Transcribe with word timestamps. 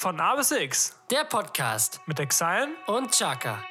Von 0.00 0.20
A 0.20 0.36
bis 0.36 0.52
X 0.52 0.94
Der 1.10 1.24
Podcast 1.24 2.00
mit 2.06 2.20
Exile 2.20 2.68
und 2.86 3.10
Chaka. 3.10 3.64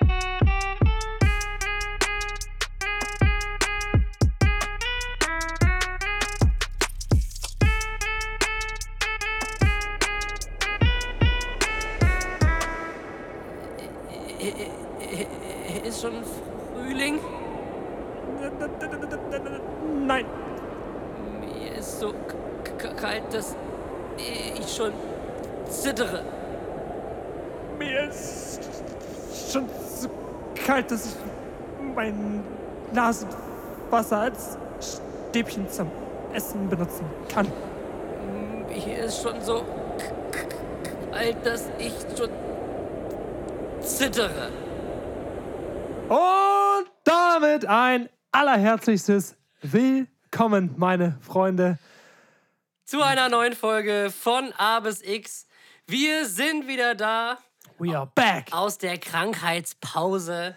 Ist 15.85 16.01
schon 16.01 16.25
Frühling? 16.73 17.21
Nein. 20.05 20.25
Mir 21.39 21.75
ist 21.75 22.01
so 22.01 22.13
kalt, 22.97 23.33
dass 23.33 23.55
ich 24.17 24.75
schon 24.75 24.91
zittere. 25.87 26.21
Mir 27.79 28.09
ist 28.09 28.59
schon 29.51 29.69
so 29.97 30.09
kalt, 30.53 30.91
dass 30.91 31.05
ich 31.05 31.15
mein 31.95 32.43
Nasenwasser 32.91 34.19
als 34.19 34.57
Stäbchen 35.29 35.69
zum 35.69 35.89
Essen 36.33 36.67
benutzen 36.67 37.05
kann. 37.29 37.49
Hier 38.69 39.05
ist 39.05 39.21
schon 39.21 39.39
so 39.41 39.63
kalt, 41.09 41.37
dass 41.45 41.69
ich 41.79 41.93
schon 42.17 42.29
zittere. 43.79 44.49
Und 46.09 46.91
damit 47.05 47.65
ein 47.65 48.09
allerherzlichstes 48.33 49.37
Willkommen, 49.61 50.73
meine 50.75 51.17
Freunde. 51.21 51.77
Zu 52.83 53.01
einer 53.01 53.29
neuen 53.29 53.53
Folge 53.53 54.11
von 54.11 54.51
A 54.57 54.81
bis 54.81 55.01
X. 55.01 55.47
Wir 55.89 56.25
sind 56.25 56.67
wieder 56.67 56.95
da 56.95 57.37
We 57.79 57.97
are 57.97 58.11
back. 58.13 58.49
aus 58.51 58.77
der 58.77 58.97
Krankheitspause 58.97 60.53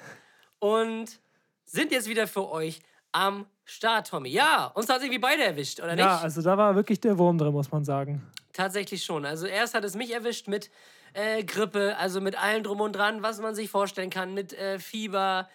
und 0.58 1.20
sind 1.64 1.92
jetzt 1.92 2.08
wieder 2.08 2.26
für 2.26 2.50
euch 2.50 2.80
am 3.12 3.46
Start, 3.64 4.08
Tommy. 4.08 4.30
Ja, 4.30 4.66
uns 4.74 4.88
hat 4.88 4.96
es 4.96 5.04
irgendwie 5.04 5.20
beide 5.20 5.44
erwischt, 5.44 5.78
oder 5.78 5.94
nicht? 5.94 6.04
Ja, 6.04 6.18
also 6.18 6.42
da 6.42 6.58
war 6.58 6.74
wirklich 6.74 6.98
der 7.00 7.16
Wurm 7.16 7.38
drin, 7.38 7.52
muss 7.52 7.70
man 7.70 7.84
sagen. 7.84 8.26
Tatsächlich 8.52 9.04
schon. 9.04 9.24
Also 9.24 9.46
erst 9.46 9.74
hat 9.74 9.84
es 9.84 9.94
mich 9.94 10.12
erwischt 10.12 10.48
mit 10.48 10.68
äh, 11.12 11.44
Grippe, 11.44 11.96
also 11.96 12.20
mit 12.20 12.34
allem 12.34 12.64
drum 12.64 12.80
und 12.80 12.92
dran, 12.94 13.22
was 13.22 13.40
man 13.40 13.54
sich 13.54 13.70
vorstellen 13.70 14.10
kann, 14.10 14.34
mit 14.34 14.52
äh, 14.54 14.80
Fieber, 14.80 15.48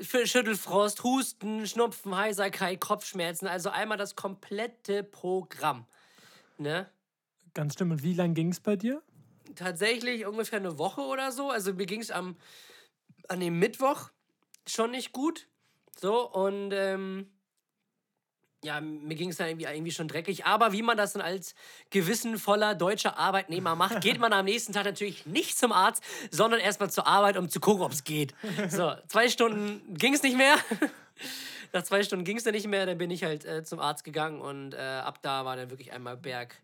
Schüttelfrost, 0.00 1.02
Husten, 1.02 1.66
Schnupfen, 1.66 2.16
Heiserkeit, 2.16 2.80
Kopfschmerzen, 2.80 3.48
also 3.48 3.70
einmal 3.70 3.98
das 3.98 4.14
komplette 4.14 5.02
Programm. 5.02 5.86
Ne? 6.58 6.88
Ganz 7.54 7.74
stimmt. 7.74 7.92
Und 7.92 8.02
wie 8.02 8.14
lang 8.14 8.34
ging 8.34 8.50
es 8.50 8.60
bei 8.60 8.76
dir? 8.76 9.02
Tatsächlich 9.56 10.26
ungefähr 10.26 10.58
eine 10.58 10.78
Woche 10.78 11.00
oder 11.02 11.32
so. 11.32 11.50
Also 11.50 11.74
mir 11.74 11.86
ging 11.86 12.00
es 12.00 12.10
am 12.10 12.36
an 13.28 13.40
dem 13.40 13.58
Mittwoch 13.58 14.10
schon 14.66 14.90
nicht 14.90 15.12
gut. 15.12 15.46
So, 15.98 16.30
und 16.30 16.72
ähm, 16.72 17.30
ja, 18.62 18.80
mir 18.80 19.14
ging 19.14 19.30
es 19.30 19.36
dann 19.36 19.48
irgendwie, 19.48 19.66
irgendwie 19.66 19.92
schon 19.92 20.08
dreckig. 20.08 20.44
Aber 20.44 20.72
wie 20.72 20.82
man 20.82 20.96
das 20.96 21.12
dann 21.14 21.22
als 21.22 21.54
gewissenvoller 21.90 22.74
deutscher 22.74 23.18
Arbeitnehmer 23.18 23.74
macht, 23.74 24.00
geht 24.00 24.18
man 24.18 24.32
am 24.32 24.44
nächsten 24.44 24.72
Tag 24.72 24.84
natürlich 24.84 25.26
nicht 25.26 25.58
zum 25.58 25.72
Arzt, 25.72 26.02
sondern 26.30 26.60
erstmal 26.60 26.90
zur 26.90 27.06
Arbeit, 27.06 27.36
um 27.36 27.48
zu 27.48 27.60
gucken, 27.60 27.82
ob 27.82 27.92
es 27.92 28.04
geht. 28.04 28.34
So, 28.68 28.94
zwei 29.08 29.28
Stunden 29.28 29.94
ging 29.94 30.14
es 30.14 30.22
nicht 30.22 30.36
mehr. 30.36 30.56
Nach 31.72 31.82
zwei 31.82 32.02
Stunden 32.02 32.24
ging 32.24 32.36
es 32.36 32.44
dann 32.44 32.54
nicht 32.54 32.66
mehr, 32.66 32.84
dann 32.84 32.98
bin 32.98 33.10
ich 33.10 33.22
halt 33.22 33.44
äh, 33.44 33.62
zum 33.62 33.78
Arzt 33.78 34.02
gegangen 34.02 34.40
und 34.40 34.74
äh, 34.74 34.78
ab 34.78 35.20
da 35.22 35.44
war 35.44 35.56
dann 35.56 35.70
wirklich 35.70 35.92
einmal 35.92 36.16
Berg 36.16 36.56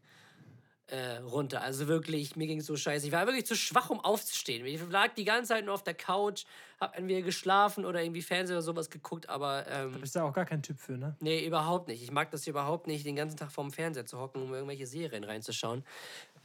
äh, 0.89 1.17
runter. 1.19 1.63
Also 1.63 1.89
wirklich, 1.89 2.37
mir 2.37 2.47
ging 2.47 2.61
es 2.61 2.67
so 2.67 2.77
scheiße. 2.77 3.07
Ich 3.07 3.13
war 3.13 3.27
wirklich 3.27 3.47
zu 3.47 3.57
schwach, 3.57 3.91
um 3.91 4.01
aufzustehen. 4.01 4.65
Ich 4.67 4.81
lag 4.89 5.15
die 5.15 5.25
ganze 5.25 5.55
Zeit 5.55 5.65
nur 5.65 5.75
auf 5.75 5.83
der 5.83 5.95
Couch, 5.95 6.45
hab 6.81 6.97
entweder 6.97 7.23
geschlafen 7.23 7.85
oder 7.85 8.03
irgendwie 8.03 8.23
Fernseher 8.23 8.57
oder 8.57 8.63
sowas 8.63 8.91
geguckt, 8.91 9.29
aber 9.29 9.63
Da 9.63 9.85
ähm, 9.85 10.01
bist 10.01 10.15
du 10.15 10.21
ja 10.21 10.25
auch 10.25 10.33
gar 10.33 10.45
kein 10.45 10.63
Typ 10.63 10.79
für, 10.79 10.97
ne? 10.97 11.17
nee, 11.21 11.45
überhaupt 11.45 11.89
nicht. 11.89 12.03
Ich 12.03 12.13
mag 12.13 12.31
das 12.31 12.47
überhaupt 12.47 12.87
nicht, 12.87 13.05
den 13.05 13.17
ganzen 13.17 13.37
Tag 13.37 13.51
vorm 13.51 13.73
Fernseher 13.73 14.07
zu 14.07 14.19
hocken, 14.19 14.43
um 14.43 14.55
irgendwelche 14.55 14.87
Serien 14.87 15.25
reinzuschauen. 15.25 15.85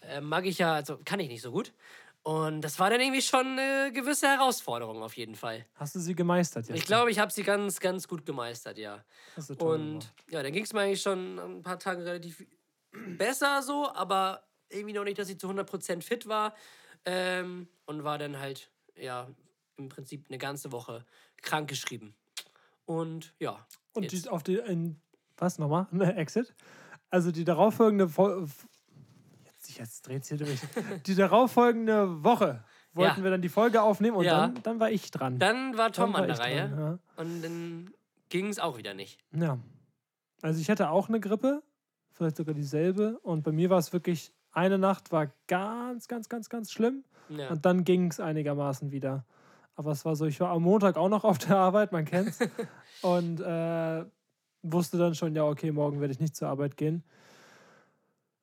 Äh, 0.02 0.22
mag 0.22 0.46
ich 0.46 0.58
ja, 0.58 0.74
also 0.74 1.00
kann 1.06 1.20
ich 1.20 1.28
nicht 1.30 1.42
so 1.42 1.52
gut. 1.52 1.72
Und 2.24 2.62
das 2.62 2.78
war 2.78 2.92
dann 2.92 3.02
irgendwie 3.02 3.22
schon 3.22 3.58
eine 3.58 3.92
gewisse 3.92 4.28
Herausforderung 4.28 5.02
auf 5.02 5.18
jeden 5.18 5.36
Fall. 5.36 5.66
Hast 5.76 5.96
du 5.96 6.00
sie 6.00 6.14
gemeistert 6.14 6.68
jetzt? 6.68 6.78
Ich 6.78 6.86
glaube, 6.86 7.10
ich 7.10 7.18
habe 7.18 7.32
sie 7.32 7.42
ganz, 7.42 7.80
ganz 7.80 8.08
gut 8.08 8.26
gemeistert, 8.28 8.78
ja. 8.78 9.04
Das 9.36 9.50
ist 9.50 9.60
toll 9.60 9.80
Und 9.80 10.14
ja, 10.30 10.44
dann 10.44 10.52
ging 10.52 10.64
es 10.64 10.72
mir 10.72 10.82
eigentlich 10.82 11.02
schon 11.02 11.40
ein 11.40 11.62
paar 11.64 11.80
Tage 11.80 12.06
relativ 12.06 12.46
besser 13.18 13.62
so, 13.62 13.92
aber 13.94 14.44
irgendwie 14.70 14.94
noch 14.94 15.04
nicht, 15.04 15.18
dass 15.20 15.30
ich 15.30 15.40
zu 15.40 15.50
100% 15.50 16.02
fit 16.02 16.28
war. 16.28 16.56
Ähm, 17.06 17.68
und 17.86 18.04
war 18.04 18.18
dann 18.18 18.40
halt, 18.40 18.72
ja, 18.96 19.28
im 19.78 19.90
Prinzip 19.90 20.26
eine 20.30 20.38
ganze 20.38 20.72
Woche 20.72 21.06
krankgeschrieben. 21.42 22.14
Und 22.86 23.34
ja. 23.40 23.66
Und 23.94 24.12
die, 24.12 24.30
auf 24.30 24.44
die, 24.44 24.56
in, 24.58 25.02
was 25.38 25.58
nochmal? 25.58 25.88
Ne, 25.92 26.16
Exit? 26.18 26.54
Also 27.10 27.32
die 27.32 27.44
darauffolgende 27.44 28.08
Fol 28.08 28.48
jetzt, 29.46 29.78
jetzt 29.78 30.08
dreht 30.08 30.26
hier 30.26 30.38
durch. 30.38 30.60
Die 31.06 31.16
darauffolgende 31.16 32.24
Woche 32.24 32.64
wollten 32.94 33.20
Ja. 33.20 33.24
wir 33.24 33.32
dann 33.32 33.42
die 33.42 33.50
Folge 33.50 33.82
aufnehmen 33.82 34.18
und 34.18 34.26
Ja. 34.26 34.48
dann, 34.48 34.62
dann 34.64 34.80
war 34.80 34.92
ich 34.92 35.10
dran. 35.12 35.40
dann 35.40 35.78
war 35.78 35.92
Tom 35.92 36.14
Dann 36.14 36.14
war 36.14 36.22
an 36.22 36.28
der 36.28 36.40
Reihe. 36.40 36.70
dran, 36.70 37.00
Und 37.18 37.42
dann 37.42 37.94
ging 38.30 38.48
es 38.48 38.60
auch 38.60 38.78
wieder 38.78 38.94
nicht. 38.94 39.20
ja. 39.34 39.44
ja. 39.46 39.60
Also 40.44 40.60
ich 40.62 40.70
hatte 40.70 40.90
auch 40.90 41.08
eine 41.10 41.20
Grippe, 41.20 41.62
vielleicht 42.12 42.38
sogar 42.38 42.54
dieselbe. 42.54 43.20
Und 43.20 43.44
bei 43.44 43.52
mir 43.52 43.70
war 43.70 43.78
es 43.78 43.94
wirklich, 43.94 44.32
eine 44.52 44.78
Nacht 44.78 45.12
war 45.12 45.32
ganz, 45.48 46.08
ganz, 46.08 46.30
ganz, 46.30 46.50
ganz 46.50 46.72
schlimm. 46.72 47.04
Ja. 47.30 47.50
Und 47.50 47.66
dann 47.66 47.84
ging 47.84 48.10
es 48.10 48.20
einigermaßen 48.20 48.92
wieder. 48.92 49.26
Aber 49.76 49.92
es 49.92 50.04
war 50.06 50.16
so, 50.16 50.26
ich 50.26 50.40
war 50.40 50.50
am 50.50 50.64
Montag 50.64 50.98
auch 50.98 51.10
noch 51.10 51.24
auf 51.24 51.38
der 51.38 51.58
Arbeit, 51.58 51.92
man 51.92 52.06
kennt's. 52.06 52.40
und 53.02 53.40
äh, 53.40 54.06
wusste 54.64 54.98
dann 54.98 55.16
schon, 55.16 55.34
ja, 55.36 55.46
okay, 55.46 55.72
morgen 55.72 56.02
werde 56.02 56.12
ich 56.14 56.20
nicht 56.20 56.36
zur 56.36 56.50
Arbeit 56.50 56.78
gehen. 56.78 57.04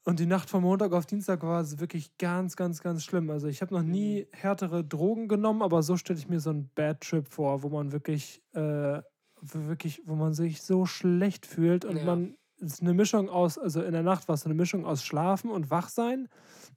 Und 0.05 0.21
die 0.21 0.27
Nacht 0.27 0.49
von 0.49 0.63
Montag 0.63 0.93
auf 0.95 1.05
Dienstag 1.05 1.43
war 1.43 1.61
es 1.61 1.81
wirklich 1.81 2.17
ganz, 2.17 2.57
ganz, 2.57 2.81
ganz 2.81 3.05
schlimm. 3.05 3.29
Also 3.29 3.47
ich 3.47 3.61
habe 3.61 3.75
noch 3.75 3.83
nie 3.83 4.27
härtere 4.33 4.83
Drogen 4.83 5.29
genommen, 5.29 5.61
aber 5.61 5.83
so 5.83 5.99
stelle 5.99 6.19
ich 6.19 6.31
mir 6.31 6.41
so 6.41 6.49
einen 6.49 6.71
Bad 6.75 7.03
Trip 7.03 7.29
vor, 7.29 7.63
wo 7.63 7.69
man 7.69 7.93
wirklich, 7.93 8.43
äh, 8.55 9.03
wo 9.43 9.67
wirklich, 9.69 10.01
wo 10.07 10.15
man 10.15 10.33
sich 10.33 10.63
so 10.63 10.87
schlecht 10.87 11.45
fühlt 11.45 11.85
und 11.85 11.99
Ja. 11.99 12.05
man 12.05 12.38
es 12.61 12.75
ist 12.75 12.83
eine 12.83 12.95
Mischung 12.95 13.29
aus, 13.29 13.59
also 13.59 13.83
in 13.83 13.93
der 13.93 14.03
Nacht 14.03 14.29
war 14.29 14.35
es 14.35 14.45
eine 14.45 14.55
Mischung 14.55 14.85
aus 14.85 15.05
Schlafen 15.05 15.51
und 15.51 15.71
Wachsein. 15.71 16.29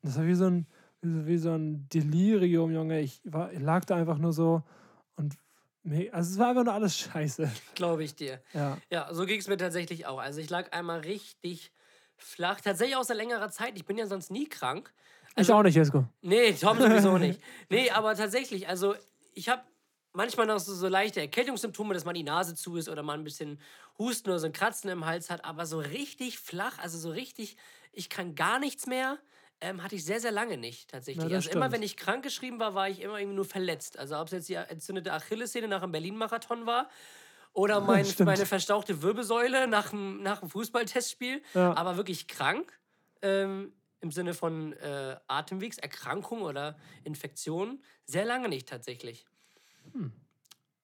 Das 0.02 0.18
war 0.18 0.26
wie 0.26 0.36
so 0.36 0.46
ein, 0.46 0.68
wie 1.02 1.38
so, 1.38 1.52
ein 1.52 1.88
Delirium, 1.90 2.72
Junge. 2.72 3.02
Ich, 3.02 3.22
war, 3.24 3.52
ich 3.52 3.60
lag 3.60 3.86
da 3.86 3.96
einfach 3.96 4.18
nur 4.18 4.34
so 4.34 4.64
und 5.16 5.38
also 6.12 6.34
es 6.34 6.38
war 6.38 6.50
einfach 6.50 6.64
nur 6.64 6.74
alles 6.74 6.96
scheiße. 6.96 7.50
Glaube 7.76 8.04
ich 8.04 8.14
dir. 8.14 8.40
Ja. 8.54 8.78
Ja, 8.92 9.12
so 9.14 9.26
ging 9.26 9.40
es 9.40 9.48
mir 9.48 9.58
tatsächlich 9.58 10.06
auch. 10.06 10.20
Also 10.20 10.40
ich 10.40 10.50
lag 10.50 10.72
einmal 10.74 11.00
richtig 11.00 11.72
flach. 12.18 12.62
Tatsächlich 12.62 12.96
aus 12.96 13.10
längerer 13.10 13.50
Zeit. 13.50 13.74
Ich 13.76 13.86
bin 13.86 13.98
ja 13.98 14.06
sonst 14.06 14.30
nie 14.30 14.48
krank. 14.48 14.94
ich 15.36 15.52
auch 15.52 15.64
nicht, 15.64 15.76
Jesko. 15.76 16.06
Nee, 16.22 16.54
Tom 16.54 16.80
sowieso 16.80 17.18
nicht. 17.18 17.42
Nee, 17.70 17.90
aber 17.90 18.16
tatsächlich, 18.16 18.70
also 18.70 18.94
ich 19.34 19.50
habe 19.50 19.64
manchmal 20.14 20.46
noch 20.46 20.60
so, 20.60 20.74
so 20.74 20.88
leichte 20.88 21.20
Erkältungssymptome, 21.22 21.94
dass 21.94 22.06
man 22.06 22.16
die 22.16 22.24
Nase 22.24 22.56
zu 22.56 22.76
ist 22.76 22.90
oder 22.90 23.04
man 23.04 23.22
ein 23.22 23.24
bisschen 23.24 23.60
Husten 23.98 24.30
oder 24.30 24.40
so 24.40 24.46
ein 24.48 24.54
Kratzen 24.54 24.90
im 24.90 25.06
Hals 25.06 25.30
hat, 25.30 25.46
aber 25.46 25.66
so 25.66 25.80
richtig 25.80 26.40
flach, 26.40 26.80
also 26.80 26.98
so 26.98 27.10
richtig, 27.12 27.58
ich 27.92 28.10
kann 28.10 28.36
gar 28.36 28.60
nichts 28.60 28.88
mehr, 28.88 29.20
ähm, 29.62 29.84
hatte 29.84 29.96
ich 29.96 30.04
sehr, 30.06 30.20
sehr 30.20 30.32
lange 30.32 30.58
nicht 30.58 30.90
tatsächlich. 30.90 31.30
Ja, 31.30 31.38
also 31.38 31.50
immer, 31.52 31.72
wenn 31.72 31.84
ich 31.84 31.96
krank 31.98 32.24
geschrieben 32.24 32.60
war, 32.60 32.74
war 32.74 32.90
ich 32.90 33.02
immer 33.02 33.20
irgendwie 33.20 33.36
nur 33.36 33.46
verletzt. 33.46 33.98
Also 34.00 34.18
ob 34.18 34.26
es 34.26 34.32
jetzt 34.32 34.50
die 34.50 34.56
entzündete 34.56 35.14
Achillessehne 35.14 35.68
nach 35.68 35.84
einem 35.84 35.92
Berlin-Marathon 35.92 36.66
war 36.66 36.90
oder 37.54 37.80
mein, 37.82 38.06
Stimmt. 38.06 38.28
meine 38.28 38.46
verstauchte 38.46 39.02
Wirbelsäule 39.02 39.68
nach 39.68 39.94
einem, 39.94 40.22
nach 40.24 40.42
einem 40.42 40.50
Fußballtestspiel, 40.50 41.44
Ja. 41.54 41.76
aber 41.76 41.98
wirklich 41.98 42.28
krank. 42.28 42.80
Ähm, 43.22 43.74
im 44.04 44.12
Sinne 44.12 44.34
von 44.34 44.74
äh, 44.74 45.16
Atemwegserkrankung 45.28 46.42
oder 46.42 46.76
Infektion 47.04 47.84
sehr 48.06 48.26
lange 48.26 48.50
nicht 48.50 48.68
tatsächlich. 48.68 49.28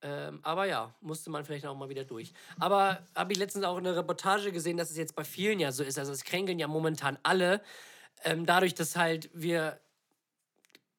Ähm, 0.01 0.39
aber 0.43 0.65
ja, 0.65 0.93
musste 1.01 1.29
man 1.29 1.43
vielleicht 1.43 1.65
auch 1.65 1.75
mal 1.75 1.89
wieder 1.89 2.05
durch. 2.05 2.33
Aber 2.59 2.99
habe 3.15 3.33
ich 3.33 3.39
letztens 3.39 3.65
auch 3.65 3.77
eine 3.77 3.95
Reportage 3.95 4.51
gesehen, 4.51 4.77
dass 4.77 4.91
es 4.91 4.97
jetzt 4.97 5.15
bei 5.15 5.23
vielen 5.23 5.59
ja 5.59 5.71
so 5.71 5.83
ist. 5.83 5.97
Also 5.97 6.11
es 6.11 6.23
kränkeln 6.23 6.59
ja 6.59 6.67
momentan 6.67 7.17
alle. 7.23 7.61
Ähm, 8.23 8.45
dadurch, 8.45 8.75
dass 8.75 8.95
halt 8.95 9.29
wir, 9.33 9.79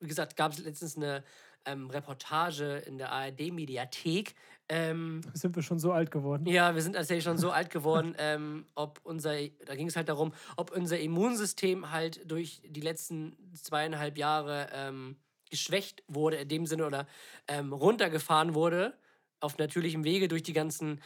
wie 0.00 0.08
gesagt, 0.08 0.36
gab 0.36 0.52
es 0.52 0.58
letztens 0.58 0.96
eine 0.96 1.22
ähm, 1.64 1.90
Reportage 1.90 2.82
in 2.86 2.98
der 2.98 3.12
ARD-Mediathek. 3.12 4.34
Ähm, 4.68 5.22
Sind 5.32 5.54
wir 5.56 5.62
schon 5.62 5.78
so 5.78 5.92
alt 5.92 6.10
geworden? 6.10 6.46
ja, 6.46 6.74
wir 6.74 6.82
sind 6.82 6.94
tatsächlich 6.94 7.24
schon 7.24 7.38
so 7.38 7.50
alt 7.50 7.70
geworden, 7.70 8.14
ähm, 8.18 8.66
ob 8.74 9.00
unser, 9.04 9.34
da 9.64 9.74
ging 9.74 9.88
es 9.88 9.96
halt 9.96 10.08
darum, 10.08 10.32
ob 10.56 10.72
unser 10.72 10.98
Immunsystem 10.98 11.90
halt 11.90 12.30
durch 12.30 12.60
die 12.64 12.80
letzten 12.80 13.36
zweieinhalb 13.54 14.18
Jahre 14.18 14.68
ähm, 14.72 15.16
geschwächt 15.50 16.02
wurde, 16.08 16.36
in 16.38 16.48
dem 16.48 16.66
Sinne, 16.66 16.86
oder 16.86 17.06
ähm, 17.48 17.72
runtergefahren 17.72 18.54
wurde, 18.54 18.98
auf 19.40 19.58
natürlichem 19.58 20.04
Wege 20.04 20.28
durch 20.28 20.42
die 20.42 20.52
ganzen 20.52 21.00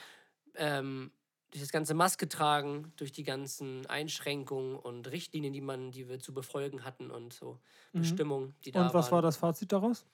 ähm, 0.57 1.13
durch 1.51 1.63
das 1.63 1.73
ganze 1.73 1.95
Maske 1.95 2.29
tragen, 2.29 2.95
durch 2.97 3.13
die 3.13 3.25
ganzen 3.25 3.87
Einschränkungen 3.87 4.77
und 4.77 5.11
Richtlinien, 5.11 5.53
die 5.53 5.61
man, 5.61 5.91
die 5.93 6.09
wir 6.09 6.19
zu 6.19 6.33
befolgen 6.35 6.85
hatten 6.85 7.11
und 7.11 7.35
so 7.35 7.61
Bestimmungen, 7.97 8.57
die 8.65 8.73
da 8.73 8.81
Mhm. 8.81 8.87
Und 8.87 8.95
was 8.95 9.11
waren. 9.11 9.13
war 9.13 9.23
das 9.23 9.37
Fazit 9.37 9.73
daraus? 9.73 10.07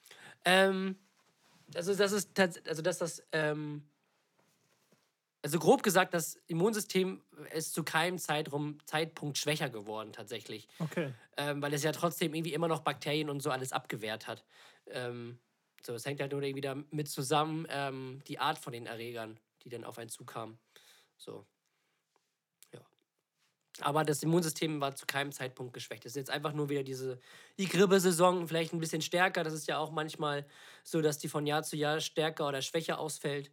Ähm, 0.45 0.97
also 1.75 1.95
das 1.95 2.13
ist 2.13 2.39
also 2.69 2.83
dass 2.83 2.99
das 2.99 3.23
ähm, 3.33 3.89
also 5.43 5.58
grob 5.58 5.82
gesagt, 5.82 6.14
das 6.14 6.37
Immunsystem 6.46 7.23
ist 7.52 7.75
zu 7.75 7.85
keinem 7.85 8.19
Zeitraum, 8.19 8.79
Zeitpunkt 8.87 9.38
schwächer 9.38 9.70
geworden 9.70 10.12
tatsächlich, 10.12 10.69
Okay. 10.79 11.14
ähm, 11.37 11.62
weil 11.62 11.73
es 11.75 11.82
ja 11.82 11.93
trotzdem 11.93 12.35
irgendwie 12.35 12.55
immer 12.55 12.69
noch 12.69 12.81
Bakterien 12.81 13.31
und 13.31 13.40
so 13.43 13.50
alles 13.50 13.73
abgewehrt 13.73 14.26
hat. 14.26 14.44
Ähm, 14.87 15.38
so, 15.85 15.94
es 15.94 16.05
hängt 16.06 16.20
halt 16.20 16.32
nur 16.32 16.43
irgendwie 16.43 16.62
damit 16.62 17.08
zusammen, 17.08 17.67
ähm, 17.70 18.23
die 18.26 18.38
Art 18.40 18.58
von 18.58 18.73
den 18.73 18.87
Erregern, 18.87 19.38
die 19.62 19.69
dann 19.69 19.85
auf 19.85 19.99
einen 19.99 20.11
zukamen. 20.11 20.58
So. 21.17 21.46
Ja. 22.73 22.81
Aber 23.81 24.05
das 24.05 24.23
Immunsystem 24.23 24.81
war 24.81 24.94
zu 24.96 25.06
keinem 25.06 25.32
Zeitpunkt 25.32 25.73
geschwächt. 25.73 26.05
Es 26.05 26.12
ist 26.12 26.17
jetzt 26.17 26.31
einfach 26.31 26.52
nur 26.52 26.69
wieder 26.69 26.82
diese 26.82 27.20
die 27.58 27.69
Grippesaison, 27.69 28.49
vielleicht 28.49 28.73
ein 28.73 28.81
bisschen 28.81 29.02
stärker. 29.02 29.44
Das 29.44 29.52
ist 29.52 29.69
ja 29.69 29.79
auch 29.79 29.93
manchmal 29.93 30.46
so, 30.85 31.00
dass 31.00 31.19
die 31.19 31.29
von 31.29 31.46
Jahr 31.46 31.62
zu 31.62 31.76
Jahr 31.76 32.00
stärker 32.00 32.49
oder 32.49 32.62
schwächer 32.62 32.99
ausfällt. 32.99 33.52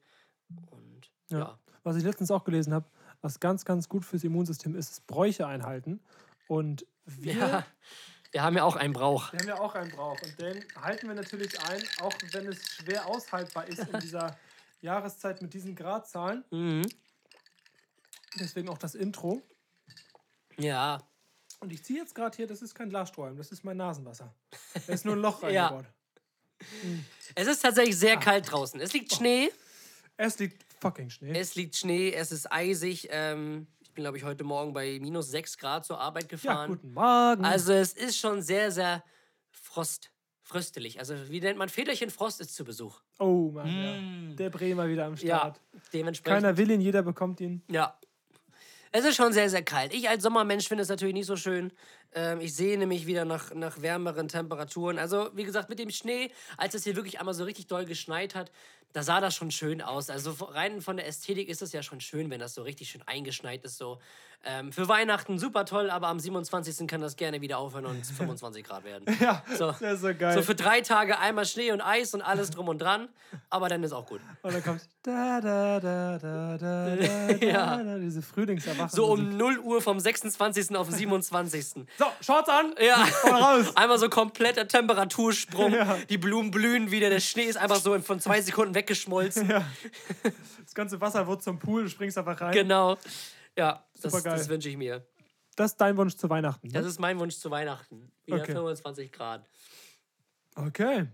Und 0.71 1.11
Ja. 1.29 1.39
ja. 1.39 1.59
Was 1.85 1.95
ich 1.97 2.03
letztens 2.03 2.31
auch 2.31 2.43
gelesen 2.43 2.73
habe, 2.73 2.85
was 3.21 3.39
ganz, 3.39 3.63
ganz 3.63 3.87
gut 3.87 4.03
fürs 4.05 4.23
Immunsystem 4.23 4.75
ist, 4.75 4.89
ist 4.91 5.07
Bräuche 5.07 5.45
einhalten. 5.45 5.99
Und 6.47 6.85
wir, 7.05 7.33
Ja, 7.35 7.65
wir 8.31 8.43
haben 8.43 8.55
ja 8.57 8.63
auch 8.63 8.75
einen 8.75 8.91
Brauch. 8.93 9.31
wir 9.31 9.39
haben 9.39 9.47
ja 9.47 9.59
auch 9.59 9.75
einen 9.75 9.91
Brauch. 9.91 10.19
Und 10.21 10.39
den 10.39 10.65
halten 10.81 11.07
wir 11.07 11.13
natürlich 11.15 11.59
ein, 11.61 11.81
auch 12.01 12.11
wenn 12.31 12.47
es 12.47 12.57
schwer 12.67 13.05
aushaltbar 13.07 13.67
ist 13.67 13.79
in 13.87 13.99
dieser 13.99 14.35
Jahreszeit 14.81 15.41
mit 15.43 15.53
diesen 15.53 15.75
Gradzahlen. 15.75 16.43
Mhm. 16.49 16.81
Deswegen 18.39 18.67
auch 18.69 18.77
das 18.79 18.95
Intro. 18.95 19.41
Ja, 20.57 21.01
Und 21.59 21.71
ich 21.71 21.83
ziehe 21.83 21.99
jetzt 21.99 22.15
gerade 22.15 22.35
hier, 22.35 22.47
das 22.47 22.61
ist 22.61 22.73
kein 22.75 22.89
Glasstrohhalm, 22.89 23.37
das 23.37 23.51
ist 23.51 23.63
mein 23.63 23.77
Nasenwasser. 23.77 24.33
Da 24.87 24.93
ist 24.93 25.05
nur 25.05 25.15
ein 25.15 25.21
Loch 25.21 25.41
Ja. 25.49 25.67
reingebaut. 25.67 25.85
es 27.35 27.47
ist 27.47 27.59
tatsächlich 27.61 27.95
Ah. 27.95 27.99
sehr 27.99 28.17
kalt 28.17 28.51
draußen. 28.51 28.79
Es 28.79 28.91
liegt 28.93 29.13
Schnee. 29.13 29.51
Es 30.17 30.39
liegt 30.39 30.64
fucking 30.79 31.09
Schnee. 31.09 31.37
Es 31.37 31.55
liegt 31.55 31.75
Schnee, 31.75 32.11
es 32.13 32.31
ist 32.31 32.51
eisig. 32.51 33.07
Ähm, 33.11 33.67
ich 33.81 33.91
bin, 33.93 34.03
glaube 34.03 34.17
ich, 34.17 34.23
heute 34.23 34.43
Morgen 34.43 34.73
bei 34.73 34.99
minus 35.01 35.29
6 35.31 35.57
Grad 35.57 35.85
zur 35.85 35.99
Arbeit 35.99 36.23
ja, 36.23 36.29
gefahren. 36.29 36.69
guten 36.71 36.93
Morgen. 36.93 37.45
Also 37.45 37.73
es 37.73 37.93
ist 37.93 38.17
schon 38.17 38.41
sehr, 38.41 38.71
sehr 38.71 39.03
Frost, 39.51 40.11
fröstelig. 40.43 40.99
Also 40.99 41.15
wie 41.29 41.39
nennt 41.39 41.57
man 41.57 41.69
Väterchen 41.69 42.09
Frost 42.09 42.41
ist 42.41 42.53
zu 42.55 42.63
Besuch. 42.65 43.01
oh 43.19 43.51
Mann, 43.53 43.67
ja. 44.29 44.35
Der 44.35 44.49
Bremer 44.49 44.87
wieder 44.87 45.05
am 45.05 45.13
Mm. 45.13 45.17
Ja, 45.21 45.37
Start. 45.39 45.61
dementsprechend. 45.93 46.41
Keiner 46.43 46.57
will 46.57 46.69
ihn, 46.71 46.81
jeder 46.81 47.01
bekommt 47.03 47.39
ihn. 47.41 47.61
Ja. 47.69 47.97
Es 48.91 49.03
ist 49.03 49.15
schon 49.17 49.33
sehr, 49.33 49.49
sehr 49.49 49.63
kalt. 49.63 49.93
Ich 49.93 50.07
als 50.07 50.23
Sommermensch 50.23 50.67
finde 50.69 50.83
es 50.83 50.89
natürlich 50.89 51.13
nicht 51.13 51.25
so 51.25 51.35
schön. 51.35 51.73
Ähm, 52.15 52.39
ich 52.39 52.55
sehne 52.55 52.87
mich 52.87 53.05
wieder 53.05 53.25
nach, 53.25 53.53
nach 53.53 53.81
wärmeren 53.81 54.27
Temperaturen. 54.29 54.97
Also, 54.97 55.29
wie 55.33 55.43
gesagt, 55.43 55.69
mit 55.69 55.79
dem 55.79 55.89
Schnee, 55.91 56.31
als 56.57 56.73
es 56.73 56.83
hier 56.85 56.95
wirklich 56.95 57.19
einmal 57.19 57.33
so 57.33 57.43
richtig 57.43 57.67
doll 57.67 57.85
geschneit 57.85 58.33
hat, 58.35 58.51
da 58.93 59.03
sah 59.03 59.19
das 59.19 59.35
schon 59.35 59.51
schön 59.51 59.81
aus. 59.81 60.09
Also 60.09 60.31
rein 60.45 60.79
von 60.79 60.95
der 60.95 61.05
Ästhetik 61.05 61.49
ist 61.49 61.61
es 61.61 61.73
ja 61.73 61.83
schon 61.83 61.99
schön, 61.99 62.29
wenn 62.29 62.39
das 62.39 62.53
so 62.53 62.61
richtig 62.63 62.89
schön 62.89 63.01
eingeschneit 63.05 63.65
ist. 63.65 63.77
So. 63.77 63.99
Ähm, 64.45 64.71
für 64.71 64.87
Weihnachten 64.87 65.37
super 65.37 65.65
toll, 65.65 65.89
aber 65.89 66.07
am 66.07 66.17
27. 66.17 66.87
kann 66.87 67.01
das 67.01 67.17
gerne 67.17 67.41
wieder 67.41 67.57
aufhören 67.57 67.87
und 67.87 68.05
25 68.05 68.63
Grad 68.63 68.85
werden. 68.85 69.03
Ja, 69.19 69.43
So. 69.57 69.73
das 69.73 69.95
ist 69.95 70.01
so 70.01 70.15
geil. 70.15 70.33
So 70.33 70.43
für 70.43 70.55
drei 70.55 70.79
Tage 70.79 71.19
einmal 71.19 71.45
Schnee 71.45 71.73
und 71.73 71.81
Eis 71.81 72.13
und 72.13 72.21
alles 72.21 72.51
drum 72.51 72.69
und 72.69 72.77
dran, 72.81 73.09
aber 73.49 73.67
dann 73.67 73.83
ist 73.83 73.91
auch 73.91 74.05
gut. 74.05 74.21
Und 74.43 74.53
dann 74.53 74.63
kommt 74.63 74.81
da, 75.03 75.41
da, 75.41 75.79
da, 75.81 76.17
da, 76.17 76.57
da, 76.57 76.95
da, 76.95 77.45
Ja. 77.45 77.83
da, 77.83 77.97
diese 77.97 78.21
Frühlingserwachen. 78.21 78.95
So 78.95 79.07
um 79.07 79.35
0 79.35 79.59
Uhr 79.59 79.81
vom 79.81 79.99
26. 79.99 80.73
auf 80.77 80.87
den 80.87 80.95
27. 80.95 81.85
So, 81.97 82.04
Shorts 82.21 82.49
an! 82.49 82.73
Ja, 82.79 83.03
Und 83.23 83.31
raus! 83.31 83.71
einmal 83.75 83.97
so 83.99 84.09
kompletter 84.09 84.67
Temperatursprung. 84.67 85.73
Ja. 85.73 85.97
Die 86.09 86.17
Blumen 86.17 86.51
blühen 86.51 86.91
wieder. 86.91 87.09
Der 87.09 87.19
Schnee 87.19 87.43
ist 87.43 87.57
einfach 87.57 87.77
so 87.77 87.97
von 87.99 88.19
zwei 88.19 88.41
Sekunden 88.41 88.73
weggeschmolzen. 88.75 89.49
Ja. 89.49 89.65
Das 90.65 90.73
ganze 90.73 90.99
Wasser 90.99 91.25
wird 91.27 91.41
zum 91.41 91.57
Pool, 91.57 91.83
du 91.83 91.89
springst 91.89 92.17
einfach 92.17 92.41
rein. 92.41 92.51
Genau. 92.51 92.97
Ja, 93.57 93.85
das, 94.01 94.11
Supergeil. 94.11 94.37
das 94.37 94.49
wünsche 94.49 94.67
ich 94.67 94.75
mir. 94.75 95.05
Das 95.55 95.71
ist 95.71 95.77
dein 95.77 95.95
Wunsch 95.95 96.15
zu 96.17 96.29
Weihnachten. 96.29 96.69
Das 96.69 96.83
Ne? 96.83 96.89
ist 96.89 96.99
mein 96.99 97.17
Wunsch 97.19 97.37
zu 97.37 97.49
Weihnachten. 97.49 98.11
Wieder 98.25 98.41
Okay. 98.41 98.51
25 98.51 99.11
Grad. 99.13 99.47
Okay. 100.55 101.05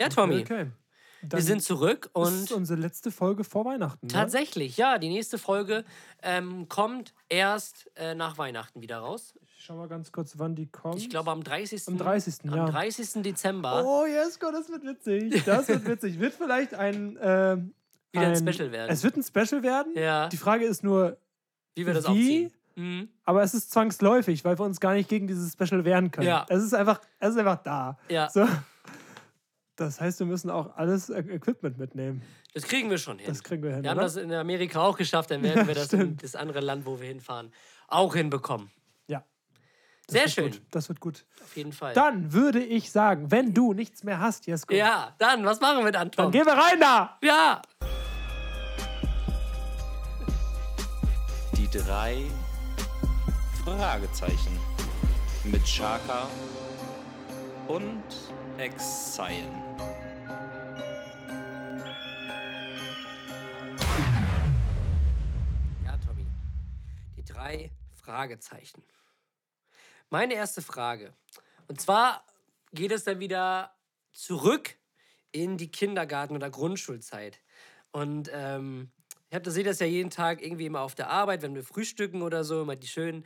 Ja, 0.00 0.08
Tommy, 0.08 0.40
okay. 0.40 0.70
Dann 1.22 1.38
wir 1.38 1.42
sind 1.44 1.62
zurück 1.62 2.10
das 2.14 2.32
ist 2.32 2.50
und 2.50 2.56
unsere 2.58 2.80
letzte 2.80 3.12
Folge 3.12 3.44
vor 3.44 3.64
Weihnachten. 3.64 4.06
Ne? 4.06 4.12
tatsächlich, 4.12 4.76
ja, 4.76 4.98
die 4.98 5.08
nächste 5.08 5.38
Folge 5.38 5.84
ähm, 6.22 6.68
kommt 6.68 7.12
erst 7.28 7.90
äh, 7.96 8.14
nach 8.14 8.38
Weihnachten 8.38 8.80
wieder 8.80 8.98
raus. 8.98 9.34
Ich 9.62 9.66
schau 9.66 9.76
mal 9.76 9.86
ganz 9.86 10.10
kurz, 10.10 10.32
wann 10.38 10.56
die 10.56 10.66
kommt. 10.66 10.96
Ich 10.96 11.08
glaube 11.08 11.30
am 11.30 11.44
30. 11.44 11.86
Am 11.86 11.96
30. 11.96 12.50
Am 12.50 12.56
ja. 12.56 12.66
30. 12.66 13.22
Dezember. 13.22 13.84
Oh, 13.86 14.04
Jesko, 14.04 14.50
das 14.50 14.68
wird 14.68 14.82
witzig. 14.82 15.44
Das 15.44 15.68
wird 15.68 15.86
witzig. 15.86 16.18
Wird 16.18 16.34
vielleicht 16.34 16.74
ein. 16.74 17.16
ähm, 17.22 17.72
Wieder 18.10 18.26
ein 18.26 18.36
Special 18.36 18.72
werden. 18.72 18.90
Es 18.90 19.04
wird 19.04 19.16
ein 19.16 19.22
Special 19.22 19.62
werden. 19.62 19.92
Ja, 19.94 20.28
Die 20.30 20.36
Frage 20.36 20.64
ist 20.64 20.82
nur, 20.82 21.16
wie 21.76 21.86
wir 21.86 21.94
das 21.94 22.06
wie? 22.06 22.08
aufziehen. 22.08 22.52
Mhm. 22.74 23.08
aber 23.22 23.44
es 23.44 23.54
ist 23.54 23.70
zwangsläufig, 23.70 24.44
weil 24.44 24.58
wir 24.58 24.64
uns 24.64 24.80
gar 24.80 24.94
nicht 24.94 25.08
gegen 25.08 25.28
dieses 25.28 25.52
Special 25.52 25.84
wehren 25.84 26.10
können. 26.10 26.26
Ja. 26.26 26.44
Es 26.48 26.64
ist 26.64 26.74
einfach, 26.74 27.00
es 27.20 27.30
ist 27.30 27.36
einfach 27.38 27.62
da. 27.62 27.98
Ja, 28.08 28.30
So. 28.30 28.48
Das 29.76 30.00
heißt, 30.00 30.18
wir 30.18 30.26
müssen 30.26 30.50
auch 30.50 30.76
alles 30.76 31.08
äh, 31.08 31.20
Equipment 31.20 31.78
mitnehmen. 31.78 32.22
das 32.52 32.64
kriegen 32.64 32.90
wir 32.90 32.98
schon 32.98 33.18
hin. 33.18 33.28
Das 33.28 33.44
kriegen 33.44 33.62
wir 33.62 33.74
hin. 33.74 33.84
Wir 33.84 33.90
haben 33.90 33.98
oder? 33.98 34.06
das 34.06 34.16
in 34.16 34.32
Amerika 34.32 34.80
auch 34.80 34.98
geschafft, 34.98 35.30
dann 35.30 35.40
werden 35.44 35.60
Ja, 35.60 35.66
wir 35.68 35.74
das 35.76 35.92
in 35.92 36.16
das 36.16 36.34
andere 36.34 36.58
Land, 36.58 36.84
wo 36.84 36.98
wir 37.00 37.06
hinfahren, 37.06 37.52
auch 37.86 38.16
hinbekommen. 38.16 38.72
Das 40.06 40.14
Sehr 40.14 40.28
schön, 40.28 40.50
Gut. 40.52 40.62
Das 40.70 40.88
wird 40.88 41.00
gut. 41.00 41.24
auf 41.42 41.56
jeden 41.56 41.72
Fall. 41.72 41.94
Dann 41.94 42.32
würde 42.32 42.62
ich 42.62 42.90
sagen, 42.90 43.30
wenn 43.30 43.54
du 43.54 43.72
nichts 43.72 44.02
mehr 44.02 44.18
hast, 44.18 44.46
Jesko, 44.46 44.74
ja, 44.74 45.14
dann, 45.18 45.44
was 45.44 45.60
machen 45.60 45.84
wir 45.84 45.92
dann, 45.92 46.10
Tom? 46.10 46.24
dann 46.24 46.32
gehen 46.32 46.44
wir 46.44 46.54
rein 46.54 46.80
da. 46.80 47.18
ja, 47.22 47.62
Die 51.56 51.68
drei 51.78 52.24
Fragezeichen 53.64 54.58
mit 55.44 55.64
Chaka 55.64 56.28
und 57.68 58.02
Exile. 58.58 59.48
ja, 65.84 65.96
Tommy. 66.06 66.26
Die 67.16 67.24
drei 67.24 67.70
Fragezeichen. 67.94 68.82
Meine 70.12 70.34
erste 70.34 70.60
Frage. 70.60 71.14
Und 71.68 71.80
zwar 71.80 72.22
geht 72.74 72.92
es 72.92 73.04
dann 73.04 73.18
wieder 73.18 73.74
zurück 74.12 74.76
in 75.30 75.56
die 75.56 75.70
Kindergarten- 75.70 76.36
oder 76.36 76.50
Grundschulzeit. 76.50 77.40
Und 77.92 78.30
ähm, 78.30 78.90
ich 79.30 79.34
hab, 79.34 79.42
das 79.42 79.54
sehe 79.54 79.64
das 79.64 79.78
ja 79.78 79.86
jeden 79.86 80.10
Tag 80.10 80.44
irgendwie 80.44 80.66
immer 80.66 80.82
auf 80.82 80.94
der 80.94 81.08
Arbeit, 81.08 81.40
wenn 81.40 81.54
wir 81.54 81.64
frühstücken 81.64 82.20
oder 82.20 82.44
so, 82.44 82.60
immer 82.60 82.76
die 82.76 82.88
schönen 82.88 83.24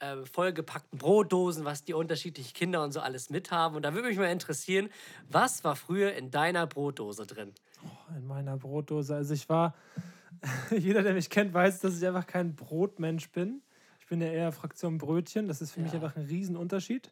äh, 0.00 0.26
vollgepackten 0.26 0.98
Brotdosen, 0.98 1.64
was 1.64 1.84
die 1.84 1.94
unterschiedlichen 1.94 2.52
Kinder 2.52 2.82
und 2.82 2.90
so 2.90 2.98
alles 2.98 3.30
mithaben. 3.30 3.76
Und 3.76 3.82
da 3.82 3.94
würde 3.94 4.08
mich 4.08 4.18
mal 4.18 4.24
interessieren, 4.24 4.90
was 5.28 5.62
war 5.62 5.76
früher 5.76 6.14
in 6.14 6.32
deiner 6.32 6.66
Brotdose 6.66 7.26
drin? 7.26 7.52
In 8.16 8.26
meiner 8.26 8.56
Brotdose. 8.56 9.14
Also 9.14 9.34
ich 9.34 9.48
war, 9.48 9.76
jeder, 10.72 11.04
der 11.04 11.14
mich 11.14 11.30
kennt, 11.30 11.54
weiß, 11.54 11.78
dass 11.78 11.96
ich 11.96 12.04
einfach 12.04 12.26
kein 12.26 12.56
Brotmensch 12.56 13.30
bin. 13.30 13.62
Ich 14.04 14.08
bin 14.10 14.20
ja 14.20 14.26
eher 14.26 14.52
Fraktion 14.52 14.98
Brötchen. 14.98 15.48
Das 15.48 15.62
ist 15.62 15.72
für 15.72 15.80
mich 15.80 15.92
Ja. 15.94 15.98
einfach 15.98 16.14
ein 16.14 16.26
Riesenunterschied. 16.26 17.10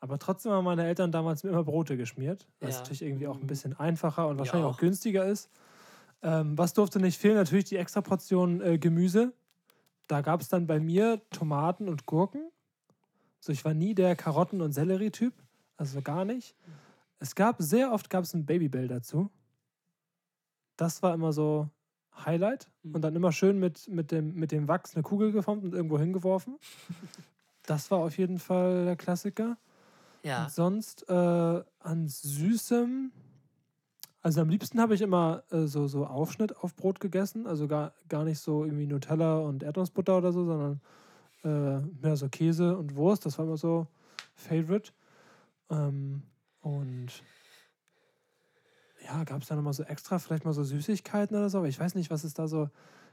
Aber 0.00 0.18
trotzdem 0.18 0.50
haben 0.50 0.64
meine 0.64 0.84
Eltern 0.84 1.12
damals 1.12 1.44
mir 1.44 1.50
immer 1.50 1.62
Brote 1.62 1.96
geschmiert. 1.96 2.48
Was 2.58 2.70
Ja. 2.74 2.78
natürlich 2.80 3.02
irgendwie 3.02 3.28
auch 3.28 3.40
ein 3.40 3.46
bisschen 3.46 3.78
einfacher 3.78 4.26
und 4.26 4.38
wahrscheinlich 4.38 4.66
auch. 4.66 4.74
auch. 4.74 4.80
günstiger 4.80 5.24
ist. 5.24 5.48
Ähm, 6.20 6.58
was 6.58 6.72
durfte 6.72 6.98
nicht 6.98 7.16
fehlen? 7.20 7.36
Natürlich 7.36 7.66
die 7.66 7.76
extra 7.76 8.00
Portion 8.00 8.60
äh, 8.60 8.76
Gemüse. 8.76 9.32
Da 10.08 10.20
gab 10.20 10.40
es 10.40 10.48
dann 10.48 10.66
bei 10.66 10.80
mir 10.80 11.20
Tomaten 11.30 11.88
und 11.88 12.06
Gurken. 12.06 12.50
So, 13.38 13.52
ich 13.52 13.64
war 13.64 13.72
nie 13.72 13.94
der 13.94 14.16
Karotten- 14.16 14.62
und 14.62 14.72
Sellerie-Typ. 14.72 15.34
Also 15.76 16.02
gar 16.02 16.24
nicht. 16.24 16.56
Es 17.20 17.36
gab 17.36 17.62
sehr 17.62 17.92
oft 17.92 18.10
gab 18.10 18.24
es 18.24 18.34
ein 18.34 18.46
Babybell 18.46 18.88
dazu. 18.88 19.30
Das 20.76 21.04
war 21.04 21.14
immer 21.14 21.32
so 21.32 21.68
Highlight. 22.14 22.68
Mhm. 22.82 22.94
Und 22.94 23.02
dann 23.02 23.16
immer 23.16 23.32
schön 23.32 23.58
mit, 23.58 23.88
mit, 23.88 24.10
dem, 24.10 24.34
mit 24.34 24.52
dem 24.52 24.68
Wachs 24.68 24.94
eine 24.94 25.02
Kugel 25.02 25.32
geformt 25.32 25.64
und 25.64 25.74
irgendwo 25.74 25.98
hingeworfen. 25.98 26.58
Das 27.64 27.92
war 27.92 27.98
auf 27.98 28.18
jeden 28.18 28.40
Fall 28.40 28.86
der 28.86 28.96
Klassiker. 28.96 29.56
Ja. 30.24 30.42
Und 30.42 30.50
sonst 30.50 31.08
äh, 31.08 31.12
an 31.12 32.08
Süßem. 32.08 33.12
Also 34.20 34.40
am 34.40 34.48
liebsten 34.48 34.80
habe 34.80 34.96
ich 34.96 35.00
immer 35.00 35.44
äh, 35.52 35.66
so, 35.66 35.86
so 35.86 36.04
Aufschnitt 36.04 36.56
auf 36.56 36.74
Brot 36.74 36.98
gegessen. 36.98 37.46
Also 37.46 37.68
gar, 37.68 37.94
gar 38.08 38.24
nicht 38.24 38.40
so 38.40 38.64
irgendwie 38.64 38.88
Nutella 38.88 39.38
und 39.38 39.62
Erdnussbutter 39.62 40.18
oder 40.18 40.32
so, 40.32 40.44
sondern 40.44 40.80
äh, 41.44 41.78
mehr 42.02 42.16
so 42.16 42.28
Käse 42.28 42.76
und 42.76 42.96
Wurst. 42.96 43.26
Das 43.26 43.38
war 43.38 43.44
immer 43.44 43.56
so 43.56 43.86
Favorite. 44.34 44.90
Ähm, 45.70 46.22
und 46.62 47.22
ja, 49.04 49.18
ja, 49.18 49.24
gab 49.24 49.42
es 49.42 49.48
da 49.48 49.56
nochmal 49.56 49.72
so 49.72 49.82
extra, 49.84 50.18
vielleicht 50.18 50.44
mal 50.44 50.52
so 50.52 50.62
Süßigkeiten 50.64 51.36
oder 51.36 51.50
so, 51.50 51.58
aber 51.58 51.68
ich 51.68 51.78
weiß 51.80 51.94
nicht, 51.94 52.10
was 52.10 52.24
ist 52.24 52.38
da 52.38 52.48
so, 52.48 52.68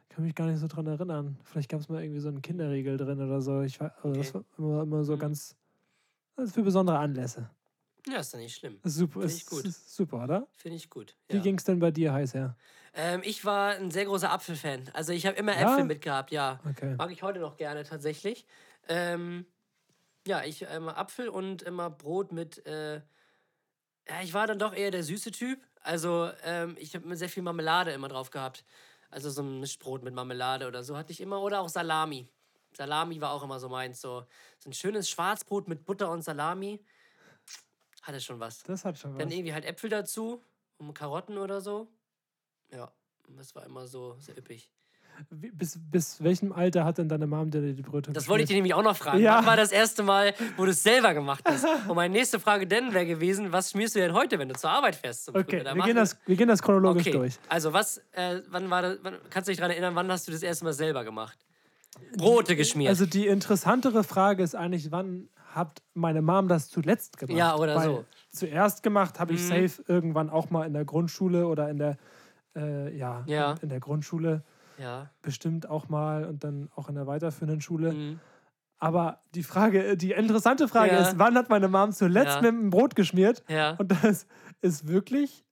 kann 0.09 0.23
mich 0.25 0.35
gar 0.35 0.47
nicht 0.47 0.59
so 0.59 0.67
dran 0.67 0.87
erinnern. 0.87 1.37
Vielleicht 1.43 1.69
gab 1.69 1.81
es 1.81 1.89
mal 1.89 2.03
irgendwie 2.03 2.19
so 2.21 2.29
einen 2.29 2.41
Kinderriegel 2.41 2.97
drin 2.97 3.21
oder 3.21 3.41
so. 3.41 3.61
Ich 3.61 3.79
weiß, 3.79 3.91
also 4.03 4.17
das 4.17 4.33
Okay. 4.33 4.33
war 4.33 4.43
immer, 4.57 4.83
immer 4.83 5.03
so 5.03 5.17
Mhm. 5.17 5.17
ganz, 5.17 5.55
das 6.35 6.47
ist 6.47 6.55
für 6.55 6.63
besondere 6.63 6.99
Anlässe. 6.99 7.51
Ja, 8.07 8.19
ist 8.19 8.33
doch 8.33 8.39
nicht 8.39 8.55
schlimm. 8.55 8.81
Das 8.81 8.95
super, 8.95 9.21
Finde 9.21 9.35
ich 9.35 9.45
gut. 9.45 9.73
super, 9.87 10.23
oder? 10.23 10.47
Finde 10.55 10.77
ich 10.77 10.89
gut. 10.89 11.17
Wie 11.29 11.41
Ja. 11.41 11.41
ging 11.41 11.57
es 11.57 11.65
denn 11.65 11.79
bei 11.79 11.91
dir 11.91 12.13
heiß 12.13 12.33
her? 12.35 12.57
Ähm, 12.93 13.21
ich 13.23 13.45
war 13.45 13.71
ein 13.75 13.91
sehr 13.91 14.05
großer 14.05 14.31
Apfelfan. 14.31 14.89
Also 14.93 15.13
ich 15.13 15.25
habe 15.25 15.37
immer 15.37 15.57
Ja? 15.57 15.59
Äpfel 15.59 15.83
mitgehabt, 15.83 16.31
ja. 16.31 16.63
Okay. 16.65 16.97
Mag 16.97 17.11
ich 17.11 17.23
heute 17.23 17.39
noch 17.39 17.57
gerne 17.57 17.83
tatsächlich. 17.83 18.45
Ähm, 18.87 19.45
ja, 20.27 20.43
ich 20.45 20.63
immer 20.63 20.97
Apfel 20.97 21.29
und 21.29 21.63
immer 21.63 21.89
Brot 21.91 22.31
mit. 22.33 22.65
Äh, 22.67 23.01
ja, 24.07 24.21
ich 24.23 24.33
war 24.33 24.47
dann 24.47 24.59
doch 24.59 24.73
eher 24.73 24.91
der 24.91 25.03
süße 25.03 25.31
Typ. 25.31 25.59
Also 25.89 26.31
ähm, 26.43 26.77
ich 26.79 26.93
habe 26.93 27.15
sehr 27.15 27.29
viel 27.29 27.41
Marmelade 27.41 27.91
immer 27.93 28.09
drauf 28.09 28.29
gehabt. 28.29 28.63
Also 29.09 29.31
so 29.31 29.41
ein 29.41 29.59
Mischbrot 29.59 30.03
mit 30.03 30.13
Marmelade 30.13 30.67
oder 30.67 30.83
so 30.83 30.95
hatte 30.95 31.11
ich 31.11 31.19
immer. 31.19 31.41
Oder 31.41 31.61
auch 31.61 31.69
Salami. 31.69 32.29
Salami 32.73 33.19
war 33.19 33.31
auch 33.31 33.41
immer 33.41 33.59
so 33.59 33.69
meins. 33.69 33.99
So, 33.99 34.23
so 34.59 34.69
ein 34.69 34.73
schönes 34.73 35.09
Schwarzbrot 35.09 35.67
mit 35.67 35.85
Butter 35.85 36.11
und 36.11 36.21
Salami. 36.21 36.79
Hatte 38.03 38.21
schon 38.21 38.39
was. 38.39 38.61
Das 38.61 38.85
hat 38.85 38.99
schon 38.99 39.13
was. 39.13 39.17
Dann 39.17 39.31
irgendwie 39.31 39.51
halt 39.51 39.65
Äpfel 39.65 39.89
dazu 39.89 40.43
und 40.77 40.93
Karotten 40.93 41.39
oder 41.39 41.59
so. 41.59 41.87
Ja, 42.71 42.93
das 43.27 43.55
war 43.55 43.65
immer 43.65 43.87
so 43.87 44.15
sehr 44.19 44.37
üppig. 44.37 44.71
Bis, 45.29 45.77
bis 45.91 46.23
welchem 46.23 46.51
Alter 46.53 46.85
hat 46.85 46.97
denn 46.97 47.09
deine 47.09 47.27
Mom 47.27 47.51
dir 47.51 47.73
die 47.73 47.81
Brötchen 47.81 48.13
Das 48.13 48.27
wollte 48.27 48.43
ich 48.43 48.47
dir 48.47 48.55
nämlich 48.55 48.73
auch 48.73 48.83
noch 48.83 48.95
fragen. 48.95 49.19
Ja. 49.19 49.37
Wann 49.37 49.45
war 49.45 49.57
das 49.57 49.71
erste 49.71 50.03
Mal, 50.03 50.33
wo 50.55 50.65
du 50.65 50.71
es 50.71 50.81
selber 50.81 51.13
gemacht 51.13 51.43
hast? 51.45 51.65
Und 51.87 51.95
meine 51.95 52.13
nächste 52.13 52.39
Frage 52.39 52.65
dann 52.67 52.93
wäre 52.93 53.05
gewesen, 53.05 53.51
was 53.51 53.71
schmierst 53.71 53.95
du 53.95 53.99
denn 53.99 54.13
heute, 54.13 54.39
wenn 54.39 54.49
du 54.49 54.55
zur 54.55 54.69
Arbeit 54.69 54.95
fährst? 54.95 55.29
Okay, 55.29 55.63
wir 55.63 55.83
gehen, 55.83 55.95
das, 55.95 56.17
wir 56.25 56.35
gehen 56.35 56.47
das 56.47 56.61
chronologisch 56.61 57.07
okay. 57.07 57.11
durch. 57.17 57.39
Also 57.49 57.73
was, 57.73 57.97
äh, 58.13 58.41
wann 58.49 58.69
war 58.69 58.81
das, 58.81 58.97
wann, 59.01 59.15
kannst 59.29 59.47
du 59.47 59.51
dich 59.51 59.57
daran 59.57 59.71
erinnern, 59.71 59.95
wann 59.95 60.09
hast 60.11 60.27
du 60.27 60.31
das 60.31 60.41
erste 60.43 60.63
Mal 60.65 60.73
selber 60.73 61.03
gemacht? 61.03 61.37
Brote 62.15 62.55
geschmiert. 62.55 62.89
Also 62.89 63.05
die 63.05 63.27
interessantere 63.27 64.03
Frage 64.03 64.43
ist 64.43 64.55
eigentlich, 64.55 64.91
wann 64.91 65.27
hat 65.53 65.81
meine 65.93 66.21
Mom 66.21 66.47
das 66.47 66.69
zuletzt 66.69 67.17
gemacht? 67.17 67.37
Ja, 67.37 67.55
oder 67.55 67.75
Weil 67.75 67.85
so. 67.85 68.05
Zuerst 68.31 68.83
gemacht 68.83 69.19
habe 69.19 69.33
ich 69.33 69.41
Mhm. 69.41 69.67
safe 69.67 69.83
irgendwann 69.87 70.29
auch 70.29 70.49
mal 70.49 70.65
in 70.65 70.73
der 70.73 70.85
Grundschule 70.85 71.47
oder 71.47 71.69
in 71.69 71.77
der, 71.79 71.97
äh, 72.55 72.95
ja, 72.95 73.23
Ja. 73.25 73.55
in 73.61 73.69
der 73.69 73.79
Grundschule 73.79 74.43
ja. 74.79 75.09
bestimmt 75.21 75.69
auch 75.69 75.89
mal 75.89 76.25
und 76.25 76.43
dann 76.43 76.69
auch 76.75 76.89
in 76.89 76.95
der 76.95 77.07
weiterführenden 77.07 77.61
Schule. 77.61 77.93
Mhm. 77.93 78.19
Aber 78.77 79.21
die 79.35 79.43
Frage, 79.43 79.97
die 79.97 80.11
interessante 80.11 80.67
Frage 80.67 80.93
Ja. 80.93 81.01
ist, 81.01 81.19
wann 81.19 81.35
hat 81.35 81.49
meine 81.49 81.67
Mom 81.67 81.91
zuletzt 81.91 82.35
Ja. 82.35 82.41
mit 82.41 82.51
dem 82.51 82.69
Brot 82.69 82.95
geschmiert? 82.95 83.43
Ja. 83.49 83.75
Und 83.77 83.91
das 84.03 84.25
ist 84.61 84.87
wirklich, 84.87 85.43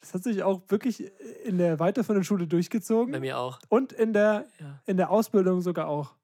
das 0.00 0.14
hat 0.14 0.22
sich 0.22 0.42
auch 0.42 0.62
wirklich 0.68 1.12
in 1.44 1.58
der 1.58 1.78
weiterführenden 1.78 2.24
Schule 2.24 2.44
Bei 2.44 2.48
durchgezogen 2.50 3.20
mir 3.20 3.38
auch. 3.38 3.58
und 3.68 3.92
in 3.92 4.12
der, 4.14 4.46
in 4.86 4.96
der 4.96 5.10
Ausbildung 5.10 5.60
sogar 5.60 5.86
auch. 5.88 6.14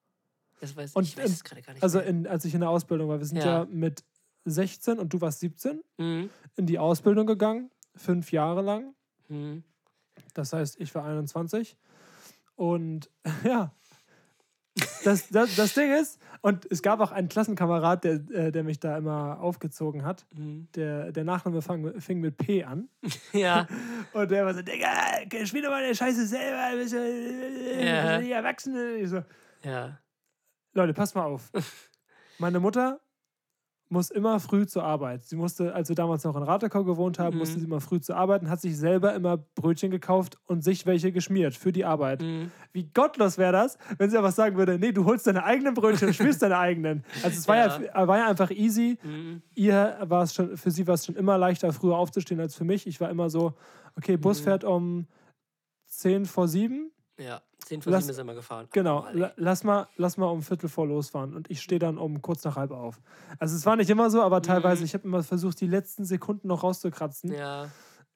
Das 0.61 0.75
weiß, 0.77 0.95
Und 0.97 1.05
ich 1.05 1.17
weiß 1.17 1.31
es 1.31 1.45
gerade 1.45 1.63
gar 1.63 1.73
nicht. 1.75 1.83
Also 1.83 2.01
in, 2.01 2.27
als 2.27 2.45
ich 2.45 2.55
in 2.55 2.61
der 2.61 2.71
Ausbildung 2.71 3.09
war, 3.09 3.19
wir 3.19 3.27
sind 3.27 3.39
ja, 3.39 3.45
Ja. 3.61 3.67
mit 3.71 4.03
16 4.45 4.99
und 4.99 5.13
du 5.13 5.21
warst 5.21 5.41
17 5.41 5.83
Mhm. 5.99 6.31
in 6.57 6.67
die 6.67 6.79
Ausbildung 6.79 7.27
gegangen, 7.27 7.71
fünf 7.95 8.33
Jahre 8.33 8.63
lang. 8.63 8.95
Mhm. 9.29 9.63
Das 10.35 10.53
heißt, 10.55 10.81
ich 10.81 10.95
war 10.95 11.05
21. 11.05 11.77
Und 12.59 13.09
ja, 13.45 13.73
das, 15.05 15.29
das, 15.29 15.55
das 15.55 15.75
Ding 15.75 15.93
ist, 15.93 16.21
und 16.41 16.67
es 16.71 16.83
gab 16.83 16.99
auch 17.01 17.13
einen 17.13 17.29
Klassenkamerad, 17.29 18.03
der, 18.03 18.15
äh, 18.31 18.51
der 18.51 18.65
mich 18.65 18.81
da 18.81 18.99
immer 18.99 19.39
aufgezogen 19.41 20.05
hat. 20.05 20.27
Mhm. 20.35 20.67
Der, 20.75 21.13
der 21.13 21.23
Nachname 21.23 21.63
fang, 21.63 22.01
fing 22.01 22.21
mit 22.21 22.37
P 22.37 22.65
an. 22.65 22.89
Ja. 23.33 23.69
Und 24.13 24.31
der 24.31 24.45
war 24.45 24.55
so, 24.55 24.63
Digga, 24.63 25.47
spiel 25.47 25.63
doch 25.63 25.71
mal 25.71 25.87
der 25.87 25.95
Scheiße 25.95 26.27
selber, 26.27 26.77
bist 26.77 26.95
du 26.95 27.81
Ja. 27.81 28.13
ja. 28.13 28.19
die 28.19 28.33
Erwachsene. 28.33 28.95
Ich 28.97 29.09
so, 29.09 29.23
Ja. 29.63 29.99
Leute, 30.75 30.95
passt 30.95 31.15
mal 31.15 31.25
auf. 31.25 31.53
Meine 32.39 32.59
Mutter 32.59 33.01
muss 33.91 34.11
immer 34.11 34.39
früh 34.39 34.67
zur 34.67 34.85
Arbeit. 34.85 35.23
Sie 35.25 35.37
musste, 35.37 35.75
als 35.75 35.89
wir 35.89 35.97
damals 35.97 36.23
noch 36.25 36.37
in 36.37 36.43
Ratekau 36.43 36.85
gewohnt 36.85 37.19
haben, 37.19 37.35
Mhm. 37.35 37.39
musste 37.39 37.59
sie 37.59 37.65
immer 37.65 37.81
früh 37.81 38.01
zur 38.01 38.17
Arbeit 38.17 38.43
und 38.43 38.51
hat 38.51 38.61
sich 38.61 38.77
selber 38.77 39.15
immer 39.15 39.39
Brötchen 39.39 39.91
gekauft 39.91 40.39
und 40.47 40.63
sich 40.63 40.85
welche 40.85 41.11
geschmiert 41.11 41.55
für 41.55 41.73
die 41.73 41.85
Arbeit. 41.87 42.21
Mhm. 42.23 42.51
Wie 42.73 42.85
gottlos 42.93 43.39
wäre 43.39 43.53
das, 43.53 43.79
wenn 43.97 44.11
sie 44.11 44.19
einfach 44.19 44.33
sagen 44.33 44.57
würde, 44.57 44.79
nee, 44.79 44.93
du 44.93 45.05
holst 45.07 45.27
deine 45.27 45.43
eigenen 45.45 45.75
Brötchen 45.75 46.09
und 46.09 46.15
schmierst 46.15 46.43
deine 46.43 46.59
eigenen. 46.59 47.03
Also 47.23 47.39
es 47.39 47.49
war 47.49 47.57
ja, 47.57 47.81
Ja. 47.81 48.07
war 48.07 48.19
ja 48.19 48.27
einfach 48.29 48.51
easy. 48.51 48.99
Mhm. 49.03 49.43
Ihr 49.55 49.97
war 50.03 50.23
es 50.25 50.35
schon, 50.35 50.57
für 50.57 50.71
sie 50.71 50.87
war 50.87 50.95
es 50.95 51.07
schon 51.07 51.17
immer 51.17 51.39
leichter, 51.39 51.73
früher 51.73 51.97
aufzustehen 51.97 52.41
als 52.41 52.55
für 52.55 52.65
mich. 52.65 52.87
Ich 52.87 53.01
war 53.01 53.09
immer 53.09 53.31
so, 53.31 53.55
okay, 53.97 54.17
Bus 54.19 54.41
Mhm. 54.41 54.45
fährt 54.45 54.65
um 54.65 55.07
10 55.87 56.27
vor 56.27 56.47
7. 56.49 56.91
Ja. 57.19 57.41
10 57.69 57.83
vor 57.83 57.93
Lass- 57.93 58.05
7 58.05 58.11
ist 58.13 58.19
er 58.19 58.23
immer 58.23 58.35
gefahren. 58.35 58.67
Genau, 58.73 59.07
la- 59.13 59.33
lass 59.37 59.63
mal, 59.65 59.89
lass 59.97 60.17
mal 60.17 60.27
um 60.27 60.43
Viertel 60.43 60.69
vor 60.69 60.87
losfahren 60.87 61.35
und 61.35 61.51
ich 61.51 61.61
stehe 61.63 61.79
dann 61.79 61.99
um 61.99 62.21
kurz 62.23 62.45
nach 62.45 62.57
halb 62.57 62.71
auf. 62.71 63.01
Also 63.39 63.55
es 63.57 63.65
war 63.67 63.77
nicht 63.77 63.91
immer 63.91 64.11
so, 64.11 64.23
aber 64.23 64.43
teilweise, 64.43 64.81
Mhm. 64.81 64.87
ich 64.87 64.95
habe 64.95 65.05
immer 65.05 65.23
versucht, 65.23 65.61
die 65.61 65.67
letzten 65.67 66.05
Sekunden 66.05 66.49
noch 66.49 66.63
rauszukratzen. 66.63 67.33
Ja. 67.33 67.69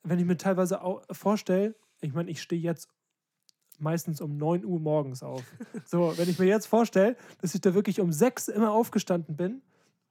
Wenn 0.02 0.18
ich 0.18 0.24
mir 0.24 0.36
teilweise 0.36 0.80
vorstelle, 1.10 1.74
ich 2.00 2.12
meine, 2.12 2.30
ich 2.30 2.42
stehe 2.42 2.60
jetzt 2.60 2.88
meistens 3.78 4.20
um 4.20 4.36
9 4.36 4.64
Uhr 4.64 4.80
morgens 4.80 5.22
auf. 5.22 5.42
So, 5.86 6.12
wenn 6.16 6.28
ich 6.28 6.38
mir 6.38 6.46
jetzt 6.46 6.66
vorstelle, 6.66 7.16
dass 7.40 7.54
ich 7.54 7.60
da 7.60 7.74
wirklich 7.74 8.00
um 8.00 8.12
6 8.12 8.48
immer 8.48 8.72
aufgestanden 8.72 9.36
bin 9.36 9.62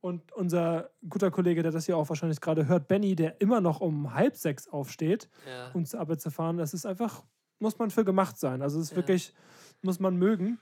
und 0.01 0.31
unser 0.33 0.89
guter 1.09 1.31
Kollege, 1.31 1.63
der 1.63 1.71
das 1.71 1.85
hier 1.85 1.95
auch 1.97 2.09
wahrscheinlich 2.09 2.41
gerade 2.41 2.67
hört, 2.67 2.87
Benny, 2.87 3.15
der 3.15 3.39
immer 3.41 3.61
noch 3.61 3.79
um 3.81 4.13
halb 4.13 4.35
sechs 4.35 4.67
aufsteht, 4.67 5.29
Ja. 5.47 5.71
um 5.73 5.85
zur 5.85 5.99
Arbeit 5.99 6.21
zu 6.21 6.31
fahren, 6.31 6.57
das 6.57 6.73
ist 6.73 6.85
einfach, 6.85 7.23
muss 7.61 7.77
man 7.79 7.91
für 7.91 8.03
gemacht 8.03 8.37
sein. 8.39 8.61
Also 8.61 8.79
es 8.79 8.85
ist 8.85 8.91
Ja. 8.91 8.97
wirklich, 8.97 9.33
muss 9.81 9.99
man 9.99 10.15
mögen. 10.17 10.59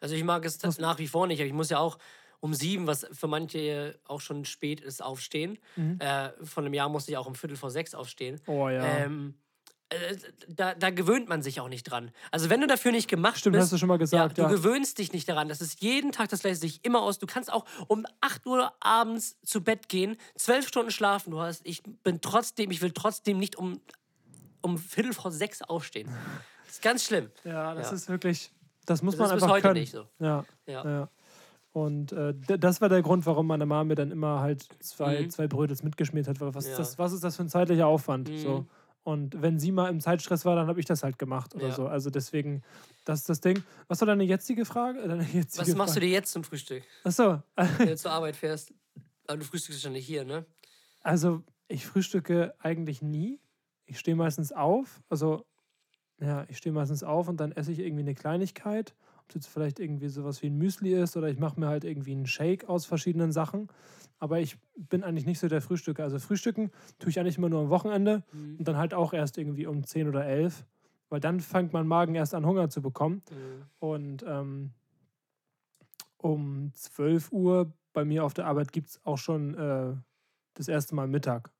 Also 0.00 0.14
ich 0.14 0.24
mag 0.24 0.44
es 0.44 0.62
Was- 0.62 0.78
nach 0.78 0.98
wie 0.98 1.06
vor 1.08 1.26
nicht, 1.26 1.40
aber 1.40 1.46
ich 1.46 1.52
muss 1.52 1.70
ja 1.70 1.78
auch 1.78 1.98
um 2.40 2.52
sieben, 2.54 2.86
was 2.86 3.06
für 3.12 3.28
manche 3.28 3.98
auch 4.04 4.20
schon 4.20 4.44
spät 4.44 4.80
ist, 4.80 5.02
aufstehen. 5.02 5.58
Mhm. 5.76 5.98
Äh, 6.00 6.30
von 6.44 6.64
einem 6.64 6.74
Jahr 6.74 6.88
musste 6.88 7.10
ich 7.10 7.16
auch 7.16 7.26
um 7.26 7.34
Viertel 7.34 7.56
vor 7.56 7.70
sechs 7.70 7.94
aufstehen. 7.94 8.40
Oh 8.46 8.68
ja. 8.68 8.84
Ähm, 8.84 9.34
äh, 9.88 10.16
da, 10.48 10.74
da 10.74 10.90
gewöhnt 10.90 11.28
man 11.28 11.42
sich 11.42 11.60
auch 11.60 11.68
nicht 11.68 11.84
dran. 11.84 12.10
Also 12.30 12.50
wenn 12.50 12.60
du 12.60 12.66
dafür 12.66 12.92
nicht 12.92 13.08
gemacht 13.08 13.38
Stimmt, 13.38 13.54
bist, 13.54 13.64
hast 13.64 13.72
du 13.72 13.78
schon 13.78 13.88
mal 13.88 13.98
gesagt, 13.98 14.36
ja, 14.36 14.44
ja. 14.44 14.50
du 14.50 14.56
gewöhnst 14.56 14.98
dich 14.98 15.12
nicht 15.12 15.28
daran. 15.28 15.48
Das 15.48 15.60
ist 15.60 15.80
jeden 15.80 16.12
Tag 16.12 16.28
das 16.28 16.40
gleiche, 16.40 16.56
sich 16.56 16.84
immer 16.84 17.02
aus. 17.02 17.18
Du 17.18 17.26
kannst 17.26 17.50
auch 17.52 17.64
um 17.88 18.04
8 18.20 18.44
Uhr 18.46 18.72
abends 18.80 19.38
zu 19.44 19.62
Bett 19.62 19.88
gehen, 19.88 20.16
zwölf 20.34 20.68
Stunden 20.68 20.90
schlafen. 20.90 21.30
Du 21.30 21.40
hast, 21.40 21.62
ich 21.64 21.82
bin 22.02 22.20
trotzdem, 22.20 22.70
ich 22.70 22.82
will 22.82 22.90
trotzdem 22.92 23.38
nicht 23.38 23.56
um, 23.56 23.80
um 24.66 24.78
Viertel 24.78 25.12
vor 25.12 25.30
sechs 25.30 25.62
aufstehen. 25.62 26.08
Das 26.66 26.74
ist 26.74 26.82
ganz 26.82 27.04
schlimm. 27.04 27.30
Ja, 27.44 27.74
das 27.74 27.90
Ja. 27.90 27.96
ist 27.96 28.08
wirklich, 28.08 28.50
das 28.84 29.02
muss 29.02 29.14
Das 29.16 29.20
man 29.20 29.28
ist 29.28 29.34
bis 29.34 29.42
einfach 29.44 29.54
heute 29.54 29.62
können. 29.62 29.80
nicht 29.80 29.92
so. 29.92 30.06
Ja, 30.18 30.44
Ja. 30.66 30.84
ja. 30.84 31.08
Und 31.72 32.12
äh, 32.12 32.32
das 32.58 32.80
war 32.80 32.88
der 32.88 33.02
Grund, 33.02 33.26
warum 33.26 33.46
meine 33.46 33.66
Mama 33.66 33.84
mir 33.84 33.94
dann 33.96 34.10
immer 34.10 34.40
halt 34.40 34.66
zwei, 34.80 35.22
Mhm. 35.22 35.30
zwei 35.30 35.46
Brötels 35.46 35.82
mitgeschmiert 35.82 36.26
hat. 36.26 36.40
Was, 36.40 36.64
Ja. 36.64 36.70
ist 36.72 36.78
das, 36.78 36.98
was 36.98 37.12
ist 37.12 37.22
das 37.22 37.36
für 37.36 37.42
ein 37.42 37.48
zeitlicher 37.50 37.86
Aufwand? 37.86 38.28
Mhm. 38.30 38.38
So. 38.38 38.66
Und 39.04 39.40
wenn 39.40 39.60
sie 39.60 39.70
mal 39.72 39.88
im 39.88 40.00
Zeitstress 40.00 40.44
war, 40.44 40.56
dann 40.56 40.66
habe 40.66 40.80
ich 40.80 40.86
das 40.86 41.02
halt 41.04 41.18
gemacht 41.18 41.54
oder 41.54 41.68
Ja. 41.68 41.74
so. 41.74 41.86
Also 41.86 42.10
deswegen, 42.10 42.62
das 43.04 43.20
ist 43.20 43.28
das 43.28 43.40
Ding. 43.40 43.62
Was 43.88 44.00
war 44.00 44.06
deine 44.06 44.24
jetzige 44.24 44.64
Frage? 44.64 45.06
Deine 45.06 45.22
jetzige 45.22 45.66
Was 45.68 45.74
machst 45.76 45.94
du 45.96 46.00
dir 46.00 46.08
jetzt 46.08 46.32
zum 46.32 46.42
Frühstück, 46.44 46.82
Achso, 47.04 47.40
wenn 47.56 47.86
du 47.88 47.96
zur 47.96 48.10
Arbeit 48.10 48.34
fährst? 48.36 48.72
Aber 49.28 49.38
du 49.38 49.44
frühstückst 49.44 49.82
schon 49.82 49.92
nicht 49.92 50.06
hier, 50.06 50.24
ne? 50.24 50.44
also 51.02 51.42
ich 51.68 51.84
frühstücke 51.86 52.54
eigentlich 52.60 53.02
nie. 53.02 53.38
Ich 53.86 53.98
stehe 53.98 54.16
meistens 54.16 54.52
auf. 54.52 55.00
Also, 55.08 55.44
ja, 56.20 56.44
ich 56.48 56.58
stehe 56.58 56.72
meistens 56.72 57.02
auf 57.02 57.28
und 57.28 57.38
dann 57.40 57.52
esse 57.52 57.72
ich 57.72 57.78
irgendwie 57.78 58.02
eine 58.02 58.14
Kleinigkeit. 58.14 58.94
Ob 59.18 59.28
es 59.30 59.34
jetzt 59.34 59.46
vielleicht 59.48 59.80
irgendwie 59.80 60.08
sowas 60.08 60.42
wie 60.42 60.46
ein 60.46 60.56
Müsli 60.58 60.92
ist 60.94 61.16
oder 61.16 61.28
ich 61.28 61.38
mache 61.38 61.58
mir 61.58 61.68
halt 61.68 61.84
irgendwie 61.84 62.12
einen 62.12 62.26
Shake 62.26 62.68
aus 62.68 62.86
verschiedenen 62.86 63.32
Sachen. 63.32 63.68
Aber 64.18 64.38
ich 64.40 64.56
bin 64.76 65.04
eigentlich 65.04 65.26
nicht 65.26 65.38
so 65.40 65.48
der 65.48 65.60
Frühstücker. 65.60 66.04
Also 66.04 66.18
frühstücken 66.18 66.70
tue 66.98 67.10
ich 67.10 67.20
eigentlich 67.20 67.36
immer 67.38 67.48
nur 67.48 67.60
am 67.60 67.70
Wochenende 67.70 68.24
Mhm. 68.32 68.56
und 68.58 68.68
dann 68.68 68.76
halt 68.76 68.94
auch 68.94 69.12
erst 69.12 69.36
irgendwie 69.36 69.66
um 69.66 69.84
10 69.84 70.08
oder 70.08 70.24
11. 70.24 70.64
Weil 71.08 71.20
dann 71.20 71.40
fängt 71.40 71.72
mein 71.72 71.86
Magen 71.86 72.14
erst 72.14 72.34
an, 72.34 72.46
Hunger 72.46 72.68
zu 72.70 72.82
bekommen. 72.82 73.22
Mhm. 73.30 73.62
Und 73.78 74.24
ähm, 74.26 74.70
um 76.18 76.72
12 76.74 77.30
Uhr 77.32 77.72
bei 77.92 78.04
mir 78.04 78.24
auf 78.24 78.34
der 78.34 78.46
Arbeit 78.46 78.72
gibt 78.72 78.88
es 78.88 79.00
auch 79.04 79.18
schon 79.18 79.54
äh, 79.54 79.94
das 80.54 80.68
erste 80.68 80.94
Mal 80.94 81.06
Mittag. 81.08 81.50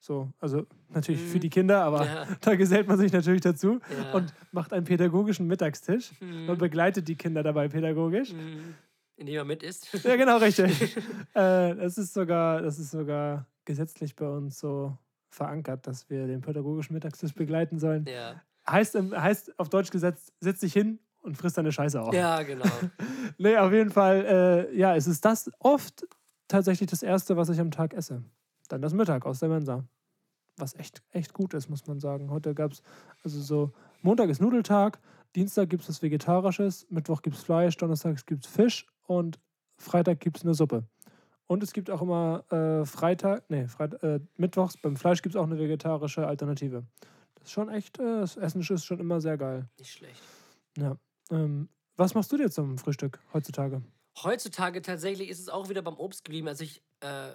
So, 0.00 0.32
also 0.38 0.64
natürlich 0.90 1.20
für 1.20 1.36
Mhm. 1.36 1.40
die 1.40 1.50
Kinder, 1.50 1.82
aber 1.82 2.06
Ja. 2.06 2.26
da 2.40 2.54
gesellt 2.54 2.86
man 2.88 2.98
sich 2.98 3.12
natürlich 3.12 3.40
dazu 3.40 3.80
Ja. 4.00 4.12
und 4.14 4.32
macht 4.52 4.72
einen 4.72 4.84
pädagogischen 4.84 5.46
Mittagstisch 5.46 6.12
Mhm. 6.20 6.48
und 6.50 6.58
begleitet 6.58 7.08
die 7.08 7.16
Kinder 7.16 7.42
dabei 7.42 7.68
pädagogisch. 7.68 8.32
Mhm. 8.32 8.74
Indem 9.16 9.34
er 9.34 9.44
mit 9.44 9.62
isst. 9.64 9.92
Ja, 10.04 10.14
genau, 10.16 10.36
richtig. 10.36 10.96
äh, 11.34 11.74
das, 11.74 11.98
ist 11.98 12.14
sogar, 12.14 12.62
das 12.62 12.78
ist 12.78 12.92
sogar 12.92 13.46
gesetzlich 13.64 14.14
bei 14.14 14.28
uns 14.28 14.60
so 14.60 14.96
verankert, 15.30 15.86
dass 15.88 16.08
wir 16.08 16.26
den 16.28 16.40
pädagogischen 16.40 16.94
Mittagstisch 16.94 17.34
begleiten 17.34 17.78
sollen. 17.80 18.06
Ja. 18.08 18.40
Heißt, 18.70 18.94
heißt 18.94 19.58
auf 19.58 19.68
Deutsch 19.68 19.90
gesetzt, 19.90 20.32
setz 20.40 20.60
dich 20.60 20.72
hin 20.72 21.00
und 21.22 21.36
frisst 21.36 21.58
deine 21.58 21.72
Scheiße 21.72 22.00
auf. 22.00 22.14
ja, 22.14 22.42
genau. 22.44 22.64
Nee, 23.38 23.56
auf 23.56 23.72
jeden 23.72 23.90
Fall, 23.90 24.68
äh, 24.72 24.76
ja, 24.76 24.94
es 24.96 25.06
ist 25.06 25.24
das 25.24 25.50
oft 25.58 26.06
tatsächlich 26.48 26.88
das 26.88 27.02
Erste, 27.02 27.36
was 27.36 27.48
ich 27.50 27.60
am 27.60 27.70
Tag 27.70 27.94
esse. 27.94 28.22
Dann 28.68 28.82
das 28.82 28.92
Mittag 28.92 29.26
aus 29.26 29.40
der 29.40 29.48
Mensa. 29.48 29.84
was 30.56 30.74
echt, 30.74 31.02
echt 31.12 31.32
gut 31.32 31.54
ist, 31.54 31.68
muss 31.68 31.86
man 31.86 32.00
sagen. 32.00 32.30
Heute 32.30 32.54
gab 32.54 32.72
es, 32.72 32.82
also 33.22 33.40
so, 33.40 33.72
Montag 34.02 34.28
ist 34.28 34.40
Nudeltag, 34.40 34.98
Dienstag 35.36 35.70
gibt 35.70 35.84
es 35.84 35.88
was 35.88 36.02
Vegetarisches, 36.02 36.86
Mittwoch 36.90 37.22
gibt 37.22 37.36
es 37.36 37.42
Fleisch, 37.42 37.76
Donnerstag 37.76 38.26
gibt 38.26 38.44
es 38.44 38.50
Fisch 38.50 38.86
und 39.06 39.38
Freitag 39.76 40.20
gibt 40.20 40.38
es 40.38 40.44
eine 40.44 40.54
Suppe. 40.54 40.84
Und 41.46 41.62
es 41.62 41.72
gibt 41.72 41.90
auch 41.90 42.02
immer 42.02 42.44
äh, 42.52 42.84
Freitag, 42.84 43.48
nee, 43.48 43.68
Freit 43.68 44.02
äh, 44.02 44.20
Mittwochs, 44.36 44.76
beim 44.76 44.96
Fleisch 44.96 45.22
gibt 45.22 45.34
es 45.34 45.40
auch 45.40 45.46
eine 45.46 45.58
vegetarische 45.58 46.26
Alternative. 46.26 46.84
Das 47.36 47.44
ist 47.44 47.52
schon 47.52 47.68
echt, 47.68 47.98
äh, 47.98 48.20
das 48.20 48.36
Essen 48.36 48.60
ist 48.60 48.84
schon 48.84 48.98
immer 48.98 49.20
sehr 49.20 49.38
geil. 49.38 49.68
Nicht 49.78 49.92
schlecht. 49.92 50.22
Ja. 50.76 50.96
Ähm, 51.30 51.68
was 51.96 52.14
machst 52.14 52.30
du 52.32 52.36
dir 52.36 52.50
zum 52.50 52.78
Frühstück 52.78 53.20
heutzutage? 53.32 53.82
Heutzutage 54.22 54.82
tatsächlich 54.82 55.28
ist 55.30 55.40
es 55.40 55.48
auch 55.48 55.68
wieder 55.68 55.82
beim 55.82 55.96
Obst 55.96 56.24
geblieben. 56.24 56.48
Also 56.48 56.64
ich 56.64 56.82
äh, 57.00 57.30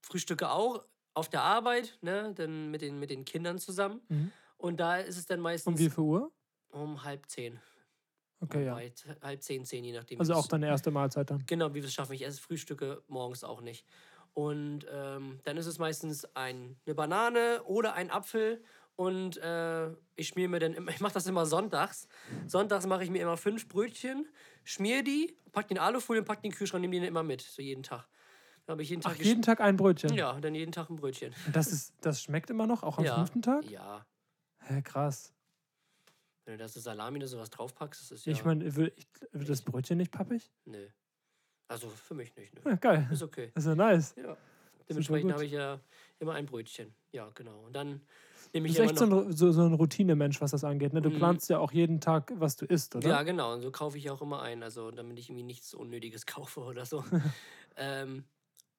frühstücke 0.00 0.50
auch 0.50 0.84
auf 1.14 1.28
der 1.28 1.42
Arbeit, 1.42 1.98
ne, 2.02 2.32
dann 2.34 2.70
mit 2.70 2.82
den, 2.82 2.98
mit 2.98 3.10
den 3.10 3.24
Kindern 3.24 3.58
zusammen. 3.58 4.00
Mhm. 4.08 4.32
Und 4.56 4.78
da 4.78 4.96
ist 4.98 5.16
es 5.18 5.26
dann 5.26 5.40
meistens 5.40 5.72
Um 5.72 5.78
wie 5.78 5.90
viel 5.90 6.04
Uhr? 6.04 6.30
um 6.70 7.02
halb 7.02 7.26
zehn. 7.28 7.58
Okay, 8.40 8.64
ja. 8.64 8.74
Weit- 8.74 9.04
Halb 9.22 9.42
zehn, 9.42 9.64
zehn, 9.64 9.84
je 9.84 9.92
nachdem. 9.92 10.18
Also 10.20 10.34
auch 10.34 10.46
deine 10.46 10.66
erste 10.66 10.90
Mahlzeit 10.90 11.30
dann. 11.30 11.44
Genau, 11.46 11.70
wie 11.70 11.74
wir 11.82 11.84
es 11.84 11.92
schaffen. 11.92 12.12
Ich 12.14 12.24
esse 12.24 12.40
Frühstücke 12.40 13.02
morgens 13.08 13.44
auch 13.44 13.60
nicht. 13.60 13.84
Und 14.32 14.86
ähm, 14.90 15.40
dann 15.44 15.56
ist 15.56 15.66
es 15.66 15.78
meistens 15.78 16.24
ein, 16.36 16.76
eine 16.86 16.94
Banane 16.94 17.62
oder 17.64 17.94
ein 17.94 18.10
Apfel. 18.10 18.62
Und 18.96 19.36
äh, 19.38 19.90
ich 20.16 20.28
schmier 20.28 20.48
mir 20.48 20.58
dann 20.60 20.72
immer, 20.74 20.90
ich 20.92 21.00
mache 21.00 21.14
das 21.14 21.26
immer 21.26 21.44
sonntags. 21.44 22.06
Sonntags 22.46 22.86
mache 22.86 23.02
ich 23.04 23.10
mir 23.10 23.20
immer 23.22 23.36
fünf 23.36 23.68
Brötchen, 23.68 24.26
schmier 24.64 25.02
die, 25.02 25.36
pack 25.52 25.68
den 25.68 25.78
Alufolie 25.78 26.20
und 26.22 26.26
pack 26.26 26.42
den 26.42 26.52
Kühlschrank, 26.52 26.80
nehme 26.80 26.92
die 26.92 27.00
dann 27.00 27.08
immer 27.08 27.22
mit, 27.22 27.42
so 27.42 27.60
jeden 27.60 27.82
Tag. 27.82 28.06
Habe 28.70 28.82
ich 28.82 28.90
jeden 28.90 29.02
Tag 29.02 29.16
Ach, 29.18 29.24
jeden 29.24 29.42
Tag 29.42 29.60
ein 29.60 29.76
Brötchen. 29.76 30.14
Ja, 30.14 30.40
dann 30.40 30.54
jeden 30.54 30.70
Tag 30.70 30.88
ein 30.90 30.96
Brötchen. 30.96 31.34
Und 31.46 31.56
das, 31.56 31.72
ist, 31.72 31.92
das 32.02 32.22
schmeckt 32.22 32.50
immer 32.50 32.66
noch, 32.68 32.82
auch 32.84 32.98
am 32.98 33.04
Ja. 33.04 33.16
fünften 33.16 33.42
Tag? 33.42 33.68
Ja. 33.68 34.06
Hä, 34.60 34.80
krass. 34.82 35.32
Wenn 36.44 36.54
du 36.54 36.58
da 36.58 36.68
so 36.68 36.78
Salami 36.80 37.18
oder 37.18 37.26
sowas 37.26 37.50
draufpackst, 37.50 38.00
das 38.00 38.10
ist 38.12 38.26
ja. 38.26 38.32
Ich 38.32 38.44
meine, 38.44 38.74
wird 38.76 38.94
das 39.32 39.62
Brötchen 39.62 39.98
nicht 39.98 40.12
pappig? 40.12 40.50
Nö. 40.66 40.86
Also 41.68 41.88
für 41.88 42.14
mich 42.14 42.34
nicht. 42.36 42.54
Nö. 42.54 42.70
Ja, 42.70 42.76
geil. 42.76 43.08
Ist 43.10 43.22
okay. 43.22 43.50
Das 43.54 43.64
ist 43.64 43.68
ja 43.68 43.74
nice. 43.74 44.14
Ja. 44.16 44.36
Dementsprechend 44.88 45.32
habe 45.32 45.44
ich 45.44 45.52
ja 45.52 45.80
immer 46.18 46.34
ein 46.34 46.46
Brötchen. 46.46 46.94
Ja, 47.12 47.28
genau. 47.34 47.60
Und 47.66 47.74
dann 47.74 48.00
nehme 48.52 48.66
Du 48.68 48.72
ich 48.72 48.78
bist 48.78 48.78
immer 48.78 48.90
echt 48.90 48.98
so 48.98 49.04
ein, 49.04 49.32
so, 49.36 49.52
so 49.52 49.62
ein 49.62 49.74
Routinemensch, 49.74 50.40
was 50.40 50.50
das 50.52 50.64
angeht. 50.64 50.92
Ne? 50.92 51.02
Du 51.02 51.10
Mhm. 51.10 51.16
planst 51.16 51.48
ja 51.48 51.58
auch 51.58 51.70
jeden 51.72 52.00
Tag, 52.00 52.32
was 52.36 52.56
du 52.56 52.66
isst, 52.66 52.96
oder? 52.96 53.08
Ja, 53.08 53.22
genau. 53.22 53.52
Und 53.54 53.62
so 53.62 53.70
kaufe 53.70 53.98
ich 53.98 54.10
auch 54.10 54.20
immer 54.22 54.42
ein. 54.42 54.62
Also 54.64 54.90
damit 54.90 55.18
ich 55.18 55.28
irgendwie 55.28 55.44
nichts 55.44 55.74
Unnötiges 55.74 56.26
kaufe 56.26 56.60
oder 56.60 56.84
so. 56.86 57.04
ähm, 57.76 58.24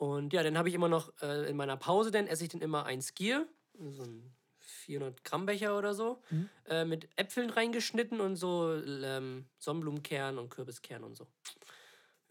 und 0.01 0.33
ja, 0.33 0.41
dann 0.41 0.57
habe 0.57 0.67
ich 0.67 0.73
immer 0.73 0.89
noch 0.89 1.13
äh, 1.21 1.47
in 1.47 1.55
meiner 1.55 1.77
Pause, 1.77 2.09
dann 2.09 2.25
esse 2.25 2.43
ich 2.43 2.49
dann 2.49 2.61
immer 2.61 2.87
ein 2.87 3.03
Skier. 3.03 3.45
So 3.77 4.01
ein 4.01 4.33
400 4.57 5.23
Gramm 5.23 5.45
Becher 5.45 5.77
oder 5.77 5.93
so. 5.93 6.23
Mhm. 6.31 6.49
Äh, 6.67 6.85
mit 6.85 7.07
Äpfeln 7.17 7.51
reingeschnitten 7.51 8.19
und 8.19 8.35
so 8.35 8.73
ähm, 8.73 9.45
Sonnenblumenkern 9.59 10.39
und 10.39 10.49
Kürbiskern 10.49 11.03
und 11.03 11.15
so. 11.15 11.27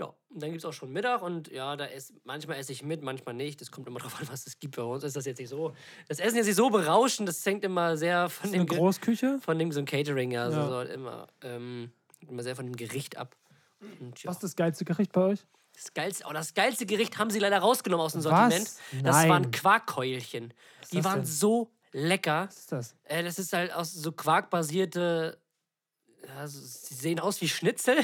Ja, 0.00 0.06
und 0.30 0.42
dann 0.42 0.50
gibt 0.50 0.58
es 0.58 0.64
auch 0.64 0.72
schon 0.72 0.92
Mittag 0.92 1.22
und 1.22 1.46
ja, 1.52 1.76
da 1.76 1.86
ess, 1.86 2.12
manchmal 2.24 2.58
esse 2.58 2.72
ich 2.72 2.82
mit, 2.82 3.02
manchmal 3.02 3.36
nicht. 3.36 3.60
Das 3.60 3.70
kommt 3.70 3.86
immer 3.86 4.00
drauf 4.00 4.20
an, 4.20 4.28
was 4.28 4.48
es 4.48 4.58
gibt. 4.58 4.74
Bei 4.74 4.82
uns 4.82 5.04
ist 5.04 5.14
das 5.14 5.24
jetzt 5.24 5.38
nicht 5.38 5.50
so. 5.50 5.72
Das 6.08 6.18
Essen 6.18 6.38
ist 6.38 6.46
nicht 6.46 6.56
so 6.56 6.70
berauschend, 6.70 7.28
das 7.28 7.46
hängt 7.46 7.62
immer 7.62 7.96
sehr 7.96 8.28
von 8.30 8.46
Ist 8.46 8.52
dem 8.52 8.62
eine 8.62 8.66
Großküche? 8.68 9.38
von 9.40 9.56
dem 9.60 9.70
so 9.70 9.78
ein 9.78 9.86
Catering, 9.86 10.32
ja, 10.32 10.50
Ja. 10.50 10.50
So, 10.50 10.68
so 10.70 10.80
immer, 10.92 11.28
ähm, 11.42 11.92
immer 12.26 12.42
sehr 12.42 12.56
von 12.56 12.66
dem 12.66 12.74
Gericht 12.74 13.16
ab. 13.16 13.36
Und, 14.00 14.20
ja. 14.24 14.28
Was 14.28 14.38
ist 14.38 14.42
das 14.42 14.56
geilste 14.56 14.84
Gericht 14.84 15.12
bei 15.12 15.20
euch? 15.20 15.46
Das, 15.74 15.94
geilste, 15.94 16.24
oh, 16.28 16.32
das 16.32 16.54
geilste 16.54 16.86
Gericht 16.86 17.18
haben 17.18 17.30
sie 17.30 17.38
leider 17.38 17.58
rausgenommen 17.58 18.04
aus 18.04 18.12
dem 18.12 18.24
Was? 18.24 18.24
Sortiment. 18.24 18.70
Das 19.04 19.28
waren. 19.28 19.50
Quarkkeulchen. 19.50 20.52
Die 20.92 20.96
das 20.96 21.04
waren 21.04 21.20
denn? 21.20 21.26
so 21.26 21.70
lecker. 21.92 22.46
Was 22.48 22.58
ist 22.58 22.72
das? 22.72 22.96
Äh, 23.04 23.22
das 23.22 23.38
ist 23.38 23.52
halt 23.52 23.72
aus 23.72 23.92
so 23.92 24.12
quarkbasierte. 24.12 25.38
Ja, 26.28 26.46
so, 26.46 26.60
sie 26.60 26.94
sehen 26.94 27.18
aus 27.18 27.40
wie 27.40 27.48
Schnitzel, 27.48 27.96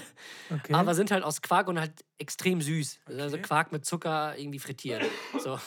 Okay. 0.51 0.73
aber 0.73 0.95
sind 0.95 1.11
halt 1.11 1.23
aus 1.23 1.43
Quark 1.43 1.69
und 1.69 1.79
halt 1.79 1.93
extrem 2.19 2.63
süß. 2.63 2.99
Also 3.07 3.37
Okay. 3.37 3.43
Quark 3.43 3.73
mit 3.73 3.85
Zucker 3.85 4.37
irgendwie 4.39 4.59
frittiert. 4.59 5.05
So. 5.39 5.59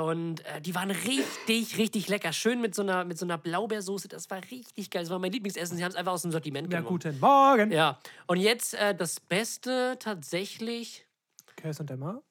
Und 0.00 0.44
äh, 0.46 0.60
die 0.60 0.74
waren 0.74 0.90
richtig, 0.90 1.76
richtig 1.76 2.08
lecker. 2.08 2.32
Schön 2.32 2.60
mit 2.60 2.74
so 2.74 2.82
einer, 2.82 3.04
mit 3.04 3.18
so 3.18 3.26
einer 3.26 3.38
Blaubeersoße. 3.38 4.08
Das 4.08 4.30
war 4.30 4.40
richtig 4.50 4.90
geil. 4.90 5.02
Das 5.02 5.10
war 5.10 5.18
mein 5.18 5.32
Lieblingsessen. 5.32 5.76
Sie 5.76 5.84
haben 5.84 5.90
es 5.90 5.96
einfach 5.96 6.12
aus 6.12 6.22
dem 6.22 6.32
Sortiment 6.32 6.72
ja, 6.72 6.78
genommen. 6.78 6.98
guten 6.98 7.18
Morgen. 7.20 7.70
Ja, 7.70 7.98
und 8.26 8.38
jetzt 8.38 8.74
äh, 8.74 8.94
das 8.94 9.20
Beste 9.20 9.96
tatsächlich. 9.98 11.06
Käse 11.56 11.82
und 11.82 11.90
der 11.90 11.96
Mar? 11.96 12.22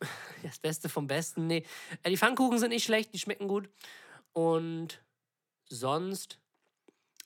Das 0.44 0.60
Beste 0.60 0.88
vom 0.88 1.08
Besten. 1.08 1.48
Nee, 1.48 1.64
äh, 2.04 2.10
die 2.10 2.16
Pfannkuchen 2.16 2.60
sind 2.60 2.70
nicht 2.70 2.84
schlecht, 2.84 3.12
die 3.12 3.18
schmecken 3.18 3.48
gut. 3.48 3.68
Und 4.32 5.02
sonst 5.64 6.38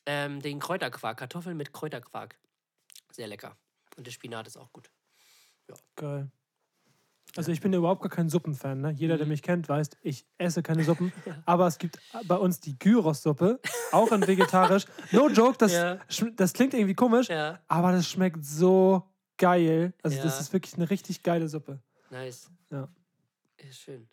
ähm, 0.06 0.40
den 0.40 0.60
Kräuterquark. 0.60 1.18
Kartoffeln 1.18 1.56
mit 1.56 1.72
Kräuterquark. 1.72 2.38
Sehr 3.10 3.26
lecker. 3.26 3.56
Und 3.96 4.06
der 4.06 4.12
Spinat 4.12 4.46
ist 4.46 4.56
auch 4.56 4.72
gut. 4.72 4.90
Geil. 5.96 6.30
Also 7.36 7.50
ich 7.50 7.60
bin 7.60 7.72
ja 7.72 7.78
überhaupt 7.78 8.02
gar 8.02 8.10
kein 8.10 8.28
Suppenfan. 8.28 8.80
Ne? 8.82 8.90
Jeder, 8.90 9.14
Mhm. 9.14 9.18
der 9.18 9.26
mich 9.28 9.42
kennt, 9.42 9.68
weiß, 9.68 9.90
ich 10.02 10.26
esse 10.38 10.62
keine 10.62 10.84
Suppen. 10.84 11.12
Aber 11.46 11.66
es 11.66 11.78
gibt 11.78 11.98
bei 12.26 12.36
uns 12.36 12.60
die 12.60 12.78
Gyros-Suppe, 12.78 13.58
auch 13.92 14.12
in 14.12 14.26
vegetarisch. 14.26 14.84
No 15.12 15.28
joke, 15.28 15.56
das, 15.58 15.72
Ja. 15.72 15.98
das 16.36 16.52
klingt 16.52 16.74
irgendwie 16.74 16.94
komisch, 16.94 17.28
Ja, 17.28 17.58
aber 17.68 17.92
das 17.92 18.08
schmeckt 18.08 18.44
so 18.44 19.04
geil. 19.38 19.94
Also 20.02 20.16
das 20.22 20.34
Ja. 20.34 20.40
ist 20.40 20.52
wirklich 20.52 20.74
eine 20.74 20.90
richtig 20.90 21.22
geile 21.22 21.48
Suppe. 21.48 21.80
nice. 22.10 22.50
Ja. 22.70 22.88
Ist 23.56 23.78
schön. 23.80 24.06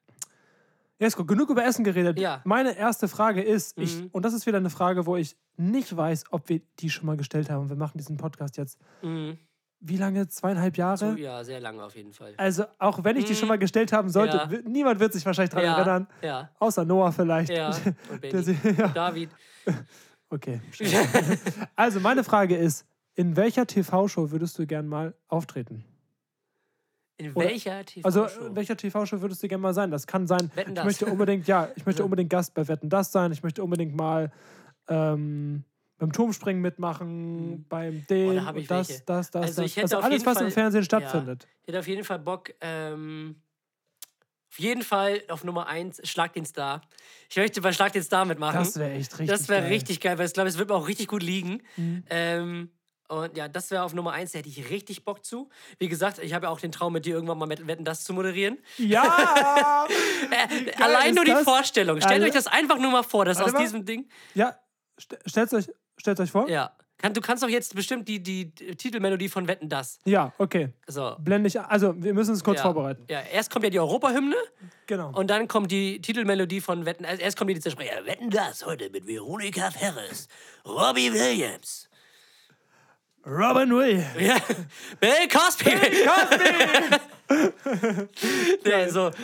Jesko, 1.00 1.24
genug 1.26 1.50
über 1.50 1.66
Essen 1.66 1.84
geredet. 1.86 2.20
Ja. 2.20 2.42
Meine 2.46 2.76
erste 2.78 3.08
Frage 3.08 3.42
ist, 3.42 3.78
ich, 3.78 4.02
Mhm. 4.02 4.08
und 4.12 4.24
das 4.26 4.34
ist 4.34 4.46
wieder 4.46 4.58
eine 4.58 4.70
Frage, 4.70 5.06
wo 5.06 5.16
ich 5.16 5.38
nicht 5.58 5.96
weiß, 5.96 6.26
ob 6.32 6.50
wir 6.50 6.62
die 6.80 6.90
schon 6.90 7.06
mal 7.06 7.16
gestellt 7.18 7.50
haben. 7.50 7.70
Wir 7.70 7.78
machen 7.78 7.98
diesen 7.98 8.18
Podcast 8.18 8.58
jetzt. 8.58 8.78
Mhm. 9.02 9.38
Wie 9.82 9.96
lange? 9.98 10.28
Zweieinhalb 10.28 10.76
Jahre? 10.78 10.98
So, 10.98 11.16
ja, 11.16 11.42
sehr 11.44 11.60
lange 11.62 11.82
auf 11.84 11.96
jeden 11.96 12.12
Fall. 12.12 12.34
Also, 12.38 12.66
auch 12.80 13.02
wenn 13.04 13.16
ich 13.16 13.26
die 13.26 13.34
schon 13.36 13.46
Mhm. 13.48 13.50
mal 13.54 13.58
gestellt 13.60 13.94
haben 13.94 14.10
sollte, 14.10 14.36
Ja. 14.38 14.50
niemand 14.66 15.00
wird 15.00 15.14
sich 15.14 15.26
wahrscheinlich 15.26 15.52
daran 15.52 15.66
ja, 15.66 15.78
erinnern. 15.78 16.08
Ja, 16.22 16.50
Außer 16.60 16.84
Noah 16.84 17.12
vielleicht. 17.14 17.50
ja. 17.52 17.70
Und 18.12 18.20
Benny. 18.22 18.44
sie-. 18.44 18.58
David. 18.94 19.30
Okay. 20.32 20.62
also, 21.76 22.00
meine 22.00 22.24
Frage 22.24 22.56
ist: 22.56 22.86
In 23.16 23.36
welcher 23.36 23.66
TV-Show 23.66 24.30
würdest 24.30 24.60
du 24.60 24.68
gern 24.68 24.88
mal 24.88 25.16
auftreten? 25.28 25.84
In 27.18 27.32
Oder- 27.34 27.48
welcher 27.48 27.84
TV-Show? 27.84 28.06
Also, 28.28 28.46
in 28.46 28.56
welcher 28.56 28.78
TV-Show 28.78 29.22
würdest 29.22 29.42
du 29.42 29.48
gern 29.48 29.60
mal 29.60 29.74
sein? 29.74 29.90
Das 29.90 30.06
kann 30.06 30.28
sein, 30.28 30.52
Wetten, 30.54 30.70
ich 30.72 30.76
das. 30.76 30.86
möchte 30.86 31.06
unbedingt, 31.08 31.48
ja, 31.48 31.70
ich 31.76 31.84
möchte 31.86 32.04
unbedingt 32.04 32.30
Gast 32.30 32.54
bei 32.54 32.68
Wetten 32.68 32.90
das 32.90 33.12
sein. 33.12 33.32
Ich 33.32 33.42
möchte 33.42 33.64
unbedingt 33.64 33.96
mal 33.96 34.32
ähm, 34.88 35.64
beim 36.00 36.12
Turmspringen 36.12 36.62
mitmachen, 36.62 37.66
beim 37.70 38.06
dem. 38.08 38.30
Oh, 38.30 38.34
da 38.34 38.52
das, 38.54 38.70
welche. 38.90 39.04
das, 39.06 39.32
das, 39.32 39.44
Also 39.44 39.62
das. 39.62 39.72
ich 39.72 39.78
hätte 39.78 39.84
also 39.96 39.98
alles, 40.00 40.26
was 40.26 40.38
im 40.38 40.44
Fall- 40.46 40.52
Fernsehen 40.52 40.82
Ja. 40.82 40.86
stattfindet. 40.86 41.48
Ich 41.62 41.68
hätte 41.68 41.80
auf 41.80 41.88
jeden 41.88 42.04
Fall 42.04 42.20
Bock, 42.20 42.52
ähm, 42.62 43.42
auf 44.52 44.58
jeden 44.60 44.82
Fall 44.82 45.22
auf 45.28 45.44
Nummer 45.44 45.68
1, 45.68 46.02
Schlag 46.10 46.34
den 46.34 46.46
Star. 46.46 46.82
Ich 47.30 47.38
möchte 47.38 47.62
bei 47.62 47.72
Schlag 47.72 47.94
den 47.94 48.02
Star 48.04 48.26
mitmachen. 48.26 48.58
Das 48.58 48.78
wäre 48.80 48.92
echt 48.94 49.12
richtig. 49.20 49.28
Das 49.28 49.48
wäre 49.50 49.70
richtig 49.70 50.00
geil, 50.00 50.18
weil 50.18 50.26
ich 50.26 50.34
glaube, 50.34 50.50
es 50.50 50.58
wird 50.58 50.70
mir 50.70 50.76
auch 50.76 50.88
richtig 50.88 51.08
gut 51.08 51.22
liegen. 51.22 51.62
Mhm. 51.78 52.04
Ähm, 52.10 52.72
und 53.10 53.36
ja, 53.38 53.48
das 53.48 53.70
wäre 53.72 53.84
auf 53.84 53.94
Nummer 53.94 54.12
1, 54.14 54.32
da 54.32 54.40
hätte 54.40 54.50
ich 54.50 54.70
richtig 54.70 55.04
Bock 55.04 55.26
zu. 55.26 55.50
Wie 55.80 55.88
gesagt, 55.88 56.20
ich 56.20 56.34
habe 56.34 56.46
ja 56.46 56.52
auch 56.52 56.60
den 56.60 56.72
Traum, 56.72 56.94
mit 56.94 57.06
dir 57.06 57.14
irgendwann 57.16 57.38
mal 57.40 57.46
mit 57.48 57.66
Wetten, 57.68 57.84
das 57.84 58.04
zu 58.04 58.14
moderieren. 58.14 58.58
Ja! 58.78 59.86
Äh, 60.32 60.72
allein 60.82 61.16
nur 61.16 61.26
die 61.26 61.32
das? 61.32 61.44
Vorstellung. 61.44 61.98
Stellt 61.98 62.14
Alle- 62.16 62.26
euch 62.26 62.32
das 62.34 62.46
einfach 62.48 62.78
nur 62.78 62.92
mal 62.92 63.02
vor, 63.04 63.26
dass 63.26 63.38
Warte 63.40 63.50
aus 63.50 63.54
mal. 63.54 63.62
diesem 63.64 63.84
Ding. 63.86 64.08
ja, 64.36 64.56
st 65.02 65.18
stellt 65.26 65.54
euch, 65.54 65.68
stellt 66.00 66.20
euch 66.20 66.32
vor. 66.32 66.50
Ja. 66.50 66.72
Kann, 67.02 67.14
du 67.14 67.22
kannst 67.22 67.42
doch 67.44 67.48
jetzt 67.48 67.76
bestimmt 67.76 68.10
die, 68.10 68.22
die 68.22 68.52
Titelmelodie 68.52 69.30
von 69.30 69.48
Wetten, 69.48 69.70
das. 69.70 70.00
Ja, 70.04 70.34
okay. 70.38 70.74
So. 70.86 71.16
Blende 71.20 71.48
ich. 71.48 71.60
Also, 71.60 71.94
wir 71.96 72.14
müssen 72.14 72.34
es 72.34 72.44
kurz 72.44 72.58
ja. 72.58 72.64
vorbereiten. 72.64 73.06
Ja, 73.10 73.22
erst 73.22 73.52
kommt 73.52 73.64
ja 73.64 73.70
die 73.70 73.80
Europahymne 73.80 74.36
Genau. 74.86 75.12
und 75.18 75.30
dann 75.30 75.48
kommt 75.48 75.72
die 75.72 76.02
Titelmelodie 76.02 76.60
von 76.60 76.86
Wetten. 76.86 77.06
Also 77.06 77.22
erst 77.22 77.38
kommt 77.38 77.52
die 77.52 77.60
Zersprecher. 77.60 78.06
Wetten 78.06 78.30
das 78.30 78.66
heute 78.66 78.90
mit 78.90 79.08
Veronika 79.08 79.72
Ferres, 79.72 80.28
Robbie 80.66 81.14
Williams. 81.14 81.89
Robin 83.26 83.70
Will. 83.72 84.04
Ja, 84.20 84.38
Bill 85.00 85.28
Cosby. 85.28 85.72
Der 88.66 88.90
so. 88.92 89.12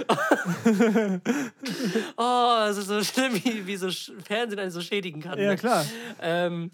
Oh, 2.18 2.56
das 2.68 2.78
ist 2.78 2.88
so 2.88 3.04
schlimm, 3.04 3.34
wie, 3.44 3.66
wie 3.66 3.78
so 3.78 3.90
Fernsehen 4.24 4.60
einen 4.60 4.72
so 4.72 4.82
schädigen 4.82 5.22
kann. 5.22 5.40
Ja, 5.40 5.52
ne? 5.52 5.56
klar. 5.56 5.86
Ähm, 6.22 6.72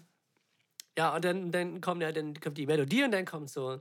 ja, 0.98 1.14
und 1.14 1.24
dann, 1.24 1.50
dann, 1.50 1.80
kommt, 1.80 2.02
ja, 2.02 2.12
dann 2.12 2.38
kommt 2.38 2.58
die 2.58 2.66
Melodie 2.66 3.04
und 3.04 3.12
dann 3.12 3.24
kommt 3.24 3.48
so, 3.50 3.80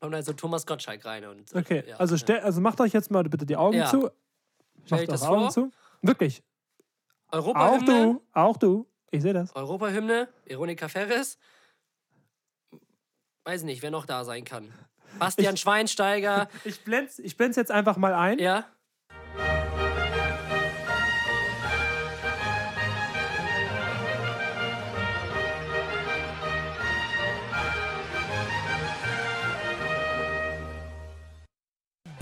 kommt 0.00 0.14
dann 0.14 0.22
so 0.22 0.32
Thomas 0.32 0.66
Gottschalk 0.66 1.04
rein. 1.04 1.24
Und 1.24 1.48
so. 1.48 1.58
Okay, 1.58 1.82
ja, 1.88 1.96
also, 1.96 2.16
stell, 2.16 2.40
also 2.40 2.60
macht 2.60 2.80
euch 2.80 2.92
jetzt 2.92 3.10
mal 3.10 3.24
bitte 3.24 3.46
die 3.46 3.56
Augen 3.56 3.78
Ja. 3.78 3.86
zu. 3.86 4.10
Macht 4.90 5.08
eure 5.08 5.28
Augen 5.28 5.40
vor? 5.42 5.50
zu. 5.50 5.70
Wirklich. 6.02 6.42
Auch 7.28 7.38
Europahymne. 7.38 7.86
du. 7.86 8.22
Auch 8.32 8.56
du. 8.56 8.86
Ich 9.10 9.22
sehe 9.22 9.32
das. 9.32 9.54
Europahymne, 9.56 10.28
Veronika 10.44 10.88
Ferres 10.88 11.38
weiß 13.46 13.62
nicht, 13.62 13.82
wer 13.82 13.90
noch 13.90 14.06
da 14.06 14.24
sein 14.24 14.44
kann. 14.44 14.72
Bastian 15.18 15.54
ich, 15.54 15.60
Schweinsteiger. 15.60 16.48
Ich 16.64 16.82
blende 16.82 17.10
ich 17.18 17.36
blend's 17.36 17.56
jetzt 17.56 17.70
einfach 17.70 17.96
mal 17.96 18.12
ein. 18.12 18.38
Ja. 18.38 18.66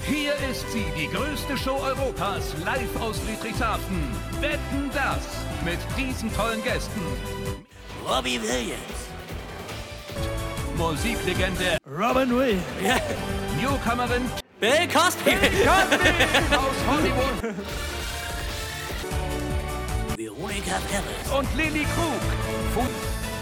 Hier 0.06 0.34
ist 0.50 0.70
sie, 0.70 0.84
die 0.96 1.08
größte 1.08 1.56
Show 1.56 1.76
Europas, 1.76 2.54
live 2.64 3.00
aus 3.00 3.18
Friedrichshafen. 3.20 4.10
Wetten 4.40 4.90
das 4.92 5.26
mit 5.64 5.78
diesen 5.96 6.32
tollen 6.34 6.62
Gästen. 6.62 7.00
Robbie 8.06 8.40
Williams. 8.40 9.04
Musiklegende 10.76 11.78
Robin 11.86 12.36
Williams. 12.36 12.62
Ja. 12.82 12.96
Newcomerin 13.60 14.30
Bill 14.60 14.88
Cosby. 14.92 15.30
aus 16.50 16.76
Hollywood 16.88 17.54
Veronika 20.16 20.76
Ferris. 20.88 21.38
und 21.38 21.48
Lilly 21.56 21.86
Krug. 21.94 22.86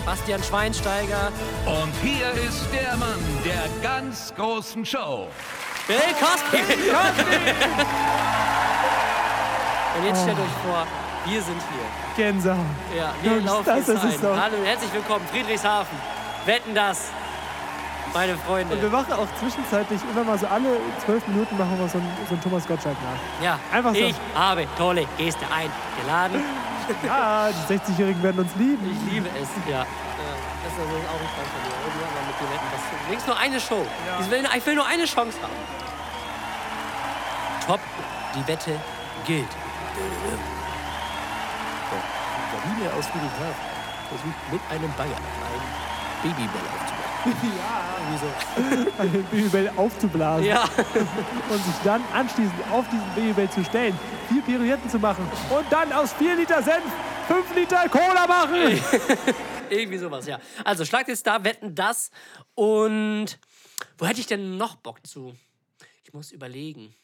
Bastian 0.05 0.43
Schweinsteiger. 0.43 1.31
Und 1.65 1.93
hier 2.03 2.33
ist 2.49 2.67
der 2.73 2.97
Mann 2.97 3.19
der 3.45 3.69
ganz 3.83 4.33
großen 4.35 4.85
Show. 4.85 5.29
Bill 5.87 5.97
Cosby. 6.21 6.59
Und 9.95 10.07
jetzt 10.07 10.23
stellt 10.23 10.39
euch 10.39 10.57
vor, 10.65 10.87
wir 11.27 11.43
sind 11.43 11.61
hier. 11.71 12.25
Gänsehaut. 12.25 12.57
Ja, 12.97 13.13
wir 13.21 13.33
Jungs, 13.33 13.45
laufen 13.45 13.65
das 13.67 13.77
jetzt 13.77 13.89
ist 13.91 14.05
es 14.05 14.15
ein. 14.15 14.21
doch. 14.23 14.37
Hallo 14.41 14.57
und 14.57 14.65
herzlich 14.65 14.93
willkommen, 14.95 15.27
Friedrichshafen. 15.31 15.99
Wetten 16.47 16.75
das, 16.75 17.11
meine 18.15 18.37
Freunde. 18.37 18.75
Und 18.75 18.83
wir 18.83 18.91
machen 18.91 19.13
auch 19.13 19.29
zwischenzeitlich 19.39 20.01
immer 20.11 20.25
mal 20.25 20.39
so 20.39 20.47
alle 20.47 20.79
zwölf 21.05 21.27
Minuten 21.29 21.57
machen 21.57 21.79
wir 21.79 21.89
so 21.89 21.99
einen, 21.99 22.09
so 22.29 22.35
einen 22.35 22.43
Thomas 22.43 22.67
Gottschalk 22.67 22.97
nach. 23.03 23.45
Ja, 23.45 23.59
Einfach 23.73 23.95
so. 23.95 24.01
ich 24.01 24.17
habe 24.35 24.67
tolle 24.77 25.07
Geste 25.19 25.45
eingeladen. 25.47 26.43
Ja, 27.07 27.49
die 27.49 27.75
60-Jährigen 27.75 28.21
werden 28.25 28.41
uns 28.41 28.51
lieben. 28.57 28.85
Ich 28.91 29.13
liebe 29.13 29.29
es, 29.29 29.49
ja. 29.71 29.79
ja 29.79 29.87
das 30.65 30.73
ist 30.73 30.81
also 30.81 30.91
auch 30.91 31.21
ein 31.21 31.31
Freund 31.31 31.49
von 31.49 31.63
mir. 31.63 31.75
Irgendwann 31.87 32.13
mal 32.13 32.27
mit 32.27 32.37
dir 32.41 32.51
wetten. 32.51 32.69
Das 32.73 32.83
ist 32.83 33.07
wenigstens 33.07 33.27
nur 33.29 33.39
eine 33.39 33.61
Show. 33.61 33.87
Ich, 34.21 34.31
will, 34.31 34.45
ich 34.57 34.67
will 34.67 34.75
nur 34.75 34.87
eine 34.87 35.05
Chance 35.05 35.39
haben. 35.41 35.53
Top, 37.65 37.81
die 38.35 38.47
Wette 38.49 38.81
gilt. 39.27 39.49
Sabine 42.53 42.93
aus 42.99 43.07
Friedrichshafen 43.07 43.55
versucht 44.09 44.53
mit 44.53 44.61
einem 44.71 44.93
Bayer 44.95 45.17
ein 45.17 45.63
Babybell 46.23 46.67
aufzubauen. 46.75 47.02
Ja. 47.59 48.99
ein 48.99 49.25
Babybell 49.31 49.71
aufzublasen 49.77 50.45
Ja. 50.47 50.65
und 51.51 51.65
sich 51.65 51.75
dann 51.85 52.03
anschließend 52.13 52.55
auf 52.71 52.85
diesen 52.89 53.09
Babybell 53.15 53.51
zu 53.51 53.65
stellen, 53.65 53.99
vier 54.29 54.43
Pirouetten 54.43 54.89
zu 54.91 54.99
machen 54.99 55.27
und 55.51 55.65
dann 55.71 55.93
aus 55.93 56.13
vier 56.15 56.35
Liter 56.37 56.63
Senf 56.63 56.83
fünf 57.29 57.55
Liter 57.55 57.89
Cola 57.89 58.27
machen. 58.27 58.81
Irgendwie 59.71 59.99
sowas, 59.99 60.27
ja. 60.27 60.39
Also 60.65 60.85
schlagt 60.85 61.09
jetzt 61.09 61.27
da, 61.27 61.43
wetten 61.45 61.75
das. 61.75 62.11
Und 62.55 63.39
wo 63.99 64.07
hätte 64.07 64.21
ich 64.21 64.27
denn 64.27 64.57
noch 64.57 64.75
Bock 64.77 65.07
zu? 65.07 65.35
Ich 66.05 66.13
muss 66.13 66.33
überlegen. 66.33 66.95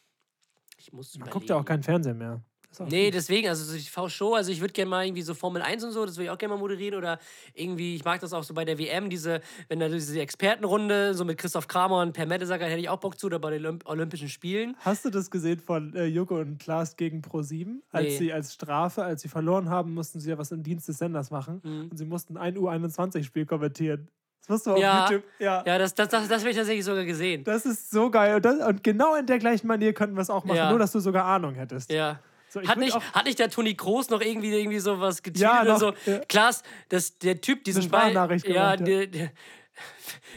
Ich 0.77 0.91
muss 0.93 1.13
Man 1.13 1.21
überlegen. 1.21 1.33
guckt 1.33 1.49
ja 1.49 1.55
auch 1.55 1.65
keinen 1.65 1.83
Fernsehen 1.83 2.17
mehr. 2.17 2.41
Nee, 2.87 3.09
deswegen, 3.11 3.49
also 3.49 3.63
so 3.63 3.73
die 3.75 3.81
V-Show, 3.83 4.35
also 4.35 4.51
ich 4.51 4.61
würde 4.61 4.73
gerne 4.73 4.89
mal 4.89 5.05
irgendwie 5.05 5.23
so 5.23 5.33
Formel 5.33 5.61
1 5.61 5.83
und 5.83 5.91
so, 5.91 6.05
das 6.05 6.15
würde 6.15 6.25
ich 6.25 6.29
auch 6.29 6.37
gerne 6.37 6.53
mal 6.53 6.59
moderieren 6.59 6.95
oder 6.97 7.19
irgendwie, 7.53 7.95
ich 7.95 8.05
mag 8.05 8.21
das 8.21 8.31
auch 8.31 8.43
so 8.43 8.53
bei 8.53 8.63
der 8.63 8.77
WM, 8.77 9.09
diese, 9.09 9.41
wenn 9.67 9.79
da 9.79 9.89
diese 9.89 10.19
Expertenrunde, 10.21 11.13
so 11.15 11.25
mit 11.25 11.37
Christoph 11.39 11.67
Kramer 11.67 12.01
und 12.01 12.13
Per 12.13 12.25
Mertesacker, 12.27 12.65
hätte 12.65 12.79
ich 12.79 12.87
auch 12.89 12.99
Bock 12.99 13.19
zu, 13.19 13.25
oder 13.25 13.39
bei 13.39 13.49
den 13.51 13.65
Olymp 13.65 13.85
Olympischen 13.89 14.29
Spielen. 14.29 14.77
Hast 14.79 15.03
du 15.03 15.09
das 15.09 15.31
gesehen 15.31 15.59
von 15.59 15.95
äh, 15.95 16.05
Joko 16.05 16.39
und 16.39 16.59
Klaas 16.59 16.95
gegen 16.95 17.21
Pro7? 17.21 17.79
Als 17.91 18.05
Nee. 18.05 18.17
sie 18.17 18.33
als 18.33 18.53
Strafe, 18.53 19.03
als 19.03 19.23
sie 19.23 19.29
verloren 19.29 19.69
haben, 19.69 19.93
mussten 19.93 20.19
sie 20.19 20.29
ja 20.29 20.37
was 20.37 20.51
im 20.51 20.63
Dienst 20.63 20.87
des 20.87 20.99
Senders 20.99 21.31
machen. 21.31 21.61
Mhm. 21.63 21.87
Und 21.89 21.97
sie 21.97 22.05
mussten 22.05 22.37
ein 22.37 22.55
U21-Spiel 22.57 23.45
kommentieren. 23.45 24.07
Das 24.41 24.49
musst 24.49 24.67
du 24.67 24.71
auf 24.73 24.79
Ja. 24.79 25.09
YouTube. 25.09 25.23
Ja. 25.39 25.63
Ja, 25.65 25.77
das, 25.77 25.93
das, 25.95 26.07
das, 26.09 26.27
das 26.27 26.39
habe 26.41 26.51
ich 26.51 26.55
tatsächlich 26.55 26.85
sogar 26.85 27.03
gesehen. 27.05 27.43
Das 27.43 27.65
ist 27.65 27.91
so 27.91 28.09
geil. 28.09 28.35
Und, 28.37 28.45
das, 28.45 28.65
und 28.65 28.83
genau 28.83 29.15
in 29.15 29.25
der 29.25 29.37
gleichen 29.39 29.67
Manier 29.67 29.93
könnten 29.93 30.15
wir 30.15 30.21
es 30.21 30.29
auch 30.29 30.45
machen, 30.45 30.57
Ja. 30.57 30.69
nur 30.69 30.79
dass 30.79 30.91
du 30.91 30.99
sogar 30.99 31.25
Ahnung 31.25 31.55
hättest. 31.55 31.91
Ja. 31.91 32.19
So, 32.49 32.61
Hat 32.63 32.77
nicht, 32.77 32.95
hat 32.95 33.25
nicht 33.25 33.37
der 33.37 33.49
Toni 33.49 33.75
Kroos 33.75 34.09
noch 34.09 34.21
irgendwie, 34.21 34.51
irgendwie 34.51 34.79
sowas 34.79 35.21
getweetet 35.21 35.41
Ja, 35.41 35.61
oder 35.61 35.73
noch, 35.73 35.79
so? 35.79 35.93
ja. 36.05 36.19
Klaas, 36.27 36.63
das, 36.89 37.17
der 37.19 37.39
Typ, 37.41 37.63
diesen 37.63 37.89
Ball. 37.89 38.11
Ja, 38.13 38.25
gemacht, 38.25 38.47
ja. 38.47 38.75
der, 38.75 39.07
der, 39.07 39.31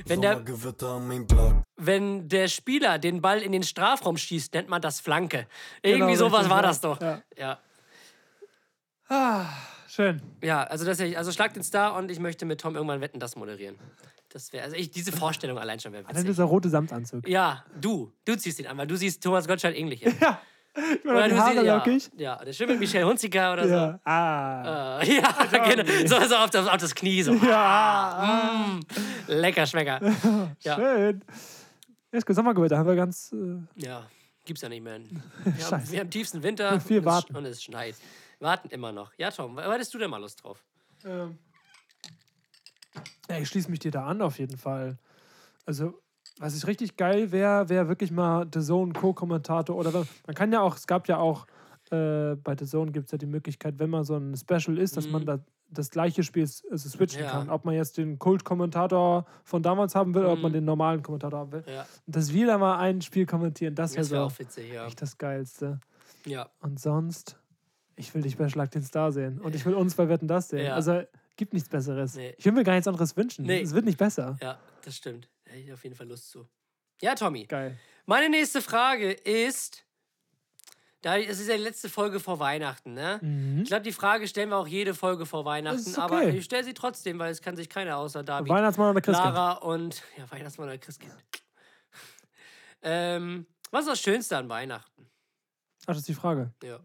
wenn, 0.07 0.21
der, 0.21 0.45
wenn 1.77 2.29
der 2.29 2.49
Spieler 2.49 2.99
den 2.99 3.21
Ball 3.23 3.41
in 3.41 3.53
den 3.53 3.63
Strafraum 3.63 4.17
schießt, 4.17 4.53
nennt 4.55 4.69
man 4.69 4.83
das 4.83 5.01
Flanke. 5.01 5.47
Irgendwie 5.83 6.13
Genau, 6.13 6.29
sowas 6.29 6.49
war 6.51 6.63
das 6.63 6.81
doch. 6.81 7.01
Ja. 7.01 7.23
Ja. 9.09 9.49
Schön. 9.89 10.23
Ja, 10.43 10.65
also, 10.65 10.85
das, 10.85 11.01
also 11.01 11.33
schlagt 11.33 11.57
den 11.57 11.63
Star 11.63 11.97
und 11.97 12.11
ich 12.11 12.19
möchte 12.19 12.47
mit 12.47 12.61
Tom 12.61 12.75
irgendwann 12.77 13.01
Wetten, 13.01 13.21
das 13.21 13.37
moderieren. 13.37 13.79
Das 14.31 14.53
wäre, 14.53 14.65
also 14.65 14.77
ich, 14.77 14.91
diese 14.91 15.13
Vorstellung 15.13 15.59
allein 15.59 15.79
schon 15.81 15.93
wäre 15.93 16.05
Dann 16.05 16.13
witzig. 16.15 16.29
dieser 16.31 16.45
rote 16.45 16.71
Samtanzug. 16.71 17.29
Ja, 17.29 17.65
du, 17.79 18.11
du 18.25 18.35
ziehst 18.37 18.59
ihn 18.61 18.67
an, 18.67 18.79
weil 18.79 18.87
du 18.87 18.97
siehst 18.97 19.23
Thomas 19.23 19.47
Gottschalk 19.47 19.77
ähnlich. 19.79 20.01
Ja. 20.01 20.41
Ich 20.75 21.05
meine, 21.05 21.35
die 21.35 21.39
Haare 21.41 21.65
ja, 21.65 21.77
lockig. 21.77 22.11
ja, 22.17 22.43
der 22.43 22.53
schön 22.55 22.69
mit 22.69 22.81
Michelle 22.81 23.07
Hunziker 23.07 23.53
oder 23.53 23.67
Ja. 23.67 24.01
Ah. 24.05 25.01
so. 25.05 25.11
Äh, 25.13 25.17
ja, 25.21 25.69
genau. 25.69 26.07
So, 26.07 26.21
so 26.27 26.37
auf, 26.37 26.49
das, 26.51 26.67
auf 26.67 26.79
das 26.79 26.95
Knie. 26.95 27.23
So. 27.23 27.35
Ja. 27.35 28.69
Mm, 28.69 28.81
lecker 29.31 29.67
Schmecker. 29.67 30.01
Ja. 30.61 30.77
Schön. 30.77 31.23
Jetzt 32.11 32.27
Sommergewitter 32.35 32.79
haben 32.79 32.89
wir 32.89 32.97
ganz. 32.97 33.33
Äh, 33.33 33.59
Ja, 33.85 34.07
gibt's 34.45 34.63
ja 34.63 34.69
nicht 34.71 34.83
mehr. 34.83 35.01
Wir 35.45 35.67
haben, 35.71 35.91
wir 35.91 36.01
haben 36.01 36.11
tiefsten 36.11 36.43
Winter 36.43 36.81
Viel 36.81 36.99
und, 37.01 37.05
warten. 37.05 37.33
Es, 37.33 37.39
und 37.39 37.45
es 37.47 37.63
schneit. 37.63 37.95
Wir 38.39 38.49
warten 38.49 38.69
immer 38.71 38.93
noch. 38.93 39.13
Ja, 39.19 39.31
Tom, 39.31 39.59
hattest 39.59 39.93
du 39.93 39.99
denn 39.99 40.11
mal 40.11 40.21
Lust 40.21 40.43
drauf? 40.43 40.65
ähm, 41.05 41.39
ja, 43.29 43.39
ich 43.39 43.49
schließe 43.49 43.71
mich 43.71 43.79
dir 43.81 43.91
da 43.91 44.05
an, 44.07 44.21
auf 44.23 44.39
jeden 44.39 44.59
Fall. 44.59 44.99
Also, 45.65 46.02
was 46.39 46.57
ich 46.57 46.67
richtig 46.67 46.97
geil 46.97 47.31
wäre, 47.33 47.69
wäre 47.69 47.89
wirklich 47.89 48.11
mal 48.11 48.47
The 48.53 48.61
Zone 48.61 48.93
Co-Kommentator 48.93 49.77
oder 49.77 49.93
wenn- 49.93 50.07
man 50.27 50.35
kann 50.35 50.53
ja 50.53 50.61
auch, 50.63 50.77
es 50.77 50.87
gab 50.87 51.07
ja 51.09 51.19
auch, 51.19 51.47
äh, 51.91 52.35
bei 52.37 52.57
The 52.59 52.67
Zone 52.67 52.91
gibt 52.93 53.07
es 53.07 53.13
ja 53.13 53.19
die 53.19 53.27
Möglichkeit, 53.27 53.79
wenn 53.79 53.91
man 53.91 54.05
so 54.05 54.17
ein 54.17 54.35
Special 54.37 54.79
ist, 54.79 54.97
dass 54.97 55.09
man 55.09 55.25
da 55.27 55.39
das 55.71 55.91
gleiche 55.91 56.23
Spiel 56.23 56.43
also 56.43 56.89
switchen 56.89 57.21
Mhm. 57.21 57.25
Ja. 57.27 57.31
kann. 57.33 57.51
Ob 57.51 57.65
man 57.65 57.75
jetzt 57.75 57.97
den 57.97 58.19
Kult-Kommentator 58.19 59.25
von 59.43 59.63
damals 59.63 59.95
haben 59.95 60.15
will 60.15 60.23
oder 60.23 60.33
ob 60.35 60.43
man 60.43 60.53
den 60.53 60.65
normalen 60.67 61.03
Kommentator 61.03 61.39
haben 61.41 61.53
will. 61.53 61.65
Ja, 61.67 61.87
Und 62.07 62.15
dass 62.17 62.33
wir 62.33 62.47
da 62.47 62.59
mal 62.59 62.79
ein 62.79 63.01
Spiel 63.01 63.25
kommentieren, 63.25 63.75
das 63.75 63.93
wäre 63.95 64.11
wäre 64.11 64.21
so 64.21 64.27
auch 64.35 64.39
witzig, 64.39 64.71
ja. 64.73 64.87
echt 64.87 65.01
das 65.01 65.17
Geilste. 65.17 65.81
Ja, 66.27 66.49
Und 66.61 66.79
sonst, 66.79 67.39
ich 67.97 68.15
will 68.15 68.21
dich 68.23 68.37
bei 68.37 68.49
Schlag 68.51 68.71
den 68.71 68.83
Star 68.83 69.13
sehen. 69.13 69.41
Und 69.41 69.55
ich 69.55 69.65
will 69.65 69.73
uns 69.75 69.95
bei 69.95 70.09
Wetten 70.09 70.29
das 70.29 70.51
sehen. 70.51 70.71
Also 70.73 71.03
gibt 71.37 71.55
nichts 71.55 71.69
Besseres. 71.71 72.17
Nee. 72.17 72.35
Ich 72.37 72.45
will 72.45 72.53
mir 72.53 72.65
gar 72.65 72.75
nichts 72.75 72.87
anderes 72.89 73.17
wünschen. 73.17 73.47
Nee. 73.47 73.63
Es 73.63 73.73
wird 73.75 73.87
nicht 73.87 73.99
besser. 73.99 74.37
ja, 74.43 74.59
das 74.85 74.97
stimmt. 74.97 75.29
Hätte 75.53 75.65
ich 75.65 75.73
auf 75.73 75.83
jeden 75.85 75.95
Fall 75.95 76.09
Lust 76.09 76.31
zu. 76.31 76.49
Ja, 77.03 77.15
Tommy. 77.15 77.45
Geil. 77.45 77.79
Meine 78.07 78.31
nächste 78.31 78.63
Frage 78.63 79.13
ist, 79.13 79.85
da 81.03 81.19
es 81.19 81.41
ist 81.41 81.49
ja 81.49 81.57
die 81.59 81.63
letzte 81.63 81.91
Folge 81.91 82.21
vor 82.21 82.39
Weihnachten, 82.39 82.95
ne? 82.95 83.21
Ich 83.63 83.69
glaube, 83.69 83.83
die 83.83 83.93
Frage 83.93 84.27
stellen 84.29 84.49
wir 84.49 84.57
auch 84.57 84.67
jede 84.67 84.95
Folge 84.95 85.27
vor 85.27 85.45
Weihnachten, 85.45 85.81
Mhm. 85.81 85.87
ist 85.87 85.99
aber 85.99 86.17
okay. 86.23 86.39
ich 86.39 86.45
stelle 86.47 86.65
sie 86.65 86.73
trotzdem, 86.73 87.19
weil 87.19 87.31
es 87.31 87.43
kann 87.43 87.55
sich 87.55 87.69
keiner 87.69 87.99
außer 87.99 88.23
David, 88.23 88.49
Weihnachtsmann 88.51 88.91
oder 88.93 89.01
Christkind? 89.03 89.35
Lara 89.35 89.53
und 89.59 90.03
ja, 90.17 90.31
Weihnachtsmann 90.31 90.69
oder 90.69 90.79
Christkind. 90.79 91.13
ähm, 92.83 93.47
was 93.71 93.83
ist 93.83 93.91
das 93.91 94.01
Schönste 94.01 94.39
an 94.39 94.49
Weihnachten? 94.49 95.11
Ach, 95.83 95.89
das 95.89 95.99
ist 95.99 96.09
die 96.09 96.15
Frage. 96.15 96.55
Ja. 96.63 96.81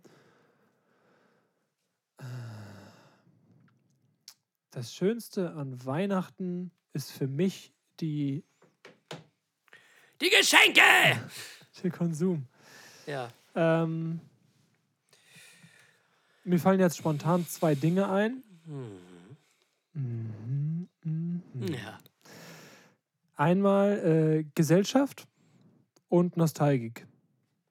Das 4.71 4.93
Schönste 4.93 5.53
an 5.53 5.85
Weihnachten 5.85 6.71
ist 6.93 7.11
für 7.11 7.27
mich 7.27 7.73
die, 7.99 8.43
Die 10.21 10.29
Geschenke! 10.29 10.81
der 11.83 11.91
Konsum. 11.91 12.47
Ja. 13.05 13.29
Ähm, 13.55 14.19
mir 16.43 16.59
fallen 16.59 16.79
jetzt 16.79 16.97
spontan 16.97 17.45
zwei 17.47 17.75
Dinge 17.75 18.09
ein. 18.09 18.43
Ja. 21.71 21.99
Einmal 23.35 23.97
äh, 23.99 24.45
Gesellschaft 24.55 25.27
und 26.09 26.37
Nostalgik. 26.37 27.05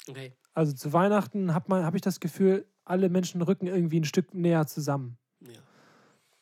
Okay. 0.09 0.32
Also 0.54 0.72
zu 0.72 0.92
Weihnachten 0.92 1.52
habe 1.52 1.85
hab 1.85 1.94
ich 1.94 2.02
das 2.02 2.20
Gefühl, 2.20 2.66
alle 2.85 3.09
Menschen 3.09 3.42
rücken 3.42 3.66
irgendwie 3.66 4.00
ein 4.00 4.04
Stück 4.04 4.32
näher 4.35 4.66
zusammen. 4.66 5.18
Ja. 5.40 5.61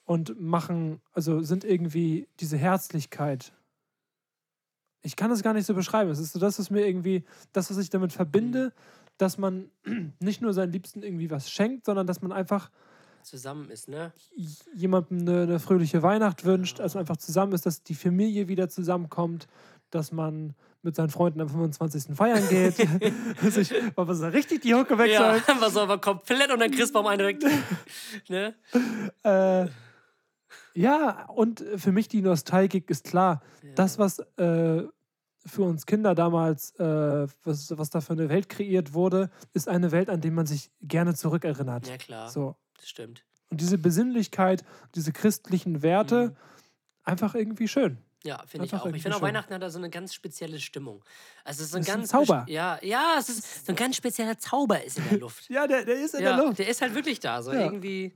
und 0.05 0.41
machen, 0.41 1.01
also 1.13 1.43
sind 1.43 1.65
irgendwie 1.65 2.29
diese 2.41 2.57
Herzlichkeit. 2.57 3.53
Ich 5.05 5.17
kann 5.17 5.31
es 5.31 5.43
gar 5.43 5.53
nicht 5.53 5.67
so 5.67 5.75
beschreiben. 5.75 6.11
Es 6.11 6.19
ist 6.19 6.33
so 6.33 6.39
das, 6.41 6.59
was 6.59 6.71
mir 6.71 6.87
irgendwie, 6.87 7.25
das, 7.53 7.71
was 7.71 7.79
ich 7.79 7.91
damit 7.91 8.13
verbinde, 8.13 8.73
dass 9.19 9.39
man 9.39 9.71
nicht 10.19 10.41
nur 10.43 10.53
seinen 10.53 10.73
Liebsten 10.73 11.03
irgendwie 11.03 11.31
was 11.31 11.51
schenkt, 11.51 11.85
sondern 11.87 12.07
dass 12.07 12.21
man 12.23 12.33
einfach 12.33 12.71
Zusammen 13.23 13.71
ist, 13.71 13.89
ne? 13.89 14.13
jemandem 14.75 15.21
eine, 15.21 15.43
eine 15.45 15.59
fröhliche 15.59 16.03
Weihnacht 16.03 16.45
wünscht, 16.45 16.79
also 16.81 16.99
einfach 16.99 17.17
zusammen 17.17 17.55
ist, 17.55 17.65
dass 17.65 17.83
die 17.83 17.95
Familie 17.95 18.49
wieder 18.49 18.69
zusammenkommt, 18.69 19.47
dass 19.89 20.13
man 20.13 20.55
mit 20.83 20.95
seinen 20.95 21.09
Freunden 21.09 21.41
am 21.41 21.49
25. 21.49 22.15
feiern 22.15 22.47
geht, 22.51 22.75
dass 23.43 23.57
ich, 23.57 23.73
aber 23.97 24.15
so 24.15 24.27
richtig 24.27 24.61
die 24.61 24.75
Hucke 24.75 24.99
weg 24.99 25.11
Ja, 25.11 25.39
soll. 25.39 25.57
was 25.61 25.77
aber 25.79 25.99
komplett 26.03 26.53
unter 26.53 26.69
den 26.69 26.77
Christbaum 26.77 27.07
eindrückt. 27.07 27.45
ne? 28.29 28.55
Äh, 29.23 29.69
ja, 30.75 31.25
und 31.29 31.65
für 31.77 31.93
mich 31.93 32.09
die 32.09 32.21
Nostalgik 32.21 32.91
ist 32.91 33.05
klar. 33.05 33.43
Das, 33.75 33.99
was 33.99 34.19
äh, 34.37 34.83
für 35.47 35.63
uns 35.63 35.87
Kinder 35.87 36.15
damals, 36.15 36.73
äh, 36.79 37.27
was, 37.45 37.77
was 37.77 37.91
da 37.91 38.01
für 38.01 38.15
eine 38.15 38.29
Welt 38.29 38.49
kreiert 38.49 38.95
wurde, 38.95 39.31
ist 39.53 39.69
eine 39.69 39.93
Welt, 39.93 40.09
an 40.09 40.21
die 40.21 40.31
man 40.31 40.47
sich 40.47 40.71
gerne 40.81 41.15
zurückerinnert. 41.15 41.87
Ja, 41.89 41.97
klar. 41.99 42.31
So. 42.31 42.57
Das 42.79 42.89
stimmt. 42.89 43.25
Und 43.51 43.61
diese 43.61 43.79
Besinnlichkeit, 43.79 44.65
diese 44.95 45.13
christlichen 45.13 45.83
Werte, 45.83 46.29
Mhm. 46.31 46.37
einfach 47.05 47.35
irgendwie 47.35 47.69
schön. 47.69 47.99
Ja, 48.25 48.43
finde 48.47 48.65
ich 48.67 48.73
auch. 48.75 48.87
Ich 48.87 49.03
finde 49.03 49.19
auch. 49.19 49.23
Weihnachten 49.23 49.53
hat 49.53 49.61
da 49.63 49.69
so 49.69 49.77
eine 49.79 49.91
ganz 49.91 50.15
spezielle 50.15 50.59
Stimmung. 50.59 51.05
Also 51.45 51.61
es 51.61 51.67
ist 51.67 51.73
so 51.73 51.77
ein 51.77 51.81
Das 51.83 51.89
ist 51.89 51.95
ein 51.95 51.99
ganz 52.01 52.09
Zauber. 52.11 52.47
Ja, 52.49 52.79
ja, 52.83 53.17
es 53.19 53.29
ist 53.29 53.67
so 53.67 53.73
ein 53.73 53.77
ganz 53.77 53.97
spezieller 53.97 54.39
Zauber 54.39 54.83
ist 54.83 54.97
in 54.97 55.09
der 55.11 55.19
Luft. 55.21 55.51
Ja, 55.51 55.67
der, 55.67 55.85
der 55.85 55.97
ist 56.03 56.15
in 56.15 56.23
ja, 56.23 56.35
der 56.37 56.47
Luft. 56.47 56.59
der 56.59 56.69
ist 56.69 56.81
halt 56.81 56.95
wirklich 56.95 57.21
da. 57.21 57.43
So 57.43 57.53
Ja. 57.53 57.61
irgendwie, 57.61 58.15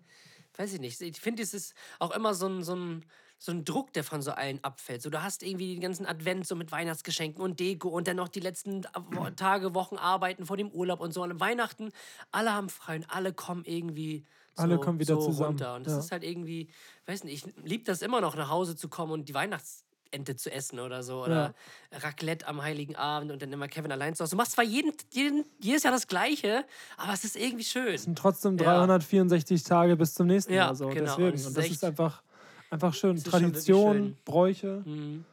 weiß 0.57 0.73
ich 0.73 0.81
nicht. 0.81 0.99
Ich 1.03 1.21
finde, 1.21 1.43
es 1.43 1.53
ist 1.53 1.75
auch 1.99 2.11
immer 2.13 2.33
so 2.33 2.49
ein, 2.49 2.63
so 2.63 2.75
ein 2.75 3.05
so 3.41 3.53
ein 3.53 3.65
Druck, 3.65 3.93
der 3.93 4.03
von 4.03 4.21
so 4.21 4.33
allen 4.33 4.63
abfällt. 4.65 5.01
So, 5.03 5.11
du 5.11 5.23
hast 5.23 5.43
irgendwie 5.45 5.75
den 5.75 5.81
ganzen 5.81 6.07
Advent 6.07 6.47
so 6.47 6.57
mit 6.57 6.73
Weihnachtsgeschenken 6.73 7.41
und 7.43 7.61
Deko 7.61 7.89
und 7.89 8.09
dann 8.09 8.17
noch 8.17 8.29
die 8.29 8.41
letzten 8.41 8.85
Wo- 9.13 9.31
Tage, 9.31 9.75
Wochen 9.75 9.97
arbeiten 9.97 10.45
vor 10.45 10.57
dem 10.57 10.71
Urlaub 10.71 11.01
und 11.01 11.13
so. 11.13 11.23
Und 11.23 11.31
an 11.31 11.41
Weihnachten, 11.41 11.91
alle 12.33 12.53
haben 12.53 12.69
frei 12.69 12.97
und 12.97 13.07
alle 13.11 13.33
kommen 13.33 13.65
irgendwie 13.65 14.25
so, 14.57 14.63
Alle 14.65 14.79
kommen 14.79 14.99
wieder 14.99 15.15
so 15.15 15.27
zusammen, 15.27 15.51
runter. 15.51 15.77
Und 15.77 15.87
das 15.87 15.93
ja. 15.93 15.99
ist 16.01 16.11
halt 16.11 16.25
irgendwie, 16.25 16.69
weiß 17.07 17.23
nicht, 17.23 17.47
ich 17.47 17.55
liebe 17.65 17.85
das 17.85 18.03
immer 18.03 18.21
noch, 18.21 18.35
nach 18.35 18.49
Hause 18.51 18.75
zu 18.75 18.89
kommen 18.89 19.13
und 19.13 19.29
die 19.29 19.35
Weihnachtsente 19.35 20.35
zu 20.35 20.51
essen 20.51 20.81
oder 20.81 21.05
so. 21.05 21.23
Oder 21.23 21.55
Raclette 21.93 22.45
am 22.49 22.61
Heiligen 22.61 22.97
Abend 22.97 23.31
und 23.31 23.41
dann 23.41 23.53
immer 23.53 23.69
Kevin 23.69 23.93
allein 23.93 24.17
zu 24.17 24.25
Hause. 24.25 24.33
Du 24.33 24.37
machst 24.37 24.53
zwar 24.53 24.65
jeden, 24.65 24.93
jeden, 25.13 25.45
jedes 25.61 25.85
Jahr 25.85 25.93
das 25.93 26.09
Gleiche, 26.09 26.65
aber 26.97 27.13
es 27.13 27.23
ist 27.23 27.37
irgendwie 27.37 27.63
schön. 27.65 27.95
Es 27.95 28.03
sind 28.03 28.19
trotzdem 28.19 28.59
Ja. 28.59 28.65
364 28.85 29.63
Tage 29.63 29.95
bis 29.97 30.15
zum 30.15 30.27
nächsten 30.27 30.53
Ja, 30.53 30.65
Jahr. 30.67 30.75
So. 30.75 30.89
genau. 30.89 31.05
Deswegen. 31.17 31.29
Und 31.29 31.35
es 31.35 31.47
Und 31.47 31.57
das 31.57 31.67
ist 31.69 31.85
einfach, 31.85 32.25
einfach 32.71 32.95
schön. 32.95 33.17
wirklich 33.17 33.33
Tradition, 33.33 33.95
schön. 33.97 34.17
Bräuche. 34.25 34.83
Mhm. 34.85 35.25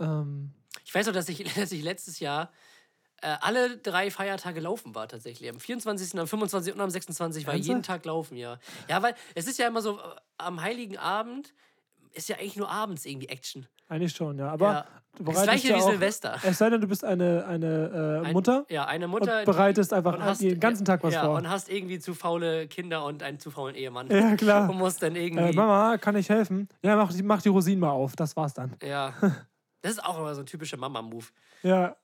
Ähm, 0.00 0.50
Ich 0.84 0.94
weiß 0.94 1.06
noch, 1.06 1.14
dass 1.14 1.28
ich, 1.28 1.44
dass 1.54 1.72
ich 1.72 1.82
letztes 1.82 2.20
Jahr 2.20 2.50
äh, 3.20 3.36
alle 3.40 3.78
drei 3.78 4.10
Feiertage 4.10 4.60
laufen 4.60 4.94
war 4.94 5.08
tatsächlich. 5.08 5.50
Am 5.50 5.58
24., 5.58 6.18
am 6.18 6.28
25. 6.28 6.74
und 6.74 6.80
am 6.80 6.90
26. 6.90 7.46
war 7.46 7.54
jeden? 7.54 7.82
Tag 7.82 8.04
laufen, 8.04 8.36
ja. 8.36 8.58
Ja, 8.88 9.02
weil 9.02 9.14
es 9.34 9.46
ist 9.46 9.58
ja 9.58 9.66
immer 9.66 9.82
so, 9.82 9.98
äh, 9.98 10.02
am 10.38 10.60
Heiligen 10.60 10.96
Abend 10.96 11.52
ist 12.12 12.28
ja 12.28 12.36
eigentlich 12.36 12.56
nur 12.56 12.70
abends 12.70 13.04
irgendwie 13.06 13.28
Action. 13.28 13.66
Eigentlich 13.88 14.14
schon, 14.14 14.38
ja. 14.38 14.48
Aber 14.50 14.72
ja. 14.72 14.86
Das 15.20 15.42
gleiche 15.42 15.68
ja 15.70 15.76
wie 15.76 15.80
auch, 15.80 15.90
Silvester. 15.90 16.36
Es 16.44 16.58
sei 16.58 16.70
denn, 16.70 16.80
du 16.80 16.86
bist 16.86 17.04
eine, 17.04 17.44
eine 17.46 18.20
äh, 18.22 18.26
Ein- 18.28 18.32
Mutter 18.32 18.64
Ja, 18.68 18.84
eine 18.84 19.08
Mutter. 19.08 19.40
und 19.40 19.44
bereitest 19.46 19.92
einfach 19.92 20.14
und 20.14 20.22
hast- 20.24 20.40
den 20.42 20.60
ganzen 20.60 20.84
Tag 20.84 21.02
was 21.02 21.12
ja, 21.14 21.24
vor. 21.24 21.34
und 21.36 21.50
hast 21.50 21.68
irgendwie 21.68 21.98
zu 21.98 22.14
faule 22.14 22.68
Kinder 22.68 23.04
und 23.04 23.22
einen 23.24 23.40
zu 23.40 23.50
faulen 23.50 23.74
Ehemann. 23.74 24.08
Ja, 24.10 24.36
klar. 24.36 24.70
Und 24.70 24.76
musst 24.78 25.02
dann 25.02 25.16
irgendwie. 25.16 25.42
Äh, 25.50 25.52
Mama, 25.52 25.98
kann 25.98 26.14
ich 26.14 26.28
helfen? 26.28 26.68
Ja, 26.82 26.94
mach, 26.94 27.12
die- 27.12 27.22
mach 27.24 27.42
die 27.42 27.48
Rosinen 27.48 27.80
mal 27.80 27.90
auf. 27.90 28.14
Das 28.14 28.36
war's 28.36 28.54
dann. 28.54 28.74
Ja. 28.82 29.12
Das 29.80 29.92
ist 29.92 30.04
auch 30.04 30.18
immer 30.18 30.34
so 30.34 30.40
ein 30.42 30.46
typischer 30.46 30.76
Mama-Move. 30.76 31.26
Ja, 31.62 31.94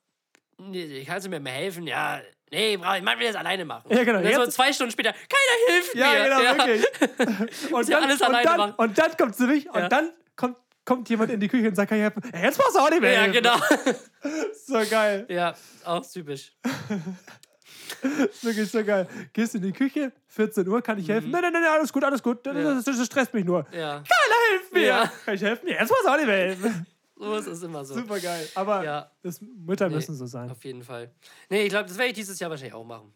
Nee, 0.59 1.05
kannst 1.05 1.27
du 1.27 1.31
mir 1.31 1.41
mal 1.41 1.51
helfen? 1.51 1.85
Ja, 1.89 2.21
nee, 2.53 2.77
brauch 2.77 2.95
ich, 2.95 3.03
man 3.03 3.19
will 3.19 3.27
das 3.27 3.35
alleine 3.35 3.65
machen. 3.65 3.91
Ja, 3.91 4.05
genau. 4.05 4.19
Und 4.19 4.25
dann 4.25 4.35
so 4.35 4.41
Jetzt- 4.43 4.55
zwei 4.55 4.73
Stunden 4.73 4.93
später, 4.93 5.13
keiner 5.13 5.75
hilft 5.75 5.95
ja 5.97 6.07
mir. 6.13 6.25
genau, 6.25 6.39
wirklich. 6.65 7.73
Und 7.73 7.89
ja 7.89 7.97
dann, 7.99 8.09
alles 8.09 8.21
und, 8.21 8.27
alleine 8.29 8.45
dann, 8.45 8.57
machen. 8.59 8.75
und 8.77 8.97
dann 8.99 9.17
kommt 9.17 9.35
sie 9.35 9.47
mich 9.49 9.65
Ja. 9.65 9.73
und 9.73 9.91
dann 9.93 10.11
kommt, 10.37 10.57
kommt 10.85 11.09
jemand 11.09 11.31
in 11.31 11.41
die 11.41 11.49
Küche 11.49 11.69
und 11.69 11.75
sagt, 11.75 11.89
kann 11.89 11.99
ich 11.99 12.03
helfen? 12.05 12.23
Ja, 12.33 12.41
jetzt 12.43 12.59
brauchst 12.59 12.75
du 12.77 12.81
auch 12.81 12.91
nicht 12.91 13.01
mehr 13.01 13.13
Ja, 13.13 13.21
helfen. 13.23 13.43
genau. 13.43 13.57
So 14.67 14.81
geil. 14.91 15.27
Ja, 15.29 15.55
auch 15.85 16.05
typisch. 16.11 16.53
Wirklich 18.43 18.71
so 18.71 18.85
geil. 18.85 19.07
Gehst 19.33 19.55
in 19.55 19.63
die 19.63 19.73
Küche, 19.73 20.13
14 20.29 20.67
Uhr, 20.69 20.81
kann 20.83 20.99
ich 20.99 21.09
helfen? 21.09 21.31
Nein, 21.31 21.43
nein, 21.43 21.53
nein, 21.53 21.65
alles 21.65 21.93
gut, 21.93 22.05
alles 22.05 22.23
gut. 22.23 22.45
Das, 22.47 22.55
Mhm. 22.55 22.61
Ja. 22.63 22.81
das, 22.85 23.07
stresst 23.07 23.33
mich 23.35 23.45
nur. 23.45 23.67
Ja, 23.73 24.03
Keiner 24.03 24.51
hilft 24.51 24.73
mir. 24.73 24.83
Ja. 24.83 25.13
Kann 25.25 25.35
ich 25.35 25.43
helfen? 25.43 25.69
Jetzt 25.69 25.91
du 25.91 26.09
auch 26.09 26.17
nicht 26.17 26.27
mehr 26.27 26.37
helfen. 26.37 26.87
so 27.17 27.35
ist 27.37 27.47
es 27.47 27.63
immer 27.63 27.85
so. 27.85 27.95
Super 27.95 28.19
geil. 28.21 28.49
Aber 28.55 28.85
Ja. 28.85 29.11
das, 29.23 29.41
Mütter 29.41 29.89
Nee, 29.89 29.97
müssen 29.97 30.15
so 30.15 30.27
sein. 30.27 30.51
Auf 30.51 30.65
jeden 30.65 30.83
Fall. 30.83 31.11
Nee, 31.51 31.63
ich 31.65 31.69
glaube, 31.71 31.89
das 31.89 31.97
werde 31.99 32.09
ich 32.11 32.15
dieses 32.17 32.39
Jahr 32.41 32.51
wahrscheinlich 32.51 32.75
auch 32.75 32.85
machen. 32.85 33.15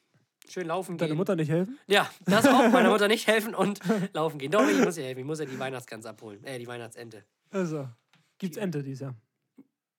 Schön 0.48 0.66
laufen 0.66 0.96
Deine 0.96 1.10
gehen. 1.10 1.18
Mutter 1.18 1.36
nicht 1.36 1.50
helfen? 1.50 1.78
Ja, 1.86 2.08
das 2.24 2.46
auch. 2.46 2.68
Meiner 2.68 2.88
Mutter 2.90 3.08
nicht 3.08 3.26
helfen 3.26 3.54
und 3.54 3.80
laufen 4.14 4.38
gehen. 4.38 4.50
Doch, 4.50 4.66
ich 4.68 4.78
muss 4.78 4.96
ihr 4.96 5.04
helfen. 5.04 5.20
Ich 5.20 5.26
muss 5.26 5.40
ja 5.40 5.44
die 5.44 5.58
Weihnachtsgans 5.58 6.06
abholen. 6.06 6.42
Äh, 6.44 6.58
die 6.58 6.66
Weihnachtsente. 6.66 7.24
Also, 7.50 7.88
gibt's 8.38 8.56
Ente 8.56 8.82
dieses 8.82 9.00
Jahr? 9.00 9.14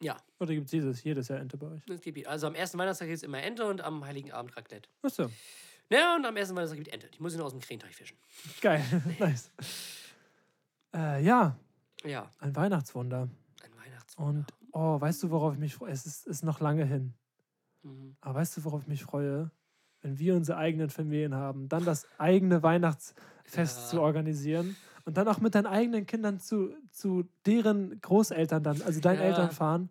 Ja, 0.02 0.16
Oder 0.40 0.54
gibt's 0.54 0.72
jedes, 0.72 1.04
jedes 1.04 1.28
Jahr 1.28 1.40
Ente 1.40 1.58
bei 1.58 1.68
euch? 1.68 1.84
das 1.86 2.00
gibt 2.02 2.26
Also 2.26 2.48
am 2.48 2.56
ersten 2.56 2.78
Weihnachtstag 2.78 3.08
gibt 3.08 3.18
es 3.18 3.24
immer 3.24 3.42
Ente 3.44 3.66
und 3.66 3.82
am 3.82 4.06
Heiligen 4.06 4.32
Abend 4.32 4.56
Raclette. 4.56 4.88
Achso, 5.02 5.30
Ja, 5.90 6.16
und 6.16 6.26
am 6.26 6.38
ersten 6.38 6.56
Weihnachtstag 6.56 6.78
gibt 6.78 6.88
es 6.88 6.94
Ente. 6.94 7.10
Die 7.10 7.22
muss 7.22 7.34
ich 7.34 7.38
nur 7.38 7.46
aus 7.48 7.52
dem 7.54 7.60
Krähenteich 7.62 7.96
fischen. 7.96 8.18
geil. 8.62 8.84
nice. 9.20 9.52
Äh, 10.96 11.24
ja, 11.24 11.58
Ja, 12.06 12.32
ein 12.40 12.56
Weihnachtswunder. 12.56 13.30
ein 13.64 13.78
Weihnachtswunder. 13.78 14.40
Und, 14.40 14.54
oh, 14.72 15.00
weißt 15.02 15.22
du, 15.24 15.32
worauf 15.32 15.54
ich 15.54 15.60
mich 15.60 15.76
freue? 15.76 15.92
Es 15.92 16.06
ist, 16.06 16.26
ist 16.28 16.44
noch 16.44 16.60
lange 16.62 16.86
hin. 16.86 17.14
Mhm. 17.84 18.16
Aber 18.22 18.36
weißt 18.40 18.58
du, 18.58 18.64
worauf 18.64 18.84
ich 18.84 18.88
mich 18.88 19.04
freue? 19.04 19.52
Wenn 20.02 20.18
wir 20.18 20.36
unsere 20.36 20.58
eigenen 20.58 20.90
Familien 20.90 21.36
haben, 21.36 21.68
dann 21.68 21.84
das 21.84 22.08
eigene 22.18 22.64
Weihnachtsfest 22.64 23.78
Ja. 23.80 23.86
zu 23.88 24.02
organisieren 24.02 24.78
und 25.06 25.18
dann 25.18 25.28
auch 25.28 25.40
mit 25.40 25.56
deinen 25.56 25.68
eigenen 25.68 26.06
Kindern 26.06 26.40
zu, 26.40 26.74
zu 26.92 27.24
deren 27.46 28.00
Großeltern 28.02 28.64
dann, 28.64 28.82
also 28.82 29.00
deinen 29.00 29.20
Ja. 29.20 29.26
Eltern 29.26 29.52
fahren. 29.52 29.90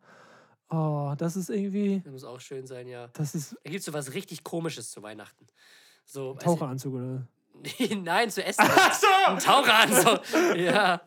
Oh, 0.70 1.14
das 1.16 1.36
ist 1.36 1.48
irgendwie, 1.50 2.00
Das 2.04 2.12
muss 2.12 2.24
auch 2.24 2.40
schön 2.40 2.66
sein, 2.66 2.86
ja. 2.88 3.08
das 3.14 3.34
ist 3.34 3.56
Da 3.64 3.70
gibt 3.70 3.80
es 3.80 3.86
so 3.86 3.92
was 3.92 4.12
richtig 4.14 4.44
Komisches 4.44 4.90
zu 4.90 5.02
Weihnachten. 5.02 5.46
So, 6.04 6.34
Taucheranzug 6.34 6.94
oder? 6.94 7.26
Nein, 8.02 8.30
zu 8.30 8.44
essen. 8.44 8.64
Ach 8.66 8.92
so! 8.92 9.06
Ein 9.26 9.38
Taucheranzug. 9.38 10.20
ja. 10.56 11.00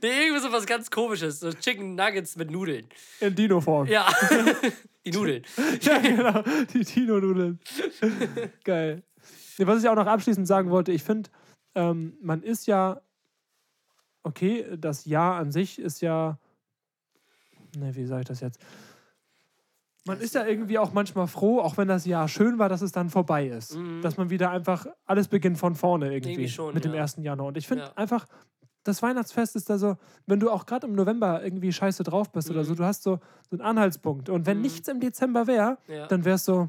Nee, 0.00 0.08
irgendwie 0.26 0.40
so 0.40 0.50
was 0.52 0.66
ganz 0.66 0.90
Komisches. 0.90 1.40
So 1.40 1.52
Chicken 1.52 1.94
Nuggets 1.94 2.36
mit 2.36 2.50
Nudeln. 2.50 2.86
In 3.20 3.34
Dino-Form. 3.34 3.86
Ja. 3.86 4.08
Die 5.04 5.10
Nudeln. 5.10 5.44
Ja, 5.82 5.98
genau. 5.98 6.42
Die 6.72 6.84
Tino-Nudeln. 6.84 7.60
Geil. 8.64 9.02
Nee, 9.58 9.66
was 9.66 9.82
ich 9.82 9.88
auch 9.88 9.94
noch 9.94 10.06
abschließend 10.06 10.46
sagen 10.46 10.70
wollte, 10.70 10.92
ich 10.92 11.02
finde, 11.02 11.30
ähm, 11.74 12.16
man 12.22 12.42
ist 12.42 12.66
ja, 12.66 13.00
okay, 14.22 14.76
das 14.78 15.04
Jahr 15.04 15.36
an 15.36 15.50
sich 15.52 15.78
ist 15.78 16.00
ja, 16.00 16.38
ne, 17.76 17.94
wie 17.94 18.04
sage 18.06 18.22
ich 18.22 18.28
das 18.28 18.40
jetzt? 18.40 18.60
Man 20.04 20.18
ist 20.18 20.34
ja 20.34 20.44
irgendwie 20.44 20.78
auch 20.80 20.92
manchmal 20.92 21.28
froh, 21.28 21.60
auch 21.60 21.76
wenn 21.76 21.86
das 21.86 22.04
Jahr 22.06 22.26
schön 22.26 22.58
war, 22.58 22.68
dass 22.68 22.82
es 22.82 22.90
dann 22.90 23.08
vorbei 23.08 23.46
ist. 23.46 23.78
Dass 24.02 24.16
man 24.16 24.30
wieder 24.30 24.50
einfach, 24.50 24.84
alles 25.06 25.28
beginnt 25.28 25.58
von 25.58 25.76
vorne 25.76 26.06
irgendwie, 26.12 26.30
Mhm. 26.30 26.34
Irgendwie 26.40 26.48
schon, 26.48 26.74
mit 26.74 26.84
dem 26.84 26.92
ja. 26.94 27.02
1. 27.02 27.18
Januar. 27.22 27.46
Und 27.48 27.56
ich 27.56 27.68
finde 27.68 27.84
Ja. 27.84 27.92
einfach, 27.94 28.26
das 28.82 29.00
Weihnachtsfest 29.00 29.54
ist 29.54 29.70
da 29.70 29.78
so, 29.78 29.96
wenn 30.26 30.40
du 30.40 30.50
auch 30.50 30.66
gerade 30.66 30.88
im 30.88 30.94
November 30.96 31.44
irgendwie 31.44 31.72
scheiße 31.72 32.02
drauf 32.02 32.32
bist 32.32 32.50
oder 32.50 32.64
so, 32.64 32.74
du 32.74 32.84
hast 32.84 33.04
so, 33.04 33.20
so 33.48 33.52
einen 33.56 33.60
Anhaltspunkt. 33.60 34.28
Und 34.28 34.44
wenn 34.44 34.56
Mhm. 34.56 34.62
nichts 34.64 34.88
im 34.88 34.98
Dezember 34.98 35.46
wäre, 35.46 35.78
Ja. 35.86 36.08
dann 36.08 36.24
wär's 36.24 36.44
so, 36.44 36.68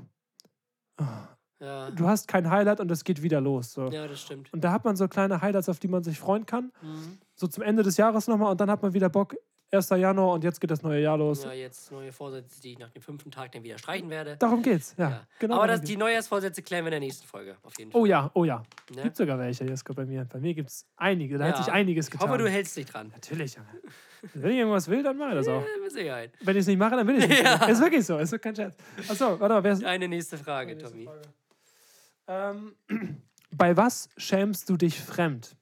Ja. 1.59 1.89
du 1.91 2.07
hast 2.07 2.27
kein 2.27 2.51
Highlight 2.51 2.79
und 2.81 2.91
es 2.91 3.03
geht 3.03 3.23
wieder 3.23 3.41
los. 3.41 3.71
So. 3.71 3.87
ja, 3.89 4.05
das 4.07 4.21
stimmt. 4.21 4.53
Und 4.53 4.63
da 4.63 4.71
hat 4.71 4.85
man 4.85 4.95
so 4.95 5.07
kleine 5.07 5.41
Highlights, 5.41 5.69
auf 5.69 5.79
die 5.79 5.87
man 5.87 6.03
sich 6.03 6.19
freuen 6.19 6.45
kann. 6.45 6.71
Mhm. 6.83 7.17
So 7.35 7.47
zum 7.47 7.63
Ende 7.63 7.83
des 7.83 7.97
Jahres 7.97 8.27
nochmal 8.27 8.51
und 8.51 8.61
dann 8.61 8.69
hat 8.69 8.81
man 8.81 8.93
wieder 8.93 9.09
Bock, 9.09 9.35
1. 9.71 9.89
Januar 9.89 10.33
und 10.33 10.43
jetzt 10.43 10.61
geht 10.61 10.69
das 10.69 10.83
neue 10.83 11.01
Jahr 11.01 11.17
los. 11.17 11.43
Ja, 11.45 11.51
jetzt 11.51 11.91
neue 11.91 12.11
Vorsätze, 12.11 12.61
die 12.61 12.73
ich 12.73 12.77
nach 12.77 12.91
dem 12.91 13.01
fünften 13.01 13.31
Tag 13.31 13.53
dann 13.53 13.63
wieder 13.63 13.79
streichen 13.79 14.07
werde. 14.11 14.37
Darum 14.37 14.61
geht's, 14.61 14.93
ja. 14.99 15.09
Ja. 15.09 15.27
Genau 15.39 15.55
Aber 15.55 15.65
das, 15.65 15.81
die. 15.81 15.97
Neujahrsvorsätze 15.97 16.61
klären 16.61 16.83
wir 16.85 16.89
in 16.89 16.91
der 16.91 16.99
nächsten 16.99 17.25
Folge. 17.25 17.57
Auf 17.63 17.73
jeden 17.79 17.91
Fall. 17.91 17.99
Oh 17.99 18.05
ja, 18.05 18.29
oh 18.35 18.43
ja. 18.45 18.61
Ne? 18.95 19.01
Gibt 19.01 19.17
sogar 19.17 19.39
welche, 19.39 19.63
Jesko, 19.65 19.95
bei 19.95 20.05
mir. 20.05 20.25
Bei 20.25 20.39
mir 20.39 20.53
gibt 20.53 20.69
es 20.69 20.85
einige. 20.95 21.39
Da 21.39 21.45
hat 21.45 21.57
Ja. 21.57 21.63
sich 21.63 21.73
einiges 21.73 22.05
Ich 22.05 22.11
getan. 22.11 22.29
hoffe, 22.29 22.37
du 22.37 22.47
hältst 22.47 22.77
dich 22.77 22.85
dran. 22.85 23.09
Natürlich, 23.15 23.55
Junge. 23.55 23.67
Wenn 24.35 24.51
ich 24.51 24.57
irgendwas 24.57 24.87
will, 24.87 25.01
dann 25.01 25.17
mache 25.17 25.29
ich 25.29 25.35
das 25.37 25.47
auch. 25.47 25.61
Ja, 25.75 25.81
mit 25.81 25.91
Sicherheit. 25.91 26.31
Wenn 26.41 26.55
ich 26.55 26.61
es 26.61 26.67
nicht 26.67 26.77
mache, 26.77 26.95
dann 26.95 27.07
will 27.07 27.15
ich 27.17 27.23
es 27.23 27.29
nicht. 27.29 27.43
Ja. 27.43 27.65
Ist 27.65 27.81
wirklich 27.81 28.05
so, 28.05 28.19
ist 28.19 28.31
doch 28.31 28.39
kein 28.41 28.55
Scherz. 28.55 28.77
Achso, 29.09 29.39
warte 29.39 29.55
mal, 29.55 29.63
wer 29.63 29.73
ist. 29.73 29.83
Eine 29.83 30.07
nächste 30.07 30.37
Frage, 30.37 30.77
Tommy. 30.77 31.09
Ähm, 32.27 32.75
bei 33.51 33.75
was 33.75 34.07
schämst 34.17 34.69
du 34.69 34.77
dich 34.77 34.99
fremd? 34.99 35.55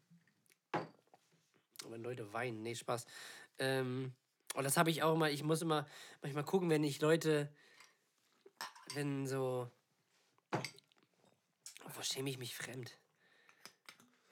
Wenn 2.02 2.10
Leute 2.10 2.34
weinen, 2.34 2.64
nee, 2.64 2.74
Spaß. 2.74 3.06
Ähm, 3.60 4.14
und 4.56 4.64
das 4.64 4.76
habe 4.76 4.90
ich 4.90 5.04
auch 5.04 5.14
immer, 5.14 5.30
ich 5.30 5.44
muss 5.44 5.62
immer 5.62 5.88
manchmal 6.24 6.44
gucken, 6.44 6.70
wenn 6.70 6.84
ich 6.84 7.00
Leute, 7.00 7.48
wenn 8.96 9.28
so, 9.28 9.70
wo 10.52 12.02
schäme 12.02 12.30
ich 12.30 12.40
mich 12.40 12.56
fremd? 12.56 12.98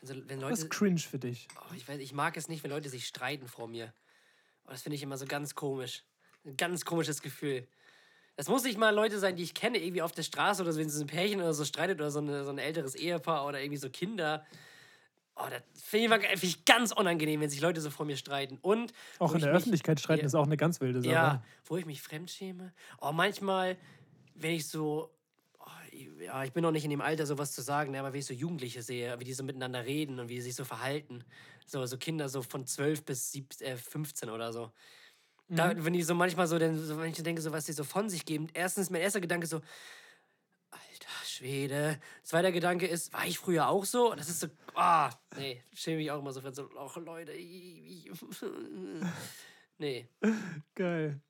Wenn, 0.02 0.08
so, 0.08 0.30
wenn 0.30 0.42
Leute, 0.42 0.54
ist 0.54 0.72
cringe 0.72 1.00
für 1.00 1.20
dich? 1.20 1.48
oh, 1.62 1.74
ich 1.76 1.88
weiß, 1.88 2.00
ich 2.00 2.12
mag 2.12 2.38
es 2.38 2.48
nicht, 2.48 2.64
wenn 2.64 2.72
Leute 2.72 2.90
sich 2.90 3.06
streiten 3.06 3.48
vor 3.48 3.68
mir. 3.68 3.94
Oh, 4.66 4.72
das 4.72 4.82
finde 4.82 4.96
ich 4.96 5.04
immer 5.04 5.18
so 5.18 5.26
ganz 5.26 5.54
komisch. 5.54 6.04
Ein 6.46 6.58
ganz 6.58 6.86
komisches 6.86 7.22
Gefühl. 7.22 7.68
Das 8.36 8.48
muss 8.48 8.64
nicht 8.64 8.80
mal 8.80 8.96
Leute 8.96 9.20
sein, 9.20 9.36
die 9.36 9.44
ich 9.44 9.54
kenne, 9.54 9.78
irgendwie 9.78 10.02
auf 10.02 10.14
der 10.14 10.24
Straße 10.24 10.64
oder 10.64 10.74
so, 10.74 10.80
wenn 10.80 10.90
so 10.90 11.04
ein 11.04 11.08
Pärchen 11.08 11.40
oder 11.40 11.54
so 11.54 11.66
streitet 11.66 12.00
oder 12.00 12.10
so, 12.10 12.20
eine, 12.20 12.46
so 12.46 12.50
ein 12.50 12.58
älteres 12.58 12.96
Ehepaar 12.96 13.46
oder 13.46 13.62
irgendwie 13.62 13.78
so 13.78 13.90
Kinder. 13.90 14.46
Oh, 15.42 15.48
das 15.50 15.62
finde 15.82 16.20
ich, 16.42 16.66
ganz 16.66 16.92
unangenehm, 16.92 17.40
wenn 17.42 17.50
sich 17.50 17.62
Leute 17.62 17.80
so 17.80 17.90
vor 17.90 18.06
mir 18.06 18.18
streiten. 18.18 18.58
Und 18.62 18.92
Auch 19.20 19.34
in 19.34 19.40
der 19.40 19.50
mich- 19.50 19.58
Öffentlichkeit 19.58 20.00
streiten 20.00 20.22
Ja. 20.22 20.26
ist 20.26 20.36
auch 20.36 20.46
eine 20.46 20.58
ganz 20.58 20.82
wilde 20.82 21.02
Sache. 21.02 21.14
Ja, 21.14 21.44
wo 21.66 21.78
ich 21.78 21.86
mich 21.86 22.02
fremdschäme. 22.02 22.74
Oh, 23.00 23.12
manchmal, 23.14 23.78
wenn 24.36 24.52
ich 24.52 24.68
so. 24.68 25.16
Oh, 25.60 25.70
ja, 26.22 26.44
ich 26.44 26.52
bin 26.52 26.64
noch 26.64 26.72
nicht 26.72 26.84
in 26.84 26.90
dem 26.90 27.02
Alter, 27.02 27.26
sowas 27.26 27.54
zu 27.54 27.62
sagen, 27.62 27.92
ne, 27.92 28.00
aber 28.00 28.12
wenn 28.14 28.20
ich 28.20 28.26
so 28.26 28.34
Jugendliche 28.34 28.82
sehe, 28.82 29.18
wie 29.20 29.24
die 29.24 29.34
so 29.34 29.44
miteinander 29.44 29.86
reden 29.86 30.20
und 30.20 30.28
wie 30.30 30.36
sie 30.36 30.42
sich 30.50 30.56
so 30.56 30.66
verhalten. 30.66 31.24
So, 31.66 31.86
so 31.86 31.98
Kinder 31.98 32.28
so 32.30 32.42
von 32.42 32.66
12 32.66 33.06
bis 33.06 33.32
17, 33.32 33.66
äh, 33.68 33.78
15 33.78 34.30
oder 34.30 34.52
so. 34.52 34.72
Da, 35.48 35.74
Mhm. 35.74 35.86
wenn 35.86 35.94
die 35.94 36.04
so 36.04 36.16
manchmal 36.16 36.48
so, 36.48 36.60
denn, 36.60 36.78
so, 36.78 37.00
wenn 37.00 37.12
ich 37.12 37.24
denke, 37.24 37.42
so 37.42 37.52
was 37.52 37.66
die 37.66 37.74
so 37.74 37.84
von 37.84 38.10
sich 38.10 38.26
geben. 38.26 38.48
Erstens, 38.54 38.90
mein 38.90 39.02
erster 39.02 39.22
Gedanke 39.22 39.48
so, 39.48 39.62
Schwede. 41.40 42.02
Zweiter 42.24 42.52
Gedanke 42.52 42.86
ist, 42.86 43.14
war 43.14 43.26
ich 43.26 43.40
früher 43.40 43.70
auch 43.70 43.86
so? 43.86 44.12
Und 44.12 44.20
das 44.20 44.28
ist 44.30 44.42
so, 44.42 44.48
ah, 44.76 45.10
nee, 45.38 45.64
schäme 45.74 45.98
mich 45.98 46.12
auch 46.12 46.20
immer 46.20 46.34
so, 46.34 46.44
wenn 46.44 46.54
so, 46.54 46.70
ach 46.78 46.98
Leute, 46.98 47.32
ich- 47.32 48.08
ich- 48.08 48.12
nee, 49.78 50.10
Geil. 50.76 51.22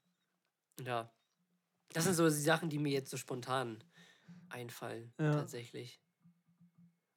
ja. 0.84 1.12
Das 1.93 2.06
sind 2.06 2.15
so 2.15 2.26
die 2.28 2.34
Sachen, 2.36 2.69
die 2.69 2.80
mir 2.80 2.91
jetzt 2.91 3.12
so 3.12 3.17
spontan 3.17 3.84
einfallen, 4.50 5.13
Ja. 5.19 5.32
tatsächlich. 5.34 6.00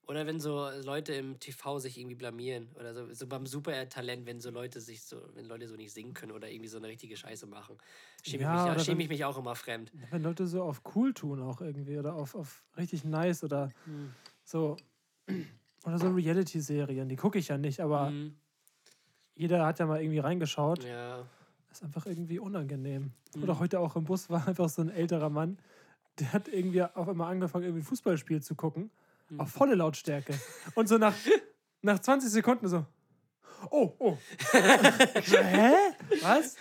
Oder 0.08 0.26
wenn 0.26 0.40
so 0.40 0.68
Leute 0.84 1.14
im 1.14 1.38
TV 1.38 1.78
sich 1.78 1.96
irgendwie 1.96 2.16
blamieren. 2.16 2.68
Oder 2.74 2.92
so, 2.92 3.12
so 3.14 3.26
beim 3.26 3.46
Super-Talent, 3.46 4.26
wenn 4.26 4.40
so 4.40 4.50
Leute 4.50 4.80
sich 4.80 5.02
so, 5.04 5.22
wenn 5.34 5.44
Leute 5.46 5.68
so 5.68 5.76
nicht 5.76 5.92
singen 5.92 6.12
können 6.12 6.32
oder 6.32 6.50
irgendwie 6.50 6.68
so 6.68 6.78
eine 6.78 6.88
richtige 6.88 7.16
Scheiße 7.16 7.46
machen. 7.46 7.78
Schäme 8.22 8.42
Ja, 8.42 8.66
ich, 8.70 8.74
mich, 8.74 8.84
schäme 8.84 8.96
wenn- 8.98 9.02
ich 9.04 9.08
mich 9.08 9.24
auch 9.24 9.38
immer 9.38 9.54
fremd. 9.54 9.92
Wenn 10.10 10.22
Leute 10.22 10.46
so 10.46 10.62
auf 10.64 10.82
cool 10.96 11.14
tun 11.14 11.40
auch 11.40 11.60
irgendwie 11.60 11.98
oder 11.98 12.14
auf, 12.14 12.34
auf 12.34 12.64
richtig 12.76 13.04
nice 13.04 13.44
oder 13.44 13.70
Hm. 13.84 14.12
so. 14.44 14.76
Oder 15.84 15.98
so 15.98 16.10
Reality-Serien, 16.10 17.08
die 17.08 17.16
gucke 17.16 17.40
ich 17.40 17.48
ja 17.48 17.58
nicht, 17.58 17.80
aber 17.80 18.10
Mhm. 18.10 18.36
jeder 19.34 19.66
hat 19.66 19.80
ja 19.80 19.86
mal 19.86 20.00
irgendwie 20.00 20.20
reingeschaut. 20.20 20.84
Ja. 20.84 21.26
ist 21.72 21.82
einfach 21.82 22.06
irgendwie 22.06 22.38
unangenehm. 22.38 23.12
Mhm. 23.34 23.42
Oder 23.42 23.58
heute 23.58 23.80
auch 23.80 23.96
im 23.96 24.04
Bus 24.04 24.28
war 24.30 24.46
einfach 24.48 24.68
so 24.68 24.82
ein 24.82 24.90
älterer 24.90 25.30
Mann, 25.30 25.58
der 26.20 26.32
hat 26.34 26.46
irgendwie 26.48 26.82
auf 26.82 27.08
einmal 27.08 27.32
angefangen, 27.32 27.64
irgendwie 27.64 27.82
ein 27.82 27.86
Fußballspiel 27.86 28.42
zu 28.42 28.54
gucken. 28.54 28.90
Mhm. 29.32 29.40
Auf 29.40 29.50
volle 29.50 29.74
Lautstärke. 29.74 30.34
Und 30.74 30.88
so 30.88 30.98
nach, 30.98 31.14
nach 31.82 31.98
20 31.98 32.30
Sekunden 32.30 32.68
so. 32.68 32.84
Oh, 33.70 33.92
oh. 33.98 34.18
Hä? 34.52 35.72
Was? 36.22 36.56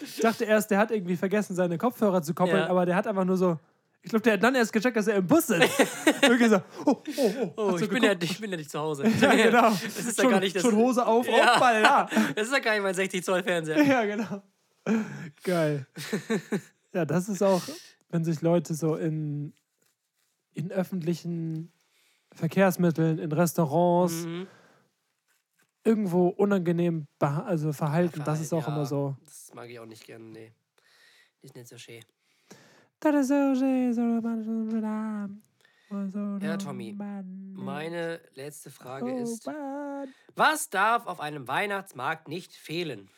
Ich 0.00 0.16
dachte 0.20 0.44
erst, 0.44 0.70
der 0.70 0.78
hat 0.78 0.90
irgendwie 0.92 1.16
vergessen, 1.16 1.54
seine 1.56 1.76
Kopfhörer 1.76 2.22
zu 2.22 2.32
koppeln, 2.34 2.58
Ja. 2.58 2.68
aber 2.68 2.86
der 2.86 2.94
hat 2.96 3.06
einfach 3.06 3.24
nur 3.24 3.36
so. 3.36 3.58
Ich 4.00 4.10
glaube, 4.10 4.22
der 4.22 4.34
hat 4.34 4.42
dann 4.44 4.54
erst 4.54 4.72
gecheckt, 4.72 4.96
dass 4.96 5.08
er 5.08 5.16
im 5.16 5.26
Bus 5.26 5.48
sitzt. 5.48 5.68
Irgendwie 6.22 6.48
so, 6.48 6.62
oh, 6.86 7.02
oh, 7.16 7.32
oh. 7.36 7.52
Oh, 7.56 7.76
ich 7.78 7.88
bin, 7.88 8.02
ja, 8.04 8.12
ich 8.18 8.40
bin 8.40 8.50
ja 8.50 8.56
nicht 8.56 8.70
zu 8.70 8.78
Hause. 8.78 9.08
Ja, 9.20 9.34
genau. 9.34 9.70
Das 9.70 9.82
ist 9.98 10.16
ja 10.16 10.22
schon, 10.22 10.30
gar 10.30 10.40
nicht 10.40 10.54
das. 10.54 10.62
schon 10.62 10.76
Hose 10.76 11.04
auf, 11.04 11.26
Ja. 11.26 11.54
oh, 11.56 11.60
Ball, 11.60 11.82
ja. 11.82 12.08
Das 12.36 12.46
ist 12.46 12.52
ja 12.52 12.60
gar 12.60 12.72
nicht 12.74 12.82
mein 12.82 12.94
60 12.94 13.24
Zoll 13.24 13.42
Fernseher. 13.42 13.82
Ja, 13.82 14.04
genau. 14.04 14.42
Geil. 15.42 15.86
Ja, 16.94 17.04
das 17.04 17.28
ist 17.28 17.42
auch, 17.42 17.60
wenn 18.10 18.24
sich 18.24 18.40
Leute 18.40 18.72
so 18.74 18.94
in, 18.94 19.52
in 20.54 20.70
öffentlichen 20.72 21.72
Verkehrsmitteln, 22.34 23.18
in 23.18 23.32
Restaurants 23.32 24.24
Mhm. 24.26 24.46
irgendwo 25.84 26.28
unangenehm 26.28 27.06
also 27.20 27.72
verhalten. 27.72 28.22
Das 28.24 28.40
ist 28.40 28.52
auch 28.52 28.66
Ja, 28.66 28.74
immer 28.74 28.86
so. 28.86 29.16
Das 29.24 29.54
mag 29.54 29.70
ich 29.70 29.78
auch 29.78 29.86
nicht 29.86 30.04
gerne, 30.04 30.24
nee. 30.24 30.52
Ist 31.42 31.54
nicht 31.54 31.68
so 31.68 31.78
schön. 31.78 32.02
Das 33.00 33.14
ist 33.14 33.28
so 33.28 33.54
schön, 33.54 33.94
so 33.94 34.02
Ja, 36.44 36.56
Tommy. 36.56 36.94
Meine 37.54 38.20
letzte 38.34 38.70
Frage 38.70 39.10
ist. 39.12 39.48
Was 40.34 40.70
darf 40.70 41.06
auf 41.06 41.20
einem 41.20 41.48
Weihnachtsmarkt 41.48 42.28
nicht 42.28 42.52
fehlen? 42.52 43.08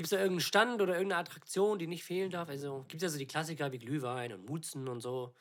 Gibt 0.00 0.06
es 0.06 0.10
da 0.12 0.16
irgendeinen 0.16 0.40
Stand 0.40 0.80
oder 0.80 0.94
irgendeine 0.94 1.20
Attraktion, 1.20 1.78
die 1.78 1.86
nicht 1.86 2.04
fehlen 2.04 2.30
darf? 2.30 2.48
Also 2.48 2.86
gibt 2.88 3.02
es 3.02 3.02
ja 3.02 3.08
so 3.10 3.18
die 3.18 3.26
Klassiker 3.26 3.70
wie 3.70 3.78
Glühwein 3.78 4.32
und 4.32 4.48
Mutzen 4.48 4.88
und 4.88 5.02
so. 5.02 5.34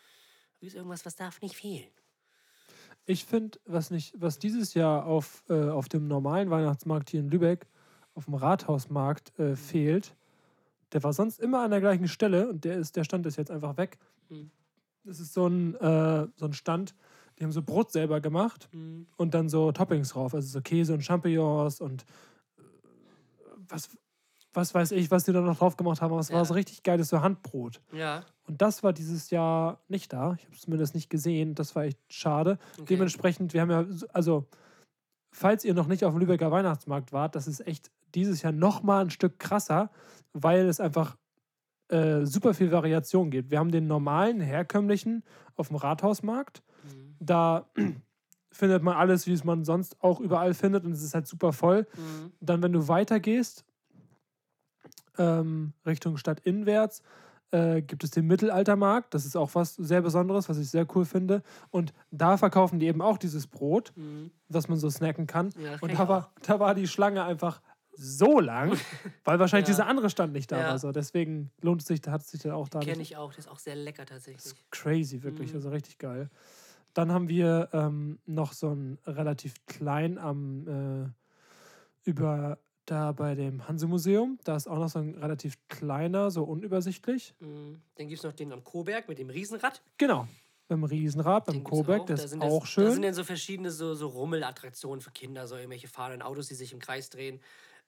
Gibt 0.60 0.72
es 0.72 0.76
irgendwas, 0.76 1.06
was 1.06 1.16
darf 1.16 1.42
nicht 1.42 1.56
fehlen? 1.56 1.88
Ich 3.06 3.24
finde, 3.24 3.58
was 3.64 3.90
nicht, 3.90 4.16
was 4.20 4.38
dieses 4.38 4.74
Jahr 4.74 5.06
auf, 5.06 5.46
äh, 5.48 5.70
auf 5.70 5.88
dem 5.88 6.10
normalen 6.10 6.50
Weihnachtsmarkt 6.50 7.10
hier 7.10 7.22
in 7.22 7.30
Lübeck, 7.30 7.68
auf 8.16 8.26
dem 8.26 8.34
Rathausmarkt 8.34 9.40
äh, 9.40 9.56
fehlt, 9.56 10.18
der 10.92 11.04
war 11.04 11.14
sonst 11.14 11.40
immer 11.40 11.62
an 11.62 11.72
der 11.72 11.80
gleichen 11.80 12.10
Stelle 12.10 12.50
und 12.50 12.66
der 12.66 12.76
ist, 12.80 12.98
der 12.98 13.06
Stand 13.06 13.26
ist 13.28 13.38
jetzt 13.38 13.52
einfach 13.52 13.78
weg. 13.78 13.98
Mhm. 14.28 14.52
Das 15.06 15.22
ist 15.22 15.34
so 15.34 15.48
ein, 15.48 15.76
äh, 15.76 16.28
so 16.36 16.44
ein 16.48 16.52
Stand, 16.54 16.96
die 17.40 17.46
haben 17.46 17.54
so 17.54 17.62
Brot 17.62 17.94
selber 17.94 18.20
gemacht 18.20 18.68
Mhm. 18.74 19.08
und 19.16 19.34
dann 19.34 19.48
so 19.48 19.72
Toppings 19.72 20.10
drauf, 20.10 20.34
also 20.34 20.50
so 20.50 20.60
Käse 20.60 20.94
und 20.94 21.02
Champignons 21.02 21.80
und 21.80 22.02
äh, 22.58 22.62
was, 23.70 23.98
was 24.54 24.74
weiß 24.74 24.92
ich, 24.94 25.12
was 25.12 25.26
die 25.26 25.32
da 25.34 25.42
noch 25.42 25.58
drauf 25.58 25.78
gemacht 25.78 26.02
haben, 26.02 26.12
aber 26.12 26.22
es 26.22 26.30
Ja. 26.30 26.36
war 26.38 26.46
so 26.46 26.54
richtig 26.56 26.84
geiles 26.84 27.10
so 27.10 27.22
Handbrot. 27.22 27.82
Ja, 27.92 28.24
Und 28.48 28.62
das 28.62 28.82
war 28.84 28.94
dieses 28.94 29.30
Jahr 29.30 29.80
nicht 29.90 30.12
da. 30.12 30.34
Ich 30.38 30.46
habe 30.46 30.56
es 30.56 30.62
zumindest 30.62 30.96
nicht 30.96 31.10
gesehen. 31.10 31.54
Das 31.56 31.76
war 31.76 31.84
echt 31.84 32.00
schade. 32.10 32.58
okay. 32.78 32.86
Dementsprechend, 32.96 33.54
wir 33.54 33.62
haben 33.62 33.70
ja, 33.72 33.86
so- 33.88 34.08
also, 34.12 34.48
falls 35.32 35.64
ihr 35.64 35.74
noch 35.76 35.88
nicht 35.88 36.04
auf 36.04 36.14
dem 36.14 36.20
Lübecker 36.20 36.52
Weihnachtsmarkt 36.52 37.14
wart, 37.14 37.36
das 37.36 37.48
ist 37.48 37.66
echt 37.68 37.92
dieses 38.16 38.42
Jahr 38.42 38.52
noch 38.52 38.82
mal 38.82 39.02
ein 39.06 39.10
Stück 39.12 39.38
krasser, 39.40 39.92
weil 40.34 40.66
es 40.68 40.80
einfach 40.80 41.16
äh, 41.90 42.26
super 42.26 42.54
viel 42.54 42.72
Variation 42.72 43.32
gibt. 43.32 43.50
Wir 43.50 43.58
haben 43.60 43.72
den 43.72 43.88
normalen, 43.88 44.42
herkömmlichen 44.42 45.24
auf 45.56 45.68
dem 45.70 45.78
Rathausmarkt. 45.78 46.62
Mhm. 46.84 47.16
Da 47.20 47.68
findet 48.52 48.84
man 48.84 48.96
alles, 48.96 49.26
wie 49.28 49.34
es 49.34 49.44
man 49.44 49.64
sonst 49.66 49.96
auch 50.04 50.20
überall 50.20 50.54
findet 50.54 50.86
und 50.86 50.92
es 50.92 51.04
ist 51.04 51.14
halt 51.16 51.28
super 51.28 51.52
voll. 51.54 51.88
Mhm. 51.96 52.32
Dann, 52.42 52.62
wenn 52.64 52.74
du 52.74 52.88
weitergehst, 52.88 53.66
ähm, 55.20 55.74
Richtung 55.86 56.18
Stadtinwärts, 56.18 57.04
äh, 57.52 57.82
gibt 57.82 58.04
es 58.04 58.12
den 58.12 58.26
Mittelaltermarkt. 58.28 59.14
Das 59.14 59.26
ist 59.26 59.36
auch 59.36 59.54
was 59.56 59.76
sehr 59.76 60.02
Besonderes, 60.02 60.50
was 60.50 60.58
ich 60.58 60.70
sehr 60.70 60.88
cool 60.96 61.06
finde. 61.06 61.44
Und 61.72 61.94
da 62.12 62.38
verkaufen 62.38 62.80
die 62.80 62.88
eben 62.88 63.02
auch 63.02 63.18
dieses 63.20 63.46
Brot, 63.48 63.92
Mhm. 63.96 64.32
was 64.48 64.68
man 64.68 64.78
so 64.80 64.90
snacken 64.90 65.28
kann. 65.28 65.50
Ja, 65.62 65.74
das 65.74 65.82
Und 65.82 65.94
da 65.94 66.04
auch. 66.04 66.10
war, 66.10 66.34
da 66.48 66.60
war 66.60 66.74
die 66.76 66.88
Schlange 66.88 67.24
einfach 67.24 67.62
so 67.92 68.40
lang, 68.40 68.72
weil 69.26 69.40
wahrscheinlich 69.40 69.68
Ja. 69.68 69.74
dieser 69.74 69.88
andere 69.88 70.10
Stand 70.10 70.32
nicht 70.32 70.52
da 70.52 70.60
Ja. 70.60 70.68
war. 70.70 70.80
So. 70.80 70.92
Deswegen 70.92 71.52
lohnt 71.62 71.82
es 71.82 71.88
sich, 71.88 72.02
da 72.02 72.12
hat 72.12 72.22
es 72.22 72.30
sich 72.30 72.42
dann 72.42 72.54
auch 72.54 72.70
da 72.70 72.80
Kenne 72.80 73.02
ich 73.02 73.18
auch, 73.18 73.32
der 73.34 73.40
ist 73.40 73.50
auch 73.50 73.60
sehr 73.60 73.76
lecker 73.76 74.06
tatsächlich. 74.06 74.56
Crazy, 74.72 75.22
wirklich. 75.24 75.50
Mhm. 75.50 75.56
Also 75.58 75.70
richtig 75.70 75.98
geil. 75.98 76.30
Dann 76.94 77.12
haben 77.12 77.28
wir 77.30 77.70
ähm, 77.74 78.20
noch 78.26 78.54
so 78.54 78.70
ein 78.74 78.98
relativ 79.06 79.54
klein 79.66 80.18
am 80.18 80.68
äh, 80.68 82.10
über 82.10 82.58
da 82.92 83.12
bei 83.12 83.36
dem 83.36 83.68
Hanse-Museum. 83.68 84.40
Da 84.44 84.56
ist 84.56 84.68
auch 84.68 84.78
noch 84.78 84.90
so 84.90 85.00
ein 85.00 85.16
relativ 85.16 85.58
kleiner, 85.68 86.32
so 86.32 86.44
unübersichtlich. 86.44 87.34
Mhm. 87.40 87.82
Dann 87.96 88.08
gibt 88.08 88.20
es 88.20 88.24
noch 88.24 88.34
den 88.34 88.52
am 88.52 88.64
Koberg 88.64 89.08
mit 89.08 89.20
dem 89.20 89.30
Riesenrad. 89.30 89.82
Genau. 89.98 90.28
Beim 90.68 90.84
Riesenrad, 90.84 91.46
beim 91.46 91.66
auch. 91.66 92.06
das 92.06 92.18
Da 92.18 92.26
ist 92.26 92.34
auch 92.42 92.66
jetzt- 92.66 92.78
Da 92.78 92.82
sind 92.84 92.94
schön. 92.94 93.02
dann 93.02 93.14
so 93.14 93.24
verschiedene 93.24 93.72
so, 93.72 93.96
so 93.96 94.08
Rummelattraktionen 94.08 95.02
für 95.02 95.12
Kinder, 95.12 95.48
so 95.48 95.56
irgendwelche 95.56 95.88
fahrenden 95.88 96.22
Autos, 96.22 96.48
die 96.48 96.54
sich 96.56 96.74
im 96.74 96.80
Kreis 96.80 97.10
drehen, 97.10 97.40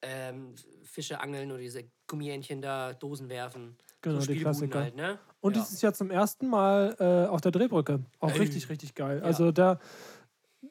ähm, 0.02 0.56
Fische 0.84 1.20
angeln 1.22 1.52
oder 1.52 1.60
diese 1.62 1.84
Gummientchen 2.08 2.60
da, 2.62 2.94
Dosen 2.94 3.30
werfen. 3.30 3.78
Genau, 4.02 4.20
so 4.20 4.32
die 4.34 4.40
Klassiker. 4.40 4.80
Halt, 4.80 4.96
ne? 4.96 5.20
Und 5.42 5.56
ja. 5.56 5.62
das 5.62 5.72
ist 5.72 5.84
ja 5.84 5.94
zum 5.94 6.10
ersten 6.10 6.48
Mal 6.48 6.96
äh, 7.00 7.28
auf 7.30 7.42
der 7.42 7.52
Drehbrücke. 7.52 8.00
Auch 8.20 8.32
Ey. 8.32 8.40
richtig, 8.40 8.68
richtig 8.70 8.96
geil. 8.96 9.20
Ja. 9.20 9.24
Also 9.26 9.52
da 9.52 9.80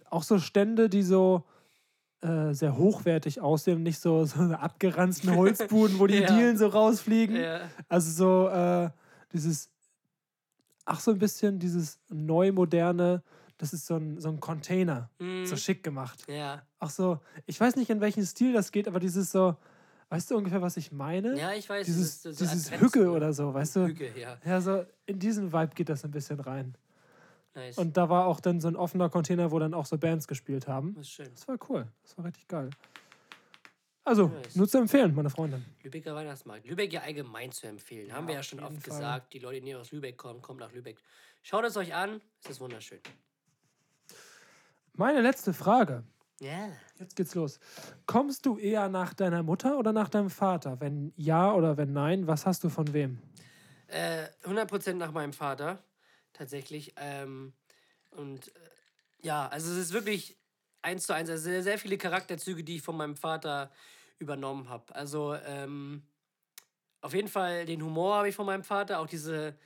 auch 0.09 0.25
so 0.25 0.41
Stände, 0.41 0.89
die 0.89 1.03
so 1.05 1.45
äh, 2.23 2.53
sehr 2.53 2.77
hochwertig 2.77 3.41
aussehen, 3.41 3.83
nicht 3.83 3.99
so, 3.99 4.25
so 4.25 4.41
abgeranzten 4.41 5.35
Holzbuden, 5.37 5.99
wo 5.99 6.07
die 6.07 6.15
Ja. 6.21 6.37
Dielen 6.37 6.57
so 6.59 6.67
rausfliegen. 6.69 7.37
Ja. 7.37 7.61
Also 7.89 8.11
so 8.11 8.49
äh, 8.49 8.91
dieses, 9.33 9.71
ach 10.85 11.01
so 11.01 11.11
ein 11.13 11.19
bisschen 11.19 11.59
dieses 11.59 11.99
neu 12.09 12.53
moderne, 12.53 13.23
das 13.59 13.73
ist 13.73 13.87
so 13.87 13.97
ein, 13.97 14.19
so 14.21 14.29
ein 14.31 14.41
Container, 14.41 15.11
Mhm. 15.19 15.47
so 15.47 15.57
schick 15.57 15.83
gemacht. 15.83 16.25
ja. 16.29 16.63
Ach 16.83 16.89
so, 16.91 17.21
ich 17.45 17.61
weiß 17.61 17.77
nicht, 17.77 17.91
in 17.91 18.01
welchen 18.01 18.25
Stil 18.25 18.55
das 18.55 18.73
geht, 18.73 18.89
aber 18.89 19.01
dieses 19.01 19.31
so, 19.31 19.55
weißt 20.09 20.31
du 20.31 20.37
ungefähr, 20.39 20.63
was 20.63 20.79
ich 20.79 20.93
meine? 20.93 21.39
ja, 21.39 21.53
ich 21.53 21.69
weiß. 21.69 21.85
dieses 21.87 22.23
so 22.23 22.31
dieses 22.31 22.71
Hücke 22.81 23.11
oder 23.11 23.33
so, 23.35 23.53
weißt 23.53 23.77
du? 23.77 23.87
Hücke, 23.87 24.11
ja. 24.19 24.39
Ja, 24.47 24.61
so 24.63 24.85
in 25.07 25.19
diesen 25.19 25.53
Vibe 25.53 25.75
geht 25.75 25.89
das 25.91 26.05
ein 26.05 26.11
bisschen 26.11 26.41
rein. 26.41 26.75
Nice. 27.55 27.79
Und 27.79 27.97
da 27.97 28.09
war 28.09 28.27
auch 28.27 28.41
dann 28.41 28.61
so 28.61 28.69
ein 28.69 28.77
offener 28.77 29.09
Container, 29.11 29.51
wo 29.51 29.59
dann 29.59 29.75
auch 29.75 29.87
so 29.87 29.99
Bands 29.99 30.29
gespielt 30.29 30.69
haben. 30.69 30.95
das 30.95 31.07
ist 31.07 31.13
schön. 31.13 31.29
Das 31.35 31.49
war 31.49 31.59
cool. 31.69 31.87
Das 32.03 32.17
war 32.17 32.25
richtig 32.25 32.47
geil. 32.49 32.71
Also, 34.05 34.29
Nice. 34.29 34.57
nur 34.57 34.69
zu 34.69 34.79
empfehlen, 34.79 35.15
meine 35.15 35.31
Freundin. 35.31 35.65
Lübecker 35.83 36.15
Weihnachtsmarkt. 36.15 36.67
Lübeck 36.67 36.93
ja 36.93 37.03
allgemein 37.03 37.53
zu 37.53 37.67
empfehlen. 37.67 38.13
Haben 38.13 38.29
wir 38.29 38.35
ja 38.35 38.43
schon 38.43 38.61
oft 38.61 38.73
Fall. 38.73 38.81
gesagt. 38.83 39.33
Die 39.35 39.39
Leute, 39.41 39.61
die 39.61 39.75
aus 39.75 39.93
Lübeck 39.93 40.17
kommen, 40.17 40.41
kommen 40.41 40.59
nach 40.59 40.73
Lübeck. 40.73 41.01
Schaut 41.43 41.65
es 41.65 41.77
euch 41.77 41.95
an. 41.95 42.21
Es 42.43 42.51
ist 42.51 42.61
wunderschön. 42.61 43.01
Meine 44.95 45.21
letzte 45.21 45.53
Frage. 45.53 46.05
Ja. 46.41 46.69
Jetzt 46.99 47.17
geht's 47.17 47.35
los. 47.35 47.59
Kommst 48.07 48.47
du 48.47 48.57
eher 48.59 48.89
nach 48.89 49.13
deiner 49.15 49.43
Mutter 49.43 49.79
oder 49.79 49.93
nach 49.93 50.09
deinem 50.09 50.31
Vater? 50.31 50.81
Wenn 50.81 51.13
ja 51.17 51.53
oder 51.53 51.77
wenn 51.77 51.93
nein, 51.93 52.27
was 52.27 52.47
hast 52.47 52.65
du 52.65 52.69
von 52.71 52.93
wem? 52.93 53.19
Äh, 53.89 54.27
100% 54.45 54.95
nach 54.95 55.13
meinem 55.13 55.33
Vater. 55.33 55.79
Tatsächlich. 56.33 56.95
Ähm, 56.97 57.53
und 58.11 58.49
äh, 58.49 58.61
ja, 59.23 59.49
also 59.49 59.71
es 59.73 59.79
ist 59.79 59.93
wirklich 59.93 60.37
eins 60.83 61.07
zu 61.07 61.13
eins. 61.15 61.29
Also 61.31 61.45
sehr, 61.45 61.63
sehr 61.63 61.79
viele 61.79 61.99
Charakterzüge, 61.99 62.65
die 62.65 62.77
ich 62.77 62.83
von 62.83 62.97
meinem 62.97 63.17
Vater 63.17 63.71
übernommen 64.19 64.69
habe. 64.69 64.95
Also 64.95 65.35
ähm, 65.47 66.03
auf 67.01 67.15
jeden 67.15 67.29
Fall 67.29 67.67
den 67.67 67.83
Humor 67.83 68.17
habe 68.17 68.29
ich 68.29 68.35
von 68.35 68.47
meinem 68.47 68.65
Vater. 68.65 69.01
Auch 69.01 69.07
diese, 69.07 69.59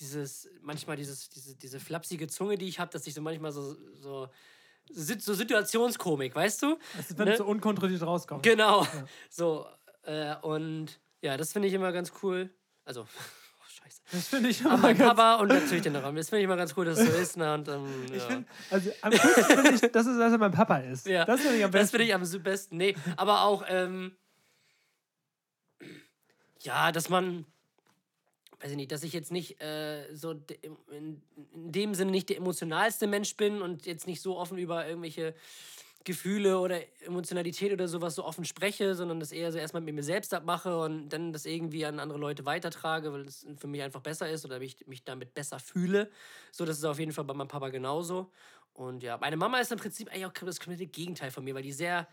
dieses, 0.00 0.48
manchmal 0.60 0.96
dieses, 0.96 1.28
diese, 1.28 1.56
diese 1.56 1.80
flapsige 1.80 2.26
Zunge, 2.28 2.56
die 2.58 2.68
ich 2.68 2.78
habe, 2.78 2.90
dass 2.90 3.06
ich 3.06 3.14
so 3.14 3.20
manchmal 3.22 3.52
so, 3.52 3.76
so 3.94 4.28
so 4.90 5.32
Situationskomik, 5.34 6.34
weißt 6.34 6.62
du? 6.62 6.78
Also, 6.96 7.16
wenn 7.18 7.28
Ne? 7.28 7.36
so 7.38 7.46
unkontrolliert 7.46 8.02
rauskommt. 8.02 8.42
Genau. 8.42 8.86
So, 9.30 9.66
äh, 10.02 10.36
und 10.42 11.00
ja, 11.22 11.38
das 11.38 11.52
finde 11.54 11.68
ich 11.68 11.74
immer 11.74 11.90
ganz 11.92 12.12
cool. 12.22 12.50
Also. 12.84 13.06
Das 14.12 14.28
finde 14.28 14.50
ich 14.50 14.60
immer 14.60 14.76
mein 14.76 14.96
ganz 14.96 15.08
Papa 15.16 15.36
und 15.36 15.48
natürlich 15.48 15.82
den 15.82 15.96
Raum. 15.96 16.14
Das 16.14 16.28
finde 16.28 16.40
ich 16.40 16.44
immer 16.44 16.56
ganz 16.56 16.74
cool, 16.76 16.84
dass 16.84 16.98
es 16.98 17.06
so 17.12 17.18
ist. 17.20 17.36
Ne? 17.36 17.54
Und, 17.54 17.68
ähm, 17.68 17.86
ja. 18.12 18.42
Also 18.70 18.90
am 19.00 19.10
coolsten 19.12 19.44
finde 19.44 19.70
ich, 19.74 19.80
dass 19.92 20.06
es 20.06 20.18
also 20.20 20.38
mein 20.38 20.52
Papa 20.52 20.76
ist. 20.78 21.06
Ja, 21.06 21.24
Das 21.24 21.40
finde 21.40 21.56
ich 21.56 21.64
am 21.64 21.70
Das 21.70 21.80
besten. 21.80 21.90
finde 21.98 22.04
ich 22.06 22.14
am 22.14 22.42
besten. 22.42 22.76
Nee, 22.76 22.94
aber 23.16 23.42
auch, 23.42 23.64
ähm, 23.68 24.12
ja, 26.62 26.92
dass 26.92 27.08
man, 27.08 27.44
weiß 28.60 28.70
ich 28.70 28.76
nicht, 28.76 28.92
dass 28.92 29.02
ich 29.02 29.12
jetzt 29.12 29.32
nicht 29.32 29.60
äh, 29.62 30.04
so 30.14 30.34
de- 30.34 30.58
in, 30.90 31.22
in 31.52 31.72
dem 31.72 31.94
Sinne 31.94 32.10
nicht 32.10 32.28
der 32.28 32.36
emotionalste 32.38 33.06
Mensch 33.06 33.36
bin 33.36 33.60
und 33.62 33.86
jetzt 33.86 34.06
nicht 34.06 34.20
so 34.22 34.38
offen 34.38 34.58
über 34.58 34.86
irgendwelche 34.86 35.34
Gefühle 36.04 36.58
oder 36.58 36.80
Emotionalität 37.00 37.72
oder 37.72 37.88
sowas 37.88 38.14
so 38.14 38.24
offen 38.24 38.44
spreche, 38.44 38.94
sondern 38.94 39.20
das 39.20 39.32
eher 39.32 39.50
so 39.50 39.58
erstmal 39.58 39.82
mit 39.82 39.94
mir 39.94 40.02
selbst 40.02 40.34
abmache 40.34 40.78
und 40.78 41.08
dann 41.08 41.32
das 41.32 41.46
irgendwie 41.46 41.86
an 41.86 41.98
andere 41.98 42.18
Leute 42.18 42.44
weitertrage, 42.44 43.12
weil 43.12 43.22
es 43.22 43.46
für 43.56 43.66
mich 43.66 43.82
einfach 43.82 44.00
besser 44.00 44.28
ist 44.28 44.44
oder 44.44 44.60
ich 44.60 44.86
mich 44.86 45.04
damit 45.04 45.32
besser 45.32 45.58
fühle. 45.58 46.10
So, 46.52 46.64
das 46.66 46.78
ist 46.78 46.84
auf 46.84 46.98
jeden 46.98 47.12
Fall 47.12 47.24
bei 47.24 47.34
meinem 47.34 47.48
Papa 47.48 47.70
genauso. 47.70 48.30
Und 48.74 49.02
ja, 49.02 49.16
meine 49.16 49.36
Mama 49.36 49.58
ist 49.60 49.72
im 49.72 49.78
Prinzip 49.78 50.08
eigentlich 50.10 50.26
auch 50.26 50.32
das 50.32 50.60
komplette 50.60 50.86
Gegenteil 50.86 51.30
von 51.30 51.42
mir, 51.42 51.54
weil 51.54 51.62
die 51.62 51.72
sehr, 51.72 52.06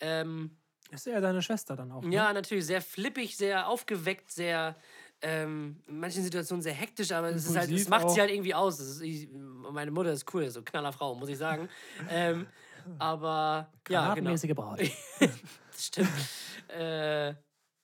ähm, 0.00 0.56
Ist 0.90 1.06
ja 1.06 1.20
deine 1.20 1.42
Schwester 1.42 1.76
dann 1.76 1.92
auch. 1.92 2.02
Ne? 2.02 2.14
ja, 2.14 2.32
natürlich 2.32 2.66
sehr 2.66 2.80
flippig, 2.80 3.36
sehr 3.36 3.68
aufgeweckt, 3.68 4.30
sehr 4.30 4.76
ähm, 5.20 5.76
in 5.86 6.00
manchen 6.00 6.22
Situationen 6.22 6.62
sehr 6.62 6.74
hektisch, 6.74 7.10
aber 7.12 7.30
es 7.30 7.46
ist 7.46 7.56
halt, 7.56 7.70
es 7.70 7.88
macht 7.88 8.10
sie 8.10 8.16
auch. 8.16 8.18
halt 8.20 8.30
irgendwie 8.30 8.54
aus. 8.54 8.78
Ist, 8.78 9.00
ich, 9.00 9.28
meine 9.72 9.90
Mutter 9.90 10.12
ist 10.12 10.32
cool, 10.34 10.48
so 10.50 10.62
knaller 10.62 10.92
Frau, 10.92 11.14
muss 11.14 11.28
ich 11.28 11.38
sagen. 11.38 11.68
ähm, 12.10 12.46
aber 12.98 13.70
ja, 13.88 14.14
genau. 14.14 14.30
Das 15.72 15.86
stimmt. 15.86 16.08
äh, 16.68 17.34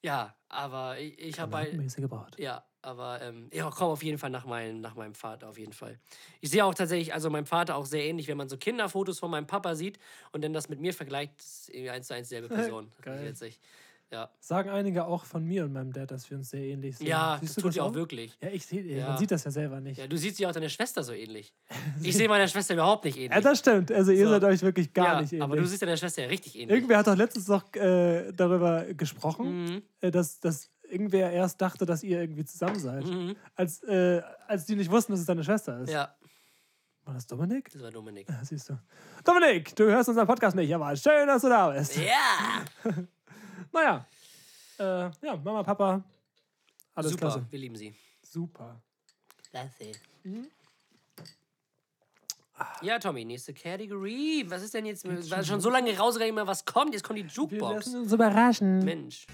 ja, 0.03 0.35
aber 0.49 0.99
ich, 0.99 1.19
ich 1.19 1.41
habe. 1.41 1.51
Granatmäßige 1.51 2.09
Braut. 2.09 2.39
Ja, 2.39 2.65
aber 2.83 3.21
ähm, 3.21 3.49
ich 3.51 3.61
komme 3.61 3.93
auf 3.93 4.03
jeden 4.03 4.19
Fall 4.19 4.31
nach, 4.31 4.47
mein, 4.47 4.81
nach 4.81 4.95
meinem 4.95 5.15
Vater, 5.15 5.49
auf 5.49 5.59
jeden 5.59 5.73
Fall. 5.73 5.99
Ich 6.41 6.51
sehe 6.51 6.65
auch 6.65 6.75
tatsächlich, 6.75 7.13
also 7.13 7.29
meinem 7.29 7.47
Vater 7.47 7.77
auch 7.77 7.85
sehr 7.85 8.05
ähnlich, 8.05 8.27
wenn 8.29 8.39
man 8.39 8.49
so 8.49 8.57
Kinderfotos 8.57 9.19
von 9.19 9.31
meinem 9.31 9.47
Papa 9.47 9.75
sieht 9.75 9.99
und 10.33 10.43
dann 10.43 10.53
das 10.53 10.69
mit 10.69 10.81
mir 10.81 10.95
vergleicht, 10.95 11.39
das 11.39 11.47
ist 11.47 11.69
irgendwie 11.71 11.91
eins 11.91 12.07
zu 12.07 12.15
eins 12.15 12.29
selbe 12.29 12.49
Person. 12.55 12.91
Das 12.97 13.05
Geil. 13.05 13.19
ist 13.19 13.29
witzig. 13.31 13.61
Ja, 14.13 14.29
Sagen 14.41 14.71
einige 14.71 15.05
auch 15.05 15.25
von 15.25 15.45
mir 15.45 15.65
und 15.65 15.73
meinem 15.73 15.93
Dad, 15.93 16.11
dass 16.11 16.29
wir 16.31 16.37
uns 16.37 16.51
sehr 16.51 16.63
ähnlich 16.65 16.97
sehen. 16.99 17.07
ja 17.07 17.39
Siehst 17.41 17.57
das 17.57 17.63
tut 17.63 17.75
ja 17.77 17.85
auch 17.85 17.95
wirklich. 17.95 18.37
Ja, 18.43 18.49
ich 18.51 18.67
sehe, 18.67 18.83
Ja. 18.83 19.11
man 19.11 19.19
sieht 19.19 19.31
das 19.31 19.45
ja 19.45 19.53
selber 19.53 19.81
nicht. 19.81 19.99
Ja, 19.99 20.09
du 20.09 20.17
siehst 20.17 20.39
ja 20.41 20.49
auch 20.49 20.53
deine 20.53 20.69
Schwester 20.69 21.05
so 21.05 21.13
ähnlich. 21.13 21.55
Ich 22.03 22.17
sehe 22.17 22.29
meiner 22.29 22.49
Schwester 22.49 22.75
überhaupt 22.75 23.05
nicht 23.05 23.17
ähnlich. 23.17 23.31
Ja, 23.33 23.41
das 23.41 23.61
stimmt. 23.61 23.93
Also 23.93 24.11
ihr 24.11 24.25
So. 24.27 24.31
seid 24.33 24.45
euch 24.45 24.63
wirklich 24.63 24.93
gar 24.93 25.07
ja, 25.15 25.21
nicht 25.21 25.33
ähnlich. 25.33 25.45
aber 25.45 25.57
du 25.57 25.65
siehst 25.67 25.83
deiner 25.83 25.97
Schwester 25.97 26.23
ja 26.23 26.29
richtig 26.29 26.57
ähnlich. 26.59 26.75
Irgendwer 26.75 26.99
hat 26.99 27.07
doch 27.07 27.15
letztens 27.17 27.47
noch 27.47 27.73
äh, 27.77 28.33
darüber 28.33 28.85
gesprochen, 28.95 29.65
Mhm. 29.65 29.83
äh, 30.01 30.11
dass, 30.11 30.41
dass 30.41 30.71
irgendwer 30.89 31.31
erst 31.31 31.61
dachte, 31.61 31.87
dass 31.87 32.03
ihr 32.03 32.21
irgendwie 32.21 32.45
zusammen 32.45 32.81
seid. 32.81 33.05
Mhm. 33.07 33.37
Als, 33.55 33.81
äh, 33.85 34.23
als 34.49 34.67
die 34.67 34.75
nicht 34.75 34.91
wussten, 34.91 35.13
dass 35.13 35.21
es 35.21 35.27
deine 35.27 35.45
Schwester 35.45 35.79
ist. 35.83 35.93
Ja, 35.93 36.13
War 37.05 37.15
das 37.15 37.29
Dominik? 37.29 37.71
das 37.73 37.81
war 37.81 37.93
Dominik. 37.93 38.29
Ja, 38.29 38.41
siehst 38.45 38.69
du. 38.71 38.79
Dominik, 39.25 39.75
du 39.77 39.85
hörst 39.85 40.09
unseren 40.09 40.27
Podcast 40.27 40.57
nicht, 40.57 40.75
aber 40.75 40.97
schön, 40.97 41.29
dass 41.29 41.43
du 41.43 41.49
da 41.49 41.71
bist. 41.71 41.97
Ja! 41.97 42.65
Naja. 43.73 44.07
Äh, 44.79 44.83
ja, 45.23 45.37
Mama, 45.45 45.63
Papa. 45.63 46.03
Alles 46.95 47.13
Super, 47.13 47.27
klasse. 47.27 47.47
wir 47.51 47.59
lieben 47.59 47.77
sie. 47.77 47.95
Super. 48.23 48.81
Klasse. 49.51 49.93
Ja, 52.83 52.99
Tommy, 52.99 53.25
nächste 53.25 53.55
Kategorie. 53.55 54.45
Was 54.49 54.63
ist 54.63 54.75
denn 54.75 54.85
jetzt? 54.85 55.05
War 55.31 55.43
schon 55.45 55.61
so 55.61 55.71
lange 55.71 55.91
immer 56.27 56.47
was 56.47 56.65
kommt. 56.65 56.93
Jetzt 56.93 57.05
kommt 57.05 57.19
die 57.19 57.25
Wir 57.25 57.31
Jukebox. 57.31 57.87
lassen 57.87 58.01
uns 58.03 58.13
überraschen. 58.13 58.85
Mensch. 58.85 59.27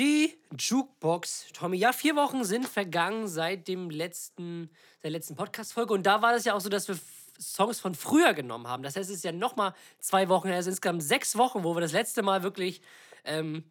Die 0.00 0.38
Jukebox, 0.58 1.48
Tommy. 1.52 1.76
Ja, 1.76 1.92
vier 1.92 2.16
Wochen 2.16 2.42
sind 2.42 2.66
vergangen 2.66 3.28
seit 3.28 3.68
dem 3.68 3.90
letzten, 3.90 4.70
der 5.02 5.10
letzten 5.10 5.36
Podcast-Folge. 5.36 5.92
Und 5.92 6.06
da 6.06 6.22
war 6.22 6.32
das 6.32 6.46
ja 6.46 6.54
auch 6.54 6.60
so, 6.62 6.70
dass 6.70 6.88
wir 6.88 6.98
Songs 7.38 7.80
von 7.80 7.94
früher 7.94 8.32
genommen 8.32 8.66
haben. 8.66 8.82
Das 8.82 8.96
heißt, 8.96 9.10
es 9.10 9.16
ist 9.16 9.24
ja 9.24 9.32
nochmal 9.32 9.74
zwei 9.98 10.30
Wochen, 10.30 10.48
also 10.48 10.70
insgesamt 10.70 11.02
sechs 11.02 11.36
Wochen, 11.36 11.64
wo 11.64 11.76
wir 11.76 11.82
das 11.82 11.92
letzte 11.92 12.22
Mal 12.22 12.42
wirklich 12.42 12.80
ähm, 13.26 13.62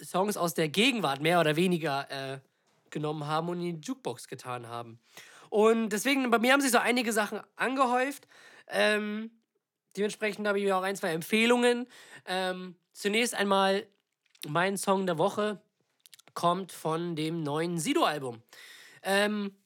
Songs 0.00 0.36
aus 0.36 0.54
der 0.54 0.68
Gegenwart 0.68 1.20
mehr 1.20 1.40
oder 1.40 1.56
weniger 1.56 2.08
äh, 2.12 2.38
genommen 2.90 3.26
haben 3.26 3.48
und 3.48 3.60
in 3.60 3.80
die 3.80 3.84
Jukebox 3.84 4.28
getan 4.28 4.68
haben. 4.68 5.00
Und 5.50 5.88
deswegen, 5.88 6.30
bei 6.30 6.38
mir 6.38 6.52
haben 6.52 6.60
sich 6.60 6.70
so 6.70 6.78
einige 6.78 7.12
Sachen 7.12 7.40
angehäuft. 7.56 8.28
Ähm, 8.68 9.32
dementsprechend 9.96 10.46
habe 10.46 10.60
ich 10.60 10.72
auch 10.72 10.84
ein, 10.84 10.94
zwei 10.94 11.10
Empfehlungen. 11.12 11.88
Ähm, 12.24 12.76
zunächst 12.92 13.34
einmal 13.34 13.84
mein 14.46 14.76
Song 14.76 15.06
der 15.06 15.18
Woche 15.18 15.60
kommt 16.34 16.72
von 16.72 17.16
dem 17.16 17.42
neuen 17.42 17.78
Sido-Album. 17.78 18.42
Ähm, 19.02 19.56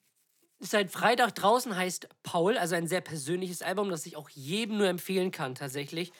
seit 0.58 0.90
Freitag 0.90 1.34
draußen, 1.34 1.76
heißt 1.76 2.08
Paul, 2.22 2.56
also 2.58 2.74
ein 2.74 2.88
sehr 2.88 3.00
persönliches 3.00 3.62
Album, 3.62 3.90
das 3.90 4.06
ich 4.06 4.16
auch 4.16 4.28
jedem 4.30 4.78
nur 4.78 4.88
empfehlen 4.88 5.30
kann, 5.30 5.54
tatsächlich. 5.54 6.12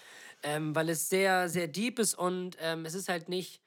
Ähm, 0.43 0.75
weil 0.75 0.89
es 0.91 1.09
sehr, 1.09 1.49
sehr 1.49 1.67
deep 1.67 1.99
ist 1.99 2.15
und 2.15 2.57
ähm, 2.61 2.85
es 2.85 2.95
ist 2.95 3.09
halt 3.09 3.29
nicht. 3.29 3.63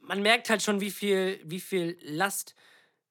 Man 0.00 0.22
merkt 0.22 0.48
halt 0.50 0.62
schon, 0.62 0.80
wie 0.80 0.90
viel, 0.90 1.40
wie 1.44 1.60
viel 1.60 1.98
Last 2.02 2.54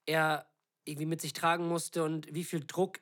er 0.05 0.47
irgendwie 0.83 1.05
mit 1.05 1.21
sich 1.21 1.33
tragen 1.33 1.67
musste 1.67 2.03
und 2.03 2.33
wie 2.33 2.43
viel 2.43 2.65
Druck 2.65 2.99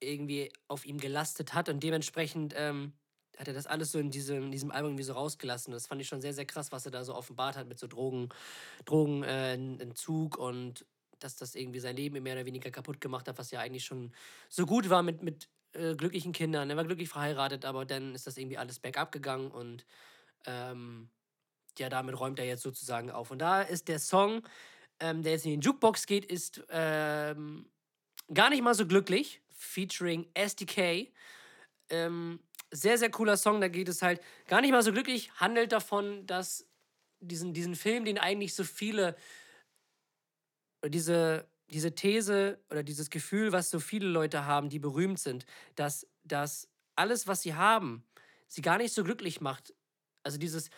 irgendwie 0.00 0.52
auf 0.66 0.84
ihm 0.84 0.98
gelastet 0.98 1.54
hat 1.54 1.68
und 1.68 1.82
dementsprechend 1.82 2.54
ähm, 2.56 2.92
hat 3.40 3.48
er 3.48 3.54
das 3.54 3.66
alles 3.66 3.90
so 3.90 3.98
in 3.98 4.10
diesem, 4.10 4.44
in 4.44 4.52
diesem 4.52 4.70
Album 4.70 4.90
irgendwie 4.90 5.04
so 5.04 5.14
rausgelassen. 5.14 5.72
Das 5.72 5.86
fand 5.86 6.00
ich 6.02 6.08
schon 6.08 6.20
sehr, 6.20 6.34
sehr 6.34 6.44
krass, 6.44 6.72
was 6.72 6.84
er 6.84 6.92
da 6.92 7.04
so 7.04 7.14
offenbart 7.14 7.56
hat 7.56 7.66
mit 7.66 7.78
so 7.78 7.86
Drogen, 7.86 8.28
Drogenentzug 8.84 10.36
äh, 10.36 10.42
und 10.42 10.84
dass 11.18 11.36
das 11.36 11.54
irgendwie 11.54 11.80
sein 11.80 11.96
Leben 11.96 12.22
mehr 12.22 12.34
oder 12.34 12.44
weniger 12.44 12.70
kaputt 12.70 13.00
gemacht 13.00 13.26
hat, 13.28 13.38
was 13.38 13.50
ja 13.50 13.60
eigentlich 13.60 13.84
schon 13.84 14.12
so 14.50 14.66
gut 14.66 14.90
war 14.90 15.02
mit, 15.02 15.22
mit 15.22 15.48
äh, 15.72 15.94
glücklichen 15.94 16.32
Kindern. 16.32 16.68
Er 16.68 16.76
war 16.76 16.84
glücklich 16.84 17.08
verheiratet, 17.08 17.64
aber 17.64 17.86
dann 17.86 18.14
ist 18.14 18.26
das 18.26 18.36
irgendwie 18.36 18.58
alles 18.58 18.78
bergab 18.78 19.10
gegangen 19.10 19.50
und 19.50 19.86
ähm, 20.44 21.08
ja, 21.78 21.88
damit 21.88 22.20
räumt 22.20 22.38
er 22.38 22.44
jetzt 22.44 22.62
sozusagen 22.62 23.10
auf. 23.10 23.30
Und 23.30 23.38
da 23.38 23.62
ist 23.62 23.88
der 23.88 23.98
Song, 23.98 24.42
ähm, 24.98 25.22
der 25.22 25.32
jetzt 25.32 25.46
in 25.46 25.60
die 25.60 25.66
Jukebox 25.66 26.04
geht, 26.04 26.26
ist 26.26 26.62
ähm, 26.68 27.64
gar 28.34 28.50
nicht 28.50 28.62
mal 28.62 28.74
so 28.74 28.86
glücklich, 28.86 29.40
featuring 29.48 30.26
SDK. 30.34 31.10
Ähm, 31.88 32.40
sehr, 32.70 32.98
sehr 32.98 33.10
cooler 33.10 33.36
Song, 33.36 33.60
da 33.60 33.68
geht 33.68 33.88
es 33.88 34.02
halt 34.02 34.20
gar 34.46 34.60
nicht 34.60 34.70
mal 34.70 34.82
so 34.82 34.92
glücklich, 34.92 35.32
handelt 35.34 35.72
davon, 35.72 36.26
dass 36.26 36.66
diesen, 37.20 37.52
diesen 37.52 37.74
Film, 37.74 38.04
den 38.04 38.18
eigentlich 38.18 38.54
so 38.54 38.64
viele, 38.64 39.16
diese, 40.86 41.48
diese 41.68 41.94
These 41.94 42.58
oder 42.70 42.82
dieses 42.82 43.10
Gefühl, 43.10 43.52
was 43.52 43.70
so 43.70 43.80
viele 43.80 44.08
Leute 44.08 44.44
haben, 44.46 44.68
die 44.68 44.78
berühmt 44.78 45.18
sind, 45.18 45.46
dass, 45.74 46.06
dass 46.24 46.68
alles, 46.96 47.26
was 47.26 47.42
sie 47.42 47.54
haben, 47.54 48.04
sie 48.48 48.62
gar 48.62 48.78
nicht 48.78 48.94
so 48.94 49.04
glücklich 49.04 49.40
macht. 49.40 49.74
Also 50.22 50.38
dieses, 50.38 50.70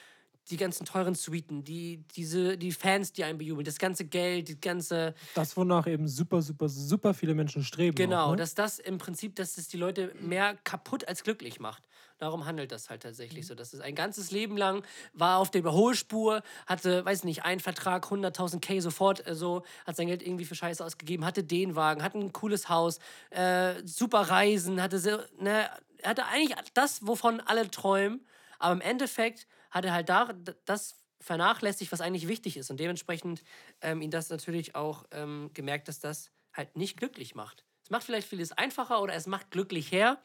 die 0.51 0.57
ganzen 0.57 0.84
teuren 0.84 1.14
Suiten, 1.14 1.64
die, 1.64 2.05
diese, 2.16 2.59
die 2.59 2.72
Fans, 2.72 3.12
die 3.12 3.24
einen 3.24 3.38
bejubeln, 3.38 3.64
das 3.64 3.78
ganze 3.78 4.05
Geld, 4.05 4.49
die 4.49 4.61
ganze, 4.61 5.14
Das, 5.34 5.57
wonach 5.57 5.86
eben 5.86 6.09
super, 6.09 6.43
super, 6.43 6.68
super 6.68 7.14
viele 7.14 7.34
Menschen 7.34 7.62
streben. 7.62 7.95
Genau, 7.95 8.26
auch, 8.26 8.30
ne? 8.32 8.36
dass 8.36 8.55
das 8.55 8.78
im 8.78 8.99
Prinzip, 8.99 9.36
dass 9.36 9.55
das 9.55 9.68
die 9.68 9.76
Leute 9.76 10.12
mehr 10.20 10.57
kaputt 10.64 11.07
als 11.07 11.22
glücklich 11.22 11.61
macht. 11.61 11.88
Darum 12.18 12.47
handelt 12.47 12.70
das 12.70 12.88
halt 12.88 13.03
tatsächlich 13.03 13.47
so. 13.49 13.55
Dass 13.57 13.72
es 13.72 13.80
ein 13.80 13.97
ganzes 13.97 14.30
Leben 14.30 14.57
lang 14.57 14.84
war 15.12 15.38
auf 15.38 15.51
der 15.51 15.61
Überholspur, 15.61 16.43
hatte, 16.66 17.05
weiß 17.05 17.24
nicht, 17.24 17.45
einen 17.45 17.61
Vertrag, 17.61 18.05
100.000 18.07 18.61
K 18.61 18.80
sofort 18.80 19.26
äh, 19.26 19.34
so, 19.34 19.64
hat 19.86 19.97
sein 19.97 20.07
Geld 20.07 20.22
irgendwie 20.22 20.45
für 20.45 20.55
Scheiße 20.55 20.84
ausgegeben, 20.84 21.24
hatte 21.24 21.43
den 21.43 21.74
Wagen, 21.74 22.03
hatte 22.03 22.18
ein 22.18 22.32
cooles 22.32 22.68
Haus, 22.68 22.99
äh, 23.30 23.74
super 23.84 24.20
Reisen, 24.20 24.80
hatte 24.80 24.99
so, 24.99 25.18
ne, 25.40 25.68
er 25.99 26.11
hatte 26.11 26.26
eigentlich 26.26 26.57
das, 26.74 27.07
wovon 27.07 27.40
alle 27.40 27.68
träumen, 27.70 28.24
aber 28.59 28.74
im 28.74 28.80
Endeffekt 28.80 29.47
hat 29.73 29.87
er 29.87 29.95
halt 29.95 30.09
da, 30.11 30.33
das 30.66 30.97
vernachlässigt, 31.20 31.93
was 31.93 32.01
eigentlich 32.03 32.29
wichtig 32.29 32.59
ist. 32.59 32.70
Und 32.70 32.81
dementsprechend 32.81 33.43
ähm, 33.83 34.03
ihn 34.03 34.12
das 34.12 34.31
natürlich 34.31 34.77
auch 34.77 35.07
ähm, 35.12 35.51
gemerkt, 35.55 35.89
dass 35.89 36.01
das 36.01 36.31
halt 36.55 36.77
nicht 36.77 36.99
glücklich 36.99 37.35
macht. 37.35 37.64
Es 37.85 37.91
macht 37.91 38.05
vielleicht 38.05 38.29
vieles 38.29 38.53
einfacher 38.53 39.03
oder 39.03 39.14
es 39.14 39.27
macht 39.27 39.51
glücklich 39.51 39.93
her, 39.93 40.23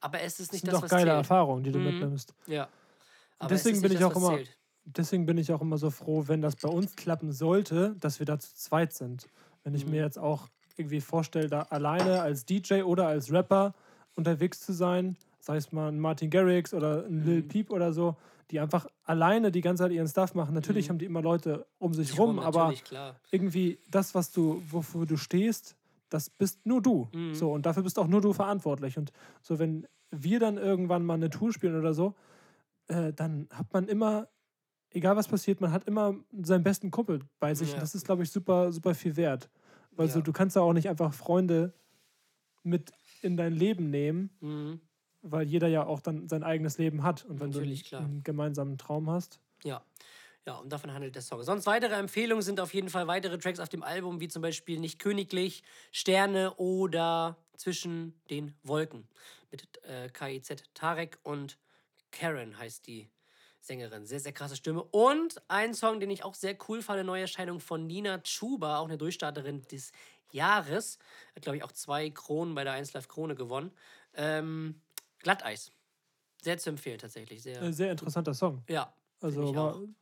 aber 0.00 0.20
es 0.22 0.40
ist 0.40 0.52
Das 0.52 0.54
nicht 0.54 0.62
sind 0.62 0.68
das, 0.68 0.82
doch 0.82 0.82
was 0.82 0.96
geile 0.96 1.10
zählt. 1.10 1.12
Erfahrungen, 1.12 1.64
die 1.64 1.72
du 1.72 1.78
Mhm. 1.78 1.80
mitnimmst. 1.80 2.34
Ja. 2.46 2.72
Und 3.38 3.50
deswegen 3.50 3.82
bin 3.82 3.92
nicht 3.92 3.92
ich 3.92 4.02
das, 4.02 4.04
auch 4.04 4.16
immer, 4.16 4.40
zählt. 4.40 4.58
deswegen 4.84 5.26
bin 5.26 5.38
ich 5.38 5.52
auch 5.52 5.60
immer 5.60 5.78
so 5.78 5.90
froh, 5.90 6.24
wenn 6.28 6.42
das 6.42 6.56
bei 6.56 6.68
uns 6.68 6.96
klappen 6.96 7.32
sollte, 7.32 7.96
dass 8.00 8.18
wir 8.18 8.26
da 8.26 8.38
zu 8.38 8.54
zweit 8.54 8.92
sind. 8.92 9.28
Wenn 9.64 9.74
ich 9.74 9.86
Mhm. 9.86 9.90
mir 9.90 10.02
jetzt 10.02 10.18
auch 10.18 10.48
irgendwie 10.76 11.00
vorstelle, 11.00 11.48
da 11.48 11.62
alleine 11.62 12.20
als 12.20 12.44
DJ 12.44 12.84
oder 12.84 13.06
als 13.06 13.32
Rapper 13.32 13.74
unterwegs 14.14 14.60
zu 14.60 14.72
sein, 14.72 15.16
sei 15.40 15.56
es 15.56 15.72
mal 15.72 15.88
ein 15.88 16.00
Martin 16.00 16.30
Garrix 16.30 16.74
oder 16.74 17.04
ein 17.06 17.22
Lil 17.24 17.42
Mhm. 17.42 17.48
Peep 17.48 17.70
oder 17.70 17.92
so, 17.92 18.16
die 18.50 18.60
einfach 18.60 18.86
alleine 19.04 19.50
die 19.52 19.60
ganze 19.60 19.84
Zeit 19.84 19.92
ihren 19.92 20.08
Stuff 20.08 20.34
machen. 20.34 20.54
Natürlich 20.54 20.86
Mhm. 20.86 20.90
haben 20.90 20.98
die 20.98 21.04
immer 21.06 21.22
Leute 21.22 21.66
um 21.78 21.92
sich 21.94 22.10
Ich 22.10 22.18
rum, 22.18 22.38
aber 22.38 22.72
klar. 22.72 23.20
irgendwie 23.30 23.78
das, 23.90 24.14
was 24.14 24.30
du, 24.32 24.62
wofür 24.70 25.04
du 25.06 25.16
stehst, 25.16 25.76
das 26.08 26.30
bist 26.30 26.64
nur 26.64 26.80
du. 26.80 27.08
Mhm. 27.12 27.34
So, 27.34 27.52
und 27.52 27.66
dafür 27.66 27.82
bist 27.82 27.98
auch 27.98 28.06
nur 28.06 28.20
du 28.22 28.32
verantwortlich. 28.32 28.96
Und 28.96 29.12
so, 29.42 29.58
wenn 29.58 29.86
wir 30.10 30.40
dann 30.40 30.56
irgendwann 30.56 31.04
mal 31.04 31.14
eine 31.14 31.28
Tour 31.28 31.52
spielen 31.52 31.78
oder 31.78 31.92
so, 31.92 32.14
äh, 32.86 33.12
dann 33.12 33.46
hat 33.52 33.70
man 33.74 33.86
immer, 33.88 34.28
egal 34.90 35.16
was 35.16 35.28
passiert, 35.28 35.60
man 35.60 35.70
hat 35.72 35.84
immer 35.84 36.14
seinen 36.42 36.64
besten 36.64 36.90
Kumpel 36.90 37.20
bei 37.40 37.54
sich. 37.54 37.68
Ja. 37.68 37.74
Und 37.74 37.82
das 37.82 37.94
ist, 37.94 38.06
glaube 38.06 38.22
ich, 38.22 38.30
super, 38.30 38.72
super 38.72 38.94
viel 38.94 39.16
wert. 39.16 39.50
Weil 39.90 40.08
so, 40.08 40.20
Ja. 40.20 40.24
du 40.24 40.32
kannst 40.32 40.56
ja 40.56 40.62
auch 40.62 40.72
nicht 40.72 40.88
einfach 40.88 41.12
Freunde 41.12 41.74
mit 42.62 42.92
in 43.20 43.36
dein 43.36 43.52
Leben 43.52 43.90
nehmen, 43.90 44.30
Mhm. 44.40 44.80
Weil 45.22 45.46
jeder 45.46 45.68
ja 45.68 45.86
auch 45.86 46.00
dann 46.00 46.28
sein 46.28 46.42
eigenes 46.42 46.78
Leben 46.78 47.02
hat. 47.02 47.24
Und 47.24 47.40
wenn 47.40 47.50
Natürlich, 47.50 47.82
du 47.84 47.88
klar. 47.88 48.02
einen 48.02 48.22
gemeinsamen 48.22 48.78
Traum 48.78 49.10
hast. 49.10 49.40
Ja. 49.64 49.82
Ja, 50.46 50.54
und 50.54 50.72
davon 50.72 50.94
handelt 50.94 51.14
der 51.14 51.20
Song. 51.20 51.42
Sonst 51.42 51.66
weitere 51.66 51.94
Empfehlungen 51.94 52.40
sind 52.40 52.58
auf 52.58 52.72
jeden 52.72 52.88
Fall 52.88 53.06
weitere 53.06 53.36
Tracks 53.36 53.60
auf 53.60 53.68
dem 53.68 53.82
Album, 53.82 54.20
wie 54.20 54.28
zum 54.28 54.40
Beispiel 54.40 54.80
Nicht 54.80 54.98
Königlich, 54.98 55.62
Sterne 55.92 56.54
oder 56.54 57.36
Zwischen 57.56 58.18
den 58.30 58.54
Wolken. 58.62 59.06
Mit 59.50 59.68
äh, 59.84 60.08
KIZ 60.08 60.64
Tarek 60.72 61.18
und 61.22 61.58
Karen 62.12 62.56
heißt 62.56 62.86
die 62.86 63.10
Sängerin. 63.60 64.06
Sehr, 64.06 64.20
sehr 64.20 64.32
krasse 64.32 64.56
Stimme. 64.56 64.82
Und 64.84 65.42
ein 65.48 65.74
Song, 65.74 66.00
den 66.00 66.10
ich 66.10 66.24
auch 66.24 66.34
sehr 66.34 66.56
cool 66.68 66.80
fand, 66.80 66.98
eine 66.98 67.06
Neuerscheinung 67.06 67.60
von 67.60 67.86
Nina 67.86 68.18
Chuba, 68.18 68.78
auch 68.78 68.86
eine 68.86 68.96
Durchstarterin 68.96 69.62
des 69.70 69.92
Jahres. 70.32 70.98
Hat, 71.34 71.42
glaube 71.42 71.58
ich, 71.58 71.62
auch 71.64 71.72
zwei 71.72 72.08
Kronen 72.10 72.54
bei 72.54 72.64
der 72.64 72.72
1 72.72 72.92
Live 72.94 73.08
Krone 73.08 73.34
gewonnen. 73.34 73.72
Ähm, 74.14 74.80
Glatteis. 75.20 75.72
Sehr 76.42 76.58
zu 76.58 76.70
empfehlen, 76.70 76.98
tatsächlich. 76.98 77.42
Sehr, 77.42 77.72
sehr 77.72 77.90
interessanter 77.90 78.34
Song. 78.34 78.62
ja, 78.68 78.92
Also, 79.20 79.54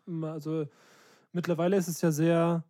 war, 0.06 0.32
also 0.32 0.66
mittlerweile 1.32 1.76
ist 1.76 1.88
es 1.88 2.00
ja 2.02 2.10
sehr 2.12 2.64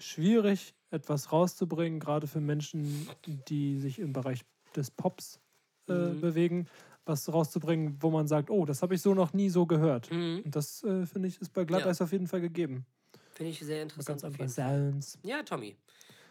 schwierig, 0.00 0.74
etwas 0.90 1.32
rauszubringen, 1.32 2.00
gerade 2.00 2.26
für 2.26 2.40
Menschen, 2.40 3.08
die 3.48 3.78
sich 3.80 3.98
im 3.98 4.12
Bereich 4.12 4.44
des 4.76 4.90
Pops 4.90 5.40
äh, 5.88 5.92
Mhm. 5.92 6.20
bewegen, 6.20 6.68
was 7.04 7.32
rauszubringen, 7.32 7.96
wo 8.00 8.10
man 8.10 8.26
sagt, 8.26 8.50
oh, 8.50 8.64
das 8.64 8.82
habe 8.82 8.94
ich 8.94 9.02
so 9.02 9.14
noch 9.14 9.32
nie 9.34 9.50
so 9.50 9.66
gehört. 9.66 10.10
Mhm. 10.10 10.42
Und 10.44 10.56
das 10.56 10.82
äh, 10.84 11.06
finde 11.06 11.28
ich 11.28 11.40
ist 11.40 11.52
bei 11.52 11.64
Glatteis 11.64 12.00
auf 12.00 12.12
jeden 12.12 12.28
Fall 12.28 12.40
gegeben. 12.40 12.86
Finde 13.34 13.50
ich 13.50 13.58
sehr 13.60 13.82
interessant. 13.82 14.06
Ganz 14.06 14.24
auf 14.24 14.28
andere 14.28 14.42
jeden 14.44 14.54
Fall. 14.54 14.92
Sounds. 14.92 15.18
Ja, 15.24 15.42
Tommy. 15.42 15.76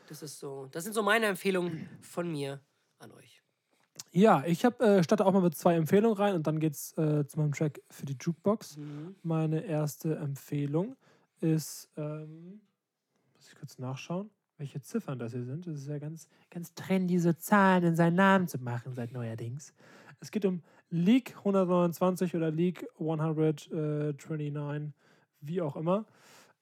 Das 0.07 0.23
ist 0.23 0.39
so. 0.39 0.67
Das 0.67 0.83
sind 0.83 0.93
so 0.93 1.03
meine 1.03 1.27
Empfehlungen 1.27 1.89
von 2.01 2.31
mir 2.31 2.61
an 2.99 3.11
euch. 3.11 3.42
Ja, 4.15 4.43
ich 4.45 4.63
habe 4.63 4.85
äh, 4.85 5.03
starte 5.03 5.25
auch 5.25 5.33
mal 5.33 5.41
mit 5.41 5.55
zwei 5.55 5.73
Empfehlungen 5.73 6.15
rein 6.15 6.35
und 6.35 6.45
dann 6.45 6.59
geht's 6.59 6.95
äh, 6.99 7.25
zu 7.25 7.39
meinem 7.39 7.51
Track 7.51 7.81
für 7.89 8.05
die 8.05 8.15
Jukebox. 8.19 8.77
Mhm. 8.77 9.15
Meine 9.23 9.61
erste 9.61 10.15
Empfehlung 10.17 10.95
ist, 11.41 11.89
ähm, 11.97 12.61
muss 13.33 13.47
ich 13.47 13.55
kurz 13.55 13.79
nachschauen, 13.79 14.29
welche 14.59 14.83
Ziffern 14.83 15.17
das 15.17 15.31
hier 15.31 15.43
sind. 15.45 15.65
Das 15.65 15.79
ist 15.79 15.87
ja 15.87 15.97
ganz, 15.97 16.29
ganz 16.51 16.75
trendy, 16.75 17.17
so 17.17 17.33
Zahlen 17.33 17.83
in 17.83 17.95
seinen 17.95 18.15
Namen 18.15 18.47
zu 18.47 18.59
machen 18.59 18.93
seit 18.93 19.11
neuerdings. 19.11 19.73
Es 20.19 20.29
geht 20.29 20.45
um 20.45 20.61
League 20.91 21.35
129 21.39 22.35
oder 22.35 22.51
League 22.51 22.87
129, 22.99 24.93
wie 25.41 25.59
auch 25.59 25.75
immer. 25.75 26.05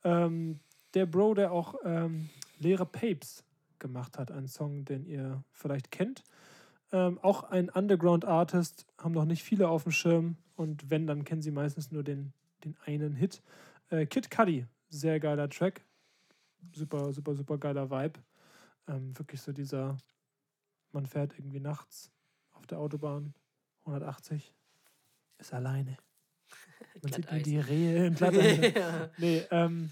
Ähm, 0.05 0.61
der 0.93 1.05
Bro, 1.05 1.33
der 1.33 1.51
auch 1.51 1.75
ähm, 1.83 2.29
Leere 2.59 2.85
Papes 2.85 3.43
gemacht 3.77 4.17
hat, 4.17 4.31
ein 4.31 4.47
Song, 4.47 4.85
den 4.85 5.05
ihr 5.05 5.43
vielleicht 5.51 5.91
kennt. 5.91 6.23
Ähm, 6.93 7.19
auch 7.19 7.43
ein 7.43 7.69
Underground-Artist, 7.69 8.85
haben 8.97 9.13
noch 9.13 9.25
nicht 9.25 9.43
viele 9.43 9.69
auf 9.69 9.83
dem 9.83 9.91
Schirm 9.91 10.37
und 10.55 10.89
wenn, 10.89 11.07
dann 11.07 11.23
kennen 11.23 11.41
sie 11.41 11.51
meistens 11.51 11.91
nur 11.91 12.03
den, 12.03 12.33
den 12.63 12.75
einen 12.85 13.15
Hit. 13.15 13.41
Äh, 13.89 14.05
Kid 14.05 14.29
Cudi, 14.29 14.65
sehr 14.89 15.19
geiler 15.19 15.49
Track. 15.49 15.85
Super, 16.73 17.13
super, 17.13 17.33
super 17.33 17.57
geiler 17.57 17.89
Vibe. 17.89 18.19
Ähm, 18.87 19.17
wirklich 19.17 19.41
so 19.41 19.53
dieser, 19.53 19.97
man 20.91 21.05
fährt 21.05 21.37
irgendwie 21.37 21.59
nachts 21.59 22.11
auf 22.51 22.67
der 22.67 22.79
Autobahn, 22.79 23.33
180, 23.85 24.53
ist 25.37 25.53
alleine. 25.53 25.97
Man 27.01 27.13
sieht 27.13 27.31
nur 27.31 27.41
die 27.41 27.59
Rehe 27.59 28.07
im 28.07 28.15
Glatteis. 28.15 28.73
ja. 28.75 29.09
Nee, 29.17 29.45
ähm, 29.51 29.89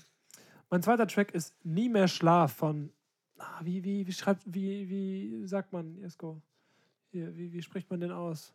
mein 0.70 0.84
zweiter 0.84 1.08
Track 1.08 1.32
ist 1.34 1.54
Nie 1.64 1.90
mehr 1.90 2.08
Schlaf 2.08 2.54
von. 2.54 2.92
Ah, 3.38 3.62
wie, 3.64 3.84
wie, 3.84 4.06
wie 4.06 4.12
schreibt, 4.12 4.44
wie, 4.46 4.90
wie 4.90 5.48
sagt 5.48 5.72
man, 5.72 5.98
Jesko? 5.98 6.42
Hier, 7.12 7.36
wie, 7.36 7.52
wie 7.52 7.62
spricht 7.62 7.90
man 7.90 8.00
den 8.00 8.12
aus? 8.12 8.54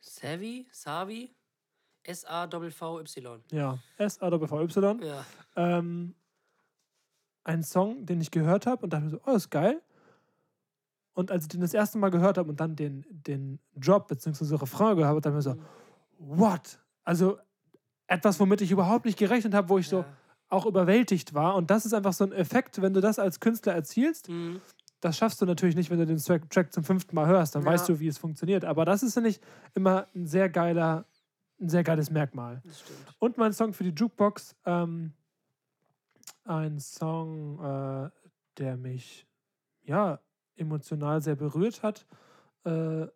Savvy? 0.00 0.66
Savi? 0.70 1.34
S-A-V-V-Y. 2.02 3.40
Ja, 3.50 3.78
S-A-V-Y. 3.96 5.02
Ja. 5.02 5.24
Ähm, 5.56 6.14
ein 7.44 7.62
Song, 7.62 8.04
den 8.04 8.20
ich 8.20 8.30
gehört 8.30 8.66
habe 8.66 8.84
und 8.84 8.92
dachte 8.92 9.04
mir 9.04 9.10
so, 9.10 9.20
oh, 9.26 9.32
ist 9.32 9.50
geil. 9.50 9.80
Und 11.14 11.30
als 11.30 11.44
ich 11.44 11.48
den 11.48 11.60
das 11.62 11.72
erste 11.72 11.96
Mal 11.96 12.10
gehört 12.10 12.36
habe 12.36 12.50
und 12.50 12.60
dann 12.60 12.76
den, 12.76 13.06
den 13.08 13.58
Drop 13.74 14.08
bzw. 14.08 14.56
Refrain 14.56 14.96
gehört 14.96 15.08
habe, 15.10 15.20
dachte 15.20 15.38
ich 15.38 15.46
mir 15.46 15.54
so, 15.54 15.62
what? 16.18 16.78
Also 17.04 17.38
etwas, 18.06 18.38
womit 18.40 18.60
ich 18.60 18.70
überhaupt 18.70 19.06
nicht 19.06 19.18
gerechnet 19.18 19.54
habe, 19.54 19.68
wo 19.70 19.78
ich 19.78 19.88
so 19.88 20.00
Ja. 20.00 20.16
auch 20.48 20.66
überwältigt 20.66 21.32
war. 21.32 21.54
Und 21.54 21.70
das 21.70 21.86
ist 21.86 21.94
einfach 21.94 22.12
so 22.12 22.24
ein 22.24 22.32
Effekt, 22.32 22.82
wenn 22.82 22.92
du 22.92 23.00
das 23.00 23.18
als 23.18 23.40
Künstler 23.40 23.72
erzielst. 23.74 24.28
Mhm. 24.28 24.60
Das 25.04 25.18
schaffst 25.18 25.38
du 25.42 25.44
natürlich 25.44 25.76
nicht, 25.76 25.90
wenn 25.90 25.98
du 25.98 26.06
den 26.06 26.16
Track, 26.16 26.48
Track 26.48 26.72
zum 26.72 26.82
fünften 26.82 27.14
Mal 27.14 27.26
hörst. 27.26 27.54
Dann 27.54 27.62
Ja. 27.62 27.72
weißt 27.72 27.86
du, 27.90 28.00
wie 28.00 28.08
es 28.08 28.16
funktioniert. 28.16 28.64
Aber 28.64 28.86
das 28.86 29.02
ist, 29.02 29.12
finde 29.12 29.28
ich, 29.28 29.38
immer 29.74 30.06
ein 30.14 30.26
sehr 30.26 30.48
geiler, 30.48 31.04
ein 31.60 31.68
sehr 31.68 31.84
geiles 31.84 32.10
Merkmal. 32.10 32.62
Das 32.64 32.80
stimmt. 32.80 33.14
Und 33.18 33.36
mein 33.36 33.52
Song 33.52 33.74
für 33.74 33.84
die 33.84 33.90
Jukebox, 33.90 34.56
ähm, 34.64 35.12
ein 36.44 36.80
Song, 36.80 37.62
äh, 37.62 38.10
der 38.56 38.78
mich 38.78 39.26
ja 39.82 40.20
emotional 40.56 41.20
sehr 41.20 41.36
berührt 41.36 41.82
hat. 41.82 42.06
Äh, 42.64 43.06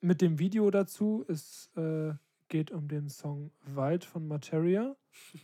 mit 0.00 0.20
dem 0.20 0.40
Video 0.40 0.68
dazu. 0.72 1.24
Es 1.28 1.70
äh, 1.76 2.14
geht 2.48 2.72
um 2.72 2.88
den 2.88 3.08
Song 3.08 3.52
Wald 3.64 4.04
von 4.04 4.26
Materia. 4.26 4.96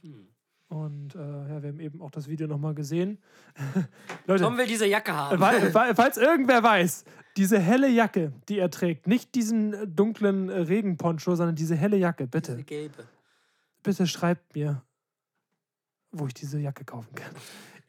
Mhm. 0.03 0.27
Und 0.69 1.15
äh, 1.15 1.19
ja, 1.19 1.63
wir 1.63 1.71
haben 1.71 1.81
eben 1.81 2.03
auch 2.03 2.11
das 2.11 2.29
Video 2.29 2.47
nochmal 2.47 2.75
gesehen. 2.75 3.19
Leute, 4.27 4.45
Tom 4.45 4.59
will 4.59 4.67
diese 4.67 4.87
Jacke 4.87 5.15
haben. 5.15 5.39
Falls 5.39 6.19
irgendwer 6.19 6.63
weiß, 6.63 7.05
diese 7.39 7.59
helle 7.59 7.89
Jacke, 7.89 8.33
die 8.49 8.59
er 8.59 8.71
trägt, 8.71 9.07
nicht 9.07 9.35
diesen 9.35 9.73
äh, 9.73 9.87
dunklen 9.87 10.51
äh, 10.51 10.59
Regenponcho, 10.61 11.35
sondern 11.37 11.57
diese 11.57 11.75
helle 11.75 11.97
Jacke, 11.97 12.27
bitte, 12.27 12.53
Diese 12.53 12.65
gelbe. 12.65 13.05
bitte 13.83 14.07
schreibt 14.07 14.55
mir, 14.55 14.83
wo 16.13 16.27
ich 16.27 16.35
diese 16.35 16.59
Jacke 16.59 16.85
kaufen 16.85 17.15
kann. 17.15 17.31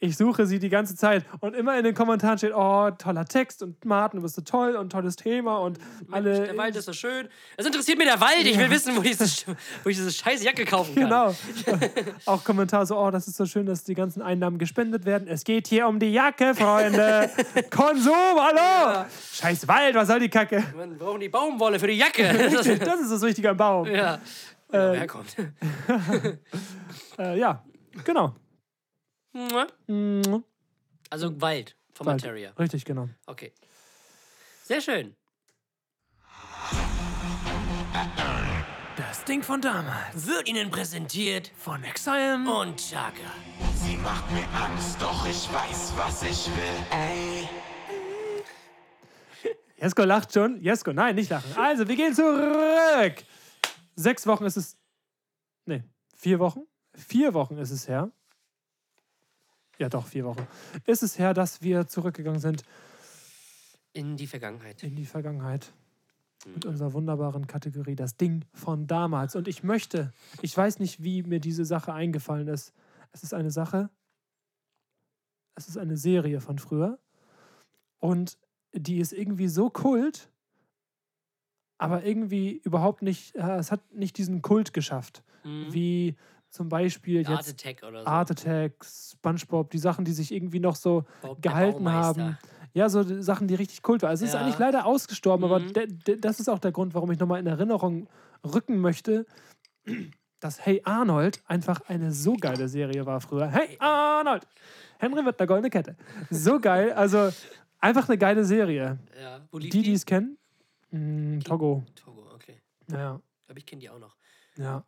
Ich 0.01 0.15
suche 0.15 0.45
sie 0.45 0.59
die 0.59 0.69
ganze 0.69 0.95
Zeit 0.95 1.25
und 1.41 1.53
immer 1.53 1.77
in 1.77 1.83
den 1.83 1.93
Kommentaren 1.93 2.37
steht, 2.37 2.53
oh, 2.55 2.89
toller 2.91 3.25
Text 3.25 3.61
und 3.61 3.83
Martin, 3.83 4.19
du 4.19 4.23
bist 4.23 4.35
so 4.35 4.41
toll 4.41 4.77
und 4.77 4.91
tolles 4.91 5.17
Thema 5.17 5.57
und 5.57 5.77
alle. 6.09 6.45
Der 6.45 6.57
Wald 6.57 6.73
ist 6.77 6.85
so 6.85 6.93
schön. 6.93 7.27
Es 7.57 7.65
interessiert 7.65 7.97
mir 7.97 8.05
der 8.05 8.21
Wald. 8.21 8.45
Ich 8.45 8.57
will 8.57 8.69
wissen, 8.69 8.95
wo, 8.95 9.01
dieses, 9.01 9.45
wo 9.83 9.89
ich 9.89 9.97
diese 9.97 10.09
scheiß 10.09 10.41
Jacke 10.41 10.63
kaufen 10.63 10.95
kann. 10.95 11.03
Genau. 11.03 11.35
auch 12.25 12.45
Kommentar 12.45 12.85
so, 12.85 12.97
oh, 12.97 13.11
das 13.11 13.27
ist 13.27 13.35
so 13.35 13.45
schön, 13.45 13.65
dass 13.65 13.83
die 13.83 13.93
ganzen 13.93 14.21
Einnahmen 14.21 14.57
gespendet 14.57 15.03
werden. 15.05 15.27
Es 15.27 15.43
geht 15.43 15.67
hier 15.67 15.85
um 15.85 15.99
die 15.99 16.13
Jacke, 16.13 16.55
Freunde. 16.55 17.29
Konsum, 17.69 18.13
hallo. 18.37 19.05
Scheiß 19.33 19.67
Wald, 19.67 19.95
was 19.95 20.07
soll 20.07 20.21
die 20.21 20.29
Kacke? 20.29 20.63
Man 20.77 20.97
brauchen 20.97 21.19
die 21.19 21.29
Baumwolle 21.29 21.77
für 21.77 21.87
die 21.87 21.97
Jacke. 21.97 22.23
Das, 22.49 22.65
Das 22.79 23.01
ist 23.01 23.11
das 23.11 23.21
Wichtige 23.21 23.49
am 23.49 23.57
Baum. 23.57 23.85
ja. 23.85 24.19
Er 24.71 24.93
herkommt. 24.93 25.35
Äh, 27.17 27.39
ja, 27.39 27.63
genau. 28.05 28.35
Also 31.09 31.41
Wald 31.41 31.75
von 31.93 32.05
Wald. 32.07 32.21
Materia. 32.21 32.51
Richtig, 32.51 32.85
genau. 32.85 33.09
Okay. 33.25 33.53
Sehr 34.63 34.81
schön. 34.81 35.15
Das 38.95 39.23
Ding 39.25 39.41
von 39.43 39.61
damals. 39.61 40.27
Wird 40.27 40.47
Ihnen 40.47 40.69
präsentiert 40.69 41.51
Von 41.57 41.83
Exile. 41.83 42.35
und 42.35 42.77
Chaka. 42.77 43.31
Sie 43.75 43.95
macht 43.97 44.29
mir 44.31 44.47
Angst, 44.49 45.01
doch 45.01 45.25
ich 45.25 45.51
weiß, 45.51 45.93
was 45.97 46.23
ich 46.23 46.47
will. 46.47 46.85
Ey. 46.91 47.47
Jesko 49.77 50.03
lacht 50.03 50.33
schon. 50.33 50.61
Jesko, 50.61 50.91
nein, 50.91 51.15
nicht 51.15 51.29
lachen. 51.29 51.55
Also, 51.55 51.87
wir 51.87 51.95
gehen 51.95 52.13
zurück. 52.13 53.23
Sechs 53.95 54.27
Wochen 54.27 54.45
ist 54.45 54.57
es. 54.57 54.77
Nee, 55.65 55.83
vier 56.15 56.39
Wochen? 56.39 56.67
Vier 56.93 57.33
Wochen 57.33 57.57
ist 57.57 57.71
es 57.71 57.87
her. 57.87 58.11
Ja, 59.79 59.89
doch, 59.89 60.07
vier 60.07 60.25
Wochen. 60.25 60.45
Ist 60.85 61.03
es 61.03 61.17
her, 61.17 61.33
dass 61.33 61.61
wir 61.61 61.87
zurückgegangen 61.87 62.39
sind 62.41 62.63
In 63.93 64.17
die 64.17 64.27
Vergangenheit. 64.27 64.83
in 64.83 64.95
die 64.95 65.05
Vergangenheit. 65.05 65.71
Mit 66.45 66.65
unserer 66.65 66.93
wunderbaren 66.93 67.47
Kategorie, 67.47 67.95
das 67.95 68.15
Ding 68.15 68.45
von 68.53 68.87
damals. 68.87 69.35
Und 69.35 69.49
ich 69.49 69.61
möchte, 69.63 70.13
ich 70.41 70.55
weiß 70.55 70.79
nicht, 70.79 71.03
wie 71.03 71.21
mir 71.23 71.41
diese 71.41 71.65
Sache 71.65 71.93
eingefallen 71.93 72.47
ist. 72.47 72.73
Es 73.11 73.23
ist 73.23 73.33
eine 73.33 73.51
Sache, 73.51 73.89
es 75.55 75.67
ist 75.67 75.77
eine 75.77 75.97
Serie 75.97 76.39
von 76.39 76.57
früher. 76.57 76.97
Und 77.97 78.37
die 78.73 78.99
ist 78.99 79.11
irgendwie 79.11 79.49
so 79.49 79.69
kult, 79.69 80.29
aber 81.77 82.05
irgendwie 82.05 82.61
überhaupt 82.63 83.01
nicht, 83.01 83.35
äh, 83.35 83.57
es 83.57 83.69
hat 83.71 83.81
nicht 83.93 84.17
diesen 84.17 84.41
Kult 84.41 84.73
geschafft. 84.73 85.23
Wie 85.71 86.15
zum 86.49 86.69
Beispiel 86.69 87.25
Art 87.27 87.45
jetzt 87.45 87.49
Attack 87.65 87.83
oder 87.87 88.01
so. 88.03 88.07
Art 88.07 88.31
Attack, 88.31 88.73
SpongeBob, 88.83 89.69
die 89.71 89.77
Sachen, 89.77 90.05
die 90.05 90.11
sich 90.13 90.31
irgendwie 90.33 90.59
noch 90.59 90.75
so 90.75 91.05
Bob 91.21 91.41
gehalten 91.41 91.89
haben. 91.91 92.37
Ja, 92.73 92.89
so 92.89 93.03
Sachen, 93.21 93.47
die 93.47 93.55
richtig 93.55 93.81
Kult 93.81 94.01
waren. 94.03 94.09
Also 94.11 94.25
es 94.25 94.31
ist 94.31 94.35
Ja. 94.35 94.41
eigentlich 94.41 94.59
leider 94.59 94.85
ausgestorben, 94.85 95.43
aber 95.45 95.59
Mhm. 95.59 95.73
de, 95.73 95.87
de, 95.87 96.15
das 96.19 96.39
ist 96.39 96.49
auch 96.49 96.59
der 96.59 96.71
Grund, 96.71 96.93
warum 96.93 97.11
ich 97.11 97.19
nochmal 97.19 97.39
in 97.39 97.47
Erinnerung 97.47 98.07
rücken 98.43 98.79
möchte, 98.79 99.25
dass 100.39 100.65
Hey 100.65 100.81
Arnold 100.85 101.41
einfach 101.47 101.81
eine 101.87 102.11
so 102.11 102.33
geile 102.35 102.67
Serie 102.69 103.05
war 103.05 103.19
früher. 103.21 103.47
Hey 103.47 103.75
Arnold! 103.79 104.47
Henry 104.99 105.23
wird 105.25 105.39
eine 105.39 105.47
goldene 105.47 105.69
Kette. 105.69 105.95
So 106.29 106.59
geil, 106.59 106.93
also 106.93 107.29
einfach 107.79 108.07
eine 108.07 108.17
geile 108.17 108.43
Serie. 108.45 108.99
Ja. 109.21 109.39
Die, 109.59 109.69
die 109.69 109.93
es 109.93 110.05
kennen, 110.05 110.37
mh, 110.91 111.39
Togo. 111.43 111.83
Togo, 111.95 112.29
okay. 112.33 112.61
Ja, 112.91 113.19
Ich 113.39 113.45
glaube, 113.47 113.59
ich 113.59 113.65
kenne 113.65 113.79
die 113.81 113.89
auch 113.89 113.99
noch. 113.99 114.15
ja. 114.57 114.83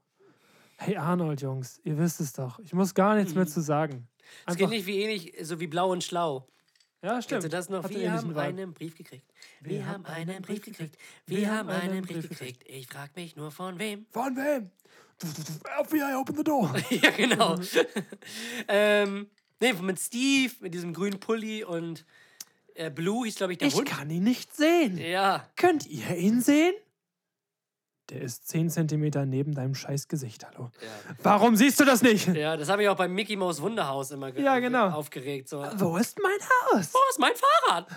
Hey 0.84 0.98
Arnold, 0.98 1.40
Jungs, 1.44 1.80
ihr 1.84 1.96
wisst 2.00 2.20
es 2.22 2.34
doch. 2.34 2.58
Ich 2.58 2.74
muss 2.74 2.96
gar 2.96 3.14
nichts 3.16 3.36
mehr 3.36 3.46
zu 3.46 3.62
sagen. 3.62 4.08
Es 4.48 4.56
geht 4.56 4.70
nicht 4.70 4.88
wie 4.88 5.00
ähnlich, 5.02 5.32
so 5.44 5.60
wie 5.60 5.68
Blau 5.68 5.92
und 5.92 6.04
Schlau. 6.04 6.48
ja, 7.04 7.12
Kennst 7.12 7.26
stimmt. 7.28 7.44
du 7.44 7.50
das 7.50 7.70
noch? 7.70 7.84
Hatte 7.84 7.94
Wir 7.94 8.12
haben 8.12 8.36
einen 8.36 8.74
Brief 8.74 8.98
gekriegt. 8.98 9.32
Wir 9.60 9.86
haben 9.86 10.04
einen 10.08 10.42
Brief 10.42 10.64
gekriegt. 10.64 10.98
Wir 11.28 11.52
haben 11.54 11.70
einen 11.70 12.02
Brief 12.02 12.28
gekriegt. 12.28 12.64
Ich 12.66 12.88
frag 12.88 13.16
mich 13.16 13.36
nur 13.36 13.52
von 13.52 13.78
wem. 13.78 14.08
Von 14.10 14.36
wem? 14.36 14.72
FBI, 15.86 16.16
open 16.16 16.36
the 16.36 16.44
door. 16.44 16.74
ja, 16.90 17.12
genau. 17.12 17.60
ähm, 18.68 19.30
nee, 19.60 19.74
mit 19.74 20.00
Steve, 20.00 20.52
mit 20.62 20.74
diesem 20.74 20.96
grünen 20.96 21.20
Pulli 21.20 21.64
und 21.64 22.06
äh, 22.74 22.90
Blue 22.90 23.26
hieß, 23.26 23.36
glaube 23.36 23.54
ich, 23.54 23.60
der 23.60 23.68
Ich 23.68 23.76
Hund. 23.76 23.88
kann 23.88 24.10
ihn 24.10 24.24
nicht 24.24 24.56
sehen. 24.56 24.98
Ja, 24.98 25.48
Könnt 25.58 25.86
ihr 25.86 26.16
ihn 26.16 26.42
sehen? 26.42 26.74
Der 28.12 28.22
ist 28.22 28.48
10 28.50 28.70
Centimeter 28.70 29.26
neben 29.26 29.56
deinem 29.56 29.74
scheiß 29.74 30.10
Gesicht, 30.10 30.46
hallo. 30.46 30.70
ja. 30.82 31.16
Warum 31.24 31.56
siehst 31.56 31.80
du 31.80 31.86
das 31.86 32.02
nicht? 32.02 32.28
ja, 32.28 32.58
das 32.58 32.68
habe 32.68 32.84
ich 32.84 32.90
auch 32.90 32.98
beim 32.98 33.14
Mickey 33.14 33.38
Mouse 33.38 33.62
Wunderhaus 33.62 34.12
immer 34.12 34.32
ge 34.34 34.44
Ja, 34.44 34.60
genau. 34.60 34.90
aufgeregt. 34.90 35.48
So. 35.48 35.66
Wo 35.76 35.96
ist 35.96 36.20
mein 36.22 36.32
Haus? 36.74 36.94
Wo 36.94 37.00
ist 37.10 37.20
mein 37.20 37.32
Fahrrad? 37.36 37.88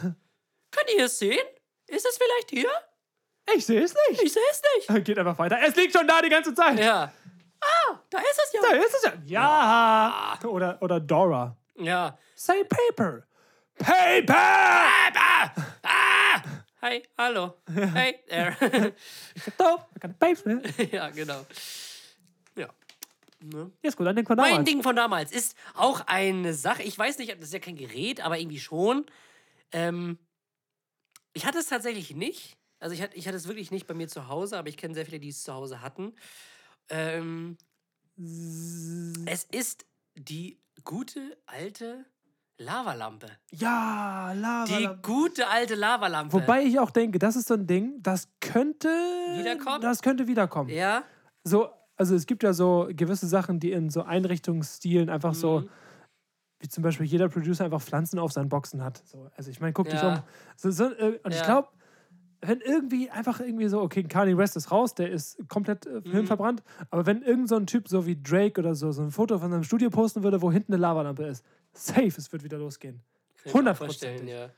Könnt 0.70 0.90
ihr 0.96 1.06
es 1.06 1.18
sehen? 1.18 1.44
Ist 1.88 2.06
es 2.06 2.16
vielleicht 2.16 2.50
hier? 2.50 2.68
Ich 3.56 3.66
sehe 3.66 3.82
es 3.82 3.92
nicht. 4.08 4.22
Ich 4.22 4.32
sehe 4.32 4.42
es 4.52 4.62
nicht. 4.88 5.04
Geht 5.04 5.18
einfach 5.18 5.36
weiter. 5.38 5.58
Es 5.66 5.74
liegt 5.74 5.92
schon 5.96 6.06
da 6.06 6.22
die 6.22 6.30
ganze 6.30 6.54
Zeit. 6.54 6.78
Ja. 6.78 7.12
Ah, 7.60 7.98
da 8.08 8.18
ist 8.18 8.40
es 8.44 8.52
ja. 8.52 8.60
Da 8.62 8.76
ist 8.76 8.94
es 8.94 9.02
ja. 9.02 9.12
Ja. 9.24 10.48
Oder, 10.48 10.78
oder 10.80 11.00
Dora. 11.00 11.56
Ja. 11.76 12.16
Say 12.36 12.64
paper. 12.64 13.26
Paper! 13.78 14.34
Ah! 14.36 15.50
Hi, 16.84 17.02
hallo. 17.16 17.54
Hey, 17.94 18.20
there. 18.28 18.54
Dope. 19.56 19.86
I 19.96 20.00
got 20.00 20.10
a 20.10 20.14
paper. 20.20 20.60
ja, 20.92 21.08
genau. 21.08 21.46
Ja. 22.56 22.68
Ne? 23.40 23.70
Ja, 23.82 23.88
ist 23.88 23.96
gut, 23.96 24.06
dann 24.06 24.16
den 24.16 24.26
von 24.26 24.36
Mein 24.36 24.50
damals. 24.50 24.68
Ding 24.68 24.82
von 24.82 24.94
damals 24.94 25.32
ist 25.32 25.56
auch 25.72 26.02
eine 26.06 26.52
Sache. 26.52 26.82
Ich 26.82 26.98
weiß 26.98 27.16
nicht, 27.16 27.32
das 27.32 27.40
ist 27.40 27.54
ja 27.54 27.58
kein 27.58 27.76
Gerät, 27.76 28.20
aber 28.20 28.38
irgendwie 28.38 28.60
schon. 28.60 29.06
Ähm, 29.72 30.18
ich 31.32 31.46
hatte 31.46 31.56
es 31.56 31.68
tatsächlich 31.68 32.14
nicht. 32.14 32.58
Also 32.80 32.94
ich 32.94 33.00
hatte, 33.00 33.16
ich 33.16 33.26
hatte 33.26 33.38
es 33.38 33.48
wirklich 33.48 33.70
nicht 33.70 33.86
bei 33.86 33.94
mir 33.94 34.08
zu 34.08 34.28
Hause, 34.28 34.58
aber 34.58 34.68
ich 34.68 34.76
kenne 34.76 34.92
sehr 34.92 35.06
viele, 35.06 35.20
die 35.20 35.30
es 35.30 35.42
zu 35.42 35.54
Hause 35.54 35.80
hatten. 35.80 36.14
Ähm, 36.90 37.56
es 39.24 39.44
ist 39.44 39.86
die 40.16 40.60
gute 40.84 41.38
alte 41.46 42.04
Lavalampe. 42.58 43.26
Ja, 43.52 44.32
Lava. 44.32 44.64
Die 44.66 44.88
gute 45.02 45.48
alte 45.48 45.74
Lavalampe. 45.74 46.32
Wobei 46.34 46.62
ich 46.62 46.78
auch 46.78 46.90
denke, 46.90 47.18
das 47.18 47.34
ist 47.36 47.48
so 47.48 47.54
ein 47.54 47.66
Ding, 47.66 48.00
das 48.02 48.28
könnte 48.40 48.88
Wiederkommen? 48.88 49.80
Das 49.80 50.02
könnte 50.02 50.26
wiederkommen. 50.28 50.70
Ja, 50.70 51.02
So, 51.46 51.68
also 51.96 52.14
es 52.14 52.26
gibt 52.26 52.42
ja 52.42 52.52
so 52.52 52.88
gewisse 52.90 53.26
Sachen, 53.26 53.60
die 53.60 53.72
in 53.72 53.90
so 53.90 54.02
Einrichtungsstilen 54.02 55.10
einfach 55.10 55.34
so, 55.34 55.60
Mhm. 55.60 55.68
wie 56.60 56.68
zum 56.68 56.82
Beispiel 56.82 57.06
jeder 57.06 57.28
Producer 57.28 57.64
einfach 57.64 57.82
Pflanzen 57.82 58.18
auf 58.18 58.32
seinen 58.32 58.48
Boxen 58.48 58.82
hat. 58.82 59.02
So, 59.06 59.28
also 59.36 59.50
ich 59.50 59.60
meine, 59.60 59.72
guck 59.74 59.88
dich 59.90 60.00
Ja. 60.00 60.08
um. 60.08 60.22
So, 60.56 60.70
so, 60.70 60.84
äh, 60.84 61.18
und 61.22 61.32
ich 61.32 61.40
Ja. 61.40 61.44
glaube, 61.44 61.68
wenn 62.40 62.60
irgendwie 62.60 63.10
einfach 63.10 63.40
irgendwie 63.40 63.68
so, 63.68 63.80
okay, 63.82 64.04
Kanye 64.04 64.36
West 64.38 64.56
ist 64.56 64.70
raus, 64.70 64.94
der 64.94 65.10
ist 65.10 65.38
komplett 65.48 65.86
äh, 65.86 66.00
Mhm. 66.04 66.10
hirnverbrannt, 66.10 66.62
aber 66.90 67.04
wenn 67.06 67.22
irgend 67.22 67.48
so 67.48 67.56
ein 67.56 67.66
Typ 67.66 67.88
so 67.88 68.06
wie 68.06 68.20
Drake 68.20 68.60
oder 68.60 68.74
so 68.74 68.90
so 68.92 69.02
ein 69.02 69.10
Foto 69.10 69.38
von 69.38 69.50
seinem 69.50 69.64
Studio 69.64 69.90
posten 69.90 70.22
würde, 70.22 70.40
wo 70.40 70.50
hinten 70.52 70.72
eine 70.72 70.80
Lavalampe 70.80 71.24
ist, 71.24 71.44
safe, 71.74 72.06
es 72.08 72.32
wird 72.32 72.42
wieder 72.44 72.58
losgehen. 72.58 73.02
Kann 73.42 73.46
ich 73.46 73.54
mir 73.54 73.60
auch 73.60 73.74
100%. 73.74 73.74
vorstellen, 73.76 74.28
Ja. 74.28 74.50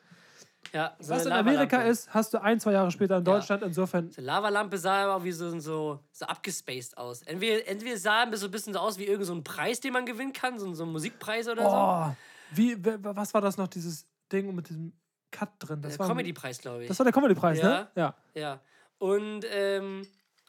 Ja, 0.73 0.97
so 0.99 1.15
Was 1.15 1.25
in 1.27 1.33
Amerika 1.33 1.83
ist, 1.83 2.13
hast 2.13 2.35
du 2.35 2.43
ein, 2.43 2.59
zwei 2.59 2.73
Jahre 2.73 2.91
später 2.91 3.19
in 3.19 3.25
Ja. 3.25 3.35
Deutschland. 3.35 3.63
Insofern, 3.63 4.11
Die 4.11 4.21
Lavalampe 4.21 4.77
sah 4.79 5.05
aber 5.05 5.15
auch 5.17 5.25
wie 5.25 5.31
so, 5.31 5.57
so, 5.61 6.01
so 6.11 6.27
abgespaced 6.27 6.99
aus. 6.99 7.23
Entweder, 7.23 7.69
entweder 7.69 7.97
sah 7.97 8.25
es 8.25 8.41
so 8.41 8.47
ein 8.47 8.51
bisschen 8.51 8.73
so 8.75 8.81
aus 8.81 8.99
wie 8.99 9.05
irgendein 9.05 9.27
so 9.27 9.35
ein 9.37 9.45
Preis, 9.45 9.79
den 9.79 9.93
man 9.93 10.05
gewinnen 10.05 10.33
kann, 10.33 10.59
so, 10.59 10.67
ein- 10.67 10.75
so 10.75 10.83
ein 10.85 10.91
Musikpreis 10.91 11.47
oder 11.47 11.63
so. 11.63 11.69
oh, 11.71 12.17
wie, 12.51 12.85
w- 12.85 12.97
was 13.01 13.33
war 13.33 13.41
das 13.41 13.57
noch, 13.57 13.69
dieses 13.69 14.07
Ding 14.33 14.53
mit 14.57 14.69
diesem 14.69 14.93
Cut 15.31 15.51
drin? 15.61 15.81
Das 15.83 15.93
Der 15.93 15.99
war, 16.01 16.09
Comedy-Preis, 16.09 16.59
glaube 16.59 16.83
ich. 16.83 16.89
das 16.89 16.99
war 16.99 17.05
der 17.05 17.13
Comedy-Preis, 17.13 17.59
Ja. 17.61 17.69
ne? 17.69 17.89
Ja. 17.95 18.15
Ja. 18.35 18.61
Und, 18.99 19.45
ähm, 19.49 20.05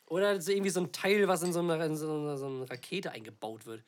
oder 0.08 0.42
so 0.42 0.52
irgendwie 0.52 0.72
so 0.72 0.80
ein 0.80 0.92
Teil, 0.92 1.28
was 1.28 1.44
in 1.44 1.54
so 1.54 1.60
eine, 1.60 1.86
in 1.86 1.96
so 1.96 2.12
eine, 2.12 2.38
so 2.38 2.48
eine 2.48 2.68
Rakete 2.70 3.12
eingebaut 3.12 3.68
wird. 3.68 3.84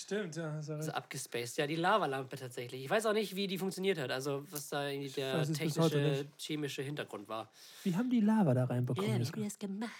Stimmt, 0.00 0.36
ja. 0.36 0.62
So 0.62 0.74
abgespaced. 0.92 1.58
Ja, 1.58 1.66
die 1.66 1.76
Lavalampe 1.76 2.36
tatsächlich. 2.36 2.84
Ich 2.84 2.88
weiß 2.88 3.04
auch 3.04 3.12
nicht, 3.12 3.36
wie 3.36 3.46
die 3.46 3.58
funktioniert 3.58 3.98
hat. 3.98 4.10
Also, 4.10 4.50
was 4.50 4.70
da 4.70 4.88
irgendwie 4.88 5.10
der 5.10 5.42
technische, 5.52 6.26
chemische 6.38 6.82
Hintergrund 6.82 7.28
war. 7.28 7.52
Wie 7.84 7.94
haben 7.94 8.08
die 8.08 8.20
Lava 8.20 8.54
da 8.54 8.64
reinbekommen? 8.64 9.14
wie 9.14 9.18
Jesko? 9.18 9.42
das 9.42 9.58
gemacht? 9.58 9.90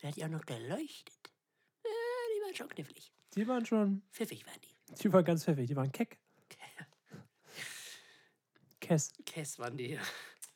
Wer 0.00 0.10
hat 0.10 0.16
die 0.16 0.24
auch 0.24 0.28
noch 0.28 0.44
geleuchtet? 0.44 1.16
Äh, 1.82 1.88
die 1.88 2.42
waren 2.44 2.54
schon 2.54 2.68
knifflig. 2.68 3.10
die 3.34 3.48
waren 3.48 3.64
schon, 3.64 4.02
Pfiffig 4.12 4.46
waren 4.46 4.60
die. 4.60 4.94
die 5.02 5.10
waren 5.12 5.24
ganz 5.24 5.44
pfiffig, 5.44 5.66
die 5.66 5.76
waren 5.76 5.90
keck. 5.90 6.18
Kess. 8.80 9.12
Kess 9.24 9.58
waren 9.58 9.76
die. 9.78 9.98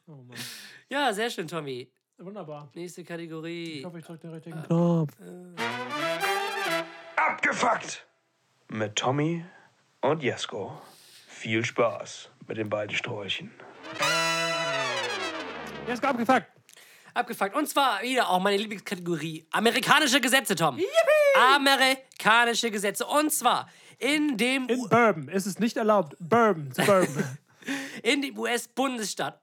Oh 0.07 0.17
Mann. 0.17 0.37
Ja, 0.91 1.13
sehr 1.13 1.31
schön, 1.31 1.47
Tommy. 1.49 1.91
Wunderbar. 2.19 2.69
Nächste 2.75 3.05
Kategorie. 3.05 3.79
Ich 3.79 3.85
hoffe, 3.85 4.01
ich 4.01 4.05
drücke 4.05 4.27
den 4.27 4.33
richtigen 4.33 4.63
Knopf. 4.65 5.17
Abgefuckt! 7.17 8.07
Mit 8.73 8.95
Tommy 8.95 9.45
und 10.01 10.23
Jesko. 10.23 10.81
Viel 11.27 11.65
Spaß 11.65 12.29
mit 12.47 12.57
den 12.57 12.71
beiden 12.71 12.95
Sträuchen. 12.97 13.51
Jesko 15.89 16.07
abgefuckt. 16.07 16.47
Abgefuckt. 17.13 17.57
Und 17.57 17.69
zwar 17.69 18.01
wieder 18.03 18.29
auch 18.29 18.39
meine 18.41 18.57
Lieblingskategorie. 18.59 19.45
Amerikanische 19.51 20.21
Gesetze, 20.21 20.55
Tom. 20.55 20.79
Amerikanische 21.53 22.71
Gesetze. 22.71 23.07
Und 23.07 23.33
zwar 23.33 23.69
in 23.99 24.37
dem, 24.37 24.69
In 24.69 24.89
Bourbon 24.89 25.27
ist 25.27 25.47
es 25.47 25.59
nicht 25.59 25.77
erlaubt, 25.77 26.15
Bourbon 26.21 26.71
zu 26.71 26.83
Bourbon. 26.87 27.39
in 28.05 28.23
dem 28.23 28.39
US-Bundesstaat 28.39 29.41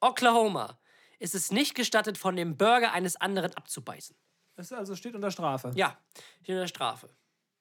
Oklahoma 0.00 0.78
ist 1.18 1.34
es 1.34 1.52
nicht 1.52 1.74
gestattet, 1.74 2.16
von 2.16 2.36
dem 2.36 2.56
Burger 2.56 2.92
eines 2.92 3.16
anderen 3.16 3.52
abzubeißen. 3.54 4.16
das 4.56 4.72
also 4.72 4.96
steht 4.96 5.14
unter 5.14 5.30
Strafe. 5.30 5.72
Ja, 5.74 5.98
in 6.44 6.54
der 6.56 6.66
Strafe. 6.66 7.10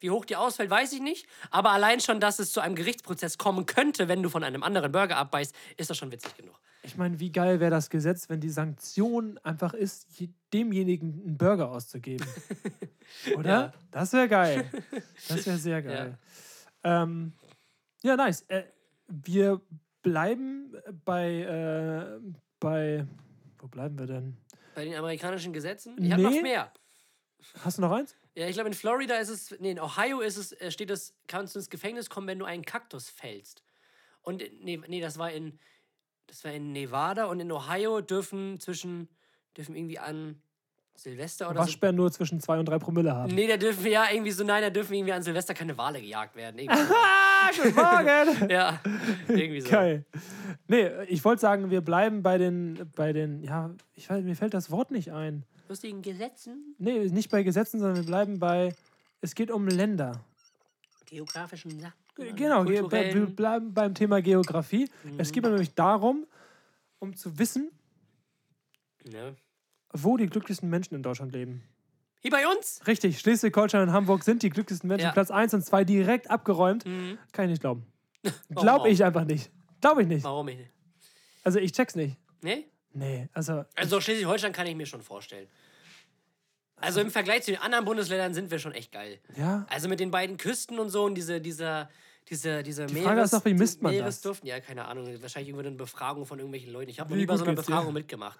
Wie 0.05 0.11
hoch 0.11 0.23
die 0.23 0.35
ausfällt, 0.35 0.69
weiß 0.69 0.93
ich 0.93 1.01
nicht. 1.01 1.25
Aber 1.49 1.71
allein 1.71 1.99
schon, 1.99 2.19
dass 2.19 2.37
es 2.37 2.51
zu 2.53 2.59
einem 2.61 2.75
Gerichtsprozess 2.75 3.39
kommen 3.39 3.65
könnte, 3.65 4.07
wenn 4.07 4.21
du 4.21 4.29
von 4.29 4.43
einem 4.43 4.61
anderen 4.61 4.91
Burger 4.91 5.17
abbeißt, 5.17 5.55
ist 5.77 5.89
das 5.89 5.97
schon 5.97 6.11
witzig 6.11 6.37
genug. 6.37 6.53
Ich 6.83 6.95
meine, 6.95 7.19
wie 7.19 7.31
geil 7.31 7.59
wäre 7.59 7.71
das 7.71 7.89
Gesetz, 7.89 8.29
wenn 8.29 8.39
die 8.39 8.51
Sanktion 8.51 9.39
einfach 9.39 9.73
ist, 9.73 10.05
je- 10.19 10.29
demjenigen 10.53 11.23
einen 11.25 11.37
Burger 11.39 11.71
auszugeben. 11.71 12.27
Oder? 13.35 13.49
Ja. 13.49 13.73
Das 13.89 14.13
wäre 14.13 14.27
geil. 14.29 14.69
Das 15.27 15.43
wäre 15.47 15.57
sehr 15.57 15.81
geil. 15.81 16.19
Ja, 16.83 17.01
ähm, 17.03 17.33
ja 18.03 18.15
nice. 18.15 18.41
Äh, 18.47 18.65
wir 19.07 19.59
bleiben 20.03 20.75
bei, 21.03 21.39
äh, 21.41 22.19
bei. 22.59 23.07
Wo 23.57 23.67
bleiben 23.67 23.97
wir 23.97 24.05
denn? 24.05 24.37
Bei 24.75 24.85
den 24.85 24.93
amerikanischen 24.93 25.51
Gesetzen? 25.53 25.95
Ich 25.99 26.11
habe 26.11 26.21
Nee. 26.21 26.35
noch 26.35 26.41
mehr. 26.43 26.71
Hast 27.63 27.79
du 27.79 27.81
noch 27.81 27.91
eins? 27.91 28.15
Ja, 28.35 28.47
ich 28.47 28.53
glaube, 28.53 28.67
in 28.69 28.73
Florida 28.75 29.15
ist 29.15 29.29
es, 29.29 29.55
nee, 29.59 29.71
in 29.71 29.79
Ohio 29.79 30.19
ist 30.19 30.35
es, 30.37 30.51
äh, 30.53 30.69
steht 30.69 30.91
es, 30.91 31.13
kannst 31.27 31.55
du 31.55 31.59
ins 31.59 31.69
Gefängnis 31.69 32.09
kommen, 32.09 32.27
wenn 32.27 32.39
du 32.39 32.45
einen 32.45 32.65
Kaktus 32.65 33.09
fällst. 33.09 33.63
Und, 34.21 34.41
in- 34.41 34.59
nee, 34.63 34.81
nee, 34.87 34.99
das 35.01 35.17
war 35.17 35.31
in, 35.31 35.57
das 36.27 36.43
war 36.43 36.51
in 36.51 36.73
Nevada 36.73 37.25
und 37.25 37.39
in 37.39 37.51
Ohio 37.51 38.01
dürfen 38.01 38.59
zwischen, 38.59 39.07
dürfen 39.55 39.75
irgendwie 39.75 39.99
an 39.99 40.41
Silvester 40.95 41.49
oder 41.49 41.61
so. 41.61 41.67
Waschbären 41.67 41.95
nur 41.95 42.11
zwischen 42.11 42.39
2 42.41 42.59
und 42.59 42.65
3 42.67 42.77
Promille 42.79 43.13
haben. 43.15 43.33
Nee, 43.33 43.47
da 43.47 43.57
dürfen 43.57 43.85
ja 43.87 44.05
irgendwie 44.11 44.31
so, 44.31 44.43
nein, 44.43 44.61
da 44.61 44.69
dürfen 44.69 44.93
irgendwie 44.95 45.13
an 45.13 45.23
Silvester 45.23 45.53
keine 45.53 45.77
Wale 45.77 46.01
gejagt 46.01 46.35
werden. 46.35 46.57
Irgendwie 46.59 46.83
so. 46.83 46.93
Ah, 46.93 47.51
guten 47.55 47.75
Morgen! 47.75 48.49
ja, 48.49 48.81
irgendwie 49.27 49.61
so. 49.61 49.69
Geil. 49.69 50.05
Nee, 50.67 50.89
ich 51.07 51.23
wollte 51.23 51.41
sagen, 51.41 51.69
wir 51.69 51.81
bleiben 51.81 52.23
bei 52.23 52.37
den, 52.37 52.91
bei 52.95 53.13
den, 53.13 53.43
ja, 53.43 53.71
ich 53.93 54.09
weiß, 54.09 54.23
mir 54.23 54.35
fällt 54.35 54.53
das 54.53 54.71
Wort 54.71 54.91
nicht 54.91 55.11
ein. 55.11 55.43
Lustigen 55.67 56.01
Gesetzen, 56.01 56.75
Nee, 56.77 56.99
nicht 57.09 57.29
bei 57.31 57.43
Gesetzen, 57.43 57.79
sondern 57.79 57.97
wir 57.97 58.05
bleiben 58.05 58.39
bei, 58.39 58.75
es 59.21 59.33
geht 59.35 59.49
um 59.51 59.67
Länder. 59.67 60.23
geografischen 61.05 61.79
Sachen. 61.79 61.93
Genau, 62.35 62.63
ge- 62.63 62.81
wir 62.89 63.25
bleiben 63.27 63.73
beim 63.73 63.93
Thema 63.93 64.21
Geografie. 64.21 64.89
Es 65.17 65.31
geht 65.31 65.43
mir 65.43 65.49
nämlich 65.49 65.73
darum, 65.75 66.25
um 66.99 67.15
zu 67.15 67.37
wissen, 67.37 67.71
Ja. 69.03 69.33
wo 69.93 70.17
die 70.17 70.27
glücklichsten 70.27 70.69
Menschen 70.69 70.95
in 70.95 71.03
Deutschland 71.03 71.31
leben. 71.33 71.63
Hier 72.21 72.31
bei 72.31 72.47
uns? 72.47 72.81
Richtig, 72.87 73.19
Schleswig-Holstein 73.19 73.83
und 73.89 73.93
Hamburg 73.93 74.23
sind 74.23 74.41
die 74.43 74.49
glücklichsten 74.49 74.87
Menschen. 74.87 75.05
Ja. 75.05 75.11
Platz 75.11 75.29
1 75.29 75.53
und 75.53 75.63
2 75.63 75.83
direkt 75.83 76.29
abgeräumt. 76.31 76.85
Mhm. 76.85 77.17
Kann 77.31 77.45
ich 77.45 77.51
nicht 77.51 77.61
glauben. 77.61 77.85
Glaube 78.49 78.89
ich 78.89 79.03
einfach 79.03 79.25
nicht. 79.25 79.51
Glaube 79.81 80.01
ich 80.01 80.07
nicht. 80.07 80.23
Warum 80.23 80.47
nicht? 80.47 80.71
Also 81.43 81.59
ich 81.59 81.71
check's 81.73 81.95
nicht. 81.95 82.17
Nee? 82.41 82.65
Nee, 82.95 83.27
also 83.33 83.65
Also 83.75 83.99
Schleswig-Holstein 84.01 84.53
kann 84.53 84.65
ich 84.67 84.75
mir 84.75 84.85
schon 84.85 85.01
vorstellen. 85.01 85.47
Also 86.77 86.99
im 86.99 87.09
Vergleich 87.11 87.43
zu 87.43 87.51
den 87.51 87.61
anderen 87.61 87.85
Bundesländern 87.85 88.33
sind 88.33 88.51
wir 88.51 88.59
schon 88.59 88.73
echt 88.73 88.91
geil. 88.91 89.19
ja. 89.37 89.65
Also 89.69 89.87
mit 89.87 89.99
den 89.99 90.11
beiden 90.11 90.37
Küsten 90.37 90.77
und 90.79 90.89
so 90.89 91.05
und 91.05 91.15
diese, 91.15 91.39
dieser, 91.39 91.89
diese, 92.29 92.63
diese 92.63 92.85
Die 92.87 92.95
Frage 92.95 93.21
ist 93.21 93.33
doch, 93.33 93.45
wie 93.45 93.53
misst 93.53 93.81
man 93.81 93.97
das? 93.97 94.21
Ja, 94.43 94.59
keine 94.59 94.85
Ahnung. 94.85 95.05
Wahrscheinlich 95.21 95.49
irgendwie 95.49 95.67
eine 95.67 95.75
Befragung 95.77 96.25
von 96.25 96.37
irgendwelchen 96.39 96.73
Leuten. 96.73 96.89
Ich 96.89 96.99
habe 96.99 97.09
noch 97.11 97.17
nie 97.17 97.25
bei 97.25 97.37
so 97.37 97.45
einer? 97.45 97.53
Befragung 97.53 97.93
mitgemacht. 97.93 98.39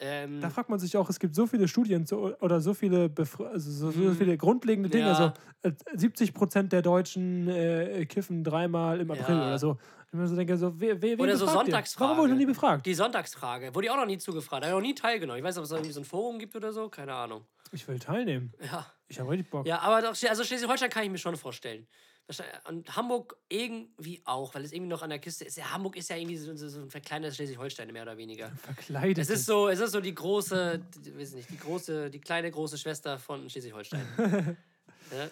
Ähm, 0.00 0.40
Da 0.40 0.50
fragt 0.50 0.68
man 0.68 0.78
sich 0.80 0.96
auch, 0.96 1.08
es 1.08 1.18
gibt 1.20 1.34
so 1.34 1.46
viele 1.46 1.68
Studien 1.68 2.06
zu, 2.06 2.36
oder 2.40 2.60
so 2.60 2.74
viele, 2.74 3.08
Befra 3.08 3.44
also 3.44 3.70
so, 3.70 3.90
so 3.90 4.14
viele 4.14 4.36
grundlegende 4.36 4.88
Dinge. 4.90 5.04
Mhm. 5.04 5.10
Ja. 5.10 5.16
Also 5.62 5.76
äh, 5.94 5.98
70 5.98 6.34
Prozent 6.34 6.72
der 6.72 6.82
Deutschen 6.82 7.48
äh, 7.48 8.04
kiffen 8.06 8.42
dreimal 8.44 9.00
im 9.00 9.10
April 9.10 9.36
Ja. 9.36 9.46
oder 9.46 9.58
so. 9.58 9.78
Ich 10.12 10.18
mir 10.18 10.26
so 10.26 10.36
denke, 10.36 10.58
so, 10.58 10.78
wer, 10.78 11.00
wer, 11.00 11.18
Oder 11.18 11.38
so 11.38 11.46
befragt 11.46 11.68
ihr? 11.68 11.72
Sonntagsfrage. 11.72 12.04
Warum 12.04 12.18
wurde 12.18 12.28
ich 12.28 12.32
noch 12.34 12.38
nie 12.38 12.52
befragt? 12.52 12.84
Die 12.84 12.92
Sonntagsfrage. 12.92 13.74
Wurde 13.74 13.86
ich 13.86 13.90
auch 13.90 13.96
noch 13.96 14.04
nie 14.04 14.18
zugefragt. 14.18 14.62
Da 14.62 14.68
habe 14.68 14.78
ich 14.78 14.82
noch 14.82 14.88
nie 14.88 14.94
teilgenommen. 14.94 15.38
Ich 15.38 15.44
weiß 15.44 15.54
nicht, 15.54 15.60
ob 15.60 15.64
es 15.64 15.70
irgendwie 15.70 15.92
so 15.92 16.00
ein 16.00 16.04
Forum 16.04 16.38
gibt 16.38 16.54
oder 16.54 16.70
so. 16.70 16.90
Keine 16.90 17.14
Ahnung. 17.14 17.46
Ich 17.72 17.88
will 17.88 17.98
teilnehmen. 17.98 18.52
Ja. 18.60 18.92
Ich 19.08 19.18
habe 19.18 19.30
richtig 19.30 19.48
Bock. 19.48 19.66
Ja, 19.66 19.78
aber 19.78 20.02
doch, 20.02 20.08
also 20.28 20.44
Schleswig-Holstein 20.44 20.90
kann 20.90 21.04
ich 21.04 21.10
mir 21.10 21.16
schon 21.16 21.34
vorstellen. 21.36 21.88
Und 22.68 22.94
Hamburg 22.94 23.38
irgendwie 23.48 24.20
auch, 24.26 24.54
weil 24.54 24.64
es 24.64 24.72
irgendwie 24.72 24.90
noch 24.90 25.00
an 25.00 25.08
der 25.08 25.18
Küste 25.18 25.46
ist. 25.46 25.56
Ja, 25.56 25.70
Hamburg 25.70 25.96
ist 25.96 26.10
ja 26.10 26.16
irgendwie 26.16 26.36
so, 26.36 26.54
so, 26.54 26.82
ein 26.82 26.90
verkleinertes 26.90 27.36
Schleswig-Holstein, 27.36 27.90
mehr 27.90 28.02
oder 28.02 28.18
weniger. 28.18 28.50
Verkleidet. 28.50 29.16
Es 29.16 29.30
ist 29.30 29.46
so, 29.46 29.68
es 29.68 29.80
ist 29.80 29.92
so 29.92 30.00
die 30.02 30.14
große, 30.14 30.78
die, 31.04 31.18
weiß 31.18 31.32
nicht, 31.32 31.50
die 31.50 31.58
große, 31.58 32.10
die 32.10 32.20
kleine 32.20 32.50
große 32.50 32.76
Schwester 32.76 33.18
von 33.18 33.48
Schleswig-Holstein. 33.48 34.06
ja? 35.10 35.30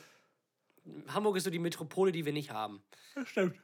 Hamburg 1.12 1.36
ist 1.36 1.44
so 1.44 1.50
die 1.50 1.58
Metropole, 1.58 2.12
die 2.12 2.24
wir 2.24 2.32
nicht 2.32 2.50
haben. 2.50 2.82
Stimmt. 3.26 3.56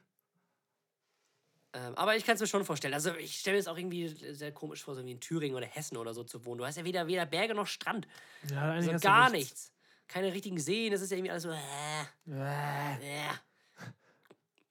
Ähm, 1.73 1.95
aber 1.95 2.15
ich 2.15 2.25
kann 2.25 2.35
es 2.35 2.41
mir 2.41 2.47
schon 2.47 2.63
vorstellen. 2.65 2.93
Also 2.93 3.13
ich 3.15 3.39
stelle 3.39 3.55
mir 3.57 3.59
es 3.61 3.67
auch 3.67 3.77
irgendwie 3.77 4.07
sehr 4.33 4.51
komisch 4.53 4.83
vor, 4.83 4.95
so 4.95 5.03
wie 5.05 5.11
in 5.11 5.19
Thüringen 5.19 5.55
oder 5.55 5.65
Hessen 5.67 5.97
oder 5.97 6.13
so 6.13 6.23
zu 6.23 6.45
wohnen. 6.45 6.57
Du 6.59 6.65
hast 6.65 6.77
ja 6.77 6.85
weder, 6.85 7.07
weder 7.07 7.25
Berge 7.25 7.53
noch 7.53 7.67
Strand. 7.67 8.07
Ja, 8.49 8.71
eigentlich 8.71 8.93
Also 8.93 9.03
gar 9.07 9.25
recht. 9.25 9.33
nichts. 9.33 9.71
Keine 10.07 10.31
richtigen 10.33 10.57
Seen. 10.59 10.91
Das 10.93 11.01
ist 11.01 11.11
ja 11.11 11.17
irgendwie 11.17 11.31
alles 11.31 11.43
so. 11.43 11.49
Äh, 11.51 12.31
Äh, 12.31 13.17
äh. 13.19 13.29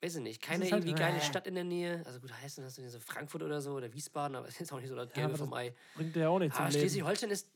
Weiß 0.02 0.16
ich 0.16 0.22
nicht. 0.22 0.40
Keine 0.42 0.64
halt 0.64 0.72
irgendwie 0.72 0.94
geile 0.94 1.18
äh. 1.18 1.20
Stadt 1.22 1.46
in 1.46 1.54
der 1.54 1.64
Nähe. 1.64 2.02
Also 2.06 2.20
gut, 2.20 2.30
Hessen 2.42 2.64
hast 2.64 2.76
du 2.78 2.82
hier 2.82 2.90
so 2.90 3.00
Frankfurt 3.00 3.42
oder 3.42 3.60
so 3.60 3.72
oder 3.72 3.92
Wiesbaden, 3.92 4.36
aber 4.36 4.48
es 4.48 4.58
ist 4.60 4.72
auch 4.72 4.80
nicht 4.80 4.88
so 4.88 4.94
das 4.96 5.12
Gelbe 5.12 5.30
aber 5.30 5.38
vom 5.38 5.50
das- 5.50 5.58
Ei. 5.58 5.74
Bringt 5.94 6.16
dir 6.16 6.20
ja 6.20 6.28
auch 6.28 6.38
nichts 6.38 6.56
Aber. 6.58 6.70
Schleswig-Holstein 6.70 7.30
ist. 7.30 7.48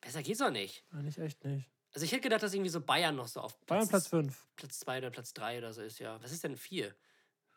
Besser 0.00 0.22
geht's 0.22 0.40
doch 0.40 0.50
nicht. 0.50 0.84
Eigentlich 0.92 1.18
echt 1.18 1.44
nicht. 1.44 1.68
Also 1.94 2.04
ich 2.04 2.12
hätte 2.12 2.22
gedacht, 2.22 2.42
dass 2.42 2.54
irgendwie 2.54 2.70
so 2.70 2.80
Bayern 2.80 3.14
noch 3.14 3.28
so 3.28 3.40
auf 3.40 3.56
Bayern 3.66 3.86
Platz 3.86 4.08
5. 4.08 4.46
Platz 4.56 4.78
2 4.80 4.98
oder 4.98 5.10
Platz 5.10 5.32
3 5.34 5.58
oder 5.58 5.72
so 5.72 5.82
ist, 5.82 5.98
ja. 6.00 6.20
Was 6.22 6.32
ist 6.32 6.42
denn 6.42 6.56
4? 6.56 6.92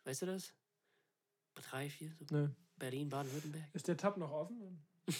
Weißt 0.06 0.22
du 0.22 0.28
das? 0.28 0.53
3, 1.56 1.89
4? 1.89 2.12
So 2.20 2.26
Nö. 2.36 2.49
Berlin, 2.78 3.10
Baden-Württemberg? 3.10 3.66
Ist 3.74 3.88
der 3.88 3.97
Tab 3.97 4.18
noch 4.18 4.32
offen? 4.32 4.84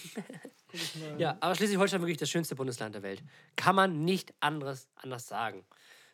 Ja, 1.16 1.38
aber 1.40 1.54
Schleswig-Holstein 1.54 2.00
wirklich 2.02 2.18
das 2.18 2.28
schönste 2.28 2.54
Bundesland 2.56 2.94
der 2.94 3.02
Welt. 3.02 3.22
Kann 3.54 3.76
man 3.76 4.04
nicht 4.04 4.34
anderes, 4.40 4.88
anders 4.96 5.26
sagen. 5.26 5.64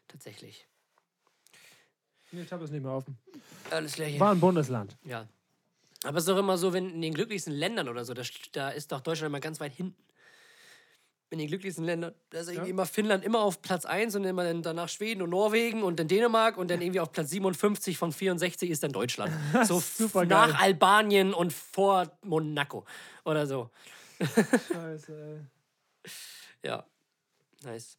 Tatsächlich. 0.06 0.68
Nee, 2.30 2.44
Tab 2.44 2.60
ist 2.62 2.70
nicht 2.70 2.82
mehr 2.82 2.92
offen. 2.92 3.18
Alles 3.70 3.94
hier. 3.94 4.20
War 4.20 4.32
ein 4.32 4.40
Bundesland. 4.40 4.96
Ja. 5.04 5.26
Aber 6.04 6.18
es 6.18 6.24
ist 6.24 6.28
doch 6.28 6.38
immer 6.38 6.58
so, 6.58 6.72
wenn 6.72 6.90
in 6.90 7.00
den 7.00 7.14
glücklichsten 7.14 7.52
Ländern 7.52 7.88
oder 7.88 8.04
so, 8.04 8.14
da, 8.14 8.22
da 8.52 8.70
ist 8.70 8.92
doch 8.92 9.00
Deutschland 9.00 9.30
immer 9.30 9.40
ganz 9.40 9.58
weit 9.58 9.72
hinten. 9.72 10.00
In 11.32 11.38
den 11.38 11.48
glücklichsten 11.48 11.84
Ländern, 11.86 12.12
da 12.28 12.40
ist 12.40 12.48
irgendwie 12.48 12.68
Ja. 12.68 12.74
immer 12.74 12.84
Finnland 12.84 13.24
immer 13.24 13.40
auf 13.40 13.62
Platz 13.62 13.86
1 13.86 14.14
und 14.16 14.24
immer 14.24 14.44
dann 14.44 14.62
danach 14.62 14.90
Schweden 14.90 15.22
und 15.22 15.30
Norwegen 15.30 15.82
und 15.82 15.98
dann 15.98 16.06
Dänemark 16.06 16.58
und 16.58 16.70
dann 16.70 16.82
irgendwie 16.82 17.00
auf 17.00 17.10
Platz 17.10 17.30
57 17.30 17.96
von 17.96 18.12
64 18.12 18.68
ist 18.68 18.82
dann 18.82 18.92
Deutschland. 18.92 19.32
So 19.64 19.80
Super 19.80 20.26
geil. 20.26 20.28
nach 20.28 20.60
Albanien 20.60 21.32
und 21.32 21.52
vor 21.52 22.10
Monaco 22.22 22.84
oder 23.24 23.46
so. 23.46 23.70
Scheiße, 24.20 25.12
ey. 26.04 26.10
Ja. 26.68 26.84
Nice. 27.64 27.96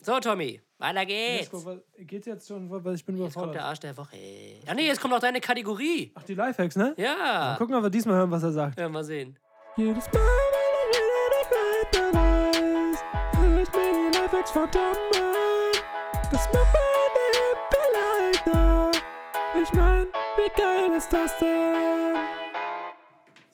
So, 0.00 0.20
Tommy, 0.20 0.60
weiter 0.78 1.04
geht's. 1.06 1.50
Geht's 1.98 2.26
jetzt 2.26 2.46
schon? 2.48 2.70
Weil 2.70 2.94
ich 2.94 3.04
bin 3.04 3.16
Jetzt 3.16 3.34
kommt 3.34 3.46
der 3.46 3.62
überfordert. 3.62 3.62
Arsch 3.62 3.80
der 3.80 3.96
Woche. 3.96 4.16
Ja, 4.64 4.74
nee, 4.74 4.86
jetzt 4.86 5.00
kommt 5.00 5.12
auch 5.12 5.18
deine 5.20 5.40
Kategorie. 5.40 6.12
Ach, 6.14 6.22
die 6.22 6.34
Lifehacks, 6.34 6.76
ne? 6.76 6.94
Ja. 6.96 7.56
Gucken, 7.58 7.74
ob 7.74 7.82
wir 7.82 7.90
diesmal 7.90 8.16
hören, 8.16 8.30
was 8.30 8.42
er 8.44 8.52
sagt. 8.52 8.78
Ja, 8.78 8.88
mal 8.88 9.02
sehen. 9.04 9.36
Jedes 9.76 10.04
Mal, 10.12 10.20
Tom 14.52 14.62
an. 14.62 14.96
Das 16.30 16.46
macht 16.52 16.72
mein 16.72 17.12
Leben 17.16 17.86
leichter. 17.94 18.90
Ich 19.62 19.72
mein, 19.72 20.06
wie 20.36 20.60
geil 20.60 20.96
ist 20.96 21.12
das 21.12 21.38
denn? 21.38 22.14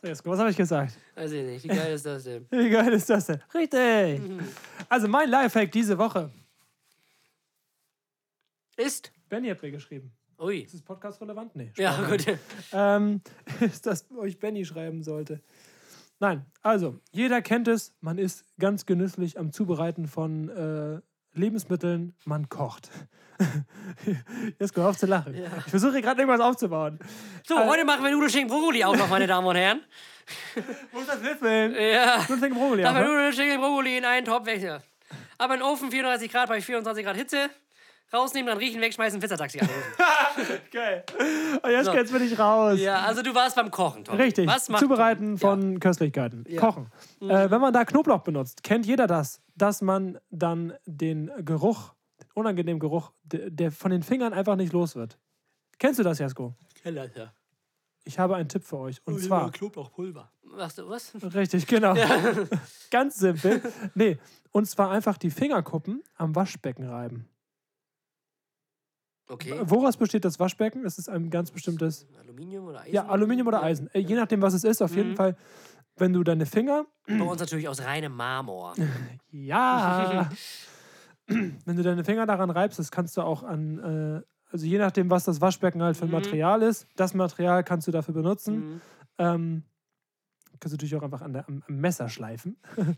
So, 0.00 0.08
Jesko, 0.08 0.30
was 0.30 0.38
habe 0.38 0.50
ich 0.50 0.56
gesagt? 0.56 0.98
Weiß 1.14 1.32
ich 1.32 1.44
nicht. 1.44 1.64
Wie 1.64 1.68
geil 1.68 1.92
ist 1.92 2.06
das 2.06 2.24
denn? 2.24 2.46
Wie 2.50 2.70
geil 2.70 2.92
ist 2.92 3.08
das 3.08 3.26
denn? 3.26 3.40
Richtig. 3.54 4.20
Also 4.88 5.08
mein 5.08 5.28
Lifehack 5.30 5.70
diese 5.70 5.96
Woche. 5.96 6.30
Ist. 8.76 9.12
Benny 9.28 9.48
hat 9.48 9.62
mir 9.62 9.70
geschrieben. 9.70 10.12
Ui. 10.40 10.60
Ist 10.60 10.74
das 10.74 10.82
Podcast 10.82 11.20
relevant? 11.20 11.54
Nee. 11.54 11.72
Ja, 11.76 12.02
gut. 12.02 12.26
ähm, 12.72 13.20
ist, 13.60 13.86
dass 13.86 14.10
euch 14.10 14.38
Benny 14.38 14.64
schreiben 14.64 15.02
sollte. 15.02 15.40
Nein, 16.22 16.46
also, 16.62 17.00
jeder 17.10 17.42
kennt 17.42 17.66
es, 17.66 17.92
man 18.00 18.16
ist 18.16 18.44
ganz 18.60 18.86
genüsslich 18.86 19.40
am 19.40 19.50
Zubereiten 19.50 20.06
von 20.06 20.48
äh, 20.50 21.00
Lebensmitteln, 21.36 22.14
man 22.24 22.48
kocht. 22.48 22.90
Jetzt 24.60 24.76
hör 24.76 24.90
auf 24.90 24.96
zu 24.96 25.06
lachen. 25.06 25.34
Ich 25.34 25.62
versuche 25.64 26.00
gerade 26.00 26.22
irgendwas 26.22 26.40
aufzubauen. 26.40 27.00
So, 27.44 27.58
heute 27.58 27.84
machen 27.84 28.04
wir 28.04 28.12
Nudelschinken 28.12 28.48
Brokkoli 28.48 28.84
auch 28.84 28.94
noch, 28.94 29.08
meine 29.08 29.26
Damen 29.26 29.48
und 29.48 29.56
Herren. 29.56 29.80
Muss 30.92 31.06
das 31.08 31.20
wissen? 31.24 31.74
Ja. 31.74 32.24
Nur 32.28 32.38
denken 32.38 32.56
Brokkoli 32.56 32.86
auf, 32.86 32.94
ne? 32.94 33.04
Nudelschinken 33.04 33.60
Brokkoli 33.60 33.98
in 33.98 34.04
einen 34.04 34.24
Topf. 34.24 34.46
weg. 34.46 34.80
Aber 35.38 35.54
in 35.54 35.60
den 35.60 35.66
Ofen 35.66 35.90
34 35.90 36.30
Grad 36.30 36.48
bei 36.48 36.60
24 36.60 37.04
Grad 37.04 37.16
Hitze. 37.16 37.50
Rausnehmen, 38.12 38.46
dann 38.46 38.58
riechen, 38.58 38.80
wegschmeißen, 38.80 39.18
Pizzataxi 39.18 39.58
anrufen. 39.58 39.82
Geil. 40.72 41.04
Und 41.62 41.70
jetzt, 41.70 41.92
jetzt 41.92 42.12
bin 42.12 42.22
ich 42.22 42.38
raus. 42.38 42.78
ja, 42.78 43.00
also 43.00 43.22
du 43.22 43.34
warst 43.34 43.56
beim 43.56 43.70
Kochen, 43.70 44.04
Tom. 44.04 44.16
Richtig, 44.16 44.46
Was 44.46 44.68
macht 44.68 44.82
Zubereiten 44.82 45.38
von 45.38 45.80
Köstlichkeiten. 45.80 46.44
Kochen. 46.56 46.86
Äh, 47.20 47.50
wenn 47.50 47.60
man 47.60 47.72
da 47.72 47.84
Knoblauch 47.84 48.22
benutzt, 48.22 48.62
kennt 48.62 48.86
jeder 48.86 49.06
das, 49.06 49.40
dass 49.56 49.82
man 49.82 50.18
dann 50.30 50.74
den 50.86 51.30
Geruch, 51.44 51.94
den 52.20 52.28
unangenehmen 52.34 52.80
Geruch, 52.80 53.12
der, 53.22 53.50
der 53.50 53.70
von 53.72 53.90
den 53.90 54.02
Fingern 54.02 54.32
einfach 54.32 54.56
nicht 54.56 54.72
los 54.72 54.96
wird. 54.96 55.18
Kennst 55.78 55.98
du 55.98 56.02
das, 56.02 56.18
Jasko? 56.18 56.54
Keller, 56.82 57.08
ja. 57.16 57.32
Ich 58.04 58.18
habe 58.18 58.36
einen 58.36 58.48
Tipp 58.48 58.64
für 58.64 58.78
euch. 58.78 59.00
Und 59.04 59.20
zwar, 59.20 59.50
Knoblauchpulver. 59.50 60.32
Machst 60.42 60.78
du 60.78 60.88
was? 60.88 61.12
richtig, 61.34 61.66
genau. 61.66 61.94
Ganz 62.90 63.16
simpel. 63.16 63.62
Nee, 63.94 64.18
und 64.50 64.66
zwar 64.66 64.90
einfach 64.90 65.16
die 65.16 65.30
Fingerkuppen 65.30 66.02
am 66.16 66.34
Waschbecken 66.34 66.88
reiben. 66.88 67.28
Okay. 69.32 69.54
Woraus 69.62 69.96
besteht 69.96 70.24
das 70.24 70.38
Waschbecken? 70.38 70.84
Ist 70.84 71.08
ein 71.08 71.30
ganz 71.30 71.50
bestimmtes 71.50 72.06
Aluminium 72.20 72.66
oder 72.66 72.80
Eisen? 72.80 72.94
Ja, 72.94 73.06
Aluminium 73.06 73.46
oder 73.48 73.62
Eisen. 73.62 73.88
Äh, 73.94 74.00
Je 74.00 74.14
nachdem, 74.14 74.42
was 74.42 74.52
es 74.52 74.62
ist, 74.64 74.82
auf 74.82 74.94
jeden 74.94 75.16
Fall, 75.16 75.36
wenn 75.96 76.12
du 76.12 76.22
deine 76.22 76.44
Finger. 76.46 76.84
Bei 77.06 77.22
uns 77.22 77.40
natürlich 77.40 77.68
aus 77.68 77.82
reinem 77.82 78.14
Marmor. 78.14 78.74
Ja! 79.30 80.28
wenn 81.26 81.76
du 81.76 81.82
deine 81.82 82.04
Finger 82.04 82.26
daran 82.26 82.50
reibst, 82.50 82.78
das 82.78 82.90
kannst 82.90 83.16
du 83.16 83.22
auch 83.22 83.42
an. 83.42 83.78
Äh, 83.78 84.22
also 84.52 84.66
je 84.66 84.76
nachdem, 84.76 85.08
was 85.08 85.24
das 85.24 85.40
Waschbecken 85.40 85.82
halt 85.82 85.96
für 85.96 86.04
ein 86.04 86.10
Material 86.10 86.60
ist, 86.62 86.86
das 86.96 87.14
Material 87.14 87.64
kannst 87.64 87.86
du 87.88 87.92
dafür 87.92 88.12
benutzen. 88.12 88.82
Ähm, 89.16 89.62
kannst 90.62 90.72
du 90.72 90.76
natürlich 90.76 90.94
auch 90.94 91.02
einfach 91.02 91.22
an 91.22 91.32
der, 91.32 91.48
am, 91.48 91.62
am 91.68 91.76
Messer 91.76 92.08
schleifen. 92.08 92.56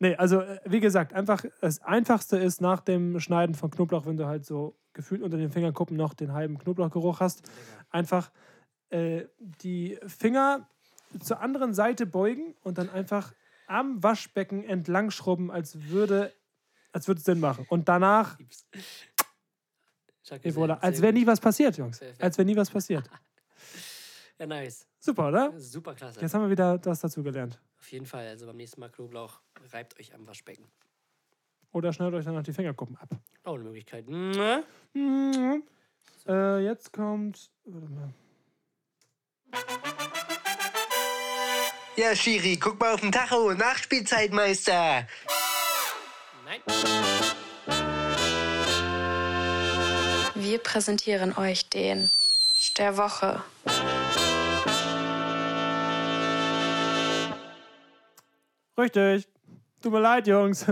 nee, 0.00 0.16
also 0.16 0.40
äh, 0.40 0.58
wie 0.64 0.80
gesagt, 0.80 1.12
einfach 1.12 1.44
das 1.60 1.80
Einfachste 1.82 2.36
ist 2.36 2.60
nach 2.60 2.80
dem 2.80 3.20
Schneiden 3.20 3.54
von 3.54 3.70
Knoblauch, 3.70 4.06
wenn 4.06 4.16
du 4.16 4.26
halt 4.26 4.44
so 4.44 4.76
gefühlt 4.92 5.22
unter 5.22 5.36
den 5.36 5.50
Fingerkuppen 5.50 5.96
noch 5.96 6.14
den 6.14 6.32
halben 6.32 6.58
Knoblauchgeruch 6.58 7.20
hast, 7.20 7.48
einfach 7.90 8.32
äh, 8.90 9.26
die 9.38 9.98
Finger 10.06 10.68
zur 11.20 11.40
anderen 11.40 11.74
Seite 11.74 12.06
beugen 12.06 12.54
und 12.62 12.78
dann 12.78 12.90
einfach 12.90 13.32
am 13.68 14.02
Waschbecken 14.02 14.64
entlang 14.64 15.10
schrubben, 15.10 15.50
als 15.50 15.88
würde 15.88 16.32
als 16.92 17.06
würde 17.08 17.18
es 17.18 17.24
Sinn 17.24 17.40
machen. 17.40 17.66
Und 17.68 17.88
danach, 17.88 18.38
voilà, 20.24 20.78
als 20.80 21.02
wäre 21.02 21.12
nie 21.12 21.26
was 21.26 21.40
passiert, 21.40 21.76
Jungs. 21.76 22.00
Als 22.18 22.38
wäre 22.38 22.46
nie 22.46 22.56
was 22.56 22.70
passiert. 22.70 23.08
Ja, 24.38 24.46
nice. 24.46 24.86
Super, 24.98 25.28
oder? 25.28 25.52
Super 25.58 25.94
klasse. 25.94 26.20
Jetzt 26.20 26.34
haben 26.34 26.42
wir 26.42 26.50
wieder 26.50 26.78
das 26.78 27.00
dazu 27.00 27.22
gelernt. 27.22 27.58
Auf 27.78 27.90
jeden 27.90 28.06
Fall. 28.06 28.26
Also 28.26 28.46
beim 28.46 28.56
nächsten 28.56 28.80
Mal 28.80 28.90
Knoblauch, 28.90 29.40
reibt 29.72 29.98
euch 29.98 30.14
am 30.14 30.26
Waschbecken. 30.26 30.66
Oder 31.72 31.92
schneidet 31.92 32.14
euch 32.14 32.24
dann 32.24 32.34
noch 32.34 32.42
die 32.42 32.52
Fingerkuppen 32.52 32.96
ab. 32.96 33.08
Auch 33.44 33.54
eine 33.54 33.64
Möglichkeit. 33.64 34.08
Ne? 34.08 34.64
Mhm. 34.94 35.62
Äh, 36.26 36.64
jetzt 36.64 36.92
kommt. 36.92 37.50
Warte 37.64 37.88
mal. 37.88 38.12
Ja, 41.96 42.14
Schiri, 42.14 42.56
guck 42.56 42.78
mal 42.78 42.92
auf 42.94 43.00
den 43.00 43.12
Tacho. 43.12 43.54
Nachspielzeit, 43.54 44.32
Meister. 44.32 45.06
Nein. 46.44 46.60
Wir 50.34 50.58
präsentieren 50.58 51.36
euch 51.38 51.68
den 51.70 52.10
der 52.76 52.96
Woche. 52.96 53.42
Richtig. 58.78 59.28
Tut 59.82 59.92
mir 59.92 60.00
leid, 60.00 60.26
Jungs. 60.26 60.66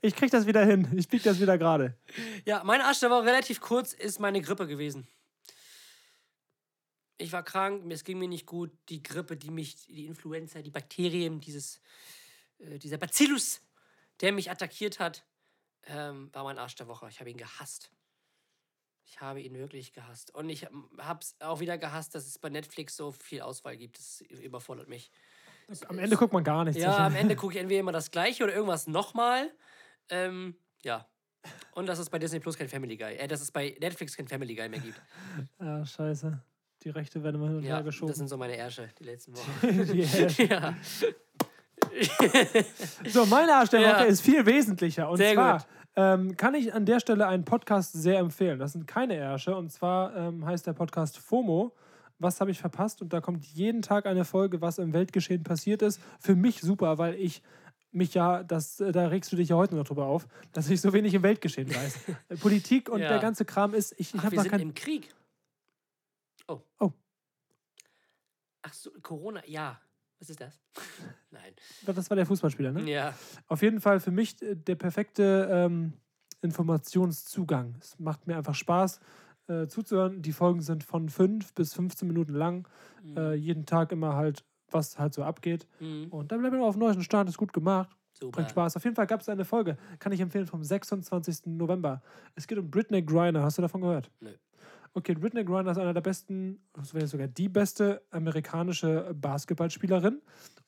Ich 0.00 0.14
krieg 0.14 0.30
das 0.30 0.46
wieder 0.46 0.64
hin. 0.64 0.88
Ich 0.96 1.08
bieg 1.08 1.24
das 1.24 1.40
wieder 1.40 1.58
gerade. 1.58 1.98
Ja, 2.44 2.62
mein 2.62 2.80
Arsch 2.80 3.00
der 3.00 3.10
Woche 3.10 3.24
relativ 3.24 3.60
kurz 3.60 3.92
ist 3.92 4.20
meine 4.20 4.40
Grippe 4.40 4.68
gewesen. 4.68 5.08
Ich 7.16 7.32
war 7.32 7.42
krank, 7.42 7.90
es 7.90 8.04
ging 8.04 8.18
mir 8.18 8.28
nicht 8.28 8.46
gut. 8.46 8.70
Die 8.90 9.02
Grippe, 9.02 9.36
die 9.36 9.50
mich, 9.50 9.86
die 9.86 10.06
Influenza, 10.06 10.62
die 10.62 10.70
Bakterien, 10.70 11.40
dieses, 11.40 11.80
äh, 12.58 12.78
dieser 12.78 12.96
Bacillus, 12.96 13.60
der 14.20 14.32
mich 14.32 14.52
attackiert 14.52 15.00
hat, 15.00 15.24
ähm, 15.86 16.32
war 16.32 16.44
mein 16.44 16.58
Arsch 16.58 16.76
der 16.76 16.86
Woche. 16.86 17.08
Ich 17.08 17.18
habe 17.18 17.30
ihn 17.30 17.36
gehasst. 17.36 17.90
Ich 19.04 19.20
habe 19.20 19.40
ihn 19.40 19.54
wirklich 19.54 19.92
gehasst. 19.92 20.32
Und 20.32 20.48
ich 20.48 20.68
habe 20.98 21.20
es 21.20 21.34
auch 21.40 21.58
wieder 21.58 21.76
gehasst, 21.76 22.14
dass 22.14 22.24
es 22.24 22.38
bei 22.38 22.50
Netflix 22.50 22.94
so 22.94 23.10
viel 23.10 23.40
Auswahl 23.40 23.76
gibt. 23.76 23.98
Das 23.98 24.20
überfordert 24.20 24.88
mich. 24.88 25.10
Am 25.88 25.98
Ende 25.98 26.16
guckt 26.16 26.32
man 26.32 26.44
gar 26.44 26.64
nichts. 26.64 26.80
Ja, 26.82 27.06
am 27.06 27.14
Ende 27.16 27.36
gucke 27.36 27.54
ich 27.54 27.60
entweder 27.60 27.80
immer 27.80 27.92
das 27.92 28.10
Gleiche 28.10 28.44
oder 28.44 28.54
irgendwas 28.54 28.86
nochmal. 28.86 29.50
Ähm, 30.10 30.54
ja. 30.82 31.06
Und 31.72 31.86
dass 31.86 31.98
es 31.98 32.10
bei 32.10 32.18
Disney 32.18 32.40
Plus 32.40 32.56
kein 32.56 32.68
Family 32.68 32.96
Guy, 32.96 33.14
äh, 33.16 33.28
dass 33.28 33.40
es 33.40 33.50
bei 33.52 33.76
Netflix 33.80 34.16
kein 34.16 34.26
Family 34.28 34.54
Guy 34.54 34.68
mehr 34.68 34.80
gibt. 34.80 35.00
Ja, 35.60 35.84
scheiße. 35.86 36.42
Die 36.84 36.90
Rechte 36.90 37.22
werden 37.22 37.36
immer 37.36 37.48
hin 37.48 37.56
und 37.58 37.62
Ja, 37.64 37.76
her 37.76 37.82
geschoben. 37.82 38.08
das 38.08 38.18
sind 38.18 38.28
so 38.28 38.36
meine 38.36 38.56
Ärsche 38.56 38.88
die 38.98 39.04
letzten 39.04 39.36
Wochen. 39.36 39.86
Die 39.92 40.00
Ärsche. 40.02 40.44
ja. 40.44 40.74
So, 43.06 43.26
meine 43.26 43.54
Arsch 43.54 43.70
der 43.70 43.80
Ja. 43.80 43.94
Woche 43.98 44.06
ist 44.06 44.20
viel 44.20 44.44
wesentlicher. 44.46 45.08
Und 45.10 45.16
Sehr 45.16 45.34
zwar 45.34 45.64
ähm, 45.96 46.36
kann 46.36 46.54
ich 46.54 46.72
an 46.72 46.86
der 46.86 47.00
Stelle 47.00 47.26
einen 47.26 47.44
Podcast 47.44 47.92
sehr 47.94 48.18
empfehlen. 48.18 48.58
Das 48.58 48.72
sind 48.72 48.86
keine 48.86 49.16
Ärsche. 49.16 49.56
Und 49.56 49.70
zwar 49.72 50.14
ähm, 50.16 50.44
heißt 50.44 50.66
der 50.66 50.72
Podcast 50.72 51.18
FOMO. 51.18 51.74
Was 52.18 52.40
habe 52.40 52.50
ich 52.50 52.58
verpasst? 52.58 53.00
Und 53.00 53.12
da 53.12 53.20
kommt 53.20 53.44
jeden 53.44 53.82
Tag 53.82 54.06
eine 54.06 54.24
Folge, 54.24 54.60
was 54.60 54.78
im 54.78 54.92
Weltgeschehen 54.92 55.44
passiert 55.44 55.82
ist. 55.82 56.00
Für 56.18 56.34
mich 56.34 56.60
super, 56.60 56.98
weil 56.98 57.14
ich 57.14 57.42
mich 57.90 58.14
ja, 58.14 58.42
das, 58.42 58.80
äh, 58.80 58.92
da 58.92 59.06
regst 59.08 59.32
du 59.32 59.36
dich 59.36 59.48
ja 59.48 59.56
heute 59.56 59.74
noch 59.74 59.84
drüber 59.84 60.06
auf, 60.06 60.26
dass 60.52 60.68
ich 60.68 60.80
so 60.80 60.92
wenig 60.92 61.14
im 61.14 61.22
Weltgeschehen 61.22 61.72
weiß. 61.74 61.98
Politik 62.40 62.88
und 62.88 63.00
Ja. 63.00 63.08
der 63.08 63.18
ganze 63.18 63.44
Kram 63.44 63.72
ist, 63.72 63.92
ich, 63.98 64.14
ich 64.14 64.22
habe 64.22 64.36
noch 64.36 64.42
sind 64.42 64.50
kein. 64.50 64.60
im 64.60 64.74
Krieg. 64.74 65.14
Oh. 66.48 66.60
Oh. 66.80 66.92
Ach 68.62 68.74
so, 68.74 68.90
Corona, 69.02 69.42
ja. 69.46 69.80
Was 70.18 70.30
ist 70.30 70.40
das? 70.40 70.60
Nein. 71.30 71.54
Das 71.86 72.10
war 72.10 72.16
der 72.16 72.26
Fußballspieler, 72.26 72.72
ne? 72.72 72.90
Ja. 72.90 73.14
Auf 73.46 73.62
jeden 73.62 73.80
Fall 73.80 74.00
für 74.00 74.10
mich 74.10 74.40
äh, 74.42 74.56
der 74.56 74.74
perfekte 74.74 75.48
ähm, 75.50 75.92
Informationszugang. 76.42 77.76
Es 77.80 77.98
macht 77.98 78.26
mir 78.26 78.36
einfach 78.36 78.54
Spaß 78.54 79.00
äh, 79.48 79.66
zuzuhören. 79.66 80.22
Die 80.22 80.32
Folgen 80.32 80.60
sind 80.60 80.84
von 80.84 81.08
5 81.08 81.54
bis 81.54 81.74
15 81.74 82.06
Minuten 82.06 82.34
lang. 82.34 82.68
Äh, 83.16 83.34
jeden 83.34 83.66
Tag 83.66 83.92
immer 83.92 84.14
halt, 84.14 84.44
was 84.70 84.98
halt 84.98 85.14
so 85.14 85.22
abgeht. 85.22 85.66
Mhm. 85.80 86.08
Und 86.10 86.32
dann 86.32 86.40
bleibt 86.40 86.54
man 86.54 86.62
auf 86.62 86.74
dem 86.74 86.80
neuesten 86.80 87.02
Stand, 87.02 87.28
ist 87.28 87.38
gut 87.38 87.52
gemacht. 87.52 87.90
Super. 88.12 88.36
Bringt 88.36 88.50
Spaß. 88.50 88.76
Auf 88.76 88.84
jeden 88.84 88.96
Fall 88.96 89.06
gab 89.06 89.20
es 89.20 89.28
eine 89.28 89.44
Folge, 89.44 89.76
kann 89.98 90.12
ich 90.12 90.20
empfehlen, 90.20 90.46
vom 90.46 90.64
26. 90.64 91.46
November. 91.46 92.02
Es 92.34 92.46
geht 92.46 92.58
um 92.58 92.70
Britney 92.70 93.02
Griner. 93.02 93.42
Hast 93.42 93.58
du 93.58 93.62
davon 93.62 93.80
gehört? 93.80 94.10
Nö. 94.20 94.30
Okay, 94.94 95.14
Britney 95.14 95.44
Griner 95.44 95.70
ist 95.70 95.78
einer 95.78 95.94
der 95.94 96.00
besten, 96.00 96.58
wäre 96.92 97.06
sogar 97.06 97.28
die 97.28 97.48
beste 97.48 98.02
amerikanische 98.10 99.14
Basketballspielerin. 99.14 100.20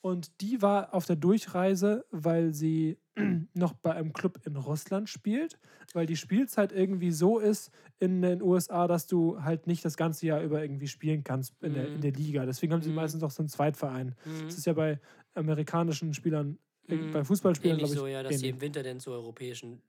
Und 0.03 0.41
die 0.41 0.63
war 0.63 0.95
auf 0.95 1.07
der 1.07 1.17
Durchreise, 1.17 2.05
weil 2.11 2.55
sie 2.55 2.99
noch 3.55 3.73
bei 3.75 3.93
einem 3.95 4.13
Club 4.13 4.39
in 4.47 4.57
Russland 4.57 5.09
spielt, 5.09 5.59
weil 5.93 6.07
die 6.07 6.17
Spielzeit 6.17 6.73
irgendwie 6.73 7.11
so 7.13 7.39
ist 7.39 7.71
in 7.99 8.23
den 8.23 8.43
USA, 8.43 8.87
dass 8.87 9.07
du 9.07 9.43
halt 9.43 9.67
nicht 9.67 9.85
das 9.85 9.97
ganze 9.97 10.27
Jahr 10.27 10.43
über 10.43 10.63
irgendwie 10.63 10.89
spielen 10.89 11.25
kannst 11.25 11.55
in, 11.63 11.75
der, 11.75 11.93
in 11.93 12.01
der 12.01 12.13
Liga. 12.13 12.47
Deswegen 12.47 12.73
haben 12.73 12.83
sie 12.83 12.91
Mhm. 12.91 12.97
meistens 12.97 13.23
auch 13.23 13.31
so 13.31 13.43
einen 13.43 13.49
Zweitverein. 13.49 14.15
Mhm. 14.25 14.45
Das 14.47 14.57
ist 14.59 14.67
ja 14.67 14.73
bei 14.73 15.01
amerikanischen 15.35 16.15
Spielern, 16.15 16.59
äh, 16.89 16.95
Mhm. 16.97 17.11
bei 17.11 17.25
Fußballspielern, 17.25 17.79
glaube 17.79 17.93
ich. 17.95 17.99
so, 17.99 18.07
ja, 18.07 18.23
dass 18.23 18.39
sie 18.39 18.47
ähnlich. 18.47 18.55
im 18.57 18.61
Winter 18.61 18.83
dann 18.83 19.01
zu 19.01 19.11
europäischen 19.13 19.81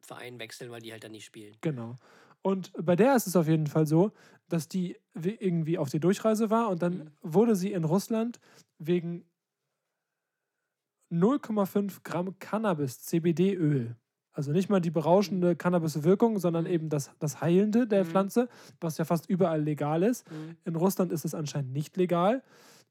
Vereinen 0.00 0.38
wechseln, 0.38 0.70
weil 0.70 0.80
die 0.80 0.92
halt 0.92 1.04
dann 1.04 1.12
nicht 1.12 1.24
spielen. 1.24 1.54
Genau. 1.60 1.96
Und 2.42 2.72
bei 2.80 2.94
der 2.96 3.16
ist 3.16 3.26
es 3.26 3.36
auf 3.36 3.48
jeden 3.48 3.66
Fall 3.66 3.86
so, 3.86 4.12
dass 4.48 4.68
die 4.68 4.96
wi- 5.14 5.36
irgendwie 5.40 5.76
auf 5.76 5.90
die 5.90 6.00
Durchreise 6.00 6.50
war 6.50 6.70
und 6.70 6.82
dann 6.82 6.94
Mhm. 6.98 7.10
wurde 7.22 7.56
sie 7.56 7.72
in 7.72 7.84
Russland 7.84 8.38
wegen 8.78 9.24
0,5 11.10 12.02
Gramm 12.04 12.38
Cannabis, 12.38 13.00
CBD-Öl. 13.02 13.96
Also 14.32 14.52
nicht 14.52 14.68
mal 14.68 14.80
die 14.80 14.90
berauschende 14.90 15.56
Cannabis-Wirkung, 15.56 16.38
sondern 16.38 16.64
Mhm. 16.64 16.70
eben 16.70 16.88
das, 16.90 17.10
das 17.18 17.40
Heilende 17.40 17.86
der 17.88 18.04
Mhm. 18.04 18.08
Pflanze, 18.08 18.48
was 18.80 18.96
ja 18.98 19.04
fast 19.04 19.28
überall 19.28 19.62
legal 19.62 20.02
ist. 20.04 20.30
Mhm. 20.30 20.56
In 20.64 20.76
Russland 20.76 21.10
ist 21.10 21.24
es 21.24 21.34
anscheinend 21.34 21.72
nicht 21.72 21.96
legal. 21.96 22.42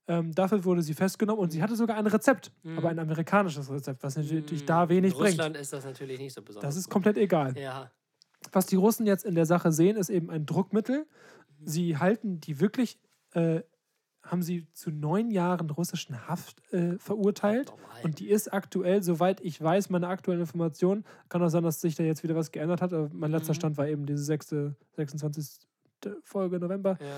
Ähm, 0.09 0.33
dafür 0.33 0.63
wurde 0.65 0.81
sie 0.81 0.93
festgenommen 0.93 1.41
und 1.41 1.51
sie 1.51 1.61
hatte 1.61 1.75
sogar 1.75 1.97
ein 1.97 2.07
Rezept, 2.07 2.51
Mhm. 2.63 2.77
aber 2.77 2.89
ein 2.89 2.99
amerikanisches 2.99 3.69
Rezept, 3.71 4.03
was 4.03 4.17
natürlich 4.17 4.61
Mhm. 4.63 4.65
da 4.65 4.89
wenig 4.89 5.13
In 5.13 5.17
bringt. 5.19 5.33
Russland 5.39 5.57
ist 5.57 5.71
das 5.73 5.85
natürlich 5.85 6.19
nicht 6.19 6.33
so 6.33 6.41
besonders. 6.41 6.69
Das 6.75 6.77
ist 6.77 6.89
komplett 6.89 7.17
egal. 7.17 7.57
Ja. 7.57 7.91
Was 8.51 8.65
die 8.67 8.75
Russen 8.77 9.05
jetzt 9.05 9.25
in 9.25 9.35
der 9.35 9.45
Sache 9.45 9.71
sehen, 9.71 9.95
ist 9.97 10.09
eben 10.09 10.29
ein 10.29 10.45
Druckmittel. 10.45 10.99
Mhm. 11.59 11.67
Sie 11.67 11.97
halten 11.97 12.39
die 12.41 12.59
wirklich, 12.59 12.99
äh, 13.33 13.61
haben 14.29 14.41
sie 14.41 14.67
zu 14.73 14.91
neun 14.91 15.31
Jahren 15.31 15.69
russischen 15.69 16.27
Haft 16.27 16.61
äh, 16.73 16.97
verurteilt. 16.99 17.71
Und 18.03 18.19
die 18.19 18.29
ist 18.29 18.53
aktuell, 18.53 19.01
soweit 19.03 19.41
ich 19.41 19.61
weiß, 19.61 19.89
meine 19.89 20.07
aktuelle 20.07 20.41
Information, 20.41 21.03
kann 21.29 21.41
auch 21.41 21.49
sein, 21.49 21.63
dass 21.63 21.81
sich 21.81 21.95
da 21.95 22.03
jetzt 22.03 22.23
wieder 22.23 22.35
was 22.35 22.51
geändert 22.51 22.81
hat. 22.81 22.93
Aber 22.93 23.09
mein 23.13 23.31
letzter 23.31 23.53
Mhm. 23.53 23.55
Stand 23.55 23.77
war 23.77 23.87
eben 23.87 24.05
diese 24.05 24.23
6., 24.23 24.55
26. 24.95 25.59
Folge 26.23 26.59
November. 26.59 26.97
ja. 27.01 27.17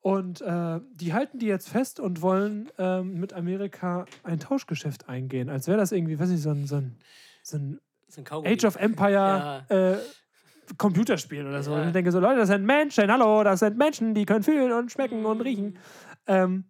Und 0.00 0.40
äh, 0.40 0.80
die 0.94 1.12
halten 1.14 1.40
die 1.40 1.46
jetzt 1.46 1.68
fest 1.68 1.98
und 1.98 2.22
wollen 2.22 2.70
ähm, 2.78 3.18
mit 3.18 3.32
Amerika 3.32 4.04
ein 4.22 4.38
Tauschgeschäft 4.38 5.08
eingehen. 5.08 5.48
Als 5.48 5.66
wäre 5.66 5.78
das 5.78 5.90
irgendwie, 5.90 6.16
weiß 6.18 6.30
ich, 6.30 6.40
so 6.40 6.50
ein, 6.50 6.64
so 6.66 6.76
ein, 6.76 6.96
so 7.42 7.56
ein 7.56 7.80
ist 8.06 8.18
ein. 8.18 8.26
Age 8.30 8.64
of 8.66 8.76
Empire 8.76 9.64
äh, 9.68 9.96
Computerspiel 10.78 11.46
oder 11.46 11.62
so. 11.62 11.72
Ja. 11.72 11.80
Und 11.82 11.86
ich 11.88 11.92
denke 11.92 12.12
so, 12.12 12.20
Leute, 12.20 12.38
das 12.40 12.48
sind 12.48 12.64
Menschen, 12.64 13.10
hallo, 13.10 13.42
das 13.44 13.60
sind 13.60 13.76
Menschen, 13.76 14.14
die 14.14 14.24
können 14.26 14.42
fühlen 14.42 14.72
und 14.72 14.90
schmecken 14.92 15.24
und 15.24 15.40
riechen. 15.40 15.78
Ähm, 16.26 16.64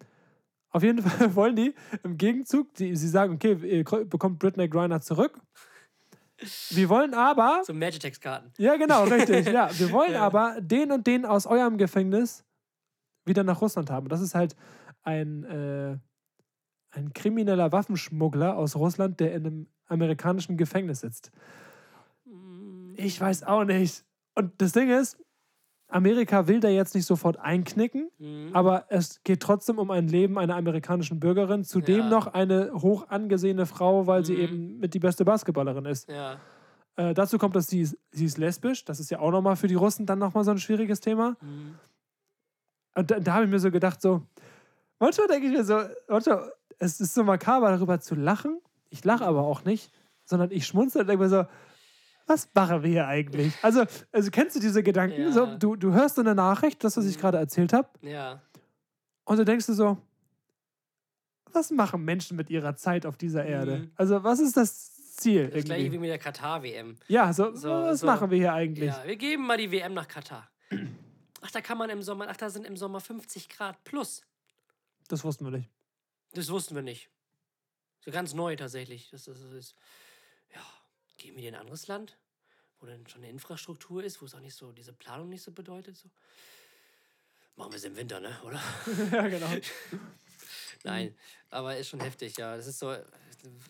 auf 0.70 0.82
jeden 0.82 1.02
Fall 1.02 1.34
wollen 1.34 1.56
die 1.56 1.74
im 2.02 2.16
Gegenzug, 2.18 2.74
die, 2.74 2.94
sie 2.96 3.08
sagen, 3.08 3.34
okay, 3.34 3.54
ihr 3.62 3.84
bekommt 3.84 4.38
Britney 4.38 4.68
Griner 4.68 5.00
zurück. 5.00 5.38
Wir 6.70 6.88
wollen 6.90 7.14
aber, 7.14 7.62
So 7.64 7.72
Magitex-Karten. 7.72 8.52
ja 8.58 8.76
genau, 8.76 9.04
richtig, 9.04 9.46
ja, 9.46 9.70
wir 9.78 9.90
wollen 9.90 10.12
Ja. 10.12 10.22
aber 10.22 10.56
den 10.60 10.92
und 10.92 11.06
den 11.06 11.24
aus 11.24 11.46
eurem 11.46 11.78
Gefängnis 11.78 12.44
wieder 13.24 13.42
nach 13.42 13.62
Russland 13.62 13.90
haben. 13.90 14.08
Das 14.08 14.20
ist 14.20 14.34
halt 14.34 14.54
ein, 15.02 15.44
äh, 15.44 15.96
ein 16.90 17.12
krimineller 17.14 17.72
Waffenschmuggler 17.72 18.56
aus 18.56 18.76
Russland, 18.76 19.18
der 19.18 19.32
in 19.34 19.46
einem 19.46 19.66
amerikanischen 19.86 20.56
Gefängnis 20.58 21.00
sitzt. 21.00 21.30
Ich 22.96 23.20
weiß 23.20 23.44
auch 23.44 23.64
nicht. 23.64 24.04
Und 24.34 24.52
das 24.58 24.72
Ding 24.72 24.90
ist, 24.90 25.18
Amerika 25.88 26.48
will 26.48 26.58
da 26.60 26.68
jetzt 26.68 26.94
nicht 26.94 27.06
sofort 27.06 27.38
einknicken, 27.38 28.10
Mhm. 28.18 28.50
aber 28.54 28.86
es 28.88 29.22
geht 29.22 29.40
trotzdem 29.40 29.78
um 29.78 29.90
ein 29.92 30.08
Leben 30.08 30.36
einer 30.38 30.56
amerikanischen 30.56 31.20
Bürgerin, 31.20 31.62
zudem 31.64 31.98
Ja. 32.00 32.08
noch 32.08 32.26
eine 32.26 32.72
hoch 32.74 33.08
angesehene 33.08 33.66
Frau, 33.66 34.06
weil 34.06 34.24
sie 34.24 34.34
Mhm. 34.34 34.40
eben 34.40 34.78
mit 34.78 34.94
die 34.94 34.98
beste 34.98 35.24
Basketballerin 35.24 35.84
ist. 35.86 36.08
Ja. 36.08 36.38
Äh, 36.96 37.14
dazu 37.14 37.38
kommt, 37.38 37.54
dass 37.54 37.68
sie, 37.68 37.82
ist- 37.82 37.96
sie 38.10 38.24
ist 38.24 38.38
lesbisch. 38.38 38.84
Das 38.84 38.98
ist 39.00 39.10
ja 39.10 39.20
auch 39.20 39.30
nochmal 39.30 39.54
für 39.56 39.68
die 39.68 39.74
Russen 39.74 40.06
dann 40.06 40.18
nochmal 40.18 40.44
so 40.44 40.50
ein 40.50 40.58
schwieriges 40.58 41.00
Thema. 41.00 41.36
Mhm. 41.40 41.74
Und 42.96 43.10
da, 43.10 43.20
da 43.20 43.34
habe 43.34 43.44
ich 43.44 43.50
mir 43.50 43.58
so 43.60 43.70
gedacht, 43.70 44.00
so, 44.00 44.22
manchmal 44.98 45.28
denke 45.28 45.46
ich 45.46 45.52
mir 45.52 45.64
so, 45.64 45.78
manchmal, 46.08 46.52
es 46.78 47.00
ist 47.00 47.14
so 47.14 47.22
makaber, 47.22 47.70
darüber 47.70 48.00
zu 48.00 48.14
lachen. 48.14 48.58
Ich 48.90 49.04
lache 49.04 49.24
aber 49.24 49.42
auch 49.42 49.64
nicht, 49.64 49.92
sondern 50.24 50.50
ich 50.50 50.66
schmunzel 50.66 51.02
und 51.02 51.06
denke 51.08 51.22
mir 51.24 51.28
so, 51.28 51.44
was 52.26 52.48
machen 52.54 52.82
wir 52.82 52.90
hier 52.90 53.06
eigentlich? 53.06 53.54
Also, 53.62 53.84
also 54.12 54.30
kennst 54.30 54.56
du 54.56 54.60
diese 54.60 54.82
Gedanken? 54.82 55.20
Ja. 55.20 55.32
So, 55.32 55.56
du, 55.56 55.76
du 55.76 55.92
hörst 55.92 56.18
eine 56.18 56.34
Nachricht, 56.34 56.82
das, 56.84 56.96
was 56.96 57.06
ich 57.06 57.16
Mhm. 57.16 57.20
gerade 57.20 57.38
erzählt 57.38 57.72
habe, 57.72 57.88
Ja. 58.02 58.42
und 59.24 59.38
du 59.38 59.44
denkst 59.44 59.66
dir 59.66 59.74
so, 59.74 59.98
was 61.52 61.70
machen 61.70 62.04
Menschen 62.04 62.36
mit 62.36 62.50
ihrer 62.50 62.76
Zeit 62.76 63.06
auf 63.06 63.16
dieser 63.16 63.44
Erde? 63.44 63.78
Mhm. 63.78 63.90
Also, 63.96 64.22
was 64.22 64.40
ist 64.40 64.56
das 64.56 65.14
Ziel? 65.16 65.48
Das 65.48 65.64
gleiche 65.64 65.80
wie 65.82 65.86
Irgendwie? 65.86 65.98
mit 66.00 66.10
der 66.10 66.18
Katar-WM. 66.18 66.96
Ja, 67.08 67.32
so, 67.32 67.54
So- 67.54 67.70
was 67.70 68.00
so. 68.00 68.06
machen 68.06 68.30
wir 68.30 68.38
hier 68.38 68.52
eigentlich? 68.52 68.88
Ja, 68.90 69.02
wir 69.06 69.16
geben 69.16 69.46
mal 69.46 69.56
die 69.56 69.70
WM 69.70 69.94
nach 69.94 70.08
Katar. 70.08 70.48
Ach, 71.40 71.50
da 71.50 71.60
kann 71.60 71.78
man 71.78 71.88
im 71.90 72.02
Sommer, 72.02 72.26
ach, 72.28 72.36
da 72.36 72.50
sind 72.50 72.66
im 72.66 72.76
Sommer 72.76 73.00
50 73.00 73.48
Grad 73.48 73.82
plus. 73.84 74.22
Das 75.08 75.22
wussten 75.24 75.44
wir 75.44 75.52
nicht. 75.52 75.70
Das 76.34 76.50
wussten 76.50 76.74
wir 76.74 76.82
nicht. 76.82 77.08
So 78.04 78.10
ganz 78.10 78.34
neu 78.34 78.56
tatsächlich. 78.56 79.08
Das, 79.10 79.24
das, 79.24 79.40
das 79.40 79.52
ist, 79.52 79.74
gehen 81.16 81.36
wir 81.36 81.48
in 81.48 81.54
ein 81.54 81.60
anderes 81.60 81.86
Land, 81.86 82.16
wo 82.80 82.86
dann 82.86 83.06
schon 83.06 83.22
eine 83.22 83.30
Infrastruktur 83.30 84.02
ist, 84.04 84.20
wo 84.20 84.26
es 84.26 84.34
auch 84.34 84.40
nicht 84.40 84.54
so, 84.54 84.72
diese 84.72 84.92
Planung 84.92 85.28
nicht 85.28 85.42
so 85.42 85.52
bedeutet. 85.52 85.96
So. 85.96 86.08
Machen 87.56 87.72
wir 87.72 87.76
es 87.76 87.84
im 87.84 87.96
Winter, 87.96 88.20
ne? 88.20 88.36
Oder? 88.44 88.62
ja, 89.12 89.28
genau. 89.28 89.48
Nein, 90.84 91.14
aber 91.50 91.76
ist 91.76 91.88
schon 91.88 92.00
heftig, 92.00 92.36
ja. 92.36 92.56
Das 92.56 92.66
ist 92.66 92.78
so, 92.78 92.94